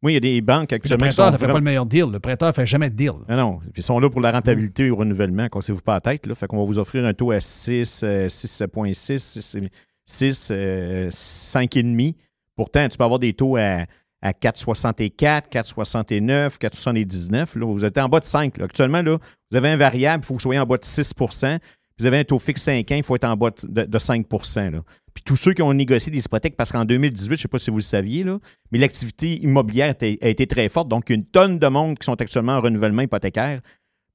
Moi, 0.00 0.12
il 0.12 0.14
y 0.14 0.16
a 0.16 0.20
des 0.20 0.40
banques 0.40 0.68
Puis 0.68 0.76
Le 0.76 0.76
actuellement 0.76 1.06
prêteur 1.06 1.32
ne 1.32 1.36
fait 1.36 1.46
pas 1.46 1.58
le 1.58 1.60
meilleur 1.60 1.84
deal. 1.84 2.06
Le 2.10 2.20
prêteur 2.20 2.48
ne 2.48 2.52
fait 2.52 2.66
jamais 2.66 2.88
de 2.88 2.94
deal. 2.94 3.12
Non, 3.28 3.36
non. 3.36 3.58
Puis 3.58 3.78
ils 3.78 3.82
sont 3.82 3.98
là 3.98 4.08
pour 4.08 4.20
la 4.20 4.30
rentabilité 4.30 4.84
et 4.84 4.86
le 4.86 4.94
renouvellement. 4.94 5.48
Cassez-vous 5.48 5.82
pas 5.82 5.94
la 5.94 6.00
tête. 6.00 6.26
Là. 6.26 6.34
Fait 6.34 6.46
qu'on 6.46 6.58
va 6.58 6.64
vous 6.64 6.78
offrir 6.78 7.04
un 7.04 7.12
taux 7.12 7.32
à 7.32 7.40
6, 7.40 8.02
euh, 8.04 8.28
6,6, 8.28 9.18
6, 9.18 9.68
6 10.04 10.48
euh, 10.52 11.10
5,5. 11.10 12.14
Pourtant, 12.56 12.88
tu 12.88 12.96
peux 12.96 13.04
avoir 13.04 13.18
des 13.18 13.34
taux 13.34 13.56
à, 13.56 13.84
à 14.22 14.32
4,64, 14.32 15.48
4,69, 15.50 16.58
4,79. 16.58 17.58
Là, 17.58 17.66
vous 17.66 17.84
êtes 17.84 17.98
en 17.98 18.08
bas 18.08 18.20
de 18.20 18.24
5. 18.24 18.58
là. 18.58 18.64
Actuellement, 18.64 19.02
là, 19.02 19.18
vous 19.50 19.56
avez 19.56 19.68
un 19.68 19.76
variable, 19.76 20.24
il 20.24 20.26
faut 20.26 20.34
que 20.34 20.38
vous 20.38 20.42
soyez 20.42 20.60
en 20.60 20.66
bas 20.66 20.76
de 20.76 20.82
6% 20.82 21.58
Vous 21.98 22.06
avez 22.06 22.18
un 22.18 22.24
taux 22.24 22.38
fixe 22.38 22.62
5 22.62 22.90
ans, 22.90 22.96
il 22.96 23.02
faut 23.02 23.16
être 23.16 23.24
en 23.24 23.36
bas 23.36 23.50
de, 23.62 23.84
de 23.84 23.98
5 23.98 24.26
là. 24.72 24.82
Puis 25.14 25.24
tous 25.24 25.36
ceux 25.36 25.52
qui 25.52 25.62
ont 25.62 25.72
négocié 25.72 26.12
des 26.12 26.24
hypothèques, 26.24 26.56
parce 26.56 26.70
qu'en 26.70 26.84
2018, 26.84 27.26
je 27.26 27.32
ne 27.32 27.36
sais 27.36 27.48
pas 27.48 27.58
si 27.58 27.70
vous 27.70 27.78
le 27.78 27.82
saviez, 27.82 28.22
là, 28.24 28.38
mais 28.70 28.78
l'activité 28.78 29.40
immobilière 29.42 29.88
a 29.88 29.90
été, 29.90 30.18
a 30.22 30.28
été 30.28 30.46
très 30.46 30.68
forte. 30.68 30.88
Donc, 30.88 31.04
il 31.08 31.12
y 31.12 31.14
a 31.14 31.18
une 31.18 31.24
tonne 31.26 31.58
de 31.58 31.66
monde 31.66 31.98
qui 31.98 32.04
sont 32.04 32.20
actuellement 32.20 32.52
en 32.52 32.60
renouvellement 32.60 33.02
hypothécaire. 33.02 33.60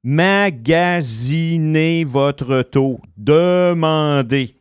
Magasinez 0.06 2.04
votre 2.04 2.62
taux. 2.64 3.00
Demandez. 3.18 4.56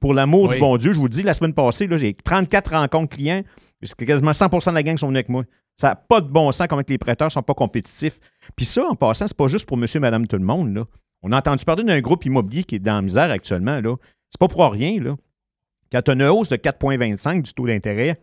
Pour 0.00 0.14
l'amour 0.14 0.48
Oui. 0.48 0.54
du 0.54 0.60
bon 0.60 0.76
Dieu, 0.78 0.92
je 0.92 0.98
vous 0.98 1.04
le 1.04 1.10
dis, 1.10 1.22
la 1.22 1.34
semaine 1.34 1.52
passée, 1.52 1.86
j'ai 1.96 2.14
34 2.14 2.70
rencontres 2.70 3.16
clients. 3.16 3.42
Que 3.82 4.04
quasiment 4.04 4.32
100% 4.32 4.70
de 4.70 4.74
la 4.74 4.82
gang 4.82 4.96
sont 4.96 5.06
venus 5.08 5.18
avec 5.18 5.28
moi. 5.28 5.44
Ça 5.76 5.88
n'a 5.88 5.94
pas 5.94 6.20
de 6.20 6.28
bon 6.28 6.52
sens 6.52 6.66
comment 6.68 6.82
les 6.86 6.98
prêteurs 6.98 7.28
ne 7.28 7.32
sont 7.32 7.42
pas 7.42 7.54
compétitifs. 7.54 8.20
Puis 8.56 8.66
ça, 8.66 8.84
en 8.86 8.94
passant, 8.94 9.26
c'est 9.26 9.36
pas 9.36 9.48
juste 9.48 9.66
pour 9.66 9.76
monsieur, 9.76 10.00
madame, 10.00 10.26
tout 10.26 10.36
le 10.36 10.44
monde. 10.44 10.74
Là. 10.74 10.84
On 11.22 11.32
a 11.32 11.38
entendu 11.38 11.64
parler 11.64 11.84
d'un 11.84 12.00
groupe 12.00 12.24
immobilier 12.24 12.64
qui 12.64 12.76
est 12.76 12.80
dans 12.80 12.96
la 12.96 13.02
misère 13.02 13.30
actuellement. 13.30 13.80
Là. 13.80 13.96
C'est 14.28 14.38
pas 14.38 14.48
pour 14.48 14.70
rien. 14.70 15.00
Là. 15.02 15.16
Quand 15.90 16.02
tu 16.02 16.10
as 16.10 16.14
une 16.14 16.22
hausse 16.24 16.48
de 16.50 16.56
4,25 16.56 17.42
du 17.42 17.54
taux 17.54 17.66
d'intérêt, 17.66 18.20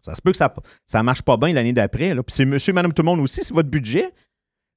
ça 0.00 0.14
se 0.14 0.20
peut 0.20 0.32
que 0.32 0.38
ça 0.38 0.52
ne 0.94 1.02
marche 1.02 1.22
pas 1.22 1.36
bien 1.38 1.52
l'année 1.52 1.72
d'après. 1.72 2.14
là. 2.14 2.22
Puis 2.22 2.34
c'est 2.34 2.44
monsieur, 2.44 2.72
madame, 2.72 2.92
tout 2.92 3.02
le 3.02 3.06
monde 3.06 3.20
aussi, 3.20 3.42
c'est 3.42 3.54
votre 3.54 3.70
budget. 3.70 4.12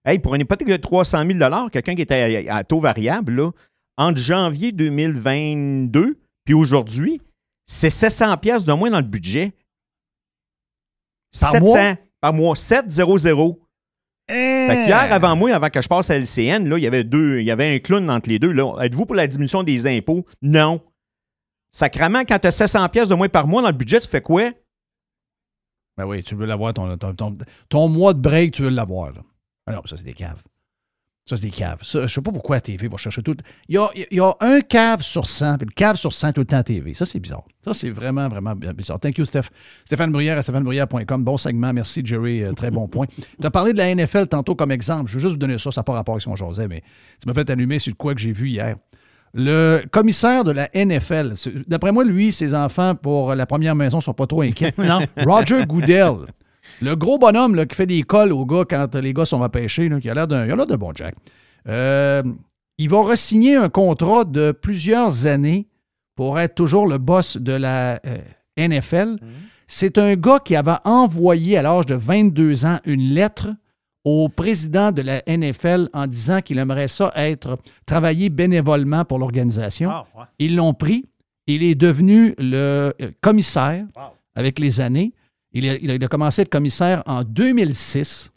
Hey, 0.05 0.19
pour 0.19 0.35
une 0.35 0.41
hypothèque 0.41 0.69
de 0.69 0.77
300 0.77 1.25
000 1.29 1.69
quelqu'un 1.69 1.95
qui 1.95 2.01
était 2.01 2.47
à, 2.47 2.55
à 2.55 2.63
taux 2.63 2.79
variable, 2.79 3.33
là, 3.35 3.51
entre 3.97 4.19
janvier 4.19 4.71
2022 4.71 6.17
puis 6.47 6.53
aujourd'hui, 6.53 7.21
c'est 7.65 7.89
700 7.89 8.37
pièces 8.37 8.63
de 8.63 8.71
moins 8.71 8.89
dans 8.89 9.01
le 9.01 9.05
budget. 9.05 9.51
Par 11.39 11.51
700 11.51 11.65
mois? 11.65 11.95
par 12.21 12.33
mois, 12.33 12.55
700. 12.55 13.57
Fait 14.29 14.75
que 14.75 14.87
hier, 14.87 15.13
avant 15.13 15.35
moi, 15.37 15.53
avant 15.53 15.69
que 15.69 15.81
je 15.81 15.87
passe 15.87 16.09
à 16.09 16.15
LCN, 16.17 16.67
là, 16.67 16.77
il 16.77 16.83
y 16.83 16.87
avait 16.87 17.03
deux, 17.05 17.39
il 17.39 17.45
y 17.45 17.51
avait 17.51 17.73
un 17.75 17.79
clown 17.79 18.09
entre 18.09 18.29
les 18.29 18.39
deux. 18.39 18.51
là. 18.51 18.75
Êtes-vous 18.83 19.05
pour 19.05 19.15
la 19.15 19.27
diminution 19.27 19.63
des 19.63 19.87
impôts? 19.87 20.25
Non. 20.41 20.81
Sacrement, 21.71 22.21
quand 22.27 22.39
tu 22.39 22.47
as 22.47 22.51
700 22.51 22.89
pièces 22.89 23.09
de 23.09 23.15
moins 23.15 23.29
par 23.29 23.47
mois 23.47 23.61
dans 23.61 23.69
le 23.69 23.73
budget, 23.77 23.99
tu 24.01 24.07
fais 24.07 24.21
quoi? 24.21 24.51
Ben 25.97 26.05
oui, 26.05 26.23
tu 26.23 26.35
veux 26.35 26.45
l'avoir, 26.45 26.73
ton, 26.73 26.97
ton, 26.97 27.13
ton- 27.15 27.37
ton 27.69 27.87
mois 27.87 28.13
de 28.13 28.19
break, 28.19 28.51
tu 28.51 28.63
veux 28.63 28.69
l'avoir. 28.69 29.11
là. 29.13 29.21
Ah 29.65 29.73
non, 29.73 29.81
ça, 29.85 29.97
c'est 29.97 30.03
des 30.03 30.13
caves. 30.13 30.41
Ça, 31.27 31.35
c'est 31.35 31.41
des 31.41 31.49
caves. 31.49 31.79
Ça, 31.81 32.03
je 32.03 32.07
sais 32.07 32.21
pas 32.21 32.31
pourquoi 32.31 32.55
la 32.55 32.61
TV 32.61 32.87
va 32.87 32.95
chercher 32.95 33.21
tout. 33.21 33.35
Il 33.67 33.75
y 33.75 33.77
a, 33.77 33.89
il 33.93 34.17
y 34.17 34.19
a 34.21 34.33
un 34.39 34.61
cave 34.61 35.01
sur 35.01 35.27
100, 35.27 35.57
puis 35.57 35.67
le 35.67 35.73
cave 35.73 35.97
sur 35.97 36.13
100 36.13 36.31
tout 36.31 36.41
le 36.41 36.45
temps 36.45 36.57
à 36.57 36.63
TV. 36.63 36.93
Ça, 36.93 37.05
c'est 37.05 37.19
bizarre. 37.19 37.43
Ça, 37.65 37.73
c'est 37.73 37.89
vraiment, 37.89 38.29
vraiment 38.29 38.55
bizarre. 38.55 38.97
Thank 38.97 39.17
you, 39.17 39.25
Steph. 39.25 39.49
Stéphane 39.83 40.09
Bruyère 40.13 40.37
à 40.37 40.41
stéphanebruyère.com. 40.41 41.25
Bon 41.25 41.35
segment. 41.35 41.73
Merci, 41.73 42.01
Jerry. 42.05 42.43
Euh, 42.43 42.53
très 42.53 42.71
bon 42.71 42.87
point. 42.87 43.07
Tu 43.17 43.45
as 43.45 43.51
parlé 43.51 43.73
de 43.73 43.77
la 43.77 43.93
NFL 43.93 44.27
tantôt 44.27 44.55
comme 44.55 44.71
exemple. 44.71 45.09
Je 45.09 45.15
veux 45.15 45.19
juste 45.19 45.33
vous 45.33 45.37
donner 45.37 45.57
ça. 45.57 45.69
Ça 45.69 45.81
n'a 45.81 45.83
pas 45.83 45.93
rapport 45.93 46.13
avec 46.13 46.21
ce 46.21 46.29
qu'on 46.29 46.37
jasait, 46.37 46.69
mais 46.69 46.81
ça 47.21 47.29
m'a 47.29 47.33
fait 47.33 47.49
allumer 47.49 47.77
sur 47.77 47.97
quoi 47.97 48.15
que 48.15 48.21
j'ai 48.21 48.31
vu 48.31 48.47
hier. 48.47 48.77
Le 49.33 49.83
commissaire 49.91 50.45
de 50.45 50.51
la 50.51 50.69
NFL, 50.73 51.33
d'après 51.67 51.91
moi, 51.91 52.05
lui, 52.05 52.31
ses 52.31 52.55
enfants 52.55 52.95
pour 52.95 53.35
la 53.35 53.45
première 53.45 53.75
maison 53.75 53.99
sont 53.99 54.13
pas 54.13 54.27
trop 54.27 54.43
inquiets. 54.43 54.73
Non. 54.77 54.99
Roger 55.17 55.65
Goodell, 55.65 56.15
le 56.81 56.95
gros 56.95 57.17
bonhomme 57.17 57.55
là, 57.55 57.65
qui 57.65 57.75
fait 57.75 57.85
des 57.85 58.03
cols 58.03 58.33
aux 58.33 58.45
gars 58.45 58.63
quand 58.69 58.95
les 58.95 59.13
gars 59.13 59.25
sont 59.25 59.39
repêchés, 59.39 59.89
là, 59.89 59.99
qui 59.99 60.09
a 60.09 60.13
l'air 60.13 60.27
d'un 60.27 60.45
il 60.45 60.51
a 60.51 60.55
l'air 60.55 60.67
de 60.67 60.75
bon 60.75 60.91
Jack. 60.93 61.15
Euh, 61.67 62.23
il 62.77 62.89
va 62.89 63.01
re-signer 63.01 63.55
un 63.55 63.69
contrat 63.69 64.23
de 64.23 64.51
plusieurs 64.51 65.25
années 65.25 65.67
pour 66.15 66.39
être 66.39 66.55
toujours 66.55 66.87
le 66.87 66.97
boss 66.97 67.37
de 67.37 67.53
la 67.53 67.99
euh, 68.05 68.17
NFL. 68.57 69.17
C'est 69.67 69.97
un 69.97 70.15
gars 70.15 70.39
qui 70.39 70.55
avait 70.55 70.77
envoyé 70.85 71.57
à 71.57 71.61
l'âge 71.61 71.85
de 71.85 71.95
22 71.95 72.65
ans 72.65 72.79
une 72.85 73.13
lettre 73.13 73.49
au 74.05 74.29
président 74.29 74.93
de 74.93 75.01
la 75.01 75.21
NFL 75.27 75.89
en 75.93 76.07
disant 76.07 76.41
qu'il 76.41 76.59
aimerait 76.59 76.87
ça 76.87 77.11
être 77.15 77.59
travailler 77.85 78.29
bénévolement 78.29 79.03
pour 79.03 79.19
l'organisation. 79.19 79.89
Ah, 79.91 80.05
ouais. 80.15 80.23
Ils 80.39 80.55
l'ont 80.55 80.73
pris. 80.73 81.05
Il 81.45 81.61
est 81.61 81.75
devenu 81.75 82.33
le 82.37 82.93
euh, 83.01 83.11
commissaire 83.21 83.85
avec 84.35 84.59
les 84.59 84.79
années. 84.79 85.13
Il 85.53 85.69
a, 85.69 85.75
il 85.75 86.09
commencé 86.09 86.41
à 86.41 86.43
être 86.43 86.49
commissaire 86.49 87.03
en 87.05 87.23
2006. 87.23 88.31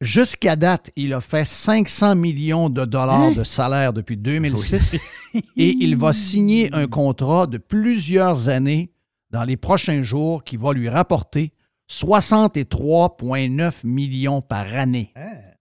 Jusqu'à 0.00 0.56
date, 0.56 0.90
il 0.96 1.12
a 1.14 1.20
fait 1.20 1.44
500 1.46 2.14
millions 2.16 2.68
de 2.68 2.84
dollars 2.84 3.34
de 3.34 3.44
salaire 3.44 3.92
depuis 3.92 4.16
2006 4.16 4.96
et 5.56 5.68
il 5.70 5.96
va 5.96 6.12
signer 6.12 6.72
un 6.74 6.86
contrat 6.86 7.46
de 7.46 7.58
plusieurs 7.58 8.48
années 8.48 8.90
dans 9.30 9.44
les 9.44 9.56
prochains 9.56 10.02
jours 10.02 10.44
qui 10.44 10.56
va 10.56 10.72
lui 10.72 10.88
rapporter 10.88 11.52
63,9 11.90 13.86
millions 13.86 14.40
par 14.42 14.66
année. 14.74 15.12
J'ai- 15.16 15.53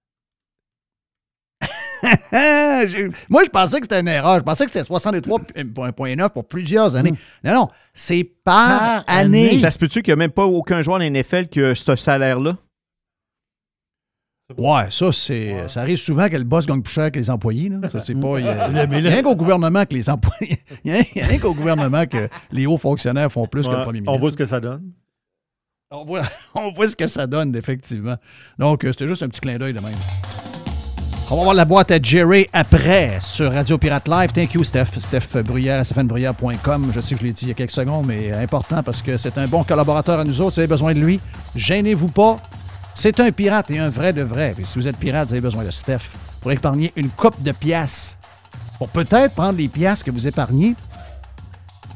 Moi, 3.29 3.43
je 3.45 3.49
pensais 3.49 3.79
que 3.79 3.85
c'était 3.85 3.99
une 4.01 4.07
erreur. 4.07 4.39
Je 4.39 4.43
pensais 4.43 4.65
que 4.65 4.71
c'était 4.71 4.87
63,9 4.87 6.29
pour 6.29 6.47
plusieurs 6.47 6.95
années. 6.95 7.13
Non, 7.43 7.53
non, 7.53 7.67
c'est 7.93 8.23
par, 8.43 8.79
Par 8.79 9.03
année. 9.07 9.49
année. 9.49 9.57
Ça 9.57 9.71
se 9.71 9.79
peut-tu 9.79 10.01
qu'il 10.01 10.11
n'y 10.11 10.13
a 10.13 10.17
même 10.17 10.31
pas 10.31 10.45
aucun 10.45 10.81
joueur 10.81 10.99
de 10.99 11.05
NFL 11.05 11.47
qui 11.47 11.61
a 11.61 11.73
ce 11.75 11.95
salaire-là? 11.95 12.57
Ouais, 14.57 14.91
ça, 14.91 15.11
c'est, 15.11 15.67
ça 15.67 15.81
arrive 15.81 15.97
souvent 15.97 16.29
que 16.29 16.35
le 16.35 16.43
boss 16.43 16.65
gagne 16.65 16.81
plus 16.81 16.93
cher 16.93 17.11
que 17.11 17.17
les 17.17 17.29
employés. 17.29 17.69
Là. 17.69 17.89
Ça, 17.89 17.99
c'est 17.99 18.13
pas. 18.13 18.39
Il 18.39 18.45
y 18.45 18.49
a, 18.49 18.67
rien 18.85 19.23
qu'au 19.23 19.35
gouvernement 19.35 19.85
que 19.85 19.93
les 19.95 20.09
employés. 20.09 20.59
Il 20.83 20.91
y 20.91 20.95
a 20.95 20.99
il 20.99 21.07
y 21.15 21.21
a 21.21 21.25
rien 21.25 21.39
qu'au 21.39 21.53
gouvernement 21.53 22.05
que 22.05 22.27
les 22.51 22.65
hauts 22.65 22.77
fonctionnaires 22.77 23.31
font 23.31 23.47
plus 23.47 23.65
que 23.65 23.71
le 23.71 23.83
premier 23.83 23.99
on 23.99 24.11
ministre. 24.11 24.19
voit 24.19 24.31
ce 24.31 24.37
que 24.37 24.45
ça 24.45 24.59
donne. 24.59 24.91
On 25.89 26.05
voit, 26.05 26.23
on 26.55 26.71
voit 26.71 26.89
ce 26.89 26.95
que 26.95 27.07
ça 27.07 27.25
donne, 27.25 27.55
effectivement. 27.55 28.17
Donc, 28.59 28.83
euh, 28.83 28.91
c'était 28.91 29.07
juste 29.07 29.23
un 29.23 29.29
petit 29.29 29.41
clin 29.41 29.57
d'œil 29.57 29.73
de 29.73 29.79
même. 29.79 29.93
On 31.33 31.37
va 31.37 31.43
voir 31.45 31.55
la 31.55 31.65
boîte 31.65 31.89
à 31.89 31.99
Jerry 31.99 32.45
après 32.53 33.17
sur 33.19 33.51
Radio 33.51 33.79
Pirate 33.79 34.07
Live. 34.07 34.31
Thank 34.33 34.53
you, 34.53 34.63
Steph. 34.63 34.99
Steph 34.99 35.41
Bruyère 35.41 35.79
à 35.79 35.83
stéphanebruyère.com. 35.83 36.91
Je 36.93 36.99
sais 36.99 37.15
que 37.15 37.21
je 37.21 37.25
l'ai 37.25 37.33
dit 37.33 37.45
il 37.45 37.47
y 37.47 37.51
a 37.51 37.55
quelques 37.55 37.71
secondes, 37.71 38.05
mais 38.05 38.31
important 38.33 38.83
parce 38.83 39.01
que 39.01 39.17
c'est 39.17 39.35
un 39.39 39.47
bon 39.47 39.63
collaborateur 39.63 40.19
à 40.19 40.25
nous 40.25 40.41
autres. 40.41 40.53
Vous 40.53 40.59
avez 40.59 40.67
besoin 40.67 40.93
de 40.93 40.99
lui, 40.99 41.19
gênez-vous 41.55 42.09
pas. 42.09 42.37
C'est 42.93 43.19
un 43.19 43.31
pirate 43.31 43.71
et 43.71 43.79
un 43.79 43.89
vrai 43.89 44.13
de 44.13 44.21
vrai. 44.21 44.53
Puis 44.55 44.63
si 44.63 44.77
vous 44.77 44.87
êtes 44.87 44.95
pirate, 44.97 45.29
vous 45.29 45.33
avez 45.33 45.41
besoin 45.41 45.63
de 45.63 45.71
Steph 45.71 46.01
pour 46.39 46.51
épargner 46.51 46.93
une 46.95 47.09
coupe 47.09 47.41
de 47.41 47.51
pièces. 47.51 48.19
Pour 48.77 48.89
peut-être 48.89 49.33
prendre 49.33 49.57
les 49.57 49.69
pièces 49.69 50.03
que 50.03 50.11
vous 50.11 50.27
épargnez 50.27 50.75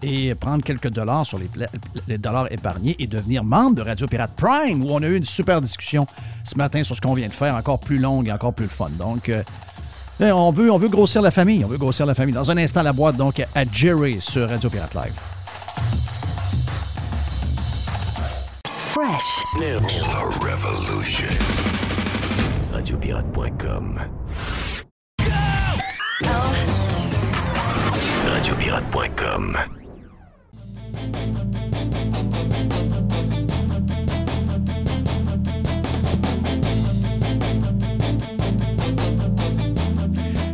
et 0.04 0.36
prendre 0.36 0.64
quelques 0.64 0.90
dollars 0.90 1.26
sur 1.26 1.40
les, 1.40 2.18
dollars 2.18 2.52
épargnés 2.52 2.96
et 3.00 3.08
devenir 3.08 3.44
membre 3.44 3.76
de 3.76 3.82
Radio 3.82 4.08
Pirate 4.08 4.32
Prime, 4.36 4.84
où 4.84 4.90
on 4.92 5.02
a 5.02 5.08
eu 5.08 5.16
une 5.16 5.26
super 5.26 5.62
discussion 5.62 6.06
ce 6.44 6.58
matin 6.58 6.84
sur 6.84 6.96
ce 6.96 7.02
qu'on 7.02 7.14
vient 7.14 7.28
de 7.28 7.34
faire, 7.34 7.56
encore 7.56 7.80
plus 7.80 7.98
longue 7.98 8.28
et 8.28 8.32
encore 8.32 8.54
plus 8.54 8.68
fun. 8.68 8.90
Donc, 8.98 9.30
euh, 9.30 9.44
là, 10.20 10.36
on, 10.36 10.52
veut, 10.52 10.72
on 10.72 10.78
veut 10.78 10.90
grossir 10.90 11.22
la 11.22 11.32
famille. 11.32 11.64
On 11.66 11.68
veut 11.68 11.78
grossir 11.78 12.06
la 12.06 12.14
famille. 12.14 12.34
Dans 12.34 12.52
un 12.52 12.58
instant, 12.58 12.84
la 12.84 12.94
boîte, 12.94 13.18
donc, 13.18 13.40
à 13.56 13.64
Jerry 13.72 14.22
sur 14.22 14.50
Radio 14.50 14.70
Pirate 14.70 14.94
Live. 14.94 15.14
Fresh. 18.98 19.44
New. 19.60 19.80
The 19.80 20.38
revolution. 20.42 21.30
Radiopirate.com. 22.74 24.00
Radiopirate.com. 28.26 29.87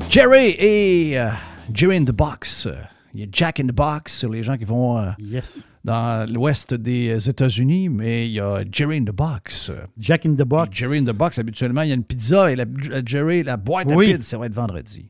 Jerry 0.10 0.56
et 0.60 1.20
euh, 1.20 1.30
Jerry 1.74 1.98
in 1.98 2.06
the 2.06 2.12
Box. 2.12 2.68
Il 3.14 3.22
y 3.22 3.24
a 3.24 3.28
Jack 3.32 3.60
in 3.60 3.68
the 3.68 3.72
Box 3.74 4.18
sur 4.20 4.30
les 4.30 4.44
gens 4.44 4.58
qui 4.58 4.64
vont 4.66 4.98
euh, 5.00 5.10
Yes. 5.20 5.66
dans 5.84 6.28
l'ouest 6.32 6.74
des 6.74 7.30
États-Unis, 7.30 7.90
mais 7.90 8.28
il 8.28 8.34
y 8.34 8.40
a 8.40 8.64
Jerry 8.72 8.98
in 8.98 9.04
the 9.06 9.12
Box. 9.16 9.72
Jack 9.98 10.26
in 10.26 10.34
the 10.36 10.44
Box. 10.44 10.76
Jerry 10.78 11.00
in 11.00 11.06
the 11.06 11.16
Box, 11.16 11.40
habituellement, 11.40 11.82
il 11.82 11.90
y 11.90 11.92
a 11.92 11.96
une 11.96 12.04
pizza 12.04 12.52
et 12.52 12.56
la, 12.56 12.66
la 12.90 13.02
Jerry, 13.06 13.44
la 13.44 13.58
boîte 13.58 13.88
Oui. 13.94 14.14
à 14.14 14.18
pizza, 14.18 14.32
ça 14.32 14.38
va 14.38 14.46
être 14.48 14.54
vendredi. 14.54 15.10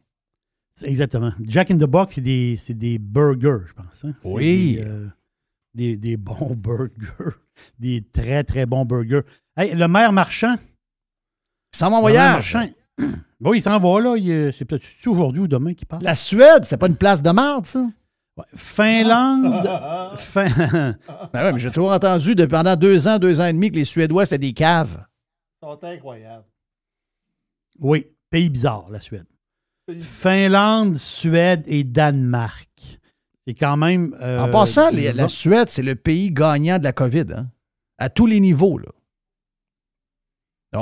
Exactement. 0.84 1.32
Jack 1.44 1.72
in 1.72 1.78
the 1.78 1.86
Box, 1.86 2.16
c'est 2.16 2.22
des, 2.22 2.56
c'est 2.58 2.74
des 2.74 2.98
burgers, 2.98 3.66
je 3.68 3.74
pense. 3.74 4.06
hein. 4.06 4.14
Oui. 4.26 4.76
Des, 4.76 4.84
euh, 4.84 5.08
des, 5.74 5.98
des 5.98 6.18
bons 6.18 6.56
burgers. 6.56 7.38
Des 7.80 8.02
très, 8.02 8.44
très 8.44 8.66
bons 8.66 8.86
burgers. 8.86 9.22
Hey, 9.56 9.74
le 9.76 9.88
maire 9.88 10.12
marchand. 10.12 10.56
Ça 11.72 11.90
va 11.90 11.96
en 11.98 12.08
le 12.08 12.14
maire 12.14 12.42
voyage. 12.42 12.54
marchand. 12.56 12.74
Bon, 13.40 13.54
il 13.54 13.62
s'en 13.62 13.78
va 13.78 14.00
là. 14.00 14.16
il 14.16 14.30
est- 14.32 14.52
C'est 14.54 14.64
peut-être 14.64 14.86
aujourd'hui 15.06 15.42
ou 15.42 15.48
demain 15.50 15.74
qu'il 15.74 15.86
part. 15.86 16.00
La 16.02 16.16
Suède, 16.16 16.64
c'est 16.64 16.78
pas 16.78 16.88
une 16.88 16.96
place 16.96 17.22
de 17.22 17.30
marde, 17.32 17.66
ça? 17.66 17.82
Ouais. 18.38 18.46
Finlande. 18.56 19.68
fin- 20.16 20.46
Ben 21.34 21.44
ouais, 21.44 21.52
mais 21.54 21.60
j'ai 21.60 21.70
toujours 21.70 21.92
entendu 21.92 22.36
de, 22.36 22.46
pendant 22.46 22.78
deux 22.78 23.06
ans, 23.10 23.20
deux 23.20 23.42
ans 23.42 23.46
et 23.46 23.52
demi 23.52 23.70
que 23.70 23.76
les 23.76 23.84
Suédois, 23.84 24.26
c'était 24.26 24.38
des 24.38 24.54
caves. 24.54 25.06
Ils 25.62 25.66
sont 25.66 25.84
incroyables. 25.84 26.46
oui, 27.80 28.08
pays 28.30 28.50
bizarre, 28.50 28.86
la 28.90 29.02
Suède. 29.02 29.26
Finlande, 30.00 30.96
Suède 30.96 31.64
et 31.68 31.84
Danemark. 31.84 32.70
C'est 33.48 33.54
quand 33.56 33.76
même. 33.78 34.16
euh, 34.22 34.40
En 34.40 34.50
passant, 34.52 34.90
les- 34.92 35.12
la 35.14 35.28
Suède, 35.28 35.70
c'est 35.70 35.84
le 35.84 35.96
pays 35.96 36.32
gagnant 36.32 36.80
de 36.80 36.84
la 36.84 36.94
COVID, 36.94 37.26
hein, 37.36 37.48
à 37.98 38.10
tous 38.10 38.26
les 38.26 38.40
niveaux. 38.40 38.78
Là. 38.78 38.88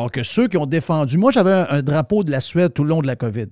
Que 0.09 0.23
ceux 0.23 0.47
qui 0.47 0.57
ont 0.57 0.65
défendu, 0.65 1.17
moi 1.17 1.31
j'avais 1.31 1.51
un, 1.51 1.67
un 1.69 1.81
drapeau 1.81 2.23
de 2.23 2.31
la 2.31 2.39
Suède 2.39 2.73
tout 2.73 2.83
le 2.83 2.89
long 2.89 3.01
de 3.01 3.07
la 3.07 3.15
COVID. 3.17 3.47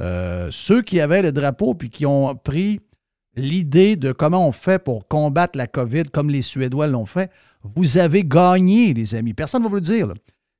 Euh, 0.00 0.48
ceux 0.50 0.80
qui 0.82 1.00
avaient 1.00 1.22
le 1.22 1.32
drapeau 1.32 1.74
puis 1.74 1.90
qui 1.90 2.06
ont 2.06 2.34
pris 2.34 2.80
l'idée 3.36 3.96
de 3.96 4.12
comment 4.12 4.48
on 4.48 4.52
fait 4.52 4.78
pour 4.82 5.06
combattre 5.06 5.58
la 5.58 5.66
COVID 5.66 6.04
comme 6.04 6.30
les 6.30 6.40
Suédois 6.42 6.86
l'ont 6.86 7.04
fait, 7.06 7.30
vous 7.62 7.98
avez 7.98 8.24
gagné, 8.24 8.94
les 8.94 9.14
amis. 9.14 9.34
Personne 9.34 9.60
ne 9.62 9.64
va 9.66 9.70
vous 9.70 9.74
le 9.76 9.80
dire. 9.82 10.06
là. 10.08 10.14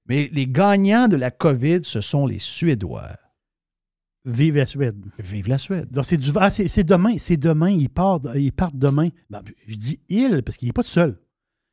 Mais 0.07 0.29
les 0.33 0.47
gagnants 0.47 1.09
de 1.09 1.17
la 1.17 1.31
COVID, 1.31 1.81
ce 1.83 2.01
sont 2.03 2.27
les 2.27 2.39
Suédois. 2.39 3.09
Vive 4.25 4.57
la 4.57 4.67
Suède. 4.67 5.05
Vive 5.19 5.49
la 5.49 5.59
Suède. 5.59 5.91
Donc, 5.91 6.05
c'est, 6.07 6.17
du, 6.17 6.31
ah, 6.37 6.51
c'est, 6.51 6.67
c'est 6.69 6.85
demain. 6.85 7.19
C'est 7.19 7.37
demain. 7.37 7.71
Ils 7.71 7.91
partent, 7.91 8.27
ils 8.35 8.53
partent 8.53 8.77
demain. 8.77 9.11
Ben, 9.29 9.43
je 9.67 9.77
dis 9.77 10.01
il 10.09 10.43
parce 10.43 10.57
qu'il 10.57 10.69
n'est 10.69 10.73
pas 10.73 10.83
tout 10.83 10.89
seul. 10.89 11.19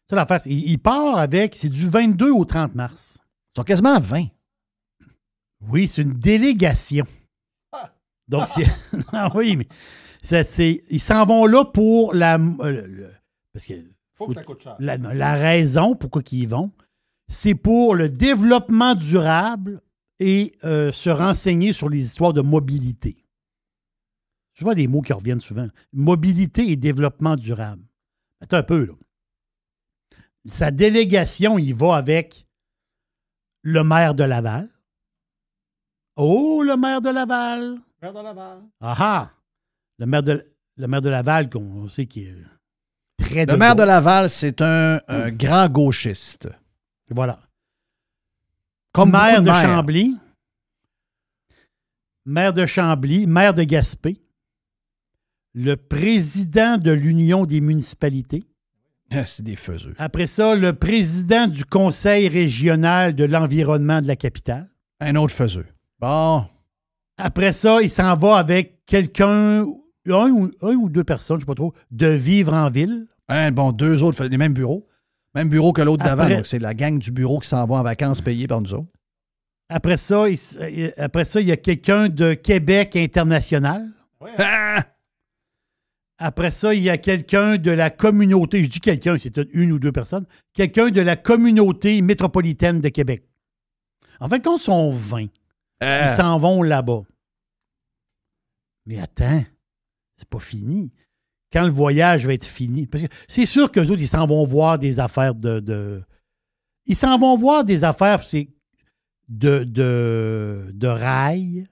C'est 0.09 0.15
la 0.17 0.25
face. 0.25 0.45
Il, 0.47 0.69
il 0.69 0.77
part 0.77 1.17
avec. 1.17 1.55
C'est 1.55 1.69
du 1.69 1.87
22 1.87 2.29
au 2.31 2.43
30 2.43 2.75
mars. 2.75 3.19
Ils 3.55 3.59
sont 3.59 3.63
quasiment 3.63 3.95
à 3.95 3.99
20. 3.99 4.25
Oui, 5.69 5.87
c'est 5.87 6.01
une 6.01 6.13
délégation. 6.19 7.05
Donc, 8.27 8.47
c'est. 8.47 8.65
Ah 9.13 9.31
oui, 9.35 9.55
mais. 9.57 9.67
c'est- 10.21 10.43
c'est- 10.43 10.83
ils 10.89 10.99
s'en 10.99 11.25
vont 11.25 11.45
là 11.45 11.63
pour 11.65 12.13
la. 12.13 12.35
euh, 12.35 12.85
le- 12.87 13.11
parce 13.53 13.65
que. 13.65 13.73
Faut 14.13 14.27
que 14.27 14.33
ça 14.33 14.43
coûte 14.43 14.61
cher. 14.61 14.75
La, 14.79 14.97
la 14.97 15.33
raison 15.35 15.95
pourquoi 15.95 16.21
ils 16.31 16.39
y 16.43 16.45
vont, 16.45 16.71
c'est 17.27 17.55
pour 17.55 17.95
le 17.95 18.07
développement 18.09 18.93
durable 18.93 19.81
et 20.21 20.55
euh, 20.63 20.91
se 20.91 21.09
renseigner 21.09 21.73
sur 21.73 21.89
les 21.89 22.05
histoires 22.05 22.31
de 22.31 22.41
mobilité. 22.41 23.17
Tu 24.53 24.63
vois 24.63 24.75
des 24.75 24.87
mots 24.87 25.01
qui 25.01 25.13
reviennent 25.13 25.39
souvent. 25.39 25.67
Mobilité 25.91 26.69
et 26.69 26.75
développement 26.75 27.35
durable. 27.35 27.83
Attends 28.39 28.57
un 28.57 28.63
peu, 28.63 28.85
là. 28.85 28.93
Sa 30.45 30.69
délégation, 30.69 31.57
il 31.57 31.73
va 31.73 31.95
avec 31.95 32.45
le 33.63 33.83
maire 33.83 34.13
de 34.13 34.23
Laval. 34.23 34.69
Oh, 36.15 36.61
le 36.63 36.77
maire 36.77 37.01
de 37.01 37.09
Laval. 37.09 37.79
Merde 38.01 38.15
dans 38.15 38.23
la 38.23 38.33
barre. 38.33 38.61
Ah 38.79 38.95
ah! 38.99 39.31
Le 39.97 40.05
maire 40.05 40.23
de, 40.23 40.53
le 40.77 40.87
maire 40.87 41.01
de 41.01 41.09
Laval, 41.09 41.49
qu'on 41.49 41.87
sait 41.87 42.05
qui 42.05 42.25
est 42.25 42.35
très 43.17 43.45
Le 43.45 43.57
maire 43.57 43.75
de 43.75 43.83
Laval, 43.83 44.29
c'est 44.29 44.61
un, 44.61 44.99
un 45.07 45.31
grand 45.31 45.67
gauchiste. 45.67 46.49
Voilà. 47.09 47.39
Comme 48.93 49.11
maire 49.11 49.41
de. 49.41 49.51
Chambly, 49.51 50.15
maire 52.25 52.53
de 52.53 52.65
Chambly, 52.65 53.27
maire 53.27 53.53
de 53.53 53.63
Gaspé, 53.63 54.17
le 55.53 55.75
président 55.75 56.77
de 56.77 56.91
l'Union 56.91 57.45
des 57.45 57.61
municipalités. 57.61 58.43
Ah, 59.11 59.25
C'est 59.25 59.43
des 59.43 59.55
faiseux. 59.57 59.93
Après 59.97 60.27
ça, 60.27 60.55
le 60.55 60.73
président 60.73 61.47
du 61.47 61.65
Conseil 61.65 62.29
régional 62.29 63.13
de 63.13 63.25
l'environnement 63.25 64.01
de 64.01 64.07
la 64.07 64.15
capitale. 64.15 64.69
Un 65.01 65.15
autre 65.15 65.33
faiseux. 65.33 65.65
Bon. 65.99 66.45
Après 67.17 67.51
ça, 67.51 67.81
il 67.81 67.89
s'en 67.89 68.15
va 68.15 68.37
avec 68.37 68.85
quelqu'un, 68.85 69.65
un 70.07 70.29
ou, 70.31 70.51
un 70.61 70.75
ou 70.75 70.89
deux 70.89 71.03
personnes, 71.03 71.37
je 71.37 71.41
ne 71.41 71.45
sais 71.45 71.45
pas 71.45 71.55
trop, 71.55 71.73
de 71.91 72.07
vivre 72.07 72.53
en 72.53 72.69
ville. 72.69 73.07
Hein, 73.27 73.51
bon, 73.51 73.71
deux 73.71 74.01
autres, 74.03 74.23
les 74.25 74.37
mêmes 74.37 74.53
bureaux. 74.53 74.87
Même 75.35 75.49
bureau 75.49 75.71
que 75.73 75.81
l'autre 75.81 76.03
d'avant. 76.03 76.27
Donc, 76.29 76.45
c'est 76.45 76.59
la 76.59 76.73
gang 76.73 76.99
du 76.99 77.11
bureau 77.11 77.39
qui 77.39 77.47
s'en 77.47 77.65
va 77.65 77.75
en 77.75 77.83
vacances 77.83 78.21
payées 78.21 78.47
par 78.47 78.61
nous 78.61 78.73
autres. 78.73 78.89
Après 79.69 79.95
ça, 79.97 80.25
il, 80.27 80.93
après 80.97 81.23
ça, 81.23 81.39
il 81.39 81.47
y 81.47 81.51
a 81.51 81.57
quelqu'un 81.57 82.09
de 82.09 82.33
Québec 82.33 82.95
international. 82.97 83.87
Ah! 84.37 84.83
Après 86.17 86.51
ça, 86.51 86.73
il 86.75 86.83
y 86.83 86.89
a 86.89 86.97
quelqu'un 86.97 87.57
de 87.57 87.71
la 87.71 87.89
communauté, 87.89 88.63
je 88.63 88.69
dis 88.69 88.79
quelqu'un, 88.79 89.17
c'est 89.17 89.31
peut-être 89.33 89.49
une 89.53 89.71
ou 89.71 89.79
deux 89.79 89.91
personnes, 89.91 90.27
quelqu'un 90.53 90.89
de 90.89 91.01
la 91.01 91.15
communauté 91.15 91.99
métropolitaine 92.03 92.79
de 92.79 92.89
Québec. 92.89 93.23
En 94.19 94.29
fait, 94.29 94.39
quand 94.41 94.57
ils 94.57 94.61
sont 94.61 94.91
20, 94.91 95.27
Ah. 95.79 96.03
ils 96.03 96.09
s'en 96.09 96.37
vont 96.37 96.61
là-bas. 96.61 97.01
Mais 98.85 98.99
attends, 98.99 99.43
c'est 100.15 100.29
pas 100.29 100.39
fini. 100.39 100.91
Quand 101.53 101.63
le 101.65 101.69
voyage 101.71 102.25
va 102.25 102.33
être 102.33 102.45
fini, 102.45 102.87
parce 102.87 103.03
que 103.03 103.09
c'est 103.27 103.45
sûr 103.45 103.71
qu'eux 103.71 103.85
autres, 103.87 104.01
ils 104.01 104.07
s'en 104.07 104.25
vont 104.25 104.45
voir 104.45 104.79
des 104.79 104.99
affaires 104.99 105.35
de. 105.35 105.59
de- 105.59 106.01
ils 106.85 106.95
s'en 106.95 107.17
vont 107.17 107.37
voir 107.37 107.63
des 107.63 107.83
affaires 107.83 108.23
c'est 108.23 108.49
de, 109.29 109.63
de, 109.63 110.71
de 110.73 110.87
rails, 110.87 111.67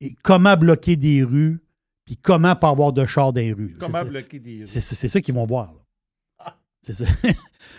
et 0.00 0.14
comment 0.22 0.56
bloquer 0.56 0.96
des 0.96 1.22
rues, 1.22 1.60
puis 2.04 2.16
comment 2.16 2.56
pas 2.56 2.70
avoir 2.70 2.92
de 2.92 3.04
char 3.04 3.32
dans 3.32 3.40
les 3.40 3.52
rues. 3.52 3.76
Comment 3.78 4.04
bloquer 4.04 4.38
des 4.40 4.58
rues? 4.60 4.66
C'est 4.66 4.80
c'est- 4.80 4.94
c'est 4.94 5.08
ça 5.08 5.20
qu'ils 5.20 5.34
vont 5.34 5.46
voir. 5.46 5.72
là. 5.74 6.54
C'est 6.80 6.94
ça. 6.94 7.04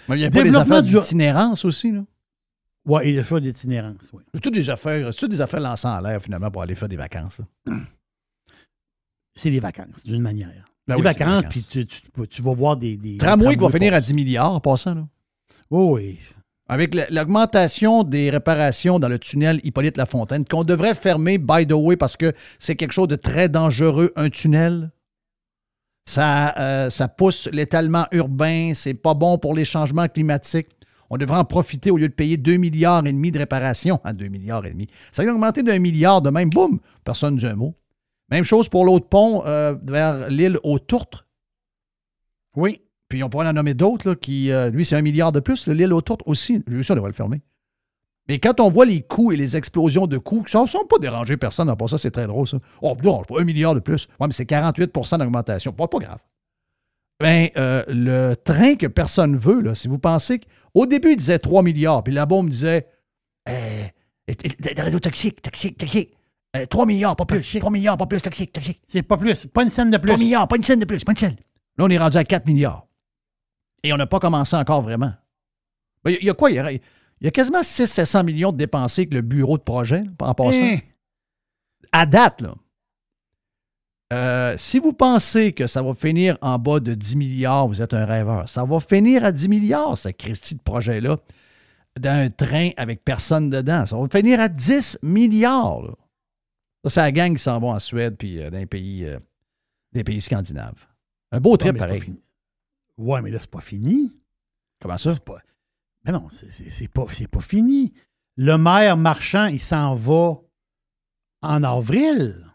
Mais 0.07 0.17
il 0.17 0.19
y 0.21 0.25
a 0.25 0.29
pas 0.29 0.43
des 0.43 0.55
affaires 0.61 0.83
d'itinérance 1.01 1.65
aussi, 1.65 1.91
là. 1.91 2.05
Ouais, 2.85 3.09
et 3.09 3.15
des 3.15 3.23
fois 3.23 3.39
d'itinérance, 3.39 4.09
oui. 4.13 4.23
C'est 4.33 4.41
toutes 4.41 4.53
des 4.55 4.69
affaires, 4.69 5.13
toutes 5.15 5.31
des 5.31 5.39
affaires 5.41 5.61
lancées 5.61 5.87
en 5.87 5.99
l'air, 6.01 6.21
finalement, 6.21 6.51
pour 6.51 6.61
aller 6.61 6.75
faire 6.75 6.89
des 6.89 6.97
vacances. 6.97 7.39
là. 7.39 7.75
C'est 9.35 9.51
des 9.51 9.59
vacances, 9.61 10.05
d'une 10.05 10.21
manière. 10.21 10.65
Ben 10.87 10.95
oui, 10.95 11.01
vacances, 11.01 11.43
puis 11.49 11.63
tu, 11.63 11.85
tu- 11.85 12.01
tu 12.29 12.41
vas 12.41 12.53
voir 12.53 12.75
des. 12.77 12.97
des 12.97 13.17
Tramway 13.17 13.55
qui 13.55 13.61
va 13.63 13.69
finir 13.69 13.93
à 13.93 13.97
passer. 13.97 14.07
10 14.07 14.13
milliards 14.15 14.51
en 14.53 14.59
passant, 14.59 14.95
là. 14.95 15.07
Oui, 15.71 15.91
oui. 16.03 16.19
Avec 16.67 16.93
la- 16.93 17.09
l'augmentation 17.09 18.03
des 18.03 18.29
réparations 18.29 18.99
dans 18.99 19.07
le 19.09 19.19
tunnel 19.19 19.59
Hippolyte 19.63 19.97
Lafontaine, 19.97 20.45
qu'on 20.45 20.63
devrait 20.63 20.95
fermer, 20.95 21.37
by 21.37 21.65
the 21.67 21.73
way, 21.73 21.95
parce 21.97 22.17
que 22.17 22.33
c'est 22.59 22.75
quelque 22.75 22.91
chose 22.93 23.07
de 23.07 23.15
très 23.15 23.47
dangereux, 23.49 24.11
un 24.15 24.29
tunnel. 24.29 24.91
Ça, 26.05 26.53
euh, 26.59 26.89
ça 26.89 27.07
pousse 27.07 27.47
l'étalement 27.53 28.05
urbain, 28.11 28.71
c'est 28.73 28.93
pas 28.93 29.13
bon 29.13 29.37
pour 29.37 29.53
les 29.55 29.63
changements 29.65 30.07
climatiques. 30.07 30.67
On 31.09 31.17
devrait 31.17 31.37
en 31.37 31.45
profiter 31.45 31.91
au 31.91 31.97
lieu 31.97 32.09
de 32.09 32.13
payer 32.13 32.37
2 32.37 32.57
milliards 32.57 33.05
et 33.05 33.13
demi 33.13 33.31
de 33.31 33.39
réparation. 33.39 33.99
Ah, 34.03 34.13
2 34.13 34.27
milliards 34.27 34.65
et 34.65 34.71
demi. 34.71 34.87
Ça 35.11 35.23
vient 35.23 35.31
d'augmenter 35.31 35.63
d'un 35.63 35.79
milliard 35.79 36.21
de 36.21 36.29
même, 36.29 36.49
boum, 36.49 36.79
personne 37.05 37.35
ne 37.35 37.39
dit 37.39 37.45
un 37.45 37.55
mot. 37.55 37.75
Même 38.33 38.43
chose 38.43 38.67
pour 38.67 38.83
l'autre 38.83 39.07
pont 39.07 39.45
euh, 39.45 39.75
vers 39.83 40.27
l'île 40.27 40.57
aux 40.63 40.79
Tourtres. 40.79 41.27
Oui. 42.55 42.81
Puis 43.07 43.23
on 43.23 43.29
pourrait 43.29 43.47
en 43.47 43.53
nommer 43.53 43.75
d'autres, 43.75 44.15
qui, 44.15 44.49
euh, 44.51 44.71
lui, 44.71 44.85
c'est 44.85 44.95
un 44.95 45.03
milliard 45.03 45.31
de 45.31 45.39
plus. 45.39 45.67
le- 45.67 45.73
L'île 45.75 45.93
aux 45.93 46.01
Tourtres 46.01 46.27
aussi. 46.27 46.63
Lui, 46.65 46.83
ça, 46.83 46.93
on 46.93 46.95
devrait 46.95 47.11
le 47.11 47.15
fermer. 47.15 47.43
Mais 48.27 48.39
quand 48.39 48.59
on 48.59 48.71
voit 48.71 48.85
les 48.85 49.01
coûts 49.03 49.31
et 49.31 49.35
les 49.35 49.55
explosions 49.55 50.07
de 50.07 50.17
coûts, 50.17 50.43
ça 50.47 50.61
ne 50.63 50.65
semble 50.65 50.87
pas 50.87 50.97
déranger 50.97 51.37
personne. 51.37 51.69
En 51.69 51.87
ça, 51.87 51.99
c'est 51.99 52.09
très 52.09 52.25
drôle, 52.25 52.47
ça. 52.47 52.57
Oh, 52.81 52.97
non, 53.03 53.21
un 53.37 53.43
milliard 53.43 53.75
de 53.75 53.79
plus. 53.81 54.07
Ouais, 54.19 54.25
mais 54.25 54.33
c'est 54.33 54.45
48% 54.49 55.19
d'augmentation. 55.19 55.71
Pas, 55.71 55.87
pas 55.87 55.99
grave. 55.99 56.19
Ben, 57.19 57.49
euh, 57.57 57.83
le 57.87 58.33
train 58.33 58.73
que 58.75 58.87
personne 58.87 59.37
veut, 59.37 59.61
là, 59.61 59.75
si 59.75 59.87
vous 59.87 59.99
pensez 59.99 60.39
qu'au 60.39 60.87
début, 60.87 61.11
il 61.11 61.17
disait 61.17 61.37
3 61.37 61.61
milliards, 61.61 62.03
puis 62.03 62.13
là-bas, 62.15 62.37
on 62.37 62.43
me 62.43 62.49
disait 62.49 62.87
euh, 63.47 63.83
toxique, 64.99 65.39
toxique, 65.43 65.77
toxique. 65.77 66.17
Euh, 66.55 66.65
3 66.65 66.85
milliards, 66.85 67.15
pas 67.15 67.25
plus. 67.25 67.57
3 67.59 67.71
milliards, 67.71 67.97
pas 67.97 68.05
plus, 68.05 68.21
toxique, 68.21 68.53
toxique. 68.53 68.81
C'est 68.87 69.01
pas 69.01 69.17
plus. 69.17 69.47
Pas 69.47 69.63
une 69.63 69.69
scène 69.69 69.89
de 69.89 69.97
plus. 69.97 70.09
3 70.09 70.19
milliards, 70.19 70.47
pas 70.47 70.55
une 70.55 70.63
scène 70.63 70.79
de 70.79 70.85
plus, 70.85 71.03
pas 71.03 71.13
une 71.13 71.17
scène. 71.17 71.35
Là, 71.77 71.85
on 71.85 71.89
est 71.89 71.97
rendu 71.97 72.17
à 72.17 72.23
4 72.23 72.45
milliards. 72.45 72.85
Et 73.83 73.91
on 73.91 73.97
n'a 73.97 74.05
pas 74.05 74.19
commencé 74.19 74.55
encore 74.55 74.81
vraiment. 74.81 75.11
Ben, 76.03 76.15
Il 76.21 76.25
y, 76.25 76.29
a 76.29 76.33
quoi? 76.33 76.51
Il 76.51 76.55
y 76.55 76.59
a, 76.59 76.71
il 76.71 76.79
y 77.21 77.27
a 77.27 77.31
quasiment 77.31 77.61
600-700 77.61 78.23
millions 78.25 78.51
de 78.51 78.57
dépensés 78.57 79.01
avec 79.01 79.13
le 79.13 79.21
bureau 79.21 79.57
de 79.57 79.63
projet, 79.63 80.03
là, 80.03 80.11
en 80.19 80.33
passant. 80.33 80.63
Hein? 80.63 80.77
À 81.91 82.05
date, 82.05 82.41
là. 82.41 82.53
Euh, 84.11 84.53
si 84.57 84.77
vous 84.77 84.93
pensez 84.93 85.53
que 85.53 85.65
ça 85.65 85.81
va 85.81 85.95
finir 85.95 86.37
en 86.41 86.59
bas 86.59 86.79
de 86.79 86.93
10 86.93 87.15
milliards, 87.15 87.67
vous 87.67 87.81
êtes 87.81 87.95
un 87.95 88.05
rêveur. 88.05 88.47
Ça 88.47 88.63
va 88.63 88.79
finir 88.79 89.25
à 89.25 89.31
10 89.31 89.49
milliards, 89.49 89.97
ce 89.97 90.09
Christy 90.09 90.55
de 90.55 90.61
projet-là, 90.61 91.17
d'un 91.99 92.29
train 92.29 92.69
avec 92.77 93.03
personne 93.03 93.49
dedans. 93.49 93.87
Ça 93.87 93.97
va 93.97 94.07
finir 94.07 94.39
à 94.39 94.49
10 94.49 94.99
milliards. 95.01 95.81
là. 95.81 95.93
Ça, 96.83 96.89
c'est 96.89 97.01
la 97.01 97.11
gang 97.11 97.35
qui 97.35 97.41
s'en 97.41 97.59
va 97.59 97.67
en 97.67 97.79
Suède 97.79 98.15
puis 98.17 98.41
euh, 98.41 98.49
dans 98.49 98.57
les 98.57 98.65
pays, 98.65 99.05
euh, 99.05 99.19
des 99.93 100.03
pays 100.03 100.21
scandinaves. 100.21 100.85
Un 101.31 101.39
beau 101.39 101.55
trip, 101.57 101.73
pareil. 101.79 101.99
Ouais, 102.97 103.21
mais 103.21 103.31
là, 103.31 103.39
c'est 103.39 103.49
pas 103.49 103.61
fini. 103.61 104.11
Comment 104.81 104.97
ça? 104.97 105.13
C'est 105.13 105.23
pas. 105.23 105.41
Mais 106.03 106.11
non, 106.11 106.27
c'est- 106.31 106.51
c'est 106.51 106.69
c'est 106.69 106.87
pas, 106.89 107.05
c'est 107.11 107.27
pas 107.29 107.41
fini. 107.41 107.93
Le 108.35 108.57
maire 108.57 108.97
marchand, 108.97 109.45
il 109.47 109.59
s'en 109.59 109.95
va 109.95 110.35
en 111.41 111.63
avril. 111.63 112.45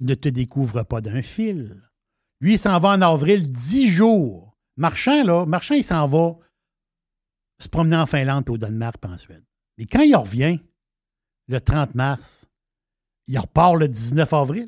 Ne 0.00 0.14
te 0.14 0.28
découvre 0.28 0.82
pas 0.82 1.00
d'un 1.00 1.22
fil. 1.22 1.82
Lui, 2.40 2.54
il 2.54 2.58
s'en 2.58 2.78
va 2.78 2.90
en 2.90 3.02
avril 3.02 3.50
dix 3.50 3.86
jours. 3.90 4.56
Marchand, 4.76 5.24
là, 5.24 5.44
Marchand, 5.46 5.74
il 5.74 5.84
s'en 5.84 6.06
va 6.08 6.38
se 7.58 7.68
promener 7.68 7.96
en 7.96 8.06
Finlande, 8.06 8.44
puis 8.44 8.54
au 8.54 8.58
Danemark, 8.58 8.96
puis 9.00 9.10
en 9.10 9.16
Suède. 9.16 9.44
Mais 9.76 9.86
quand 9.86 10.00
il 10.02 10.14
revient, 10.16 10.58
le 11.48 11.60
30 11.60 11.94
mars, 11.94 12.46
il 13.30 13.38
repart 13.38 13.76
le 13.76 13.88
19 13.88 14.32
avril. 14.32 14.66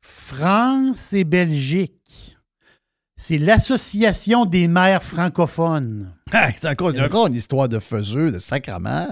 France 0.00 1.12
et 1.12 1.24
Belgique. 1.24 2.36
C'est 3.16 3.38
l'Association 3.38 4.44
des 4.44 4.68
maires 4.68 5.02
francophones. 5.02 6.12
Ah, 6.32 6.50
c'est 6.52 6.68
encore, 6.68 6.92
encore 6.98 7.28
une 7.28 7.34
histoire 7.34 7.68
de 7.68 7.78
faiseux, 7.78 8.32
de 8.32 8.40
sacrement. 8.40 9.06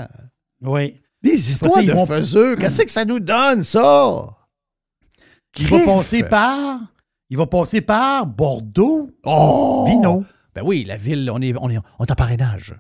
Oui. 0.61 1.01
Des 1.23 1.51
histoires 1.51 1.81
de 1.83 1.93
vont- 1.93 2.07
faiseux. 2.07 2.57
Qu'est-ce 2.57 2.83
que 2.83 2.91
ça 2.91 3.05
nous 3.05 3.21
donne, 3.21 3.62
ça? 3.62 4.37
Il 5.57 5.69
va 5.69 5.79
passer 5.85 6.25
par. 6.25 6.81
Il 7.31 7.37
va 7.37 7.47
passer 7.47 7.81
par 7.81 8.27
Bordeaux. 8.27 9.11
Oh! 9.25 9.85
Vino. 9.89 10.25
Ben 10.57 10.62
oui, 10.65 10.85
la 10.85 10.97
ville, 10.97 11.31
on 11.33 11.41
est, 11.41 11.55
on 11.57 11.71
est, 11.71 11.79
on 11.99 12.05
est 12.05 12.11
en 12.11 12.15
parrainage. 12.16 12.75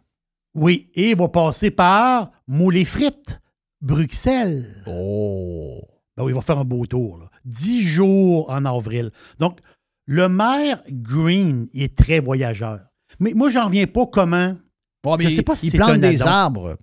Oui. 0.54 0.90
Et 0.94 1.10
il 1.10 1.16
va 1.16 1.28
passer 1.28 1.70
par 1.70 2.32
Moulin 2.48 2.84
Frites, 2.84 3.40
Bruxelles. 3.84 4.82
Oh! 4.86 5.80
Ben 6.16 6.24
oui, 6.24 6.32
il 6.32 6.34
va 6.34 6.40
faire 6.40 6.58
un 6.58 6.64
beau 6.64 6.86
tour. 6.86 7.18
là. 7.18 7.30
Dix 7.44 7.80
jours 7.82 8.48
en 8.50 8.64
avril. 8.64 9.10
Donc, 9.38 9.58
le 10.06 10.28
maire 10.28 10.82
Green, 10.90 11.68
il 11.72 11.82
est 11.82 11.96
très 11.96 12.20
voyageur. 12.20 12.80
Mais 13.20 13.32
moi, 13.34 13.50
j'en 13.50 13.66
reviens 13.66 13.86
pas 13.86 14.06
comment. 14.06 14.56
Bon, 15.02 15.16
mais 15.16 15.24
Je 15.24 15.30
sais 15.36 15.42
pas 15.42 15.54
si 15.56 15.66
il 15.68 15.72
plante 15.76 15.98
des 15.98 16.22
arbres. 16.22 16.78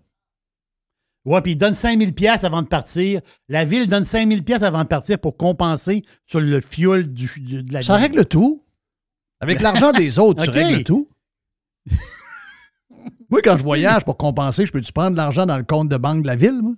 Ouais, 1.25 1.41
puis 1.41 1.51
il 1.51 1.55
donne 1.57 1.73
5000 1.75 2.13
pièces 2.13 2.43
avant 2.43 2.61
de 2.63 2.67
partir. 2.67 3.21
La 3.47 3.63
ville 3.65 3.87
donne 3.87 4.05
5000 4.05 4.43
pièces 4.43 4.63
avant 4.63 4.83
de 4.83 4.87
partir 4.87 5.19
pour 5.19 5.37
compenser 5.37 6.03
sur 6.25 6.39
le 6.41 6.61
fuel 6.61 7.11
du, 7.13 7.29
du- 7.39 7.63
de 7.63 7.73
la 7.73 7.81
Ça 7.83 7.93
ville. 7.97 8.01
règle 8.03 8.25
tout. 8.25 8.63
Avec 9.39 9.61
l'argent 9.61 9.91
des 9.91 10.17
autres, 10.19 10.43
tu 10.43 10.49
règles 10.51 10.83
tout. 10.83 11.09
moi, 13.29 13.41
quand 13.43 13.57
je 13.57 13.63
voyage 13.63 14.03
pour 14.03 14.17
compenser, 14.17 14.65
je 14.65 14.71
peux-tu 14.71 14.91
prendre 14.91 15.11
de 15.11 15.17
l'argent 15.17 15.45
dans 15.45 15.57
le 15.57 15.63
compte 15.63 15.89
de 15.89 15.97
banque 15.97 16.23
de 16.23 16.27
la 16.27 16.35
ville, 16.35 16.59
moi? 16.61 16.73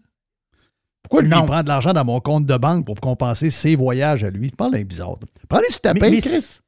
Pourquoi 1.03 1.21
lui, 1.21 1.29
Non. 1.29 1.41
il 1.43 1.45
prend 1.45 1.61
de 1.63 1.67
l'argent 1.67 1.93
dans 1.93 2.05
mon 2.05 2.19
compte 2.19 2.45
de 2.45 2.57
banque 2.57 2.85
pour 2.85 2.95
compenser 2.99 3.49
ses 3.49 3.75
voyages 3.75 4.23
à 4.23 4.29
lui? 4.29 4.49
Tu 4.49 4.55
parles 4.55 4.71
d'un 4.73 4.83
bizarre. 4.83 5.17
Prends-les 5.49 5.69
sur 5.69 5.81
ta 5.81 5.93
paye, 5.93 6.19
Chris. 6.21 6.59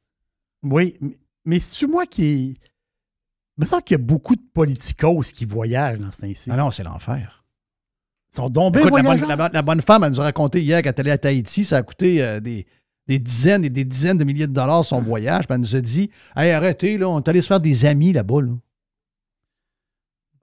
Oui, 0.62 0.94
mais, 1.00 1.16
mais 1.44 1.58
c'est-tu 1.58 1.86
moi 1.86 2.06
qui. 2.06 2.58
Il 3.58 3.60
me 3.62 3.64
semble 3.66 3.82
qu'il 3.82 3.94
y 3.96 4.00
a 4.00 4.04
beaucoup 4.04 4.36
de 4.36 4.42
politicos 4.52 5.32
qui 5.32 5.46
voyagent 5.46 5.98
dans 6.00 6.12
ce 6.12 6.18
temps-ci. 6.18 6.50
Ah 6.52 6.56
non, 6.56 6.70
c'est 6.70 6.82
l'enfer. 6.84 7.42
Ils 8.32 8.36
sont 8.36 8.48
Écoute, 8.48 8.74
la, 8.74 8.80
bonne, 8.82 8.90
voyageurs. 9.02 9.28
la 9.28 9.36
bonne- 9.36 9.50
la 9.54 9.62
bonne 9.62 9.80
femme, 9.80 10.04
elle 10.04 10.10
nous 10.12 10.20
a 10.20 10.24
raconté 10.24 10.60
hier 10.62 10.82
qu'elle 10.82 10.92
est 10.94 11.00
allée 11.00 11.10
à 11.10 11.16
Tahiti, 11.18 11.64
ça 11.64 11.78
a 11.78 11.82
coûté 11.82 12.22
euh, 12.22 12.38
des, 12.40 12.66
des 13.06 13.18
dizaines 13.18 13.64
et 13.64 13.70
des 13.70 13.84
dizaines 13.86 14.18
de 14.18 14.24
milliers 14.24 14.46
de 14.46 14.52
dollars 14.52 14.84
son 14.84 15.00
voyage. 15.00 15.46
Puis 15.46 15.54
elle 15.54 15.60
nous 15.62 15.74
a 15.76 15.80
dit 15.80 16.10
Hey, 16.36 16.50
arrêtez, 16.50 16.98
là, 16.98 17.08
on 17.08 17.18
est 17.20 17.28
allé 17.28 17.40
se 17.40 17.46
faire 17.46 17.60
des 17.60 17.86
amis 17.86 18.12
là-bas. 18.12 18.42
Là. 18.42 18.52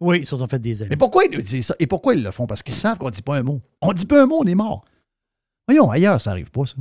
Oui, 0.03 0.19
ils 0.19 0.25
se 0.25 0.35
sont 0.35 0.47
fait 0.47 0.59
des 0.59 0.81
amis. 0.81 0.89
Mais 0.89 0.97
pourquoi 0.97 1.23
ils 1.23 1.31
nous 1.31 1.41
disent 1.41 1.67
ça? 1.67 1.75
Et 1.80 1.88
pourquoi 1.88 2.13
ils 2.13 2.21
le 2.21 2.31
font? 2.31 2.45
Parce 2.45 2.61
qu'ils 2.61 2.73
savent 2.73 2.97
qu'on 2.97 3.05
ne 3.05 3.11
dit 3.11 3.21
pas 3.21 3.38
un 3.38 3.43
mot. 3.43 3.61
On 3.81 3.89
ne 3.89 3.93
dit 3.93 4.05
pas 4.05 4.21
un 4.21 4.25
mot, 4.25 4.41
on 4.41 4.45
est 4.45 4.55
mort. 4.55 4.84
Voyons, 5.65 5.89
ailleurs, 5.89 6.19
ça 6.19 6.31
n'arrive 6.31 6.51
pas, 6.51 6.65
ça. 6.65 6.75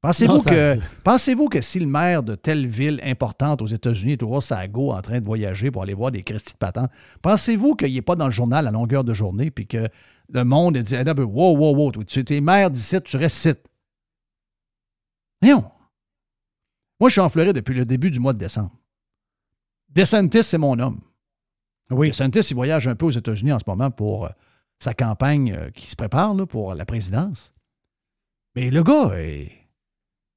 Pensez-vous 0.00 0.34
Non, 0.34 0.42
que, 0.42 0.76
pensez-vous 1.02 1.48
que 1.48 1.60
si 1.60 1.80
le 1.80 1.86
maire 1.86 2.22
de 2.22 2.36
telle 2.36 2.66
ville 2.66 3.00
importante 3.02 3.60
aux 3.60 3.66
États-Unis 3.66 4.12
est 4.12 4.16
toujours 4.18 4.42
sa 4.42 4.66
go 4.68 4.92
en 4.92 5.02
train 5.02 5.20
de 5.20 5.24
voyager 5.24 5.70
pour 5.70 5.82
aller 5.82 5.94
voir 5.94 6.12
des 6.12 6.22
Christy 6.22 6.52
de 6.52 6.58
patents, 6.58 6.88
pensez-vous 7.22 7.74
qu'il 7.74 7.92
n'est 7.92 8.02
pas 8.02 8.16
dans 8.16 8.26
le 8.26 8.32
journal 8.32 8.68
à 8.68 8.70
longueur 8.70 9.02
de 9.02 9.14
journée 9.14 9.50
puis 9.50 9.66
que 9.66 9.88
le 10.28 10.44
monde 10.44 10.78
dit 10.78 10.96
ah, 10.96 11.02
ben, 11.02 11.24
Wow, 11.24 11.56
wow, 11.56 11.76
wow, 11.76 12.04
tu 12.04 12.24
es 12.28 12.40
maire 12.40 12.70
d'ici, 12.70 13.00
tu 13.02 13.16
restes. 13.16 13.68
Voyons. 15.40 15.64
Moi, 17.00 17.08
je 17.08 17.12
suis 17.12 17.20
en 17.20 17.28
Floride 17.28 17.54
depuis 17.56 17.74
le 17.74 17.84
début 17.84 18.10
du 18.10 18.20
mois 18.20 18.32
de 18.32 18.38
décembre. 18.38 18.76
DeSantis, 19.88 20.44
c'est 20.44 20.58
mon 20.58 20.78
homme. 20.78 21.00
Oui. 21.92 22.08
DeSantis, 22.08 22.50
il 22.50 22.54
voyage 22.54 22.88
un 22.88 22.94
peu 22.94 23.06
aux 23.06 23.10
États-Unis 23.10 23.52
en 23.52 23.58
ce 23.58 23.64
moment 23.66 23.90
pour 23.90 24.26
euh, 24.26 24.30
sa 24.78 24.94
campagne 24.94 25.54
euh, 25.56 25.70
qui 25.70 25.88
se 25.88 25.96
prépare 25.96 26.34
là, 26.34 26.46
pour 26.46 26.74
la 26.74 26.84
présidence. 26.84 27.52
Mais 28.54 28.70
le 28.70 28.82
gars, 28.82 29.12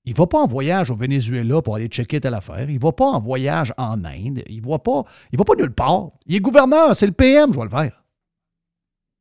il 0.05 0.11
ne 0.11 0.17
va 0.17 0.27
pas 0.27 0.39
en 0.39 0.47
voyage 0.47 0.91
au 0.91 0.95
Venezuela 0.95 1.61
pour 1.61 1.75
aller 1.75 1.87
checker 1.87 2.21
telle 2.21 2.33
affaire. 2.33 2.69
Il 2.69 2.75
ne 2.75 2.79
va 2.79 2.91
pas 2.91 3.05
en 3.05 3.19
voyage 3.19 3.73
en 3.77 4.05
Inde. 4.05 4.43
Il 4.47 4.61
ne 4.61 4.67
va 4.67 4.79
pas, 4.79 5.03
il 5.31 5.37
va 5.37 5.43
pas 5.43 5.55
nulle 5.55 5.73
part. 5.73 6.11
Il 6.25 6.35
est 6.35 6.39
gouverneur, 6.39 6.95
c'est 6.95 7.07
le 7.07 7.11
PM, 7.11 7.51
je 7.53 7.57
vais 7.57 7.65
le 7.65 7.69
faire. 7.69 8.03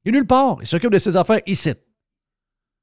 Il 0.05 0.11
est 0.11 0.12
nulle 0.12 0.27
part. 0.27 0.59
Il 0.61 0.66
s'occupe 0.66 0.93
de 0.93 0.98
ses 0.98 1.16
affaires 1.16 1.40
ici. 1.47 1.73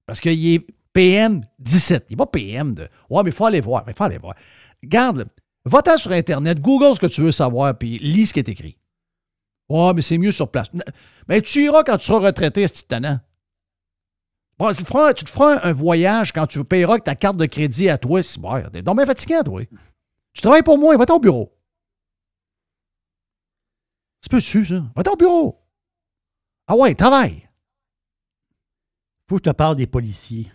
Parce 0.06 0.20
qu'il 0.20 0.54
est 0.54 0.66
PM 0.94 1.42
17. 1.60 2.08
Il 2.10 2.14
n'est 2.14 2.18
pas 2.18 2.26
PM 2.26 2.74
de 2.74 2.90
Ouais, 3.10 3.24
mais 3.24 3.30
il 3.30 3.34
faut 3.34 3.46
aller 3.46 3.62
voir. 3.62 3.84
Il 3.88 3.94
faut 3.94 4.04
aller 4.04 4.18
voir. 4.18 4.36
Garde, 4.84 5.28
va-t'en 5.64 5.98
sur 5.98 6.12
Internet, 6.12 6.60
Google 6.60 6.96
ce 6.96 7.00
que 7.00 7.06
tu 7.06 7.22
veux 7.22 7.32
savoir, 7.32 7.78
puis 7.78 8.00
lis 8.00 8.28
ce 8.28 8.34
qui 8.34 8.40
est 8.40 8.50
écrit. 8.50 8.78
Ouais, 9.72 9.94
mais 9.94 10.02
c'est 10.02 10.18
mieux 10.18 10.34
sur 10.34 10.52
place. 10.52 10.68
Mais 11.30 11.42
tu 11.42 11.64
iras 11.64 11.84
quand 11.84 11.98
tu 11.98 12.06
seras 12.06 12.20
retraité, 12.20 12.68
ce 12.68 12.74
tu, 12.74 12.84
feras, 14.84 15.14
tu 15.14 15.24
te 15.24 15.30
feras 15.30 15.62
un, 15.64 15.72
voyage 15.72 16.34
quand 16.34 16.46
tu 16.46 16.64
payeras 16.66 17.00
ta 17.00 17.16
carte 17.16 17.38
de 17.38 17.46
crédit 17.46 17.88
à 17.88 17.98
toi. 17.98 18.22
C'est 18.22 18.40
bon, 18.40 18.62
t'es 18.72 18.82
donc 18.82 18.98
bien 18.98 19.06
fatiguant, 19.06 19.44
toi. 19.44 19.62
Tu 20.34 20.42
travailles 20.42 20.64
pour 20.64 20.78
moi, 20.78 20.98
va-t'en 20.98 21.16
au 21.16 21.20
bureau. 21.20 21.58
C'est 24.22 24.30
peu 24.30 24.38
dessus, 24.38 24.66
ça? 24.66 24.84
Va-t'en 24.96 25.14
au 25.14 25.18
bureau. 25.18 25.64
Ah 26.68 26.76
ouais, 26.76 26.94
travaille. 26.96 27.48
faut 29.28 29.38
que 29.38 29.44
je 29.46 29.50
te 29.50 29.56
parle 29.56 29.78
des 29.78 29.88
policiers. 29.88 30.52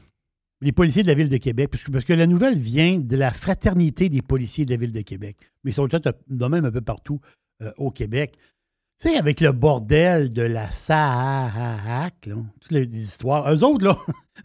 Les 0.61 0.73
policiers 0.73 1.03
de 1.03 1.09
la 1.09 1.15
Ville 1.15 1.29
de 1.29 1.37
Québec, 1.39 1.71
parce 1.71 1.85
que, 1.85 1.91
parce 1.91 2.05
que 2.05 2.13
la 2.13 2.27
nouvelle 2.27 2.59
vient 2.59 2.99
de 2.99 3.17
la 3.17 3.31
fraternité 3.31 4.11
des 4.11 4.23
policiers 4.23 4.67
de 4.67 4.71
la 4.71 4.77
Ville 4.77 4.93
de 4.93 5.01
Québec. 5.01 5.39
Mais 5.65 5.71
ils 5.71 5.75
sont 5.75 5.89
peut-être 5.89 6.19
de 6.29 6.47
même 6.47 6.67
un 6.67 6.71
peu 6.71 6.83
partout 6.83 7.21
euh, 7.63 7.73
au 7.79 7.91
Québec. 7.91 8.37
Tu 8.98 9.10
sais, 9.10 9.16
avec 9.18 9.40
le 9.40 9.52
bordel 9.52 10.31
de 10.31 10.43
la 10.43 10.70
SAAC, 10.70 12.27
là, 12.27 12.36
toutes 12.60 12.73
les, 12.73 12.86
histoires. 12.86 13.52
Eux 13.52 13.62
autres, 13.62 13.85
là, 13.85 13.98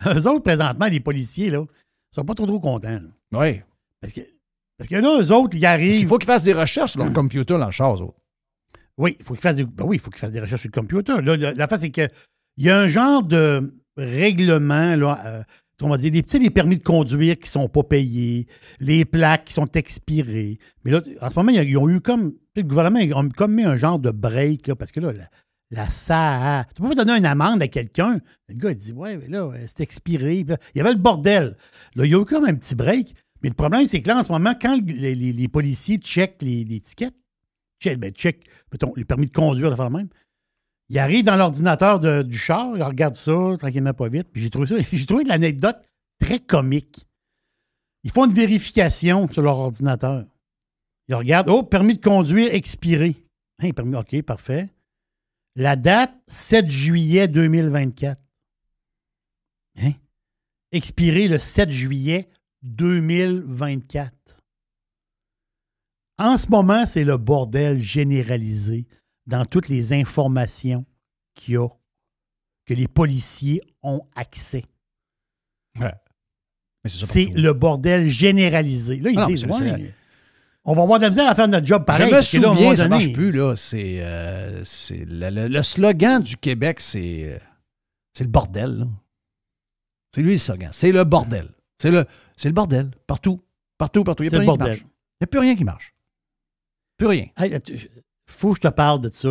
eux 0.13 0.27
autres, 0.27 0.43
présentement, 0.43 0.87
les 0.87 0.99
policiers, 0.99 1.49
là, 1.49 1.63
sont 2.13 2.25
pas 2.25 2.35
trop, 2.35 2.45
trop 2.45 2.59
contents. 2.59 2.99
Oui. 3.31 3.61
Parce 4.01 4.11
que, 4.11 4.21
parce 4.77 4.89
que 4.89 4.95
là, 4.95 5.21
eux 5.21 5.31
autres, 5.31 5.55
ils 5.55 5.65
arrivent. 5.65 6.01
Il 6.01 6.07
faut 6.07 6.17
qu'ils 6.17 6.27
fassent 6.27 6.43
des 6.43 6.53
recherches 6.53 6.91
sur 6.91 7.03
leur 7.03 7.13
computer 7.13 7.57
dans 7.57 7.65
le 7.65 7.71
char, 7.71 7.95
eux 7.95 8.01
autres. 8.01 8.19
Oui, 8.97 9.15
il 9.19 9.25
faut 9.25 9.35
qu'il 9.35 9.41
fasse 9.41 9.55
des, 9.55 9.63
ben 9.63 9.85
oui, 9.85 9.97
faut 9.99 10.11
qu'il 10.11 10.19
fasse 10.19 10.31
des 10.31 10.41
recherches 10.41 10.61
sur 10.61 10.71
le 10.73 10.79
computer. 10.79 11.21
Là, 11.21 11.37
la, 11.37 11.53
la 11.53 11.67
face, 11.67 11.81
c'est 11.81 11.91
qu'il 11.91 12.09
y 12.57 12.69
a 12.69 12.77
un 12.77 12.87
genre 12.87 13.23
de 13.23 13.73
règlement, 13.95 14.95
là, 14.97 15.21
euh, 15.25 15.43
on 15.83 15.89
va 15.89 15.97
dire, 15.97 16.11
petits 16.11 16.39
les 16.39 16.49
permis 16.49 16.77
de 16.77 16.83
conduire 16.83 17.35
qui 17.35 17.43
ne 17.45 17.47
sont 17.49 17.67
pas 17.69 17.83
payés, 17.83 18.47
les 18.79 19.05
plaques 19.05 19.45
qui 19.45 19.53
sont 19.53 19.69
expirées. 19.73 20.57
Mais 20.83 20.91
là, 20.91 21.01
en 21.21 21.29
ce 21.29 21.35
moment, 21.39 21.51
ils 21.51 21.77
ont 21.77 21.89
eu 21.89 22.01
comme. 22.01 22.33
Le 22.55 22.63
gouvernement 22.63 22.99
a 22.99 23.29
comme 23.35 23.53
mis 23.55 23.63
un 23.63 23.75
genre 23.77 23.97
de 23.99 24.11
break, 24.11 24.67
là, 24.67 24.75
parce 24.75 24.91
que 24.91 24.99
là, 24.99 25.11
la, 25.13 25.27
la 25.71 25.89
SAA. 25.89 26.65
Tu 26.75 26.81
peux 26.81 26.89
pas 26.89 26.95
donner 26.95 27.17
une 27.17 27.25
amende 27.25 27.61
à 27.63 27.67
quelqu'un. 27.69 28.19
Le 28.49 28.55
gars, 28.55 28.71
il 28.71 28.75
dit 28.77 28.91
Ouais, 28.93 29.17
mais 29.17 29.27
là, 29.27 29.49
c'est 29.67 29.79
expiré. 29.81 30.39
Il 30.39 30.57
y 30.75 30.81
avait 30.81 30.91
le 30.91 30.97
bordel. 30.99 31.55
Là, 31.95 32.05
il 32.05 32.11
y 32.11 32.15
a 32.15 32.19
eu 32.21 32.25
comme 32.25 32.45
un 32.45 32.53
petit 32.55 32.75
break. 32.75 33.13
Mais 33.41 33.49
le 33.49 33.55
problème, 33.55 33.87
c'est 33.87 34.01
que 34.01 34.07
là, 34.07 34.19
en 34.19 34.23
ce 34.23 34.31
moment, 34.31 34.53
quand 34.61 34.77
les, 34.85 35.15
les- 35.15 35.33
les 35.33 35.47
policiers 35.47 35.97
checkent 35.97 36.41
les, 36.41 36.63
les 36.63 36.79
tickets, 36.79 37.15
check, 37.81 37.97
ben, 37.97 38.11
check 38.11 38.45
mettons, 38.71 38.93
les 38.95 39.05
permis 39.05 39.27
de 39.27 39.31
conduire, 39.31 39.71
de 39.71 39.75
faire 39.75 39.89
même. 39.89 40.09
Ils 40.91 40.99
arrivent 40.99 41.23
dans 41.23 41.37
l'ordinateur 41.37 42.01
du 42.25 42.37
char, 42.37 42.75
ils 42.75 42.83
regardent 42.83 43.15
ça 43.15 43.55
tranquillement, 43.57 43.93
pas 43.93 44.09
vite. 44.09 44.27
Puis 44.29 44.41
j'ai 44.41 44.49
trouvé 44.49 44.67
ça, 44.67 44.75
j'ai 44.91 45.05
trouvé 45.05 45.23
l'anecdote 45.23 45.77
très 46.19 46.39
comique. 46.39 47.07
Ils 48.03 48.11
font 48.11 48.25
une 48.25 48.33
vérification 48.33 49.31
sur 49.31 49.41
leur 49.41 49.57
ordinateur. 49.57 50.25
Ils 51.07 51.15
regardent, 51.15 51.47
oh, 51.47 51.63
permis 51.63 51.95
de 51.95 52.01
conduire 52.01 52.53
expiré. 52.53 53.15
Hein, 53.63 53.71
permis, 53.71 53.95
OK, 53.95 54.21
parfait. 54.23 54.67
La 55.55 55.77
date, 55.77 56.13
7 56.27 56.69
juillet 56.69 57.29
2024. 57.29 58.21
Hein? 59.81 59.93
Expiré 60.73 61.29
le 61.29 61.37
7 61.37 61.71
juillet 61.71 62.27
2024. 62.63 64.11
En 66.17 66.37
ce 66.37 66.49
moment, 66.49 66.85
c'est 66.85 67.05
le 67.05 67.15
bordel 67.15 67.79
généralisé 67.79 68.87
dans 69.27 69.45
toutes 69.45 69.67
les 69.69 69.93
informations 69.93 70.85
qu'il 71.35 71.53
y 71.55 71.57
a, 71.57 71.67
que 72.65 72.73
les 72.73 72.87
policiers 72.87 73.61
ont 73.83 74.01
accès. 74.15 74.65
Ouais. 75.79 75.93
C'est 76.87 77.25
le 77.35 77.53
bordel 77.53 78.07
généralisé. 78.09 78.99
Là, 78.99 79.11
ils 79.11 79.17
Ah 79.17 79.21
non, 79.21 79.27
disent, 79.27 79.45
ouais, 79.45 79.93
on 80.63 80.73
va 80.75 80.81
avoir 80.83 80.99
de 80.99 81.03
la 81.05 81.09
misère 81.09 81.29
à 81.29 81.35
faire 81.35 81.47
notre 81.47 81.65
job 81.65 81.85
pareil. 81.85 82.07
je 82.09 82.11
me 82.11 82.15
là, 82.15 82.21
souviens, 82.49 82.75
ça 82.75 82.83
donné- 82.83 82.89
marche 82.89 83.13
plus, 83.13 83.31
là. 83.31 83.55
C'est, 83.55 83.97
euh, 84.01 84.63
le, 84.91 85.29
le- 85.29 85.47
le 85.47 85.63
slogan 85.63 86.21
du 86.21 86.37
Québec, 86.37 86.79
c'est, 86.79 87.23
euh, 87.33 87.39
c'est 88.13 88.23
le 88.23 88.29
bordel. 88.29 88.87
C'est 90.13 90.21
lui 90.21 90.33
le 90.33 90.37
slogan. 90.37 90.69
C'est 90.73 90.91
le 90.91 91.03
bordel. 91.03 91.49
C'est 91.79 91.89
le, 91.91 92.05
c'est 92.37 92.49
le 92.49 92.53
bordel. 92.53 92.91
Partout. 93.07 93.41
Partout, 93.77 94.03
partout. 94.03 94.23
Il 94.23 94.29
n'y 94.29 94.35
a 94.35 94.39
plus 94.39 94.47
rien 94.49 94.53
qui 94.57 94.59
marche. 94.59 94.79
Il 94.79 95.21
n'y 95.21 95.23
a 95.23 95.27
plus 95.27 95.39
rien 95.39 95.55
qui 95.55 95.63
marche. 95.63 95.95
Plus 96.97 97.07
rien. 97.07 97.25
Hey, 97.37 97.61
tu- 97.61 97.89
faut 98.31 98.51
que 98.51 98.57
je 98.57 98.61
te 98.61 98.73
parle 98.73 99.01
de 99.01 99.09
ça. 99.09 99.29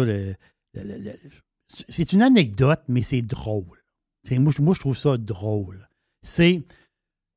c'est 1.88 2.12
une 2.12 2.22
anecdote, 2.22 2.82
mais 2.88 3.02
c'est 3.02 3.22
drôle. 3.22 3.84
Moi, 4.30 4.52
moi, 4.60 4.74
je 4.74 4.80
trouve 4.80 4.96
ça 4.96 5.16
drôle. 5.16 5.88
C'est 6.22 6.62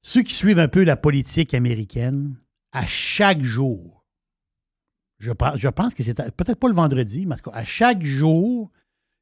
ceux 0.02 0.22
qui 0.22 0.34
suivent 0.34 0.60
un 0.60 0.68
peu 0.68 0.84
la 0.84 0.98
politique 0.98 1.54
américaine, 1.54 2.36
à 2.72 2.86
chaque 2.86 3.42
jour, 3.42 4.06
je, 5.20 5.32
pense- 5.32 5.94
que 5.94 6.04
c'est 6.04 6.16
peut-être 6.36 6.60
pas 6.60 6.68
le 6.68 6.76
vendredi, 6.76 7.26
mais 7.26 7.36
à 7.54 7.64
chaque 7.64 8.04
jour, 8.04 8.70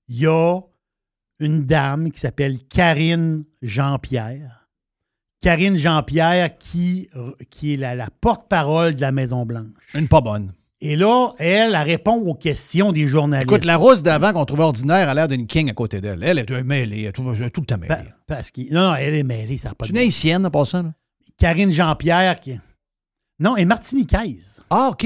il 0.07 0.19
y 0.19 0.25
a 0.25 0.59
une 1.39 1.65
dame 1.65 2.11
qui 2.11 2.19
s'appelle 2.19 2.59
Karine 2.67 3.45
Jean-Pierre 3.61 4.61
Karine 5.41 5.75
Jean-Pierre, 5.75 6.57
qui, 6.59 7.09
est 7.63 7.77
la, 7.77 7.95
la 7.95 8.09
porte-parole 8.21 8.95
de 8.95 9.01
la 9.01 9.11
Maison-Blanche. 9.11 9.95
Une 9.95 10.07
pas 10.07 10.21
bonne. 10.21 10.53
Et 10.83 10.95
là, 10.95 11.33
elle, 11.37 11.75
elle 11.75 11.77
répond 11.77 12.15
aux 12.15 12.33
questions 12.33 12.91
des 12.91 13.05
journalistes. 13.05 13.51
Écoute, 13.51 13.65
la 13.65 13.77
rousse 13.77 14.01
d'avant 14.01 14.33
qu'on 14.33 14.45
trouvait 14.45 14.63
ordinaire 14.63 15.09
a 15.09 15.13
l'air 15.13 15.27
d'une 15.27 15.45
king 15.45 15.69
à 15.69 15.73
côté 15.73 16.01
d'elle. 16.01 16.23
Elle 16.23 16.39
est 16.39 16.63
mêlée, 16.63 17.01
elle 17.01 17.07
est 17.09 17.11
tout, 17.11 17.21
tout 17.53 17.61
le 17.61 17.65
temps 17.67 17.77
mêlée. 17.77 17.87
Pa- 17.87 18.03
parce 18.25 18.49
que, 18.49 18.61
non, 18.73 18.89
non, 18.89 18.95
elle 18.95 19.13
est 19.13 19.23
mêlée, 19.23 19.57
ça 19.59 19.69
n'a 19.69 19.75
pas 19.75 19.85
C'est 19.85 19.93
de 19.93 19.97
une 19.97 20.01
bon 20.01 20.05
haïtienne, 20.07 20.45
en 20.45 20.49
passant. 20.51 20.81
là. 20.83 20.93
Karine 21.37 21.71
Jean-Pierre, 21.71 22.39
qui... 22.39 22.59
Non, 23.39 23.55
est 23.57 23.65
martiniquaise. 23.65 24.63
Ah, 24.71 24.89
OK. 24.91 25.05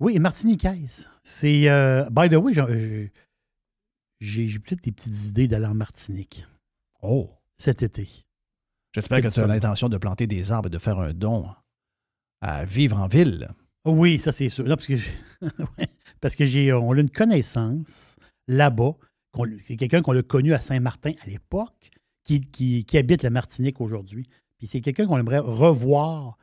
Oui, 0.00 0.16
est 0.16 0.20
martiniquaise. 0.20 1.10
C'est... 1.22 1.68
euh, 1.68 2.08
by 2.10 2.30
the 2.30 2.34
way, 2.36 2.52
j'ai- 4.20 4.58
peut-être 4.58 4.82
des 4.84 4.92
petites 4.92 5.26
idées 5.26 5.48
d'aller 5.48 5.66
en 5.66 5.74
Martinique 5.74 6.46
Oh. 7.02 7.30
cet 7.58 7.82
été. 7.82 8.08
J'espère 8.94 9.22
Que 9.22 9.28
tu 9.28 9.40
as 9.40 9.46
l'intention 9.46 9.88
de 9.88 9.96
planter 9.98 10.26
des 10.26 10.52
arbres 10.52 10.66
et 10.68 10.70
de 10.70 10.78
faire 10.78 10.98
un 10.98 11.12
don 11.12 11.46
à 12.40 12.64
vivre 12.64 12.98
en 12.98 13.06
ville. 13.06 13.50
Oui, 13.84 14.18
ça 14.18 14.32
c'est 14.32 14.48
sûr. 14.48 14.64
Parce 14.64 14.86
que 14.86 14.94
parce 16.20 16.34
que 16.36 16.44
j'ai 16.46 16.72
on 16.72 16.92
a 16.92 17.00
une 17.00 17.10
connaissance 17.10 18.16
là-bas. 18.48 18.92
C'est 19.64 19.76
quelqu'un 19.76 20.02
qu'on 20.02 20.16
a 20.16 20.22
connu 20.22 20.52
à 20.54 20.60
Saint-Martin 20.60 21.12
à 21.22 21.26
l'époque, 21.26 21.90
qui, 22.24 22.40
qui- 22.40 22.84
qui 22.84 22.98
habite 22.98 23.22
la 23.22 23.30
Martinique 23.30 23.80
aujourd'hui. 23.80 24.28
Puis 24.58 24.66
c'est 24.66 24.80
quelqu'un 24.80 25.06
qu'on 25.06 25.18
aimerait 25.18 25.38
revoir 25.38 26.36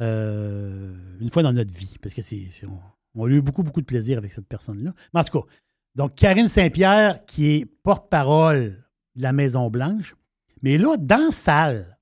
euh, 0.00 0.94
une 1.20 1.30
fois 1.30 1.42
dans 1.42 1.52
notre 1.52 1.72
vie. 1.72 1.96
Parce 2.02 2.14
que 2.14 2.22
c'est. 2.22 2.48
on, 2.66 2.80
on 3.14 3.26
a 3.26 3.30
eu 3.30 3.40
beaucoup, 3.42 3.62
beaucoup 3.62 3.80
de 3.80 3.86
plaisir 3.86 4.18
avec 4.18 4.32
cette 4.32 4.48
personne-là. 4.48 4.92
Mais 5.12 5.20
en 5.20 5.24
tout 5.24 5.40
cas, 5.40 5.46
donc 5.94 6.14
Karine 6.16 6.48
Saint-Pierre, 6.48 7.24
qui 7.26 7.50
est 7.52 7.66
porte-parole 7.82 8.84
de 9.14 9.22
la 9.22 9.32
Maison-Blanche, 9.32 10.16
mais 10.62 10.78
là, 10.78 10.96
dans 10.98 11.26
la 11.26 11.30
salle. 11.30 11.98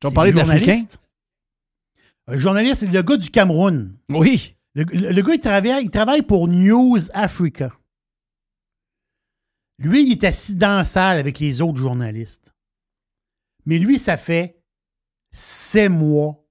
Tu 0.00 0.08
vas 0.08 0.14
parler 0.14 0.32
d'Africains? 0.64 0.72
Un 2.28 2.36
journaliste, 2.36 2.80
c'est 2.82 2.86
le 2.92 3.02
gars 3.02 3.16
du 3.16 3.30
Cameroun. 3.30 3.96
Oui. 4.10 4.54
Le, 4.74 4.84
le- 4.84 5.10
le 5.12 5.22
gars, 5.22 5.34
il 5.34 5.40
travaille, 5.40 5.84
il 5.84 5.90
travaille 5.90 6.22
pour 6.22 6.46
News 6.46 6.98
Africa. 7.14 7.70
Lui, 9.78 10.06
il 10.06 10.12
est 10.12 10.24
assis 10.24 10.54
dans 10.54 10.76
la 10.78 10.84
salle 10.84 11.18
avec 11.18 11.38
les 11.38 11.60
autres 11.60 11.78
journalistes. 11.78 12.54
Mais 13.64 13.78
lui, 13.78 13.98
ça 13.98 14.16
fait 14.16 14.60
sept 15.32 15.90
mois, 15.90 16.44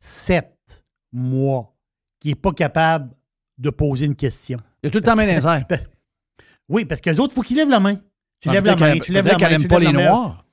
sept 0.00 0.84
mois 1.12 1.74
qu'il 2.20 2.32
n'est 2.32 2.36
pas 2.36 2.52
capable 2.52 3.14
de 3.58 3.70
poser 3.70 4.06
une 4.06 4.16
question. 4.16 4.58
Il 4.82 4.88
a 4.88 4.90
tout 4.90 4.98
le 4.98 5.04
temps 5.04 5.16
main 5.16 5.26
les. 5.26 5.40
Oui, 6.68 6.84
parce 6.86 7.00
que 7.02 7.10
les 7.10 7.20
autres, 7.20 7.32
il 7.32 7.36
faut 7.36 7.42
qu'ils 7.42 7.58
lèvent 7.58 7.68
la 7.68 7.80
main. 7.80 7.96
Tu 8.40 8.48
Ah, 8.48 8.52
lèves 8.52 8.64
la 8.64 8.76
main, 8.76 8.98
tu 8.98 9.12
lèves 9.12 9.26
la 9.26 9.32
main. 9.38 9.58
tu 9.58 9.68
pas 9.68 9.78
lèves 9.78 9.88
les 9.92 9.92
la 9.92 10.02
main. 10.04 10.08
Noirs. 10.08 10.43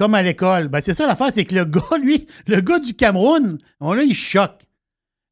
Comme 0.00 0.14
à 0.14 0.22
l'école. 0.22 0.68
Ben, 0.68 0.80
c'est 0.80 0.94
ça 0.94 1.06
l'affaire, 1.06 1.30
c'est 1.30 1.44
que 1.44 1.54
le 1.54 1.64
gars, 1.66 1.98
lui, 2.02 2.26
le 2.46 2.62
gars 2.62 2.78
du 2.78 2.94
Cameroun, 2.94 3.58
on, 3.80 3.92
là, 3.92 4.02
il 4.02 4.14
choque. 4.14 4.62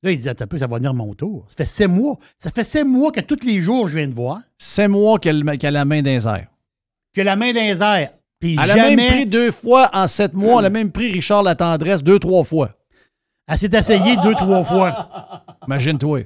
Là, 0.03 0.11
il 0.12 0.19
dit, 0.19 0.28
attends 0.28 0.45
un 0.45 0.47
peu, 0.47 0.59
ça 0.59 0.66
va 0.66 0.77
venir 0.77 0.93
mon 0.93 1.15
tour. 1.15 1.47
Ça 1.49 1.55
fait 1.57 1.65
sept 1.65 1.89
mois. 1.89 2.19
Ça 2.36 2.51
fait 2.51 2.65
sept 2.65 2.86
mois 2.86 3.11
que 3.11 3.20
tous 3.20 3.43
les 3.47 3.62
jours, 3.62 3.89
je 3.89 3.97
viens 3.97 4.07
de 4.07 4.12
voir 4.12 4.43
C'est 4.59 4.86
moi 4.86 5.19
qu'elle 5.19 5.43
a 5.49 5.70
la 5.70 5.85
main 5.86 6.03
dans 6.03 6.11
les 6.11 6.27
airs. 6.28 6.49
que 7.15 7.23
la 7.23 7.35
main 7.35 7.55
dans 7.55 7.62
les 7.62 7.82
airs. 7.82 8.11
Puis 8.40 8.59
Elle 8.62 8.70
a 8.70 8.77
même 8.77 8.99
pris 8.99 9.24
deux 9.24 9.53
fois 9.53 9.89
en 9.95 10.07
sept 10.07 10.35
mois. 10.35 10.61
Elle 10.61 10.66
a 10.66 10.70
même 10.70 10.93
pris 10.93 11.12
Richard 11.12 11.43
la 11.43 11.57
tendresse 11.57 12.03
deux, 12.03 12.19
trois 12.19 12.45
fois. 12.45 12.77
elle 13.47 13.57
s'est 13.57 13.70
essayée 13.73 14.16
deux, 14.23 14.35
trois 14.35 14.65
fois. 14.65 15.47
Imagine-toi. 15.66 16.24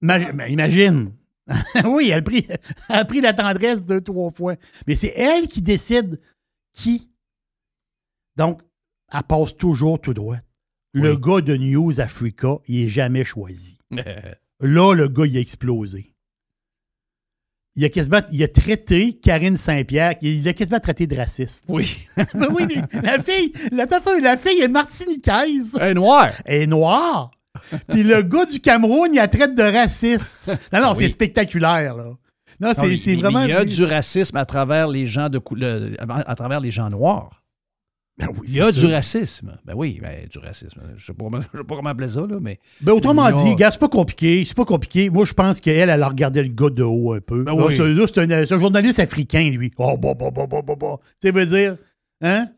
Imagine. 0.00 0.32
ben, 0.32 0.46
imagine. 0.50 1.12
oui, 1.84 2.08
elle 2.08 2.20
a, 2.20 2.22
pris, 2.22 2.46
elle 2.88 2.96
a 2.96 3.04
pris 3.04 3.20
la 3.20 3.34
tendresse 3.34 3.82
deux, 3.82 4.00
trois 4.00 4.30
fois. 4.30 4.54
Mais 4.86 4.94
c'est 4.94 5.12
elle 5.14 5.46
qui 5.46 5.60
décide 5.60 6.18
qui. 6.72 7.10
Donc, 8.36 8.60
elle 9.12 9.22
passe 9.22 9.56
toujours 9.56 10.00
tout 10.00 10.14
droit. 10.14 10.36
Le 10.92 11.14
gars 11.16 11.40
de 11.42 11.56
News 11.56 12.00
Africa, 12.00 12.56
il 12.66 12.82
n'est 12.84 12.88
jamais 12.88 13.24
choisi. 13.24 13.78
Là, 14.60 14.94
le 14.94 15.08
gars, 15.08 15.26
il 15.26 15.36
a 15.36 15.40
explosé. 15.40 16.14
Il 17.78 17.84
a 17.84 17.90
quasiment 17.90 18.20
il 18.32 18.42
a 18.42 18.48
traité 18.48 19.12
Karine 19.12 19.58
Saint-Pierre, 19.58 20.14
il 20.22 20.48
a 20.48 20.54
quasiment 20.54 20.80
traité 20.80 21.06
de 21.06 21.14
raciste. 21.14 21.66
Oui. 21.68 22.08
Ben 22.16 22.48
oui, 22.54 22.66
mais 22.66 23.00
la 23.02 23.22
fille, 23.22 23.52
la, 23.70 23.86
la 24.22 24.36
fille 24.38 24.62
est 24.62 24.68
martiniquaise. 24.68 25.76
Elle 25.78 25.90
est 25.90 25.94
noire. 25.94 26.30
Elle 26.46 26.62
est 26.62 26.66
noire. 26.66 27.30
Puis 27.88 28.02
le 28.02 28.22
gars 28.22 28.46
du 28.46 28.60
Cameroun, 28.60 29.10
il 29.12 29.16
la 29.16 29.28
traite 29.28 29.54
de 29.54 29.62
raciste. 29.62 30.48
Non, 30.72 30.80
non, 30.80 30.86
Ah 30.88 30.92
oui. 30.92 31.04
c'est 31.04 31.08
spectaculaire, 31.10 31.94
là. 31.94 32.04
Non, 32.04 32.68
Non, 32.68 32.72
c'est 32.74 32.86
mais- 32.86 32.96
mais 33.06 33.14
vraiment. 33.16 33.42
Il 33.42 33.50
y 33.50 33.52
a 33.52 33.64
du 33.66 33.84
racisme 33.84 34.36
à 34.38 34.46
travers 34.46 34.88
les 34.88 35.06
gens 35.06 35.28
de 35.28 35.38
à 36.26 36.34
travers 36.34 36.60
les 36.60 36.70
gens 36.70 36.88
noirs. 36.88 37.42
Ben 38.18 38.28
oui, 38.32 38.46
Il 38.48 38.54
y 38.54 38.60
a 38.62 38.72
du 38.72 38.86
racisme. 38.86 39.58
Ben 39.66 39.74
oui, 39.76 39.98
ben, 40.00 40.26
du 40.26 40.38
racisme. 40.38 40.80
Je 40.88 40.92
ne 40.94 40.98
sais, 40.98 41.12
pas 41.12 41.24
comment- 41.24 41.40
je 41.52 41.58
sais 41.58 41.64
pas 41.64 41.76
comment 41.76 41.90
appeler 41.90 42.08
ça, 42.08 42.20
là, 42.26 42.38
mais. 42.40 42.58
Ben, 42.80 42.92
autrement 42.92 43.30
dit, 43.30 43.54
gars, 43.56 43.70
c'est 43.70 43.78
pas 43.78 43.90
compliqué. 43.90 44.42
C'est 44.46 44.56
pas 44.56 44.64
compliqué. 44.64 45.10
Moi, 45.10 45.26
je 45.26 45.34
pense 45.34 45.60
qu'elle, 45.60 45.90
elle 45.90 46.02
a 46.02 46.08
regardé 46.08 46.42
le 46.42 46.48
gars 46.48 46.70
de 46.70 46.82
haut 46.82 47.12
un 47.12 47.20
peu. 47.20 47.44
Ben 47.44 47.54
Là, 47.54 47.66
oui. 47.66 47.76
c'est 47.76 48.52
un, 48.52 48.58
journaliste 48.58 49.00
africain, 49.00 49.50
lui. 49.50 49.70
Oh, 49.76 49.98
bah, 49.98 50.14
bah, 50.18 50.30
bah, 50.34 50.46
bah, 50.48 50.62
bah, 50.66 50.74
bah. 50.80 50.96
Tu 51.20 51.28
sais, 51.28 51.30
veut 51.30 51.44
dire, 51.44 51.76
hein? 52.22 52.48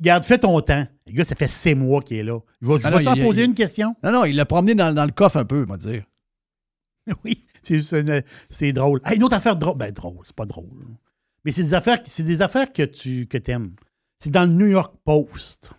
Garde, 0.00 0.24
fais 0.24 0.38
ton 0.38 0.58
temps. 0.62 0.86
Le 1.06 1.12
gars, 1.12 1.24
ça 1.24 1.34
fait 1.34 1.48
six 1.48 1.74
mois 1.74 2.00
qu'il 2.00 2.16
est 2.16 2.22
là. 2.22 2.38
Je 2.62 2.68
vais, 2.68 2.74
Ah 2.84 3.02
t'en 3.02 3.16
poser 3.16 3.42
il- 3.42 3.46
une 3.48 3.54
question? 3.54 3.96
Non, 4.02 4.12
non, 4.12 4.24
il 4.24 4.34
l'a 4.36 4.46
promené 4.46 4.74
dans, 4.74 4.94
dans 4.94 5.04
le 5.04 5.10
coffre 5.12 5.36
un 5.36 5.44
peu, 5.44 5.64
on 5.68 5.70
va 5.72 5.76
dire. 5.76 6.04
Oui, 7.24 7.44
c'est 7.62 7.80
c'est 8.50 8.72
drôle. 8.72 9.00
Ah, 9.04 9.14
une 9.14 9.24
autre 9.24 9.34
affaire 9.34 9.56
drôle. 9.56 9.76
Ben, 9.76 9.92
drôle, 9.92 10.18
c'est 10.24 10.36
pas 10.36 10.46
drôle. 10.46 10.68
Mais 11.44 11.50
c'est 11.50 11.62
des 11.62 11.74
affaires, 11.74 11.98
c'est 12.04 12.22
des 12.22 12.42
affaires 12.42 12.72
que 12.72 12.82
tu 12.82 13.26
que 13.26 13.38
aimes. 13.50 13.72
C'est 14.18 14.30
dans 14.30 14.44
le 14.46 14.52
New 14.52 14.66
York 14.66 14.94
Post. 15.04 15.70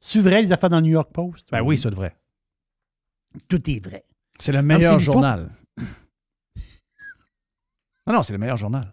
C'est 0.00 0.20
vrai, 0.20 0.42
les 0.42 0.52
affaires 0.52 0.70
dans 0.70 0.76
le 0.80 0.86
New 0.86 0.92
York 0.92 1.10
Post? 1.12 1.48
Ben 1.50 1.62
oui, 1.62 1.78
c'est 1.78 1.90
vrai. 1.90 2.16
Tout 3.48 3.68
est 3.70 3.84
vrai. 3.84 4.04
C'est 4.38 4.52
le 4.52 4.62
meilleur 4.62 4.98
journal. 4.98 5.50
Non, 8.06 8.14
non, 8.14 8.22
c'est 8.22 8.32
le 8.32 8.38
meilleur 8.38 8.56
journal. 8.56 8.92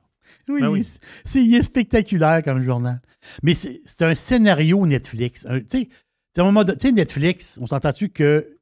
Oui, 0.49 0.61
Ben 0.61 0.67
il 0.67 0.71
oui. 0.73 0.79
est- 0.81 0.99
c'est, 1.25 1.43
il 1.43 1.53
est 1.55 1.63
spectaculaire 1.63 2.43
comme 2.43 2.61
journal. 2.61 3.01
Mais 3.43 3.53
c'est, 3.53 3.79
c'est 3.85 4.03
un 4.03 4.15
scénario 4.15 4.85
Netflix. 4.87 5.45
Un- 5.47 5.59
Tu 5.61 5.83
sais, 5.83 5.89
c'est 6.33 6.41
un 6.41 6.45
moment 6.45 6.63
de- 6.63 6.73
tu 6.73 6.79
sais, 6.87 6.91
Netflix, 6.91 7.59
on 7.61 7.67
s'entend-tu 7.67 8.09
que 8.09 8.57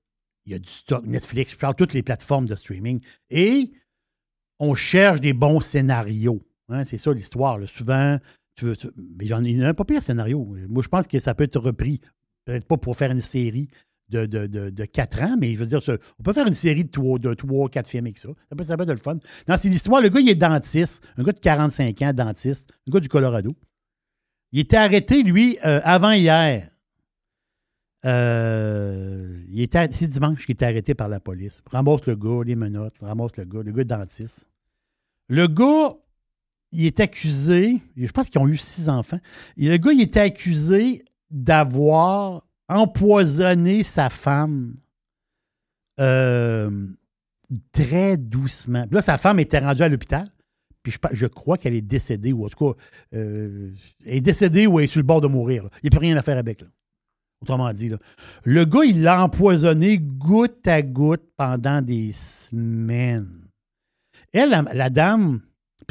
il 0.46 0.52
y 0.52 0.56
a 0.56 0.60
du 0.60 0.70
stock 0.70 1.06
Netflix, 1.06 1.52
je 1.52 1.58
parle 1.58 1.74
de 1.74 1.78
toutes 1.78 1.94
les 1.94 2.02
plateformes 2.04 2.48
de 2.48 2.56
streaming, 2.56 3.00
et 3.30 3.72
on 4.60 4.74
cherche 4.76 5.22
des 5.22 5.34
bons 5.34 5.60
scénarios. 5.60 6.42
hein, 6.70 6.84
c'est 6.84 6.98
ça 6.98 7.14
l'histoire. 7.14 7.58
là. 7.60 7.68
Souvent, 7.68 8.18
tu 8.56 8.66
veux, 8.66 8.76
tu- 8.76 8.90
mais 9.20 9.26
j'en 9.26 9.44
ai 9.44 9.64
un 9.64 9.74
pas 9.74 9.86
pire 9.86 10.04
scénario. 10.04 10.44
Moi, 10.70 10.84
je 10.84 10.88
pense 10.90 11.08
que 11.08 11.20
ça 11.20 11.34
peut 11.34 11.44
être 11.44 11.60
repris, 11.60 12.00
peut-être 12.46 12.66
pas 12.68 12.78
pour 12.78 12.96
faire 12.96 13.12
une 13.12 13.22
série 13.22 13.70
de, 14.10 14.26
de, 14.26 14.46
de, 14.46 14.70
de 14.70 14.86
4 14.86 15.22
ans, 15.22 15.36
mais 15.40 15.54
je 15.54 15.60
veux 15.60 15.66
dire, 15.66 15.80
on 16.20 16.24
peut 16.24 16.34
faire 16.34 16.48
une 16.48 16.54
série 16.54 16.84
de 16.84 16.92
3, 16.92 17.18
de 17.20 17.34
3 17.34 17.70
4 17.70 17.88
films 17.88 18.06
avec 18.06 18.18
ça. 18.18 18.30
Ça 18.64 18.76
peut, 18.78 18.84
être 18.84 18.92
le 18.92 18.98
fun. 18.98 19.18
Non, 19.48 19.56
c'est 19.58 19.70
l'histoire. 19.70 20.02
Le 20.02 20.10
gars, 20.10 20.20
il 20.20 20.30
est 20.30 20.36
dentiste, 20.36 21.08
un 21.18 21.24
gars 21.24 21.32
de 21.32 21.40
45 21.40 22.02
ans, 22.02 22.14
dentiste, 22.14 22.72
un 22.88 22.92
gars 22.92 23.00
du 23.00 23.08
Colorado. 23.08 23.56
Il 24.52 24.60
était 24.60 24.78
arrêté, 24.78 25.24
lui, 25.24 25.58
euh, 25.66 25.80
avant 25.84 26.12
hier. 26.12 26.70
Euh, 28.06 29.44
il 29.50 29.68
c'est 29.92 30.08
dimanche 30.08 30.46
qu'il 30.46 30.54
était 30.54 30.66
arrêté 30.66 30.96
par 30.96 31.08
la 31.08 31.20
police. 31.20 31.62
Ramasse 31.68 32.06
le 32.08 32.16
gars, 32.16 32.44
les 32.44 32.56
menottes, 32.56 32.96
ramasse 33.00 33.38
le 33.38 33.46
gars, 33.46 33.62
le 33.64 33.72
gars 33.72 33.82
est 33.82 33.86
dentiste. 33.86 34.50
Le 35.30 35.48
gars, 35.48 35.96
il 36.72 36.86
est 36.86 37.00
accusé, 37.00 37.82
je 37.98 38.12
pense 38.12 38.30
qu'ils 38.30 38.42
ont 38.42 38.48
eu 38.48 38.58
six 38.58 38.90
enfants. 38.90 39.20
Et 39.58 39.70
le 39.70 39.78
gars, 39.78 39.92
il 39.92 40.02
était 40.02 40.22
accusé 40.22 41.04
d'avoir 41.30 42.44
empoisonné 42.70 43.84
sa 43.84 44.10
femme 44.10 44.76
euh, 46.00 46.88
très 47.74 48.18
doucement. 48.18 48.88
Puis 48.88 48.96
Là, 48.96 49.02
sa 49.02 49.18
femme 49.18 49.40
était 49.40 49.60
rendue 49.60 49.84
à 49.84 49.90
l'hôpital. 49.90 50.32
Puis 50.82 50.96
je, 51.12 51.28
crois 51.28 51.58
qu'elle 51.58 51.76
est 51.76 51.82
décédée, 51.82 52.34
ou 52.34 52.46
en 52.46 52.50
tout 52.50 52.74
cas, 52.74 52.80
euh, 53.14 53.72
elle 54.06 54.16
est 54.16 54.22
décédée 54.22 54.66
ou 54.66 54.80
elle 54.80 54.86
est 54.86 54.88
sur 54.88 55.00
le 55.00 55.06
bord 55.06 55.22
de 55.22 55.28
mourir. 55.28 55.70
Il 55.76 55.90
n'y 55.90 55.96
a 55.96 56.00
plus 56.00 56.08
rien 56.08 56.18
à 56.18 56.24
faire 56.24 56.38
avec. 56.38 56.62
là. 56.62 56.68
Autrement 57.42 57.72
dit, 57.74 57.90
là. 57.90 57.98
le 58.44 58.66
gars, 58.66 58.84
il 58.86 59.02
l'a 59.02 59.24
empoisonné 59.24 59.98
goutte 60.00 60.68
à 60.68 60.82
goutte 60.82 61.24
pendant 61.38 61.82
des 61.82 62.12
semaines. 62.14 63.48
Elle, 64.32 64.50
la 64.74 64.90
dame, 64.90 65.42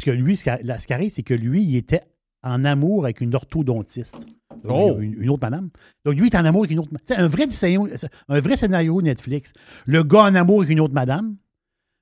parce 0.03 0.17
que 0.17 0.21
lui, 0.21 0.35
ce 0.37 0.43
qui 0.87 0.93
arrive, 0.93 1.11
c'est 1.11 1.23
que 1.23 1.33
lui, 1.33 1.63
il 1.63 1.75
était 1.75 2.01
en 2.43 2.65
amour 2.65 3.03
avec 3.05 3.21
une 3.21 3.35
orthodontiste. 3.35 4.25
Donc, 4.63 4.95
Oh! 4.95 4.99
Une, 4.99 5.13
une 5.21 5.29
autre 5.29 5.41
madame. 5.43 5.69
Donc, 6.05 6.15
lui, 6.15 6.27
il 6.27 6.33
est 6.35 6.37
en 6.37 6.45
amour 6.45 6.61
avec 6.63 6.71
une 6.71 6.79
autre 6.79 6.91
madame. 6.91 7.25
Un 7.25 7.27
vrai, 7.27 7.49
scénario, 7.51 7.87
un 8.29 8.39
vrai 8.39 8.55
scénario 8.57 9.01
Netflix. 9.01 9.53
Le 9.85 10.03
gars 10.03 10.23
en 10.23 10.35
amour 10.35 10.59
avec 10.59 10.69
une 10.69 10.79
autre 10.79 10.93
madame. 10.93 11.35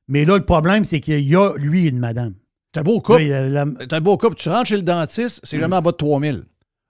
Mais 0.07 0.25
là, 0.25 0.37
le 0.37 0.45
problème, 0.45 0.83
c'est 0.85 0.99
qu'il 1.01 1.19
y 1.19 1.35
a, 1.35 1.53
lui, 1.57 1.87
une 1.87 1.99
madame. 1.99 2.33
T'as 2.71 2.83
beau 2.83 2.99
couple. 3.01 3.23
La- 3.23 3.65
T'as 3.87 3.97
un 3.97 4.01
beau 4.01 4.17
couple. 4.17 4.35
Tu 4.35 4.49
rentres 4.49 4.67
chez 4.67 4.75
le 4.77 4.81
dentiste, 4.83 5.39
c'est 5.43 5.59
jamais 5.59 5.75
en 5.75 5.81
bas 5.81 5.91
de 5.91 5.97
3000. 5.97 6.43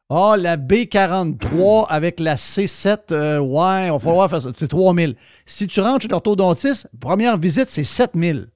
Ah, 0.09 0.35
la 0.39 0.57
B43 0.57 1.85
avec 1.89 2.19
la 2.19 2.35
C7, 2.35 2.97
euh, 3.11 3.39
ouais, 3.39 3.87
il 3.87 3.91
va 3.91 3.99
falloir 3.99 4.29
faire 4.29 4.41
ça. 4.41 4.51
C'est 4.57 4.67
3000. 4.67 5.15
Si 5.45 5.67
tu 5.67 5.79
rentres 5.81 6.01
chez 6.03 6.07
l'orthodontiste, 6.07 6.89
première 6.99 7.37
visite, 7.37 7.69
c'est 7.69 7.83
7000. 7.83 8.47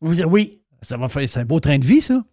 Oui. 0.00 0.60
Ça 0.84 0.96
va 0.96 1.08
faire, 1.08 1.28
c'est 1.28 1.40
un 1.40 1.44
beau 1.44 1.60
train 1.60 1.78
de 1.78 1.84
vie, 1.84 2.00
ça. 2.00 2.24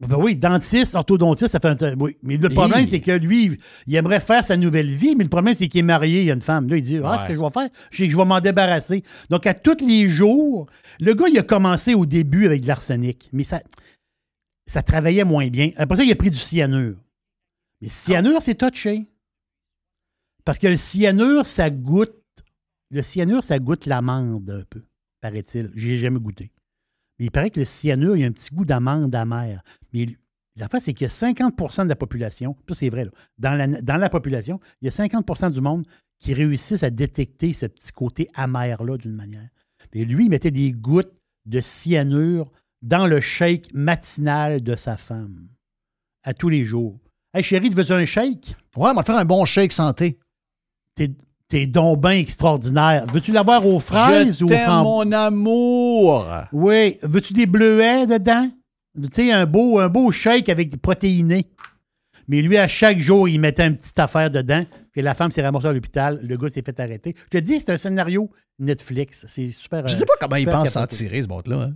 Ben 0.00 0.16
oui, 0.18 0.36
dentiste, 0.36 0.96
orthodontiste, 0.96 1.52
ça 1.52 1.60
fait 1.60 1.82
un. 1.82 1.96
Oui. 1.96 2.16
Mais 2.22 2.36
le 2.36 2.50
problème, 2.50 2.84
c'est 2.84 3.00
que 3.00 3.12
lui, 3.12 3.58
il 3.86 3.94
aimerait 3.94 4.20
faire 4.20 4.44
sa 4.44 4.56
nouvelle 4.56 4.88
vie, 4.90 5.14
mais 5.16 5.24
le 5.24 5.30
problème, 5.30 5.54
c'est 5.54 5.68
qu'il 5.68 5.80
est 5.80 5.82
marié, 5.84 6.20
il 6.22 6.26
y 6.26 6.30
a 6.30 6.34
une 6.34 6.42
femme. 6.42 6.68
Là, 6.68 6.76
il 6.76 6.82
dit 6.82 6.98
Ah, 7.02 7.12
Ouais. 7.12 7.18
ce 7.18 7.24
que 7.26 7.32
je 7.34 7.40
vais 7.40 7.50
faire, 7.50 7.68
je, 7.90 8.04
je 8.08 8.16
vais 8.16 8.24
m'en 8.24 8.40
débarrasser. 8.40 9.02
Donc, 9.30 9.46
à 9.46 9.54
tous 9.54 9.76
les 9.86 10.08
jours, 10.08 10.66
le 11.00 11.14
gars, 11.14 11.26
il 11.30 11.38
a 11.38 11.42
commencé 11.42 11.94
au 11.94 12.04
début 12.06 12.44
avec 12.44 12.62
de 12.62 12.66
l'arsenic, 12.66 13.30
mais 13.32 13.44
ça, 13.44 13.62
ça 14.66 14.82
travaillait 14.82 15.24
moins 15.24 15.46
bien. 15.48 15.70
Après 15.76 15.96
ça, 15.96 16.04
il 16.04 16.10
a 16.12 16.16
pris 16.16 16.30
du 16.30 16.38
cyanure. 16.38 16.96
Mais 17.80 17.86
le 17.86 17.92
cyanure, 17.92 18.42
c'est 18.42 18.56
touché. 18.56 19.06
Parce 20.44 20.58
que 20.58 20.66
le 20.66 20.76
cyanure, 20.76 21.46
ça 21.46 21.70
goûte. 21.70 22.12
Le 22.90 23.00
cyanure, 23.00 23.42
ça 23.42 23.58
goûte 23.58 23.86
l'amande 23.86 24.50
un 24.50 24.64
peu, 24.68 24.82
paraît-il. 25.20 25.70
J'ai 25.74 25.96
jamais 25.98 26.20
goûté. 26.20 26.50
Mais 27.18 27.26
il 27.26 27.30
paraît 27.30 27.50
que 27.50 27.60
le 27.60 27.66
cyanure, 27.66 28.16
il 28.16 28.20
y 28.20 28.24
a 28.24 28.28
un 28.28 28.32
petit 28.32 28.54
goût 28.54 28.64
d'amande 28.64 29.14
amère. 29.14 29.62
Mais 29.92 30.08
la 30.56 30.68
face, 30.68 30.84
c'est 30.84 30.94
qu'il 30.94 31.06
y 31.06 31.10
a 31.10 31.12
50% 31.12 31.84
de 31.84 31.88
la 31.88 31.96
population, 31.96 32.56
ça 32.68 32.74
c'est 32.74 32.90
vrai, 32.90 33.04
là, 33.04 33.10
dans, 33.38 33.54
la, 33.54 33.66
dans 33.66 33.96
la 33.96 34.08
population, 34.08 34.60
il 34.80 34.86
y 34.86 34.88
a 34.88 34.90
50% 34.90 35.50
du 35.50 35.60
monde 35.60 35.86
qui 36.18 36.34
réussissent 36.34 36.82
à 36.82 36.90
détecter 36.90 37.52
ce 37.52 37.66
petit 37.66 37.92
côté 37.92 38.28
amer-là 38.34 38.96
d'une 38.96 39.14
manière. 39.14 39.48
Et 39.92 40.04
lui, 40.04 40.26
il 40.26 40.30
mettait 40.30 40.50
des 40.50 40.72
gouttes 40.72 41.12
de 41.46 41.60
cyanure 41.60 42.50
dans 42.82 43.06
le 43.06 43.20
shake 43.20 43.72
matinal 43.72 44.62
de 44.62 44.76
sa 44.76 44.96
femme, 44.96 45.48
à 46.22 46.34
tous 46.34 46.48
les 46.48 46.64
jours. 46.64 46.98
Hey 47.32 47.42
chérie, 47.42 47.70
tu 47.70 47.76
veux 47.76 47.92
un 47.92 48.04
shake? 48.04 48.56
Ouais, 48.76 48.90
on 48.90 48.94
va 48.94 49.02
te 49.02 49.06
faire 49.06 49.16
un 49.16 49.24
bon 49.24 49.44
shake 49.44 49.72
santé. 49.72 50.18
T'es, 50.94 51.10
t'es 51.54 51.66
donc 51.66 52.00
bien 52.00 52.10
extraordinaire. 52.10 53.06
Veux-tu 53.12 53.30
l'avoir 53.30 53.64
aux 53.64 53.78
fraises 53.78 54.40
Je 54.40 54.44
ou 54.44 54.48
aux 54.48 54.58
framboises? 54.58 55.06
mon 55.06 55.12
amour. 55.12 56.28
Oui. 56.52 56.98
Veux-tu 57.02 57.32
des 57.32 57.46
bleuets 57.46 58.08
dedans? 58.08 58.50
Tu 59.00 59.08
sais, 59.12 59.32
un 59.32 59.46
beau, 59.46 59.78
un 59.78 59.88
beau 59.88 60.10
shake 60.10 60.48
avec 60.48 60.68
des 60.68 60.76
protéinés. 60.76 61.46
Mais 62.26 62.42
lui, 62.42 62.56
à 62.56 62.66
chaque 62.66 62.98
jour, 62.98 63.28
il 63.28 63.38
mettait 63.38 63.68
une 63.68 63.76
petite 63.76 63.98
affaire 64.00 64.30
dedans. 64.30 64.64
Puis 64.90 65.00
la 65.00 65.14
femme 65.14 65.30
s'est 65.30 65.42
ramassée 65.42 65.68
à 65.68 65.72
l'hôpital. 65.72 66.18
Le 66.24 66.36
gars 66.36 66.48
s'est 66.48 66.62
fait 66.62 66.80
arrêter. 66.80 67.14
Je 67.32 67.38
te 67.38 67.44
dis, 67.44 67.60
c'est 67.60 67.70
un 67.70 67.76
scénario 67.76 68.28
Netflix. 68.58 69.24
C'est 69.28 69.46
super. 69.48 69.86
Je 69.86 69.94
euh, 69.94 69.96
sais 69.96 70.06
pas 70.06 70.14
comment 70.20 70.36
il 70.36 70.48
pense 70.48 70.70
s'en 70.70 70.88
tirer, 70.88 71.22
ce 71.22 71.28
bot-là. 71.28 71.56
Hein. 71.56 71.74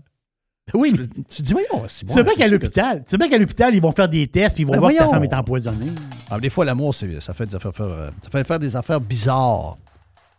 Oui. 0.74 0.92
Tu 1.28 1.36
te 1.38 1.42
dis, 1.42 1.52
voyons, 1.52 1.84
c'est 1.88 2.06
Tu 2.06 2.12
sais 2.12 2.22
bien 2.22 2.34
qu'à 2.34 2.48
l'hôpital, 2.48 2.98
tu 2.98 3.04
sais 3.10 3.18
bien 3.18 3.28
qu'à 3.28 3.38
l'hôpital, 3.38 3.74
ils 3.74 3.80
vont 3.82 3.92
faire 3.92 4.08
des 4.08 4.26
tests 4.26 4.54
puis 4.54 4.62
ils 4.62 4.66
vont 4.66 4.72
Ben 4.72 4.80
voir 4.80 4.92
que 4.92 4.98
ta 4.98 5.08
femme 5.08 5.24
est 5.24 5.34
empoisonnée. 5.34 5.92
Ah, 6.30 6.38
des 6.38 6.50
fois, 6.50 6.64
l'amour, 6.64 6.94
c'est- 6.94 7.20
ça 7.20 7.32
fait, 7.34 7.46
des 7.46 7.54
affaires, 7.56 7.74
faire- 7.74 8.10
ça 8.22 8.30
fait 8.30 8.46
faire 8.46 8.58
des 8.58 8.76
affaires 8.76 9.00
bizarres. 9.00 9.78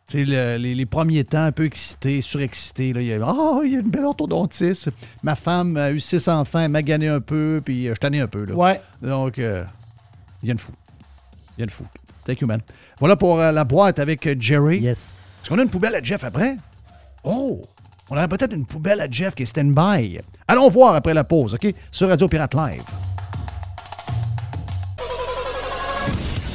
Tu 0.07 0.19
sais, 0.19 0.25
le- 0.25 0.57
les, 0.57 0.73
les 0.75 0.85
premiers 0.85 1.23
temps, 1.23 1.43
un 1.43 1.51
peu 1.51 1.65
excités, 1.65 2.21
surexcités. 2.21 2.93
Là, 2.93 3.01
il 3.01 3.07
y 3.07 3.13
a, 3.13 3.19
oh, 3.27 3.61
il 3.63 3.73
y 3.73 3.75
a 3.75 3.79
une 3.79 3.89
belle 3.89 4.05
orthodontiste. 4.05 4.89
Ma 5.21 5.35
femme 5.35 5.77
a 5.77 5.91
eu 5.91 5.99
six 5.99 6.27
enfants, 6.27 6.59
elle 6.61 6.71
m'a 6.71 6.81
gagné 6.81 7.07
un 7.07 7.21
peu, 7.21 7.61
puis 7.63 7.87
euh, 7.87 7.93
je 7.95 7.99
tannais 7.99 8.19
un 8.19 8.27
peu. 8.27 8.45
Là. 8.45 8.55
Ouais. 8.55 8.81
Donc, 9.03 9.37
euh, 9.37 9.63
il 10.41 10.47
y 10.47 10.51
a 10.51 10.53
une 10.53 10.57
fou. 10.57 10.71
Il 11.57 11.61
y 11.61 11.63
a 11.63 11.65
une 11.65 11.69
fou. 11.69 11.85
Thank 12.25 12.41
you, 12.41 12.47
man. 12.47 12.61
Voilà 12.99 13.15
pour 13.15 13.39
euh, 13.39 13.51
la 13.51 13.63
boîte 13.63 13.99
avec 13.99 14.25
euh, 14.27 14.35
Jerry. 14.39 14.79
Yes. 14.79 15.41
Est-ce 15.43 15.49
qu'on 15.49 15.59
a 15.59 15.63
une 15.63 15.69
poubelle 15.69 15.95
à 15.95 16.01
Jeff 16.01 16.23
après? 16.23 16.55
Oh! 17.23 17.61
On 18.11 18.17
aurait 18.17 18.27
peut-être 18.27 18.53
une 18.53 18.65
poubelle 18.65 19.01
à 19.01 19.09
Jeff 19.09 19.35
qui 19.35 19.43
est 19.43 19.45
stand-by. 19.45 20.19
Allons 20.47 20.69
voir 20.69 20.95
après 20.95 21.13
la 21.13 21.23
pause, 21.23 21.53
OK? 21.53 21.73
Sur 21.91 22.09
Radio 22.09 22.27
Pirate 22.27 22.55
Live. 22.55 22.83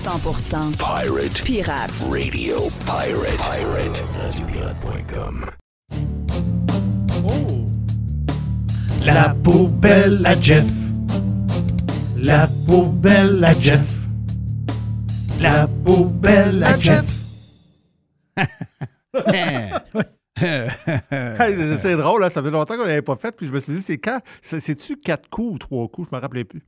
100% 0.04 0.72
Pirate 0.76 1.42
pirate. 1.44 1.90
Radio 2.10 2.68
Pirate. 2.84 3.38
Pirate. 3.38 4.02
RadioPirate.com. 4.20 5.50
La 9.04 9.34
poubelle 9.42 10.26
à 10.26 10.38
Jeff. 10.40 10.70
La 12.16 12.48
poubelle 12.66 13.44
à 13.44 13.58
Jeff. 13.58 13.88
La 15.38 15.68
poubelle 15.84 16.64
à 16.64 16.78
Jeff. 16.78 17.04
Hey, 20.36 21.78
c'est, 21.78 21.96
drôle, 21.96 22.24
hein, 22.24 22.30
ça 22.30 22.42
fait 22.42 22.50
longtemps 22.50 22.76
qu'on 22.76 22.84
l'avait 22.84 23.02
pas 23.02 23.16
fait, 23.16 23.34
puis 23.36 23.46
je 23.46 23.52
me 23.52 23.60
suis 23.60 23.74
dit, 23.74 23.82
c'est 23.82 23.98
quand? 23.98 24.20
C'est- 24.42 24.60
C'est-tu 24.60 24.96
quatre 24.96 25.28
coups 25.28 25.54
ou 25.54 25.58
trois 25.58 25.88
coups? 25.88 26.08
Je 26.10 26.16
me 26.16 26.20
rappelais 26.20 26.44
plus. 26.44 26.62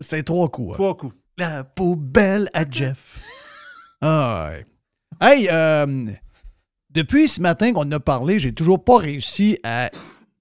C'est 0.00 0.22
trois 0.22 0.48
coups. 0.48 0.70
hein. 0.70 0.74
Trois 0.74 0.96
coups. 0.96 1.14
La 1.38 1.64
poubelle 1.64 2.48
à 2.54 2.64
Jeff. 2.70 3.18
Ah, 4.02 4.52
ouais. 4.52 4.64
Hey, 5.20 5.46
euh, 5.52 6.06
depuis 6.88 7.28
ce 7.28 7.42
matin 7.42 7.74
qu'on 7.74 7.90
a 7.92 8.00
parlé, 8.00 8.38
j'ai 8.38 8.54
toujours 8.54 8.82
pas 8.82 8.96
réussi 8.96 9.58
à. 9.62 9.90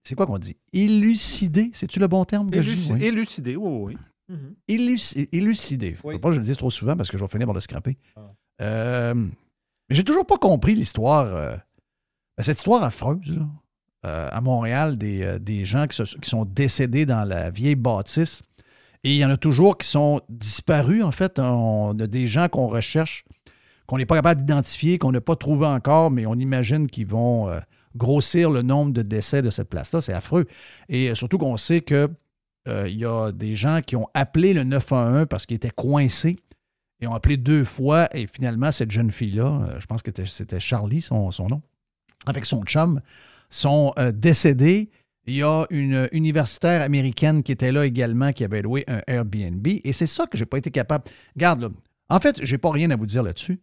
C'est 0.02 0.16
quoi 0.16 0.26
qu'on 0.26 0.38
dit? 0.38 0.56
Élucider? 0.72 1.70
C'est-tu 1.74 2.00
le 2.00 2.08
bon 2.08 2.24
terme 2.24 2.50
que 2.50 2.62
je 2.62 2.72
dis? 2.72 2.88
Éluci- 2.88 2.94
Oui. 2.94 3.04
Élucidé, 3.06 3.56
oui, 3.58 3.98
oui. 4.30 4.38
Éluci- 4.70 5.28
élucider. 5.34 5.96
Faut 5.96 6.08
Oui. 6.08 6.20
pas 6.20 6.30
que 6.30 6.36
je 6.36 6.40
le 6.40 6.46
dise 6.46 6.56
trop 6.56 6.72
souvent 6.72 6.96
parce 6.96 7.12
que 7.12 7.18
je 7.18 7.24
vais 7.26 7.30
finir 7.30 7.48
par 7.48 7.54
le 7.54 7.60
scraper. 7.60 7.98
Ah. 8.16 8.22
Euh, 8.62 9.14
mais 9.14 9.30
j'ai 9.96 10.06
toujours 10.06 10.26
pas 10.26 10.38
compris 10.38 10.74
l'histoire. 10.74 11.26
euh, 11.26 11.58
cette 12.44 12.58
histoire 12.58 12.84
affreuse, 12.84 13.40
euh, 14.06 14.30
à 14.32 14.40
Montréal, 14.40 14.98
des, 14.98 15.24
euh, 15.24 15.66
gens 15.66 15.86
qui, 15.88 16.02
sont 16.22 16.46
décédés 16.46 17.06
dans 17.06 17.26
la 17.26 17.50
vieille 17.50 17.76
bâtisse. 17.76 18.42
Et 19.04 19.12
il 19.12 19.18
y 19.18 19.26
en 19.26 19.30
a 19.30 19.36
toujours 19.36 19.78
qui 19.78 19.88
sont 19.88 20.22
disparus, 20.30 21.04
en 21.04 21.12
fait. 21.12 21.38
On 21.38 21.98
a 22.00 22.08
des 22.08 22.28
gens 22.28 22.48
qu'on 22.48 22.68
recherche, 22.68 23.26
qu'on 23.88 23.98
n'est 23.98 24.06
pas 24.06 24.16
capable 24.16 24.42
d'identifier, 24.42 24.98
qu'on 25.00 25.12
n'a 25.12 25.20
pas 25.20 25.36
trouvé 25.36 25.66
encore, 25.66 26.12
mais 26.12 26.26
on 26.26 26.36
imagine 26.36 26.88
qu'ils 26.88 27.08
vont 27.08 27.50
euh, 27.50 27.60
grossir 27.98 28.52
le 28.52 28.62
nombre 28.62 28.94
de 28.94 29.02
décès 29.02 29.42
de 29.42 29.50
cette 29.50 29.70
place-là. 29.70 30.00
C'est 30.00 30.14
affreux. 30.14 30.46
Et 30.88 31.14
surtout 31.16 31.38
qu'on 31.38 31.58
sait 31.58 31.82
que 31.82 32.10
il 32.68 33.00
y 33.00 33.06
a 33.06 33.32
des 33.32 33.56
gens 33.56 33.80
qui 33.84 33.96
ont 33.96 34.08
appelé 34.14 34.54
le 34.54 34.64
911 34.64 35.26
parce 35.28 35.48
qu'ils 35.48 35.56
étaient 35.56 35.72
coincés 35.72 36.36
et 37.02 37.08
ont 37.08 37.16
appelé 37.16 37.36
deux 37.36 37.64
fois. 37.64 38.16
Et 38.16 38.28
finalement, 38.28 38.72
cette 38.72 38.92
jeune 38.92 39.10
fille-là, 39.10 39.78
je 39.80 39.88
pense 39.88 40.04
que 40.04 40.12
c'était- 40.24 40.60
Charlie, 40.60 41.02
son 41.02 41.32
nom, 41.50 41.64
avec 42.30 42.46
son 42.46 42.64
chum, 42.64 43.02
sont 43.50 43.94
euh, 43.98 44.12
décédés. 44.12 44.90
Il 45.26 45.36
y 45.36 45.44
a 45.44 45.66
une 45.70 46.08
universitaire 46.12 46.82
américaine 46.82 47.44
qui 47.44 47.52
était 47.52 47.72
là 47.72 47.86
également, 47.86 48.34
qui 48.34 48.44
avait 48.44 48.62
loué 48.62 48.84
un 48.88 49.02
Airbnb. 49.08 49.66
Et 49.68 49.94
c'est 49.94 50.08
ça 50.08 50.26
que 50.26 50.38
j'ai 50.38 50.46
pas 50.46 50.58
été 50.58 50.72
capable. 50.72 51.06
Regarde, 51.36 51.62
là. 51.62 51.70
En 52.10 52.20
fait, 52.20 52.44
j'ai 52.44 52.58
pas 52.58 52.72
rien 52.72 52.90
à 52.90 52.96
vous 52.96 53.06
dire 53.06 53.22
là-dessus. 53.22 53.60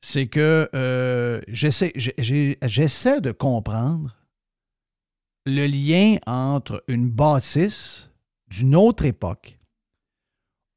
C'est 0.00 0.26
que 0.26 0.68
euh, 0.74 1.40
j'essaie 1.48 1.92
de 3.20 3.30
comprendre 3.30 4.16
le 5.46 5.66
lien 5.66 6.18
entre 6.26 6.84
une 6.88 7.10
bâtisse 7.10 8.10
d'une 8.48 8.76
autre 8.76 9.04
époque 9.04 9.58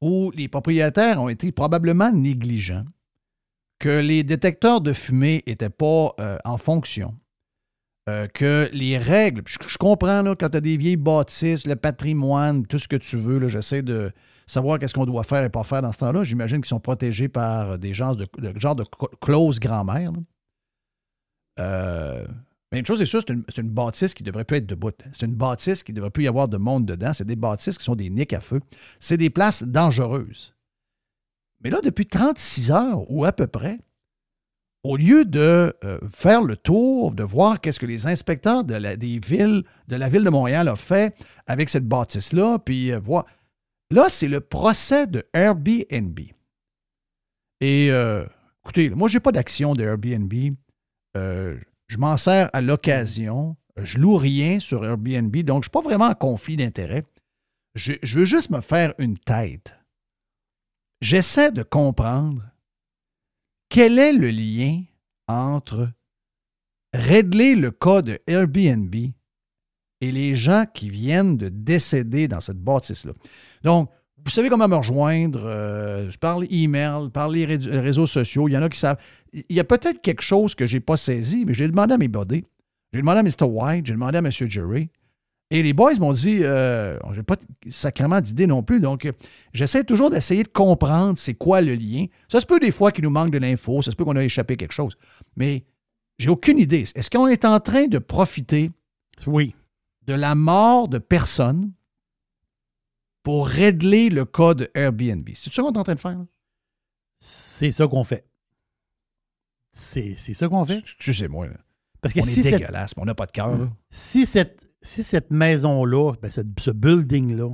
où 0.00 0.30
les 0.34 0.48
propriétaires 0.48 1.20
ont 1.20 1.28
été 1.28 1.52
probablement 1.52 2.12
négligents, 2.12 2.84
que 3.78 4.00
les 4.00 4.22
détecteurs 4.22 4.80
de 4.80 4.92
fumée 4.92 5.42
n'étaient 5.46 5.70
pas 5.70 6.14
euh, 6.20 6.38
en 6.44 6.56
fonction, 6.56 7.14
euh, 8.08 8.28
que 8.28 8.70
les 8.72 8.98
règles, 8.98 9.42
je, 9.46 9.76
comprends 9.78 10.22
là, 10.22 10.34
quand 10.38 10.50
tu 10.50 10.56
as 10.56 10.60
des 10.60 10.76
vieilles 10.76 10.96
bâtisses, 10.96 11.66
le 11.66 11.74
patrimoine, 11.76 12.64
tout 12.66 12.78
ce 12.78 12.86
que 12.88 12.96
tu 12.96 13.16
veux, 13.16 13.48
j'essaie 13.48 13.82
de 13.82 14.12
savoir 14.46 14.78
qu'est-ce 14.78 14.94
qu'on 14.94 15.06
doit 15.06 15.24
faire 15.24 15.42
et 15.42 15.50
pas 15.50 15.64
faire 15.64 15.82
dans 15.82 15.92
ce 15.92 15.98
temps-là. 15.98 16.22
J'imagine 16.22 16.58
qu'ils 16.58 16.68
sont 16.68 16.80
protégés 16.80 17.28
par 17.28 17.78
des 17.78 17.92
genres 17.92 18.14
de, 18.14 18.26
de- 18.38 18.58
genre 18.58 18.76
grand-mère. 19.60 20.12
Euh, 21.58 22.26
mais 22.72 22.80
une 22.80 22.86
chose 22.86 23.00
est 23.00 23.06
sûre, 23.06 23.22
c'est 23.26 23.60
une, 23.60 23.70
bâtisse 23.70 24.14
qui 24.14 24.22
devrait 24.22 24.44
plus 24.44 24.58
être 24.58 24.66
debout. 24.66 24.92
C'est 25.12 25.26
une 25.26 25.34
bâtisse 25.34 25.82
qui 25.82 25.92
ne 25.92 25.96
devrait 25.96 26.10
plus 26.10 26.24
y 26.24 26.28
avoir 26.28 26.48
de 26.48 26.56
monde 26.56 26.86
dedans. 26.86 27.12
C'est 27.12 27.24
des 27.24 27.36
bâtisses 27.36 27.78
qui 27.78 27.84
sont 27.84 27.94
des 27.94 28.10
niques 28.10 28.32
à 28.32 28.40
feu. 28.40 28.60
C'est 28.98 29.16
des 29.16 29.30
places 29.30 29.62
dangereuses. 29.62 30.55
Mais 31.66 31.70
là, 31.70 31.80
depuis 31.82 32.06
36 32.06 32.70
heures, 32.70 33.10
ou 33.10 33.24
à 33.24 33.32
peu 33.32 33.48
près, 33.48 33.80
au 34.84 34.96
lieu 34.96 35.24
de 35.24 35.74
euh, 35.82 35.98
faire 36.08 36.40
le 36.40 36.56
tour, 36.56 37.10
de 37.10 37.24
voir 37.24 37.60
qu'est-ce 37.60 37.80
que 37.80 37.86
les 37.86 38.06
inspecteurs 38.06 38.62
de 38.62 38.76
la, 38.76 38.94
des 38.94 39.18
villes, 39.18 39.64
de 39.88 39.96
la 39.96 40.08
ville 40.08 40.22
de 40.22 40.30
Montréal 40.30 40.68
ont 40.68 40.76
fait 40.76 41.16
avec 41.48 41.68
cette 41.68 41.88
bâtisse-là, 41.88 42.60
puis 42.60 42.92
euh, 42.92 43.00
voir. 43.00 43.26
Là, 43.90 44.08
c'est 44.08 44.28
le 44.28 44.38
procès 44.38 45.08
de 45.08 45.24
Airbnb. 45.32 46.20
Et 47.60 47.90
euh, 47.90 48.24
écoutez, 48.64 48.90
moi, 48.90 49.08
je 49.08 49.14
n'ai 49.14 49.20
pas 49.20 49.32
d'action 49.32 49.74
de 49.74 49.82
Airbnb. 49.82 50.32
Je 51.16 51.98
m'en 51.98 52.16
sers 52.16 52.48
à 52.52 52.60
l'occasion. 52.60 53.56
Je 53.76 53.98
loue 53.98 54.18
rien 54.18 54.60
sur 54.60 54.84
Airbnb, 54.84 55.36
donc 55.38 55.54
je 55.54 55.58
ne 55.58 55.62
suis 55.62 55.70
pas 55.70 55.80
vraiment 55.80 56.06
en 56.06 56.14
conflit 56.14 56.56
d'intérêt. 56.56 57.02
Je 57.74 57.96
veux 58.16 58.24
juste 58.24 58.50
me 58.50 58.60
faire 58.60 58.94
une 58.98 59.18
tête. 59.18 59.75
J'essaie 61.00 61.52
de 61.52 61.62
comprendre 61.62 62.42
quel 63.68 63.98
est 63.98 64.12
le 64.12 64.30
lien 64.30 64.82
entre 65.28 65.90
régler 66.94 67.54
le 67.54 67.70
cas 67.70 68.02
de 68.02 68.18
Airbnb 68.26 68.94
et 70.00 70.12
les 70.12 70.34
gens 70.34 70.64
qui 70.72 70.88
viennent 70.88 71.36
de 71.36 71.48
décéder 71.48 72.28
dans 72.28 72.40
cette 72.40 72.58
bâtisse-là. 72.58 73.12
Donc, 73.62 73.90
vous 74.24 74.30
savez 74.30 74.48
comment 74.48 74.68
me 74.68 74.76
rejoindre 74.76 75.42
euh, 75.44 76.10
par 76.20 76.40
email, 76.50 77.10
par 77.10 77.28
les 77.28 77.44
ré- 77.44 77.56
réseaux 77.56 78.06
sociaux. 78.06 78.48
Il 78.48 78.52
y 78.52 78.56
en 78.58 78.62
a 78.62 78.68
qui 78.68 78.78
savent. 78.78 78.98
Il 79.32 79.44
y 79.56 79.60
a 79.60 79.64
peut-être 79.64 80.00
quelque 80.00 80.22
chose 80.22 80.54
que 80.54 80.66
je 80.66 80.74
n'ai 80.74 80.80
pas 80.80 80.96
saisi, 80.96 81.44
mais 81.44 81.54
j'ai 81.54 81.68
demandé 81.68 81.94
à 81.94 81.98
mes 81.98 82.08
buddies. 82.08 82.44
J'ai 82.92 83.00
demandé 83.00 83.18
à 83.18 83.22
Mr. 83.22 83.44
White, 83.50 83.86
j'ai 83.86 83.92
demandé 83.92 84.16
à 84.16 84.20
M. 84.20 84.30
Jerry. 84.30 84.88
Et 85.50 85.62
les 85.62 85.72
boys 85.72 85.94
m'ont 86.00 86.12
dit, 86.12 86.38
euh, 86.42 86.98
j'ai 87.12 87.22
pas 87.22 87.36
sacrément 87.70 88.20
d'idée 88.20 88.48
non 88.48 88.64
plus, 88.64 88.80
donc 88.80 89.08
j'essaie 89.52 89.84
toujours 89.84 90.10
d'essayer 90.10 90.42
de 90.42 90.48
comprendre 90.48 91.16
c'est 91.16 91.34
quoi 91.34 91.60
le 91.60 91.74
lien. 91.76 92.06
Ça 92.28 92.40
se 92.40 92.46
peut 92.46 92.58
des 92.58 92.72
fois 92.72 92.90
qu'il 92.90 93.04
nous 93.04 93.10
manque 93.10 93.30
de 93.30 93.38
l'info, 93.38 93.80
ça 93.80 93.92
se 93.92 93.96
peut 93.96 94.04
qu'on 94.04 94.16
a 94.16 94.24
échappé 94.24 94.56
quelque 94.56 94.72
chose, 94.72 94.96
mais 95.36 95.64
j'ai 96.18 96.30
aucune 96.30 96.58
idée. 96.58 96.80
Est-ce 96.94 97.10
qu'on 97.10 97.28
est 97.28 97.44
en 97.44 97.60
train 97.60 97.86
de 97.86 97.98
profiter 97.98 98.72
Oui. 99.28 99.54
de 100.06 100.14
la 100.14 100.34
mort 100.34 100.88
de 100.88 100.98
personnes 100.98 101.70
pour 103.22 103.46
régler 103.46 104.08
le 104.08 104.24
cas 104.24 104.54
de 104.54 104.68
Airbnb? 104.74 105.28
C'est 105.34 105.52
ça 105.52 105.62
qu'on 105.62 105.72
est 105.72 105.78
en 105.78 105.84
train 105.84 105.94
de 105.94 106.00
faire? 106.00 106.24
C'est 107.20 107.70
ça 107.70 107.86
qu'on 107.86 108.02
fait. 108.02 108.26
C'est 109.70 110.16
ça 110.16 110.48
qu'on 110.48 110.64
fait? 110.64 110.78
Excusez-moi. 110.78 111.46
là. 111.48 111.56
Parce 112.00 112.14
que 112.14 112.20
on 112.20 112.22
si 112.22 112.40
est 112.40 112.50
dégueulasse, 112.50 112.96
mais 112.96 113.02
on 113.02 113.06
n'a 113.06 113.14
pas 113.14 113.26
de 113.26 113.32
cœur. 113.32 113.68
si 113.90 114.26
cette, 114.26 114.65
si 114.86 115.02
cette 115.02 115.30
maison-là, 115.30 116.12
ben, 116.22 116.30
ce 116.30 116.70
building-là, 116.70 117.50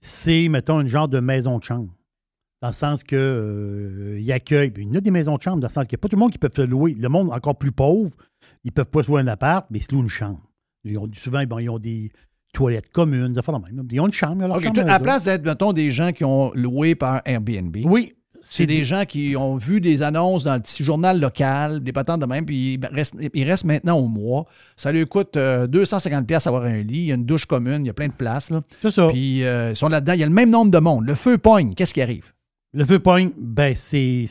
c'est, 0.00 0.48
mettons, 0.48 0.80
une 0.80 0.88
genre 0.88 1.08
de 1.08 1.20
maison 1.20 1.58
de 1.58 1.62
chambre, 1.62 1.94
dans 2.60 2.68
le 2.68 2.74
sens 2.74 3.04
que 3.04 3.16
euh, 3.16 4.18
il 4.20 4.32
accueille, 4.32 4.70
puis 4.70 4.84
il 4.84 4.92
y 4.92 4.96
a 4.96 5.00
des 5.00 5.10
maisons 5.10 5.36
de 5.36 5.42
chambre, 5.42 5.60
dans 5.60 5.68
le 5.68 5.72
sens 5.72 5.86
qu'il 5.86 5.96
n'y 5.96 6.00
a 6.00 6.02
pas 6.02 6.08
tout 6.08 6.16
le 6.16 6.20
monde 6.20 6.32
qui 6.32 6.38
peut 6.38 6.50
se 6.54 6.62
louer. 6.62 6.94
Le 6.94 7.08
monde 7.08 7.30
encore 7.30 7.56
plus 7.56 7.72
pauvre, 7.72 8.12
ils 8.64 8.68
ne 8.68 8.72
peuvent 8.72 8.88
pas 8.88 9.02
se 9.02 9.08
louer 9.08 9.20
un 9.20 9.26
appart, 9.26 9.66
mais 9.70 9.78
ils 9.78 9.82
se 9.82 9.92
louent 9.92 10.02
une 10.02 10.08
chambre. 10.08 10.40
Ils 10.84 10.98
ont, 10.98 11.08
souvent, 11.12 11.44
bon, 11.44 11.58
ils 11.58 11.70
ont 11.70 11.78
des 11.78 12.10
toilettes 12.52 12.90
communes, 12.90 13.32
de 13.32 13.42
même. 13.50 13.86
Ils 13.90 14.00
ont 14.00 14.06
une 14.06 14.12
chambre. 14.12 14.36
ils 14.40 14.44
ont 14.44 14.48
leur 14.48 14.60
chambre 14.60 14.80
à 14.80 14.84
la 14.84 15.00
place 15.00 15.24
d'être, 15.24 15.44
mettons, 15.44 15.72
des 15.72 15.90
gens 15.90 16.12
qui 16.12 16.24
ont 16.24 16.52
loué 16.54 16.94
par 16.94 17.22
Airbnb. 17.24 17.76
Oui. 17.84 18.14
C'est 18.44 18.66
des 18.66 18.84
gens 18.84 19.04
qui 19.04 19.36
ont 19.36 19.56
vu 19.56 19.80
des 19.80 20.02
annonces 20.02 20.44
dans 20.44 20.54
le 20.54 20.60
petit 20.60 20.84
journal 20.84 21.20
local, 21.20 21.80
des 21.80 21.92
patentes 21.92 22.20
de 22.20 22.26
même, 22.26 22.44
puis 22.44 22.74
ils 22.74 22.86
restent, 22.86 23.14
ils 23.32 23.44
restent 23.44 23.64
maintenant 23.64 23.98
au 23.98 24.08
mois. 24.08 24.46
Ça 24.76 24.90
lui 24.90 25.06
coûte 25.06 25.36
euh, 25.36 25.66
250$ 25.68 26.24
piastres 26.26 26.48
avoir 26.48 26.64
un 26.64 26.78
lit, 26.78 26.98
il 26.98 27.04
y 27.06 27.12
a 27.12 27.14
une 27.14 27.24
douche 27.24 27.46
commune, 27.46 27.84
il 27.84 27.86
y 27.86 27.90
a 27.90 27.94
plein 27.94 28.08
de 28.08 28.12
places. 28.12 28.52
C'est 28.82 28.90
ça. 28.90 29.08
Puis 29.08 29.44
euh, 29.44 29.70
ils 29.70 29.76
sont 29.76 29.88
là-dedans, 29.88 30.12
il 30.14 30.20
y 30.20 30.24
a 30.24 30.26
le 30.26 30.32
même 30.32 30.50
nombre 30.50 30.70
de 30.70 30.78
monde. 30.78 31.06
Le 31.06 31.14
feu 31.14 31.38
pogne, 31.38 31.74
qu'est-ce 31.74 31.94
qui 31.94 32.02
arrive? 32.02 32.32
Le 32.74 32.84
feu 32.84 32.98
pogne, 32.98 33.30
ben, 33.38 33.74
c'est 33.76 34.26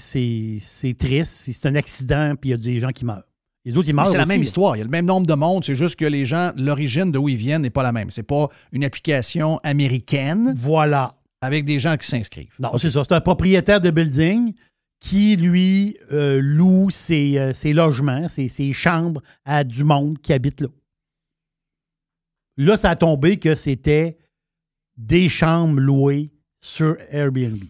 triste. 0.98 1.34
C'est 1.52 1.66
un 1.68 1.76
accident, 1.76 2.34
puis 2.40 2.50
il 2.50 2.52
y 2.52 2.56
a 2.56 2.58
des 2.58 2.80
gens 2.80 2.90
qui 2.90 3.06
meurent. 3.06 3.24
Les 3.64 3.78
autres, 3.78 3.88
ils 3.88 3.94
meurent 3.94 4.08
C'est 4.08 4.18
la 4.18 4.26
même 4.26 4.42
histoire. 4.42 4.76
Il 4.76 4.80
y 4.80 4.82
a 4.82 4.86
le 4.86 4.90
même 4.90 5.06
nombre 5.06 5.28
de 5.28 5.34
monde. 5.36 5.64
C'est 5.64 5.76
juste 5.76 5.96
que 5.96 6.06
les 6.06 6.26
gens, 6.26 6.52
l'origine 6.58 7.12
de 7.12 7.20
où 7.20 7.30
ils 7.30 7.36
viennent 7.36 7.62
n'est 7.62 7.70
pas 7.70 7.84
la 7.84 7.92
même. 7.92 8.10
C'est 8.10 8.24
pas 8.24 8.50
une 8.72 8.84
application 8.84 9.60
américaine. 9.64 10.54
Voilà. 10.56 11.14
Avec 11.41 11.65
des 11.65 11.80
gens 11.80 11.97
qui 11.97 12.07
s'inscrivent. 12.07 12.53
Non, 12.59 12.77
c'est 12.77 12.91
ça. 12.91 13.03
C'est 13.03 13.13
un 13.13 13.22
propriétaire 13.22 13.81
de 13.81 13.89
building 13.89 14.53
qui, 14.99 15.35
lui, 15.35 15.97
euh, 16.11 16.39
loue 16.41 16.89
ses, 16.91 17.39
euh, 17.39 17.53
ses 17.53 17.73
logements, 17.73 18.27
ses, 18.27 18.47
ses 18.47 18.72
chambres 18.72 19.22
à 19.45 19.63
du 19.63 19.84
monde 19.84 20.19
qui 20.19 20.34
habite 20.34 20.61
là. 20.61 20.68
Là, 22.57 22.77
ça 22.77 22.91
a 22.91 22.95
tombé 22.95 23.39
que 23.39 23.55
c'était 23.55 24.19
des 24.97 25.30
chambres 25.30 25.80
louées 25.80 26.31
sur 26.59 26.95
Airbnb. 27.09 27.63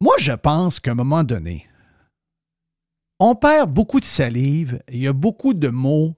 Moi, 0.00 0.14
je 0.18 0.32
pense 0.32 0.80
qu'à 0.80 0.92
un 0.92 0.94
moment 0.94 1.24
donné, 1.24 1.66
on 3.18 3.34
perd 3.34 3.70
beaucoup 3.70 4.00
de 4.00 4.06
salive. 4.06 4.82
Il 4.88 5.00
y 5.00 5.06
a 5.06 5.12
beaucoup 5.12 5.52
de 5.52 5.68
mots 5.68 6.16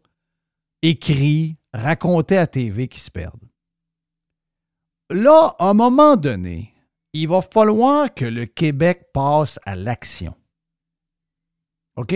écrits, 0.82 1.56
racontés 1.72 2.38
à 2.38 2.46
TV 2.46 2.86
qui 2.86 3.00
se 3.00 3.10
perdent. 3.10 3.48
Là, 5.12 5.54
à 5.58 5.70
un 5.70 5.74
moment 5.74 6.16
donné, 6.16 6.74
il 7.12 7.28
va 7.28 7.42
falloir 7.42 8.12
que 8.14 8.24
le 8.24 8.46
Québec 8.46 9.08
passe 9.12 9.60
à 9.64 9.76
l'action. 9.76 10.34
OK? 11.96 12.14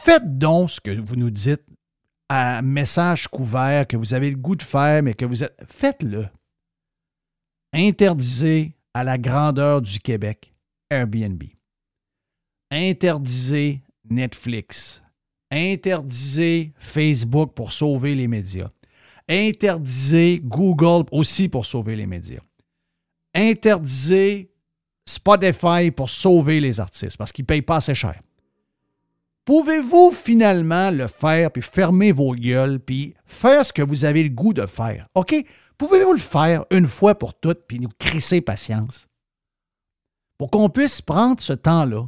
Faites 0.00 0.38
donc 0.38 0.70
ce 0.70 0.80
que 0.80 0.90
vous 0.90 1.16
nous 1.16 1.30
dites 1.30 1.64
à 2.28 2.62
message 2.62 3.28
couvert, 3.28 3.86
que 3.86 3.96
vous 3.96 4.14
avez 4.14 4.30
le 4.30 4.36
goût 4.36 4.56
de 4.56 4.62
faire, 4.62 5.02
mais 5.02 5.14
que 5.14 5.24
vous 5.24 5.44
êtes. 5.44 5.56
Faites-le. 5.66 6.28
Interdisez 7.72 8.74
à 8.94 9.04
la 9.04 9.18
grandeur 9.18 9.82
du 9.82 9.98
Québec 9.98 10.54
Airbnb. 10.90 11.42
Interdisez 12.70 13.82
Netflix. 14.08 15.02
Interdisez 15.50 16.72
Facebook 16.78 17.52
pour 17.54 17.72
sauver 17.72 18.14
les 18.14 18.28
médias. 18.28 18.70
Interdisez 19.28 20.40
Google 20.42 21.04
aussi 21.12 21.48
pour 21.48 21.66
sauver 21.66 21.96
les 21.96 22.06
médias. 22.06 22.40
Interdisez 23.34 24.50
Spotify 25.06 25.90
pour 25.94 26.08
sauver 26.10 26.60
les 26.60 26.80
artistes 26.80 27.16
parce 27.16 27.32
qu'ils 27.32 27.42
ne 27.44 27.46
payent 27.46 27.62
pas 27.62 27.76
assez 27.76 27.94
cher. 27.94 28.20
Pouvez-vous 29.44 30.10
finalement 30.12 30.90
le 30.90 31.06
faire, 31.06 31.50
puis 31.50 31.62
fermer 31.62 32.12
vos 32.12 32.32
gueules, 32.32 32.80
puis 32.80 33.14
faire 33.24 33.64
ce 33.64 33.72
que 33.72 33.80
vous 33.80 34.04
avez 34.04 34.22
le 34.22 34.28
goût 34.28 34.52
de 34.52 34.66
faire? 34.66 35.08
OK? 35.14 35.34
Pouvez-vous 35.78 36.12
le 36.12 36.18
faire 36.18 36.66
une 36.70 36.86
fois 36.86 37.14
pour 37.18 37.32
toutes, 37.32 37.66
puis 37.66 37.80
nous 37.80 37.88
crisser 37.98 38.42
patience? 38.42 39.06
Pour 40.36 40.50
qu'on 40.50 40.68
puisse 40.68 41.00
prendre 41.00 41.40
ce 41.40 41.54
temps-là, 41.54 42.06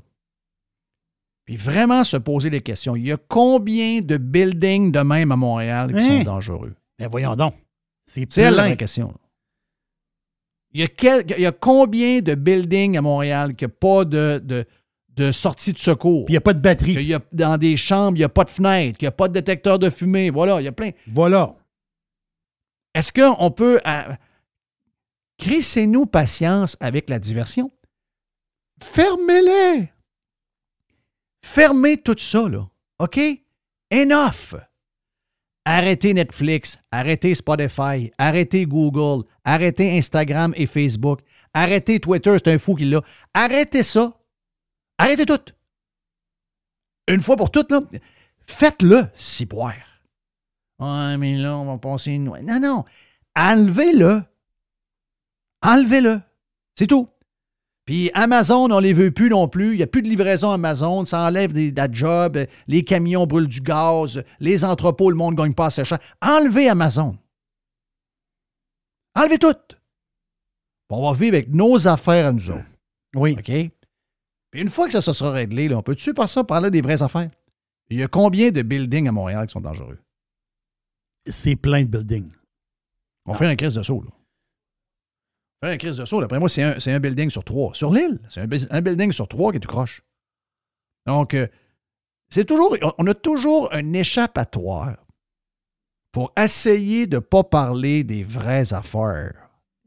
puis 1.47 1.57
vraiment 1.57 2.05
se 2.05 2.19
poser 2.19 2.51
des 2.51 2.61
questions. 2.61 2.95
Il 2.95 3.07
y 3.07 3.13
a 3.13 3.17
combien 3.17 4.03
de 4.03 4.19
buildings 4.19 4.93
de 4.93 5.01
même 5.01 5.33
à 5.33 5.37
Montréal 5.37 5.95
qui 5.97 6.03
Hein? 6.05 6.19
sont 6.19 6.25
dangereux? 6.25 6.75
Ben 7.01 7.09
voyons 7.09 7.35
donc. 7.35 7.55
C'est 8.07 8.21
la 8.37 8.51
plein. 8.53 8.63
vraie 8.67 8.77
question. 8.77 9.13
Il 10.73 10.81
y, 10.81 10.85
a 10.85 10.87
quel- 10.87 11.25
il 11.37 11.41
y 11.41 11.47
a 11.47 11.53
combien 11.53 12.21
de 12.21 12.35
buildings 12.37 12.97
à 12.97 13.01
Montréal 13.01 13.57
qui 13.57 13.65
n'ont 13.65 13.71
pas 13.81 14.05
de, 14.05 14.41
de, 14.45 14.65
de 15.09 15.33
sortie 15.33 15.73
de 15.73 15.79
secours? 15.79 16.27
Puis 16.27 16.33
il 16.33 16.35
n'y 16.35 16.39
a 16.39 16.41
pas 16.43 16.53
de 16.55 16.61
batterie. 16.61 16.93
Qu'il 16.95 17.09
y 17.09 17.15
a, 17.15 17.21
dans 17.33 17.57
des 17.59 17.77
chambres, 17.77 18.17
il 18.17 18.21
n'y 18.21 18.25
a 18.25 18.29
pas 18.29 18.45
de 18.45 18.51
fenêtre, 18.51 18.97
qu'il 18.99 19.07
n'y 19.07 19.09
a 19.09 19.13
pas 19.13 19.27
de 19.29 19.33
détecteur 19.33 19.79
de 19.81 19.91
fumée. 19.91 20.31
Voilà, 20.31 20.61
il 20.61 20.65
y 20.65 20.69
a 20.69 20.73
plein. 20.73 20.91
Voilà. 21.09 21.57
Est-ce 22.95 23.13
qu'on 23.13 23.51
peut. 23.51 23.81
euh, 23.87 24.03
Crissez-nous 25.39 26.07
patience 26.07 26.77
avec 26.81 27.09
la 27.09 27.19
diversion. 27.19 27.73
Fermez-les. 28.83 29.91
Fermez 31.43 31.97
tout 31.97 32.17
ça, 32.19 32.49
là. 32.49 32.69
OK? 32.99 33.19
Enough. 33.93 34.55
Arrêtez 35.65 36.15
Netflix, 36.15 36.79
arrêtez 36.91 37.35
Spotify, 37.35 38.11
arrêtez 38.17 38.65
Google, 38.67 39.25
arrêtez 39.45 39.97
Instagram 39.99 40.55
et 40.57 40.67
Facebook, 40.67 41.21
arrêtez 41.53 42.01
Twitter, 42.01 42.35
c'est 42.39 42.53
un 42.53 42.59
fou 42.59 42.75
qui 42.75 42.87
l'a. 42.87 43.03
Arrêtez 43.35 43.83
ça. 43.83 44.13
Arrêtez 44.99 45.27
tout. 45.27 45.53
Une 47.09 47.21
fois 47.21 47.37
pour 47.37 47.51
toutes, 47.51 47.71
là. 47.71 47.83
Faites-le, 48.47 49.09
si 49.15 49.47
poire. 49.47 49.75
Ouais, 50.79 51.17
mais 51.19 51.37
là, 51.37 51.57
on 51.57 51.67
va 51.67 51.79
passer 51.79 52.13
une... 52.13 52.25
Non, 52.25 52.61
non. 52.61 52.85
Enlevez-le. 53.37 54.23
Enlevez-le. 55.63 56.21
C'est 56.75 56.87
tout. 56.87 57.09
Puis 57.91 58.09
Amazon, 58.15 58.71
on 58.71 58.79
les 58.79 58.93
veut 58.93 59.11
plus 59.11 59.31
non 59.31 59.49
plus. 59.49 59.73
Il 59.73 59.79
n'y 59.79 59.83
a 59.83 59.89
plus 59.89 60.01
de 60.01 60.07
livraison 60.07 60.53
Amazon. 60.53 61.05
Ça 61.05 61.23
enlève 61.23 61.53
des, 61.53 61.73
de 61.73 61.77
la 61.77 61.91
job. 61.91 62.39
Les 62.69 62.85
camions 62.85 63.27
brûlent 63.27 63.49
du 63.49 63.61
gaz. 63.61 64.23
Les 64.39 64.65
entrepôts, 64.65 65.11
le 65.11 65.17
monde 65.17 65.33
ne 65.33 65.43
gagne 65.43 65.55
pas 65.55 65.67
assez 65.67 65.85
cher. 65.85 65.99
Enlevez 66.23 66.69
Amazon. 66.69 67.19
Enlevez 69.17 69.39
tout. 69.39 69.57
On 70.91 71.03
va 71.03 71.19
vivre 71.19 71.35
avec 71.35 71.49
nos 71.49 71.89
affaires 71.89 72.29
à 72.29 72.33
nous 72.33 72.49
autres. 72.51 72.63
Oui. 73.17 73.33
OK? 73.33 73.45
Puis 74.53 74.61
une 74.61 74.69
fois 74.69 74.87
que 74.87 74.93
ça 74.93 75.03
se 75.03 75.13
sera 75.13 75.33
réglé, 75.33 75.67
là, 75.69 75.79
on 75.79 75.83
peut-tu 75.83 76.15
par 76.15 76.29
ça 76.29 76.45
parler 76.45 76.71
des 76.71 76.83
vraies 76.83 77.03
affaires? 77.03 77.31
Il 77.89 77.99
y 77.99 78.05
a 78.05 78.07
combien 78.07 78.53
de 78.53 78.63
buildings 78.63 79.09
à 79.09 79.13
Montréal 79.13 79.49
qui 79.49 79.53
sont 79.53 79.61
dangereux? 79.61 79.99
C'est 81.27 81.57
plein 81.57 81.83
de 81.83 81.89
buildings. 81.89 82.31
On 83.27 83.35
fait 83.35 83.47
un 83.47 83.57
crise 83.57 83.75
de 83.75 83.83
saut, 83.83 84.01
là. 84.01 84.13
Un 85.63 85.77
crise 85.77 85.97
de 85.99 86.05
saut. 86.05 86.21
D'après 86.21 86.39
moi, 86.39 86.49
c'est 86.49 86.63
un, 86.63 86.77
un 86.87 87.01
building 87.01 87.29
sur 87.31 87.45
trois. 87.45 87.75
Sur 87.75 87.93
l'île, 87.93 88.19
c'est 88.29 88.41
un, 88.41 88.47
bu- 88.47 88.67
un 88.71 88.81
building 88.81 89.13
sur 89.13 89.29
trois 89.29 89.53
qui 89.53 89.61
tout 89.61 89.69
croche. 89.69 90.03
Donc, 91.07 91.35
euh, 91.35 91.47
c'est 92.31 92.45
toujours, 92.47 92.77
on 92.99 93.07
a 93.07 93.15
toujours 93.15 93.73
un 93.73 93.93
échappatoire 93.93 94.97
pour 96.13 96.33
essayer 96.37 97.07
de 97.07 97.17
ne 97.17 97.21
pas 97.21 97.45
parler 97.45 98.05
des 98.05 98.25
vraies 98.25 98.73
affaires. 98.73 99.35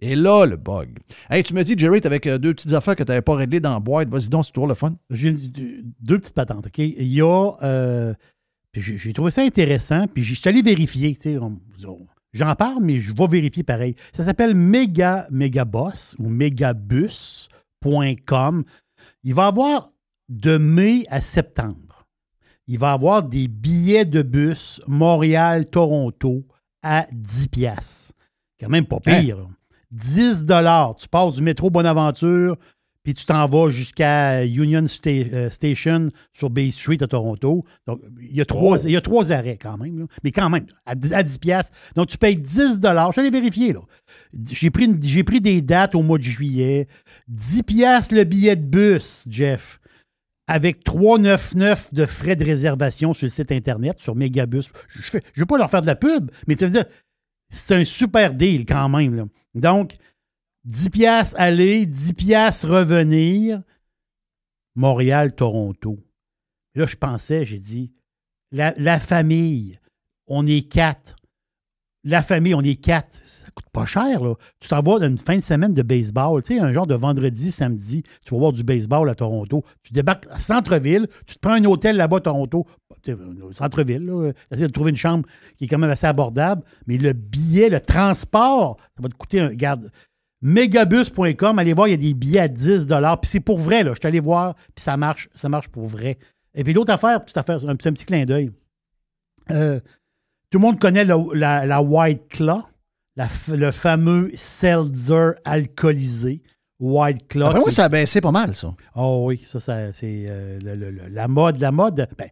Et 0.01 0.15
là, 0.15 0.45
le 0.45 0.57
bug. 0.57 0.99
Hey, 1.29 1.43
tu 1.43 1.53
me 1.53 1.63
dis, 1.63 1.75
Jerry, 1.77 2.01
que 2.01 2.37
deux 2.37 2.53
petites 2.53 2.73
affaires 2.73 2.95
que 2.95 3.03
tu 3.03 3.09
n'avais 3.09 3.21
pas 3.21 3.35
réglées 3.35 3.61
dans 3.61 3.73
la 3.73 3.79
boîte. 3.79 4.09
Vas-y 4.09 4.27
donc, 4.29 4.45
c'est 4.45 4.51
toujours 4.51 4.67
le 4.67 4.75
fun. 4.75 4.95
J'ai 5.09 5.31
deux 5.31 6.19
petites 6.19 6.33
patentes, 6.35 6.67
OK? 6.67 6.77
Il 6.77 7.07
y 7.07 7.21
a. 7.21 7.51
euh, 7.63 8.13
j'ai 8.75 9.13
trouvé 9.13 9.31
ça 9.31 9.43
intéressant, 9.43 10.07
puis 10.07 10.23
je 10.23 10.35
suis 10.35 10.49
allé 10.49 10.61
vérifier. 10.61 11.15
tu 11.15 11.21
sais, 11.21 11.37
on- 11.37 11.59
on- 11.87 12.07
J'en 12.33 12.53
parle, 12.55 12.83
mais 12.83 12.97
je 12.97 13.13
vais 13.13 13.27
vérifier 13.27 13.63
pareil. 13.63 13.95
Ça 14.11 14.23
s'appelle 14.23 14.55
Mega 14.55 15.27
Megaboss 15.29 16.15
ou 16.19 16.29
megabus.com. 16.29 18.63
Il 19.23 19.33
va 19.33 19.43
y 19.43 19.47
avoir 19.47 19.91
de 20.29 20.57
mai 20.57 21.03
à 21.09 21.21
septembre. 21.21 22.07
Il 22.67 22.79
va 22.79 22.91
y 22.91 22.93
avoir 22.93 23.23
des 23.23 23.47
billets 23.47 24.05
de 24.05 24.21
bus 24.21 24.81
Montréal-Toronto 24.87 26.45
à 26.81 27.07
10 27.11 27.47
piastres. 27.49 28.13
Quand 28.59 28.69
même 28.69 28.85
pas 28.85 28.99
pire. 28.99 29.37
là. 29.37 29.47
10 29.91 30.45
dollars. 30.45 30.95
Tu 30.95 31.07
passes 31.07 31.33
du 31.33 31.41
métro 31.41 31.69
Bonaventure, 31.69 32.57
puis 33.03 33.13
tu 33.13 33.25
t'en 33.25 33.47
vas 33.47 33.69
jusqu'à 33.69 34.45
Union 34.45 34.83
Sta- 34.83 35.33
euh, 35.33 35.49
Station 35.49 36.09
sur 36.31 36.49
Bay 36.49 36.71
Street 36.71 36.97
à 37.01 37.07
Toronto. 37.07 37.65
Donc, 37.85 38.01
il 38.21 38.35
y 38.35 38.41
a 38.41 38.45
trois, 38.45 38.83
il 38.85 38.91
y 38.91 38.95
a 38.95 39.01
trois 39.01 39.31
arrêts 39.31 39.57
quand 39.61 39.77
même, 39.77 39.99
là. 39.99 40.05
mais 40.23 40.31
quand 40.31 40.49
même, 40.49 40.65
à, 40.85 40.91
à 40.91 41.23
10 41.23 41.37
piastres. 41.37 41.75
Donc, 41.95 42.07
tu 42.07 42.17
payes 42.17 42.37
10 42.37 42.79
Je 42.81 43.21
l'ai 43.21 43.29
vérifié, 43.29 43.73
là. 43.73 43.81
J'ai 44.51 44.69
pris, 44.71 44.85
une- 44.85 44.99
pris 45.23 45.41
des 45.41 45.61
dates 45.61 45.95
au 45.95 46.01
mois 46.01 46.17
de 46.17 46.23
juillet. 46.23 46.87
10 47.27 47.63
piastres 47.63 48.13
le 48.15 48.23
billet 48.23 48.55
de 48.55 48.63
bus, 48.65 49.25
Jeff, 49.29 49.79
avec 50.47 50.83
3,99 50.83 51.93
de 51.93 52.05
frais 52.05 52.35
de 52.35 52.43
réservation 52.45 53.13
sur 53.13 53.25
le 53.25 53.29
site 53.29 53.51
Internet, 53.51 53.99
sur 53.99 54.15
Megabus. 54.15 54.63
Je 54.89 55.17
ne 55.17 55.21
veux 55.37 55.45
pas 55.45 55.57
leur 55.57 55.69
faire 55.69 55.81
de 55.81 55.87
la 55.87 55.95
pub, 55.95 56.31
mais 56.47 56.55
ça 56.55 56.65
veut 56.65 56.71
dire 56.71 56.85
c'est 57.49 57.75
un 57.75 57.83
super 57.83 58.33
deal 58.33 58.65
quand 58.65 58.89
même. 58.89 59.15
là. 59.15 59.25
Donc, 59.55 59.95
10 60.65 60.89
piastres 60.89 61.35
aller, 61.37 61.85
10 61.85 62.13
piastres 62.13 62.69
revenir. 62.69 63.61
Montréal, 64.75 65.35
Toronto. 65.35 65.99
Là, 66.75 66.85
je 66.85 66.95
pensais, 66.95 67.45
j'ai 67.45 67.59
dit, 67.59 67.91
la, 68.51 68.99
famille, 68.99 69.79
on 70.27 70.47
est 70.47 70.67
quatre. 70.67 71.15
La 72.03 72.21
famille, 72.21 72.55
on 72.55 72.61
est 72.61 72.75
quatre. 72.75 73.21
Ça 73.25 73.47
coûte 73.53 73.69
pas 73.71 73.85
cher, 73.85 74.23
là. 74.23 74.35
Tu 74.59 74.67
t'en 74.67 74.81
vas 74.81 75.05
une 75.05 75.17
fin 75.17 75.37
de 75.37 75.43
semaine 75.43 75.73
de 75.73 75.83
baseball, 75.83 76.41
tu 76.41 76.55
sais, 76.55 76.59
un 76.59 76.73
genre 76.73 76.87
de 76.87 76.95
vendredi, 76.95 77.51
samedi, 77.51 78.03
tu 78.25 78.33
vas 78.33 78.39
voir 78.39 78.53
du 78.53 78.63
baseball 78.63 79.09
à 79.09 79.15
Toronto. 79.15 79.63
Tu 79.83 79.93
débarques 79.93 80.25
à 80.31 80.39
centre-ville, 80.39 81.07
tu 81.25 81.35
te 81.35 81.39
prends 81.39 81.53
un 81.53 81.65
hôtel 81.65 81.97
là-bas 81.97 82.17
à 82.17 82.21
Toronto, 82.21 82.65
au 83.43 83.53
centre-ville, 83.53 84.05
là, 84.05 84.31
essaie 84.51 84.67
de 84.67 84.71
trouver 84.71 84.91
une 84.91 84.97
chambre 84.97 85.27
qui 85.55 85.65
est 85.65 85.67
quand 85.67 85.77
même 85.77 85.89
assez 85.89 86.07
abordable, 86.07 86.63
mais 86.87 86.97
le 86.97 87.13
billet, 87.13 87.69
le 87.69 87.79
transport, 87.79 88.77
ça 88.95 89.03
va 89.03 89.09
te 89.09 89.15
coûter 89.15 89.39
un. 89.39 89.49
Regarde, 89.49 89.91
megabus.com, 90.43 91.57
allez 91.57 91.73
voir, 91.73 91.87
il 91.87 91.91
y 91.91 91.93
a 91.93 91.97
des 91.97 92.13
billets 92.13 92.39
à 92.41 92.47
10 92.47 92.85
puis 92.87 92.95
c'est 93.23 93.39
pour 93.39 93.57
vrai, 93.57 93.83
là. 93.83 93.91
Je 93.93 93.99
suis 93.99 94.07
allé 94.07 94.19
voir, 94.19 94.55
puis 94.75 94.83
ça 94.83 94.95
marche, 94.97 95.29
ça 95.35 95.49
marche 95.49 95.69
pour 95.69 95.87
vrai. 95.87 96.17
Et 96.53 96.63
puis 96.63 96.73
l'autre 96.73 96.91
affaire, 96.93 97.23
petite 97.23 97.37
affaire, 97.37 97.67
un, 97.67 97.75
petit- 97.75 97.87
un 97.87 97.93
petit 97.93 98.05
clin 98.05 98.25
d'œil. 98.25 98.51
Euh, 99.51 99.79
tout 100.49 100.59
le 100.59 100.61
monde 100.61 100.79
connaît 100.79 101.05
la, 101.05 101.65
la 101.65 101.81
White 101.81 102.27
Claw, 102.29 102.61
la 103.15 103.27
le 103.47 103.71
fameux 103.71 104.29
seltzer 104.35 105.31
alcoolisé. 105.45 106.41
White 106.79 107.27
Claw. 107.29 107.47
Après 107.47 107.59
moi, 107.61 107.71
ça 107.71 107.85
a 107.85 107.89
baissé 107.89 108.19
pas 108.19 108.31
mal, 108.31 108.53
ça. 108.53 108.75
Oh 108.95 109.23
oui, 109.27 109.37
ça, 109.37 109.59
ça, 109.61 109.93
c'est 109.93 110.25
euh, 110.27 110.59
la 111.11 111.27
mode. 111.29 111.57
La 111.59 111.71
mode, 111.71 112.07
ben, 112.17 112.27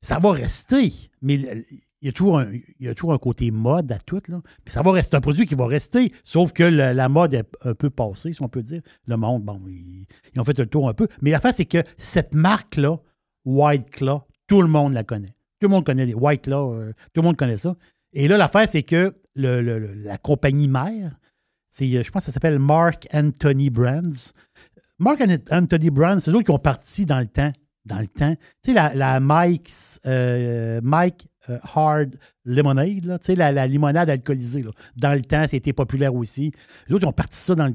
ça 0.00 0.18
va 0.18 0.32
rester, 0.32 0.92
mais 1.20 1.64
il 2.02 2.06
y, 2.06 2.08
a 2.08 2.12
toujours 2.12 2.40
un, 2.40 2.52
il 2.52 2.86
y 2.86 2.88
a 2.88 2.94
toujours 2.94 3.12
un 3.12 3.18
côté 3.18 3.50
mode 3.52 3.90
à 3.92 3.98
tout. 3.98 4.20
Là. 4.28 4.40
Puis 4.64 4.72
ça 4.74 4.82
va 4.82 4.90
rester 4.92 5.16
un 5.16 5.20
produit 5.20 5.46
qui 5.46 5.54
va 5.54 5.66
rester, 5.66 6.12
sauf 6.24 6.52
que 6.52 6.64
la 6.64 7.08
mode 7.08 7.32
est 7.32 7.48
un 7.62 7.74
peu 7.74 7.90
passée, 7.90 8.32
si 8.32 8.42
on 8.42 8.48
peut 8.48 8.62
dire. 8.64 8.82
Le 9.06 9.16
monde, 9.16 9.44
bon, 9.44 9.60
ils, 9.68 10.06
ont 10.36 10.44
fait 10.44 10.58
le 10.58 10.66
tour 10.66 10.88
un 10.88 10.94
peu. 10.94 11.06
Mais 11.20 11.30
l'affaire, 11.30 11.54
c'est 11.54 11.64
que 11.64 11.78
cette 11.96 12.34
marque-là, 12.34 12.98
White 13.44 13.90
Claw, 13.90 14.22
tout 14.48 14.62
le 14.62 14.68
monde 14.68 14.92
la 14.94 15.04
connaît. 15.04 15.34
Tout 15.60 15.68
le 15.68 15.70
monde 15.70 15.86
connaît 15.86 16.06
les 16.06 16.14
White 16.14 16.42
Claw, 16.42 16.74
euh, 16.74 16.92
tout 17.12 17.20
le 17.20 17.26
monde 17.26 17.36
connaît 17.36 17.56
ça. 17.56 17.76
Et 18.12 18.26
là, 18.26 18.36
l'affaire, 18.36 18.66
c'est 18.68 18.82
que 18.82 19.14
le- 19.34 19.62
le- 19.62 19.94
la 20.02 20.18
compagnie 20.18 20.66
mère, 20.68 21.18
c'est, 21.70 21.86
euh, 21.96 22.02
je 22.02 22.10
pense 22.10 22.22
que 22.22 22.26
ça 22.26 22.32
s'appelle 22.32 22.58
Mark 22.58 23.06
Anthony 23.14 23.70
Brands. 23.70 24.32
Mark 24.98 25.20
An- 25.20 25.36
Anthony 25.56 25.90
Brands, 25.90 26.18
c'est 26.18 26.32
eux 26.32 26.42
qui 26.42 26.50
ont 26.50 26.58
parti 26.58 27.06
dans 27.06 27.20
le 27.20 27.26
temps. 27.28 27.52
Dans 27.84 27.98
le 28.00 28.06
temps. 28.08 28.34
Tu 28.62 28.70
sais, 28.70 28.72
la, 28.74 28.94
la 28.94 29.18
Mike's, 29.20 30.00
euh, 30.06 30.80
Mike 30.84 31.26
euh, 31.50 31.58
Hard 31.74 32.16
Lemonade, 32.44 33.04
là, 33.04 33.18
la, 33.36 33.52
la 33.52 33.66
limonade 33.66 34.10
alcoolisée. 34.10 34.64
Dans 34.96 35.14
le 35.14 35.22
temps, 35.22 35.46
c'était 35.46 35.72
populaire 35.72 36.14
aussi. 36.14 36.52
Les 36.88 36.94
autres, 36.94 37.04
ils 37.04 37.08
ont 37.08 37.12
parti 37.12 37.38
ça 37.38 37.54
dans 37.54 37.66
le. 37.66 37.74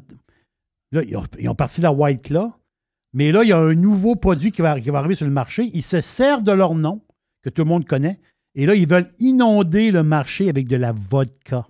Là, 0.92 1.02
ils 1.04 1.50
ont, 1.50 1.56
parti 1.56 1.82
la 1.82 1.92
White 1.92 2.22
Claw. 2.22 2.54
Mais 3.14 3.32
là, 3.32 3.44
il 3.44 3.50
y 3.50 3.54
a 3.54 3.60
un 3.60 3.76
nouveau 3.76 4.16
produit 4.16 4.52
qui 4.52 4.62
va, 4.62 4.80
qui 4.80 4.90
va 4.90 5.00
arriver 5.00 5.16
sur 5.16 5.26
le 5.26 5.32
marché. 5.32 5.70
Ils 5.74 5.84
se 5.84 6.00
servent 6.02 6.44
de 6.44 6.52
leur 6.52 6.76
nom, 6.76 7.02
que 7.44 7.50
tout 7.50 7.64
le 7.64 7.68
monde 7.68 7.86
connaît. 7.86 8.20
Et 8.56 8.66
là, 8.66 8.74
ils 8.74 8.88
veulent 8.88 9.10
inonder 9.20 9.92
le 9.92 10.04
marché 10.04 10.50
avec 10.50 10.68
de 10.68 10.78
la 10.78 10.94
vodka. 10.94 11.68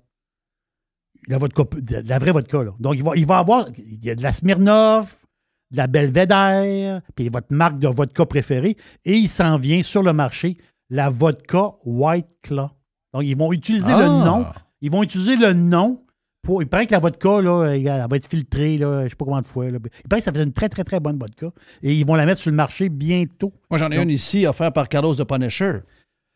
La 1.27 1.37
vodka, 1.37 1.63
la 2.05 2.19
vraie 2.19 2.31
vodka, 2.31 2.63
là. 2.63 2.73
Donc, 2.79 2.95
il 2.95 3.25
va 3.25 3.39
avoir, 3.39 3.67
il 3.77 4.03
y 4.03 4.09
a 4.09 4.15
de 4.15 4.23
la 4.23 4.33
Smirnoff, 4.33 5.25
de 5.71 5.77
la 5.77 5.87
Belvedere, 5.87 7.01
puis 7.15 7.29
votre 7.29 7.53
marque 7.53 7.79
de 7.79 7.87
vodka 7.87 8.25
préférée. 8.25 8.77
Et 9.03 9.15
il 9.17 9.27
s'en 9.27 9.57
vient 9.57 9.81
sur 9.81 10.03
le 10.03 10.13
marché, 10.13 10.57
la 10.89 11.09
vodka 11.09 11.71
White 11.85 12.27
Claw. 12.43 12.69
Donc, 13.13 13.23
ils 13.23 13.37
vont 13.37 13.51
utiliser 13.53 13.91
le 13.91 14.03
Ah. 14.03 14.23
nom. 14.25 14.45
Ils 14.81 14.91
vont 14.91 15.03
utiliser 15.03 15.35
le 15.35 15.53
nom 15.53 16.03
pour. 16.43 16.61
Il 16.61 16.67
paraît 16.67 16.85
que 16.85 16.91
la 16.91 16.99
vodka, 16.99 17.41
là, 17.41 17.65
elle 17.73 17.83
va 18.09 18.15
être 18.15 18.27
filtrée, 18.29 18.77
là, 18.77 18.99
je 18.99 19.03
ne 19.05 19.09
sais 19.09 19.15
pas 19.15 19.25
combien 19.25 19.41
de 19.41 19.47
fois. 19.47 19.65
là. 19.69 19.79
Il 20.03 20.07
paraît 20.09 20.21
que 20.21 20.25
ça 20.25 20.31
fait 20.31 20.43
une 20.43 20.53
très, 20.53 20.69
très, 20.69 20.83
très 20.83 20.99
bonne 20.99 21.17
vodka. 21.17 21.47
Et 21.81 21.93
ils 21.93 22.05
vont 22.05 22.15
la 22.15 22.25
mettre 22.25 22.39
sur 22.41 22.51
le 22.51 22.55
marché 22.55 22.89
bientôt. 22.89 23.53
Moi, 23.69 23.77
j'en 23.79 23.89
ai 23.91 23.95
Donc- 23.95 24.03
une 24.03 24.09
ici 24.11 24.45
offerte 24.45 24.73
par 24.75 24.87
Carlos 24.87 25.15
de 25.15 25.23
Punisher. 25.23 25.79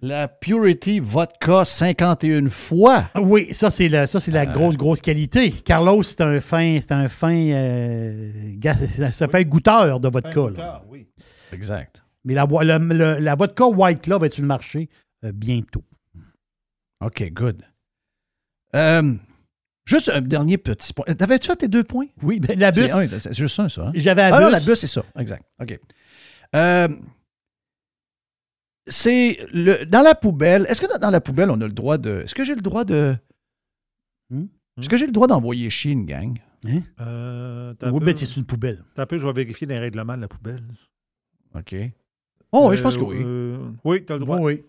La 0.03 0.27
Purity 0.27 0.99
Vodka 0.99 1.63
51 1.63 2.49
fois. 2.49 3.03
Oui, 3.21 3.49
ça, 3.51 3.69
c'est 3.69 3.87
la, 3.87 4.07
ça, 4.07 4.19
c'est 4.19 4.31
la 4.31 4.47
grosse, 4.47 4.75
grosse 4.75 4.99
qualité. 4.99 5.51
Carlos, 5.51 6.01
c'est 6.01 6.21
un 6.21 6.41
fin. 6.41 6.79
C'est 6.81 6.91
un 6.93 7.07
fin. 7.07 7.31
euh, 7.35 8.31
gars, 8.55 8.73
ça 8.97 9.11
s'appelle 9.11 9.47
goûteur 9.47 9.99
de 9.99 10.07
vodka. 10.09 10.49
là. 10.57 10.81
Exact. 11.53 12.03
Mais 12.23 12.33
la, 12.33 12.45
le- 12.45 12.77
le- 12.93 13.19
la 13.19 13.35
vodka 13.35 13.65
White 13.65 14.01
Claw 14.03 14.19
va 14.19 14.27
être 14.27 14.33
sur 14.33 14.43
le 14.43 14.47
marché 14.47 14.89
euh, 15.25 15.31
bientôt. 15.31 15.83
OK, 17.03 17.23
good. 17.33 17.63
Euh, 18.75 19.13
juste 19.85 20.09
un 20.09 20.21
dernier 20.21 20.57
petit 20.57 20.93
point. 20.93 21.05
T'avais-tu 21.05 21.47
fait 21.47 21.55
tes 21.55 21.67
deux 21.67 21.83
points? 21.83 22.05
Oui, 22.21 22.39
ben, 22.39 22.57
la 22.59 22.71
bus. 22.71 22.91
C'est 23.19 23.33
juste 23.33 23.59
un, 23.59 23.69
ça. 23.69 23.87
hein? 23.87 23.91
J'avais 23.95 24.29
la 24.29 24.35
Ah 24.35 24.39
non, 24.39 24.47
bus. 24.47 24.53
la 24.53 24.59
bus, 24.71 24.79
c'est 24.79 24.87
ça. 24.87 25.03
Exact. 25.17 25.43
OK. 25.59 25.79
Euh, 26.55 26.87
c'est 28.87 29.37
le, 29.53 29.85
dans 29.85 30.01
la 30.01 30.15
poubelle. 30.15 30.65
Est-ce 30.69 30.81
que 30.81 30.87
dans, 30.91 30.99
dans 30.99 31.09
la 31.11 31.21
poubelle, 31.21 31.49
on 31.49 31.59
a 31.61 31.65
le 31.67 31.73
droit 31.73 31.97
de. 31.97 32.21
Est-ce 32.23 32.35
que 32.35 32.43
j'ai 32.43 32.55
le 32.55 32.61
droit 32.61 32.83
de. 32.85 33.15
Hmm? 34.29 34.45
Est-ce 34.79 34.89
que 34.89 34.97
j'ai 34.97 35.05
le 35.05 35.11
droit 35.11 35.27
d'envoyer 35.27 35.69
chier 35.69 35.91
une 35.91 36.05
gang? 36.05 36.39
Hein? 36.65 36.81
Euh, 36.99 37.73
Oui, 37.83 37.99
peu- 37.99 38.05
ben, 38.05 38.15
c'est 38.15 38.35
une 38.37 38.45
poubelle. 38.45 38.83
t'as 38.95 39.03
un 39.03 39.05
peu, 39.05 39.17
je 39.17 39.25
vais 39.27 39.33
vérifier 39.33 39.67
les 39.67 39.79
règlements 39.79 40.15
de 40.15 40.21
la 40.21 40.27
poubelle. 40.27 40.63
OK. 41.55 41.75
Oh, 42.51 42.67
oui, 42.69 42.77
je 42.77 42.83
pense 42.83 42.95
que 42.97 43.01
Euh, 43.01 43.05
oui. 43.05 43.17
euh, 43.23 43.71
oui, 43.85 44.05
tu 44.05 44.11
as 44.13 44.17
le 44.17 44.25
droit. 44.25 44.39
Oui. 44.39 44.61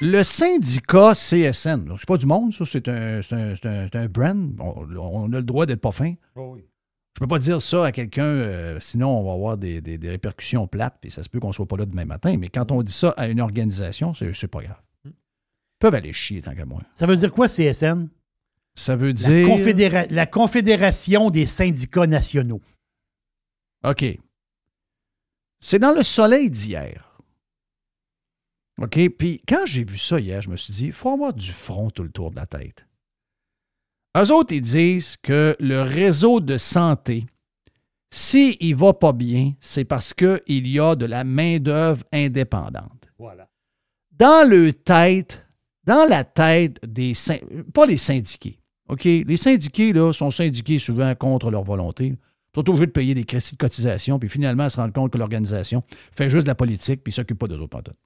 Le 0.00 0.22
syndicat 0.22 1.12
CSN, 1.14 1.88
là, 1.88 1.96
c'est 1.98 2.06
pas 2.06 2.16
du 2.16 2.26
monde, 2.26 2.52
ça, 2.54 2.64
c'est 2.64 2.86
un, 2.88 3.22
c'est 3.22 3.34
un, 3.34 3.54
c'est 3.56 3.96
un- 3.96 4.06
brand. 4.08 4.54
On, 4.60 4.86
on 4.96 5.32
a 5.32 5.36
le 5.36 5.42
droit 5.42 5.66
d'être 5.66 5.80
pas 5.80 5.90
fin. 5.92 6.14
Je 6.36 7.20
peux 7.20 7.26
pas 7.26 7.38
dire 7.38 7.60
ça 7.62 7.84
à 7.86 7.92
quelqu'un, 7.92 8.24
euh, 8.24 8.78
sinon 8.80 9.18
on 9.18 9.24
va 9.24 9.32
avoir 9.32 9.56
des, 9.56 9.80
des- 9.80 9.98
des 9.98 10.10
répercussions 10.10 10.66
plates, 10.66 10.96
puis 11.00 11.10
ça 11.10 11.22
se 11.22 11.28
peut 11.28 11.38
qu'on 11.40 11.52
soit 11.52 11.66
pas 11.66 11.76
là 11.76 11.86
demain 11.86 12.04
matin. 12.04 12.36
Mais 12.36 12.48
quand 12.48 12.70
on 12.72 12.82
dit 12.82 12.92
ça 12.92 13.10
à 13.16 13.28
une 13.28 13.40
organisation, 13.40 14.14
c'est 14.14 14.48
pas 14.48 14.62
grave. 14.62 14.80
Ils 15.04 15.12
peuvent 15.80 15.94
aller 15.94 16.12
chier 16.12 16.40
tant 16.42 16.54
qu'à 16.54 16.64
moi. 16.64 16.80
Ça 16.94 17.06
veut 17.06 17.16
dire 17.16 17.32
quoi, 17.32 17.46
CSN? 17.48 18.08
Ça 18.76 18.96
veut 18.96 19.08
La, 19.08 19.12
dire. 19.12 19.46
Confédéra- 19.46 20.06
la 20.10 20.26
Confédération 20.26 21.30
des 21.30 21.46
syndicats 21.46 22.06
nationaux. 22.08 22.60
OK. 23.84 24.18
C'est 25.66 25.78
dans 25.78 25.92
le 25.92 26.02
soleil 26.02 26.50
d'hier. 26.50 27.18
OK? 28.82 28.98
Puis 29.16 29.40
quand 29.48 29.64
j'ai 29.64 29.82
vu 29.82 29.96
ça 29.96 30.20
hier, 30.20 30.42
je 30.42 30.50
me 30.50 30.58
suis 30.58 30.74
dit, 30.74 30.86
il 30.88 30.92
faut 30.92 31.08
avoir 31.08 31.32
du 31.32 31.52
front 31.52 31.88
tout 31.88 32.02
le 32.02 32.10
tour 32.10 32.30
de 32.30 32.36
la 32.36 32.44
tête. 32.44 32.86
Eux 34.14 34.30
autres, 34.30 34.52
ils 34.52 34.60
disent 34.60 35.16
que 35.16 35.56
le 35.58 35.80
réseau 35.80 36.40
de 36.40 36.58
santé, 36.58 37.24
s'il 38.10 38.58
ne 38.60 38.74
va 38.76 38.92
pas 38.92 39.14
bien, 39.14 39.54
c'est 39.58 39.86
parce 39.86 40.12
qu'il 40.12 40.68
y 40.68 40.78
a 40.78 40.96
de 40.96 41.06
la 41.06 41.24
main-d'œuvre 41.24 42.04
indépendante. 42.12 43.08
Voilà. 43.16 43.48
Dans 44.10 44.46
le 44.46 44.70
tête, 44.74 45.46
dans 45.84 46.04
la 46.06 46.24
tête 46.24 46.78
des 46.84 47.14
pas 47.72 47.86
les 47.86 47.96
syndiqués. 47.96 48.60
OK? 48.90 49.04
Les 49.04 49.36
syndiqués, 49.38 49.94
là, 49.94 50.12
sont 50.12 50.30
syndiqués 50.30 50.78
souvent 50.78 51.14
contre 51.14 51.50
leur 51.50 51.64
volonté. 51.64 52.18
Sont 52.54 52.68
obligés 52.68 52.86
de 52.86 52.92
payer 52.92 53.14
des 53.14 53.24
crédits 53.24 53.52
de 53.52 53.56
cotisation, 53.56 54.18
puis 54.18 54.28
finalement, 54.28 54.64
ils 54.64 54.70
se 54.70 54.76
rendent 54.76 54.92
compte 54.92 55.12
que 55.12 55.18
l'organisation 55.18 55.82
fait 56.12 56.30
juste 56.30 56.44
de 56.44 56.48
la 56.48 56.54
politique, 56.54 57.02
puis 57.02 57.10
ne 57.10 57.14
s'occupe 57.14 57.38
pas 57.38 57.48
d'eux 57.48 57.56
autres 57.56 57.68
pantoutes. 57.68 57.96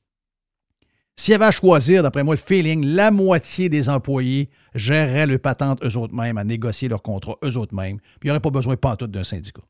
S'il 1.17 1.33
y 1.33 1.35
avait 1.35 1.47
à 1.47 1.51
choisir, 1.51 2.03
d'après 2.03 2.23
moi, 2.23 2.37
le 2.37 2.41
feeling, 2.41 2.85
la 2.85 3.11
moitié 3.11 3.69
des 3.69 3.89
employés 3.89 4.51
géreraient 4.75 5.27
le 5.27 5.39
patente 5.39 5.85
eux 5.85 5.99
autres 5.99 6.15
mêmes, 6.15 6.39
à 6.39 6.45
négocier 6.45 6.89
leur 6.89 7.03
contrat 7.03 7.37
eux 7.45 7.59
autres 7.59 7.75
mêmes, 7.75 7.99
puis 7.99 8.21
il 8.25 8.27
n'y 8.29 8.31
aurait 8.31 8.41
pas 8.41 8.51
besoin 8.51 8.77
pantoute 8.77 9.11
d'un 9.11 9.25
syndicat. 9.25 9.63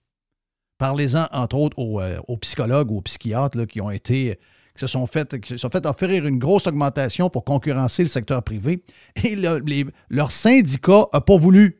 Parlez-en, 0.76 1.26
entre 1.32 1.56
autres, 1.56 1.78
aux, 1.78 2.00
euh, 2.00 2.20
psychologues, 2.40 2.92
aux 2.92 3.00
psychiatres 3.00 3.58
là, 3.58 3.66
qui 3.66 3.80
ont 3.80 3.90
été 3.90 4.38
se 4.78 4.86
sont 4.86 5.06
fait, 5.06 5.40
qui 5.40 5.50
se 5.50 5.56
sont 5.56 5.70
fait 5.70 5.84
offrir 5.86 6.26
une 6.26 6.38
grosse 6.38 6.66
augmentation 6.66 7.30
pour 7.30 7.44
concurrencer 7.44 8.02
le 8.02 8.08
secteur 8.08 8.42
privé. 8.42 8.84
Et 9.24 9.36
leur 9.36 10.32
syndicat 10.32 11.06
n'a 11.12 11.20
pas 11.20 11.36
voulu. 11.36 11.77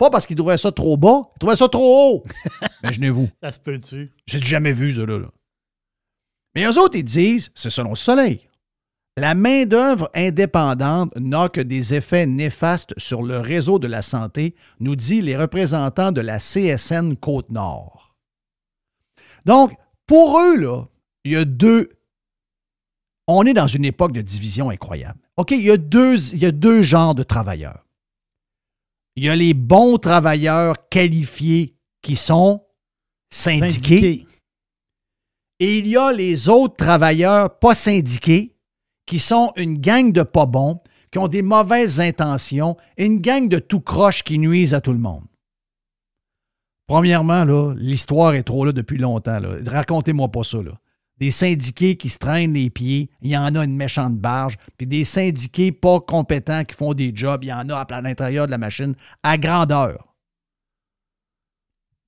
Pas 0.00 0.08
parce 0.08 0.26
qu'ils 0.26 0.36
trouvaient 0.36 0.56
ça 0.56 0.72
trop 0.72 0.96
bas, 0.96 1.28
ils 1.36 1.38
trouvaient 1.40 1.56
ça 1.56 1.68
trop 1.68 2.14
haut. 2.14 2.22
Imaginez-vous. 2.82 3.28
Ça 3.42 3.52
se 3.52 3.60
peut-tu? 3.60 4.10
J'ai 4.26 4.38
jamais 4.38 4.72
vu 4.72 4.94
ça 4.94 5.04
là. 5.04 5.18
là. 5.18 5.28
Mais 6.54 6.64
eux 6.64 6.78
autres, 6.78 6.96
ils 6.96 7.04
disent, 7.04 7.52
c'est 7.54 7.68
selon 7.68 7.90
le 7.90 7.96
soleil. 7.96 8.48
La 9.18 9.34
main-d'œuvre 9.34 10.08
indépendante 10.14 11.14
n'a 11.16 11.50
que 11.50 11.60
des 11.60 11.92
effets 11.92 12.24
néfastes 12.24 12.98
sur 12.98 13.22
le 13.22 13.40
réseau 13.40 13.78
de 13.78 13.88
la 13.88 14.00
santé, 14.00 14.54
nous 14.78 14.96
dit 14.96 15.20
les 15.20 15.36
représentants 15.36 16.12
de 16.12 16.22
la 16.22 16.38
CSN 16.38 17.16
Côte-Nord. 17.16 18.16
Donc, 19.44 19.72
pour 20.06 20.40
eux, 20.40 20.56
là, 20.56 20.84
il 21.24 21.32
y 21.32 21.36
a 21.36 21.44
deux. 21.44 21.90
On 23.26 23.44
est 23.44 23.52
dans 23.52 23.66
une 23.66 23.84
époque 23.84 24.12
de 24.12 24.22
division 24.22 24.70
incroyable. 24.70 25.20
OK, 25.36 25.50
il 25.50 25.60
y 25.60 25.70
a 25.70 25.76
deux, 25.76 26.32
il 26.32 26.38
y 26.38 26.46
a 26.46 26.52
deux 26.52 26.80
genres 26.80 27.14
de 27.14 27.22
travailleurs. 27.22 27.84
Il 29.16 29.24
y 29.24 29.28
a 29.28 29.36
les 29.36 29.54
bons 29.54 29.98
travailleurs 29.98 30.88
qualifiés 30.88 31.76
qui 32.02 32.16
sont 32.16 32.64
syndiqués. 33.32 33.78
Syndiqués. 33.78 34.26
Et 35.58 35.78
il 35.78 35.86
y 35.86 35.96
a 35.96 36.10
les 36.12 36.48
autres 36.48 36.76
travailleurs 36.76 37.58
pas 37.58 37.74
syndiqués 37.74 38.56
qui 39.06 39.18
sont 39.18 39.52
une 39.56 39.78
gang 39.78 40.12
de 40.12 40.22
pas 40.22 40.46
bons, 40.46 40.80
qui 41.10 41.18
ont 41.18 41.28
des 41.28 41.42
mauvaises 41.42 42.00
intentions 42.00 42.76
et 42.96 43.04
une 43.04 43.20
gang 43.20 43.48
de 43.48 43.58
tout 43.58 43.80
croche 43.80 44.22
qui 44.22 44.38
nuisent 44.38 44.74
à 44.74 44.80
tout 44.80 44.92
le 44.92 44.98
monde. 44.98 45.24
Premièrement, 46.86 47.44
l'histoire 47.74 48.34
est 48.34 48.42
trop 48.42 48.64
là 48.64 48.72
depuis 48.72 48.98
longtemps. 48.98 49.40
Racontez-moi 49.66 50.28
pas 50.28 50.44
ça. 50.44 50.62
Là. 50.62 50.72
Des 51.20 51.30
syndiqués 51.30 51.96
qui 51.96 52.08
se 52.08 52.18
traînent 52.18 52.54
les 52.54 52.70
pieds, 52.70 53.10
il 53.20 53.30
y 53.30 53.36
en 53.36 53.54
a 53.54 53.64
une 53.64 53.76
méchante 53.76 54.16
barge, 54.16 54.56
puis 54.78 54.86
des 54.86 55.04
syndiqués 55.04 55.70
pas 55.70 56.00
compétents 56.00 56.64
qui 56.64 56.74
font 56.74 56.94
des 56.94 57.12
jobs, 57.14 57.44
il 57.44 57.48
y 57.48 57.52
en 57.52 57.68
a 57.68 57.76
à 57.76 58.00
l'intérieur 58.00 58.46
de 58.46 58.50
la 58.50 58.58
machine 58.58 58.94
à 59.22 59.36
grandeur. 59.36 60.14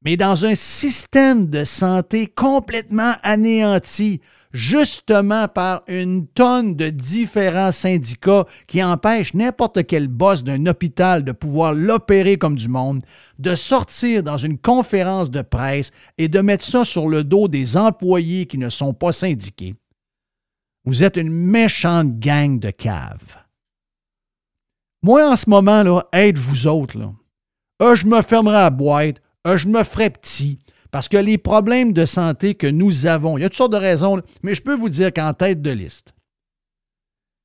Mais 0.04 0.16
dans 0.16 0.46
un 0.46 0.54
système 0.54 1.46
de 1.46 1.64
santé 1.64 2.26
complètement 2.26 3.14
anéanti, 3.22 4.20
justement 4.52 5.48
par 5.48 5.82
une 5.88 6.26
tonne 6.26 6.76
de 6.76 6.90
différents 6.90 7.72
syndicats 7.72 8.46
qui 8.66 8.82
empêchent 8.82 9.34
n'importe 9.34 9.86
quel 9.86 10.08
boss 10.08 10.44
d'un 10.44 10.66
hôpital 10.66 11.24
de 11.24 11.32
pouvoir 11.32 11.72
l'opérer 11.72 12.36
comme 12.36 12.56
du 12.56 12.68
monde, 12.68 13.02
de 13.38 13.54
sortir 13.54 14.22
dans 14.22 14.36
une 14.36 14.58
conférence 14.58 15.30
de 15.30 15.42
presse 15.42 15.90
et 16.18 16.28
de 16.28 16.40
mettre 16.40 16.64
ça 16.64 16.84
sur 16.84 17.08
le 17.08 17.24
dos 17.24 17.48
des 17.48 17.76
employés 17.76 18.46
qui 18.46 18.58
ne 18.58 18.68
sont 18.68 18.94
pas 18.94 19.12
syndiqués. 19.12 19.74
Vous 20.84 21.04
êtes 21.04 21.16
une 21.16 21.30
méchante 21.30 22.18
gang 22.18 22.58
de 22.58 22.70
caves. 22.70 23.38
Moi, 25.02 25.28
en 25.28 25.36
ce 25.36 25.48
moment, 25.48 25.82
là, 25.82 26.02
aide 26.12 26.38
vous 26.38 26.66
autres, 26.66 26.98
là. 26.98 27.12
Euh, 27.82 27.96
je 27.96 28.06
me 28.06 28.22
fermerai 28.22 28.58
à 28.58 28.70
boîte, 28.70 29.16
euh, 29.46 29.56
je 29.56 29.66
me 29.66 29.82
ferai 29.82 30.10
petit. 30.10 30.60
Parce 30.92 31.08
que 31.08 31.16
les 31.16 31.38
problèmes 31.38 31.92
de 31.92 32.04
santé 32.04 32.54
que 32.54 32.66
nous 32.68 33.06
avons, 33.06 33.36
il 33.38 33.40
y 33.40 33.44
a 33.44 33.48
toutes 33.48 33.56
sortes 33.56 33.72
de 33.72 33.78
raisons, 33.78 34.20
mais 34.44 34.54
je 34.54 34.62
peux 34.62 34.74
vous 34.76 34.88
dire 34.90 35.12
qu'en 35.12 35.32
tête 35.32 35.60
de 35.60 35.70
liste, 35.70 36.12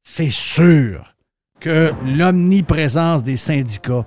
c'est 0.04 0.30
sûr 0.30 1.14
que 1.60 1.92
l'omniprésence 2.06 3.24
des 3.24 3.38
syndicats 3.38 4.06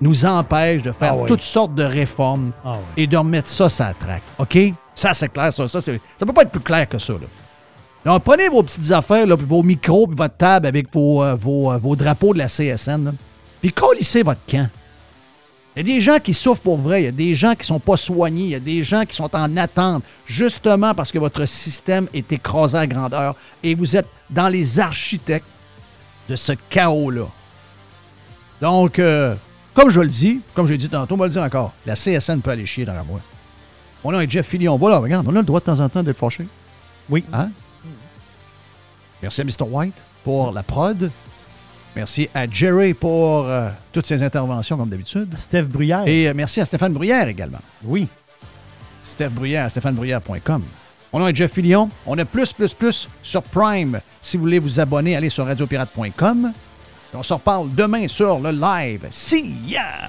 nous 0.00 0.26
empêche 0.26 0.82
de 0.82 0.90
faire 0.92 1.12
Ah 1.12 1.16
oui. 1.18 1.26
toutes 1.28 1.42
sortes 1.42 1.74
de 1.74 1.82
réformes 1.84 2.52
Ah 2.64 2.76
oui. 2.78 3.02
et 3.02 3.06
de 3.06 3.16
remettre 3.16 3.48
ça 3.48 3.68
sur 3.68 3.84
la 3.84 3.94
traque. 3.94 4.22
OK? 4.38 4.58
Ça, 4.94 5.12
c'est 5.14 5.28
clair, 5.28 5.52
ça. 5.52 5.68
Ça 5.68 5.80
ne 5.92 5.98
peut 6.26 6.32
pas 6.32 6.42
être 6.42 6.50
plus 6.50 6.60
clair 6.60 6.88
que 6.88 6.98
ça. 6.98 7.12
Là. 7.12 7.26
Donc, 8.04 8.22
prenez 8.24 8.48
vos 8.48 8.62
petites 8.62 8.90
affaires, 8.90 9.26
là, 9.26 9.36
puis 9.36 9.46
vos 9.46 9.62
micros, 9.62 10.06
puis 10.06 10.16
votre 10.16 10.36
table 10.36 10.66
avec 10.66 10.92
vos, 10.92 11.22
euh, 11.22 11.34
vos, 11.34 11.70
euh, 11.72 11.78
vos 11.78 11.94
drapeaux 11.94 12.32
de 12.32 12.38
la 12.38 12.48
CSN, 12.48 13.04
là, 13.04 13.12
puis 13.60 13.72
colissez 13.72 14.22
votre 14.22 14.40
camp. 14.48 14.68
Il 15.78 15.86
y 15.86 15.92
a 15.92 15.94
des 15.94 16.00
gens 16.00 16.18
qui 16.18 16.34
souffrent 16.34 16.60
pour 16.60 16.76
vrai, 16.76 17.02
il 17.02 17.04
y 17.04 17.08
a 17.08 17.12
des 17.12 17.36
gens 17.36 17.52
qui 17.52 17.60
ne 17.60 17.66
sont 17.66 17.78
pas 17.78 17.96
soignés, 17.96 18.42
il 18.42 18.50
y 18.50 18.54
a 18.56 18.58
des 18.58 18.82
gens 18.82 19.04
qui 19.04 19.14
sont 19.14 19.30
en 19.32 19.56
attente, 19.56 20.02
justement 20.26 20.92
parce 20.92 21.12
que 21.12 21.20
votre 21.20 21.46
système 21.46 22.08
est 22.12 22.32
écrasé 22.32 22.78
à 22.78 22.86
grandeur 22.88 23.36
et 23.62 23.76
vous 23.76 23.94
êtes 23.94 24.08
dans 24.28 24.48
les 24.48 24.80
architectes 24.80 25.46
de 26.28 26.34
ce 26.34 26.54
chaos-là. 26.68 27.28
Donc, 28.60 28.98
euh, 28.98 29.36
comme 29.72 29.90
je 29.90 30.00
le 30.00 30.08
dis, 30.08 30.40
comme 30.52 30.66
je 30.66 30.72
l'ai 30.72 30.78
dit 30.78 30.88
tantôt, 30.88 31.14
on 31.14 31.18
va 31.18 31.26
le 31.26 31.30
dire 31.30 31.44
encore, 31.44 31.72
la 31.86 31.94
CSN 31.94 32.40
peut 32.40 32.50
aller 32.50 32.66
chier 32.66 32.84
dans 32.84 32.94
la 32.94 33.04
moi. 33.04 33.20
On 34.02 34.12
a 34.12 34.18
un 34.18 34.28
Jeff 34.28 34.48
Fillion. 34.48 34.76
Voilà, 34.78 34.98
regarde, 34.98 35.28
on 35.28 35.36
a 35.36 35.38
le 35.38 35.44
droit 35.44 35.60
de 35.60 35.66
temps 35.66 35.78
en 35.78 35.88
temps 35.88 36.02
d'être 36.02 36.18
fâché. 36.18 36.48
Oui. 37.08 37.22
Hein? 37.32 37.50
Merci 39.22 39.42
à 39.42 39.44
Mr. 39.44 39.62
White 39.70 39.94
pour 40.24 40.50
la 40.50 40.64
prod. 40.64 41.08
Merci 41.98 42.28
à 42.32 42.48
Jerry 42.48 42.94
pour 42.94 43.48
euh, 43.48 43.70
toutes 43.90 44.06
ses 44.06 44.22
interventions, 44.22 44.76
comme 44.76 44.88
d'habitude. 44.88 45.34
Steph 45.36 45.64
Bruyère. 45.64 46.06
Et 46.06 46.28
euh, 46.28 46.32
merci 46.32 46.60
à 46.60 46.64
Stéphane 46.64 46.92
Bruyère 46.92 47.26
également. 47.26 47.58
Oui. 47.82 48.06
Steph 49.02 49.30
Bruyère 49.30 49.64
à 49.64 49.68
stéphanebruyère.com. 49.68 50.62
On 51.12 51.24
a 51.24 51.34
Jeff 51.34 51.52
Fillion. 51.52 51.90
On 52.06 52.16
a 52.16 52.24
plus, 52.24 52.52
plus, 52.52 52.72
plus 52.72 53.08
sur 53.20 53.42
Prime. 53.42 54.00
Si 54.20 54.36
vous 54.36 54.44
voulez 54.44 54.60
vous 54.60 54.78
abonner, 54.78 55.16
allez 55.16 55.28
sur 55.28 55.44
radiopirate.com. 55.44 56.52
On 57.14 57.22
se 57.24 57.34
reparle 57.34 57.74
demain 57.74 58.06
sur 58.06 58.38
le 58.38 58.52
live. 58.52 59.08
See 59.10 59.56
ya! 59.66 60.08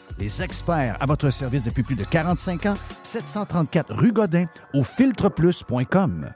les 0.21 0.43
experts 0.43 0.97
à 0.99 1.05
votre 1.07 1.31
service 1.31 1.63
depuis 1.63 1.83
plus 1.83 1.95
de 1.95 2.03
45 2.03 2.67
ans, 2.67 2.75
734 3.01 3.93
rue 3.93 4.11
Godin 4.11 4.45
au 4.73 4.83
filtreplus.com. 4.83 6.31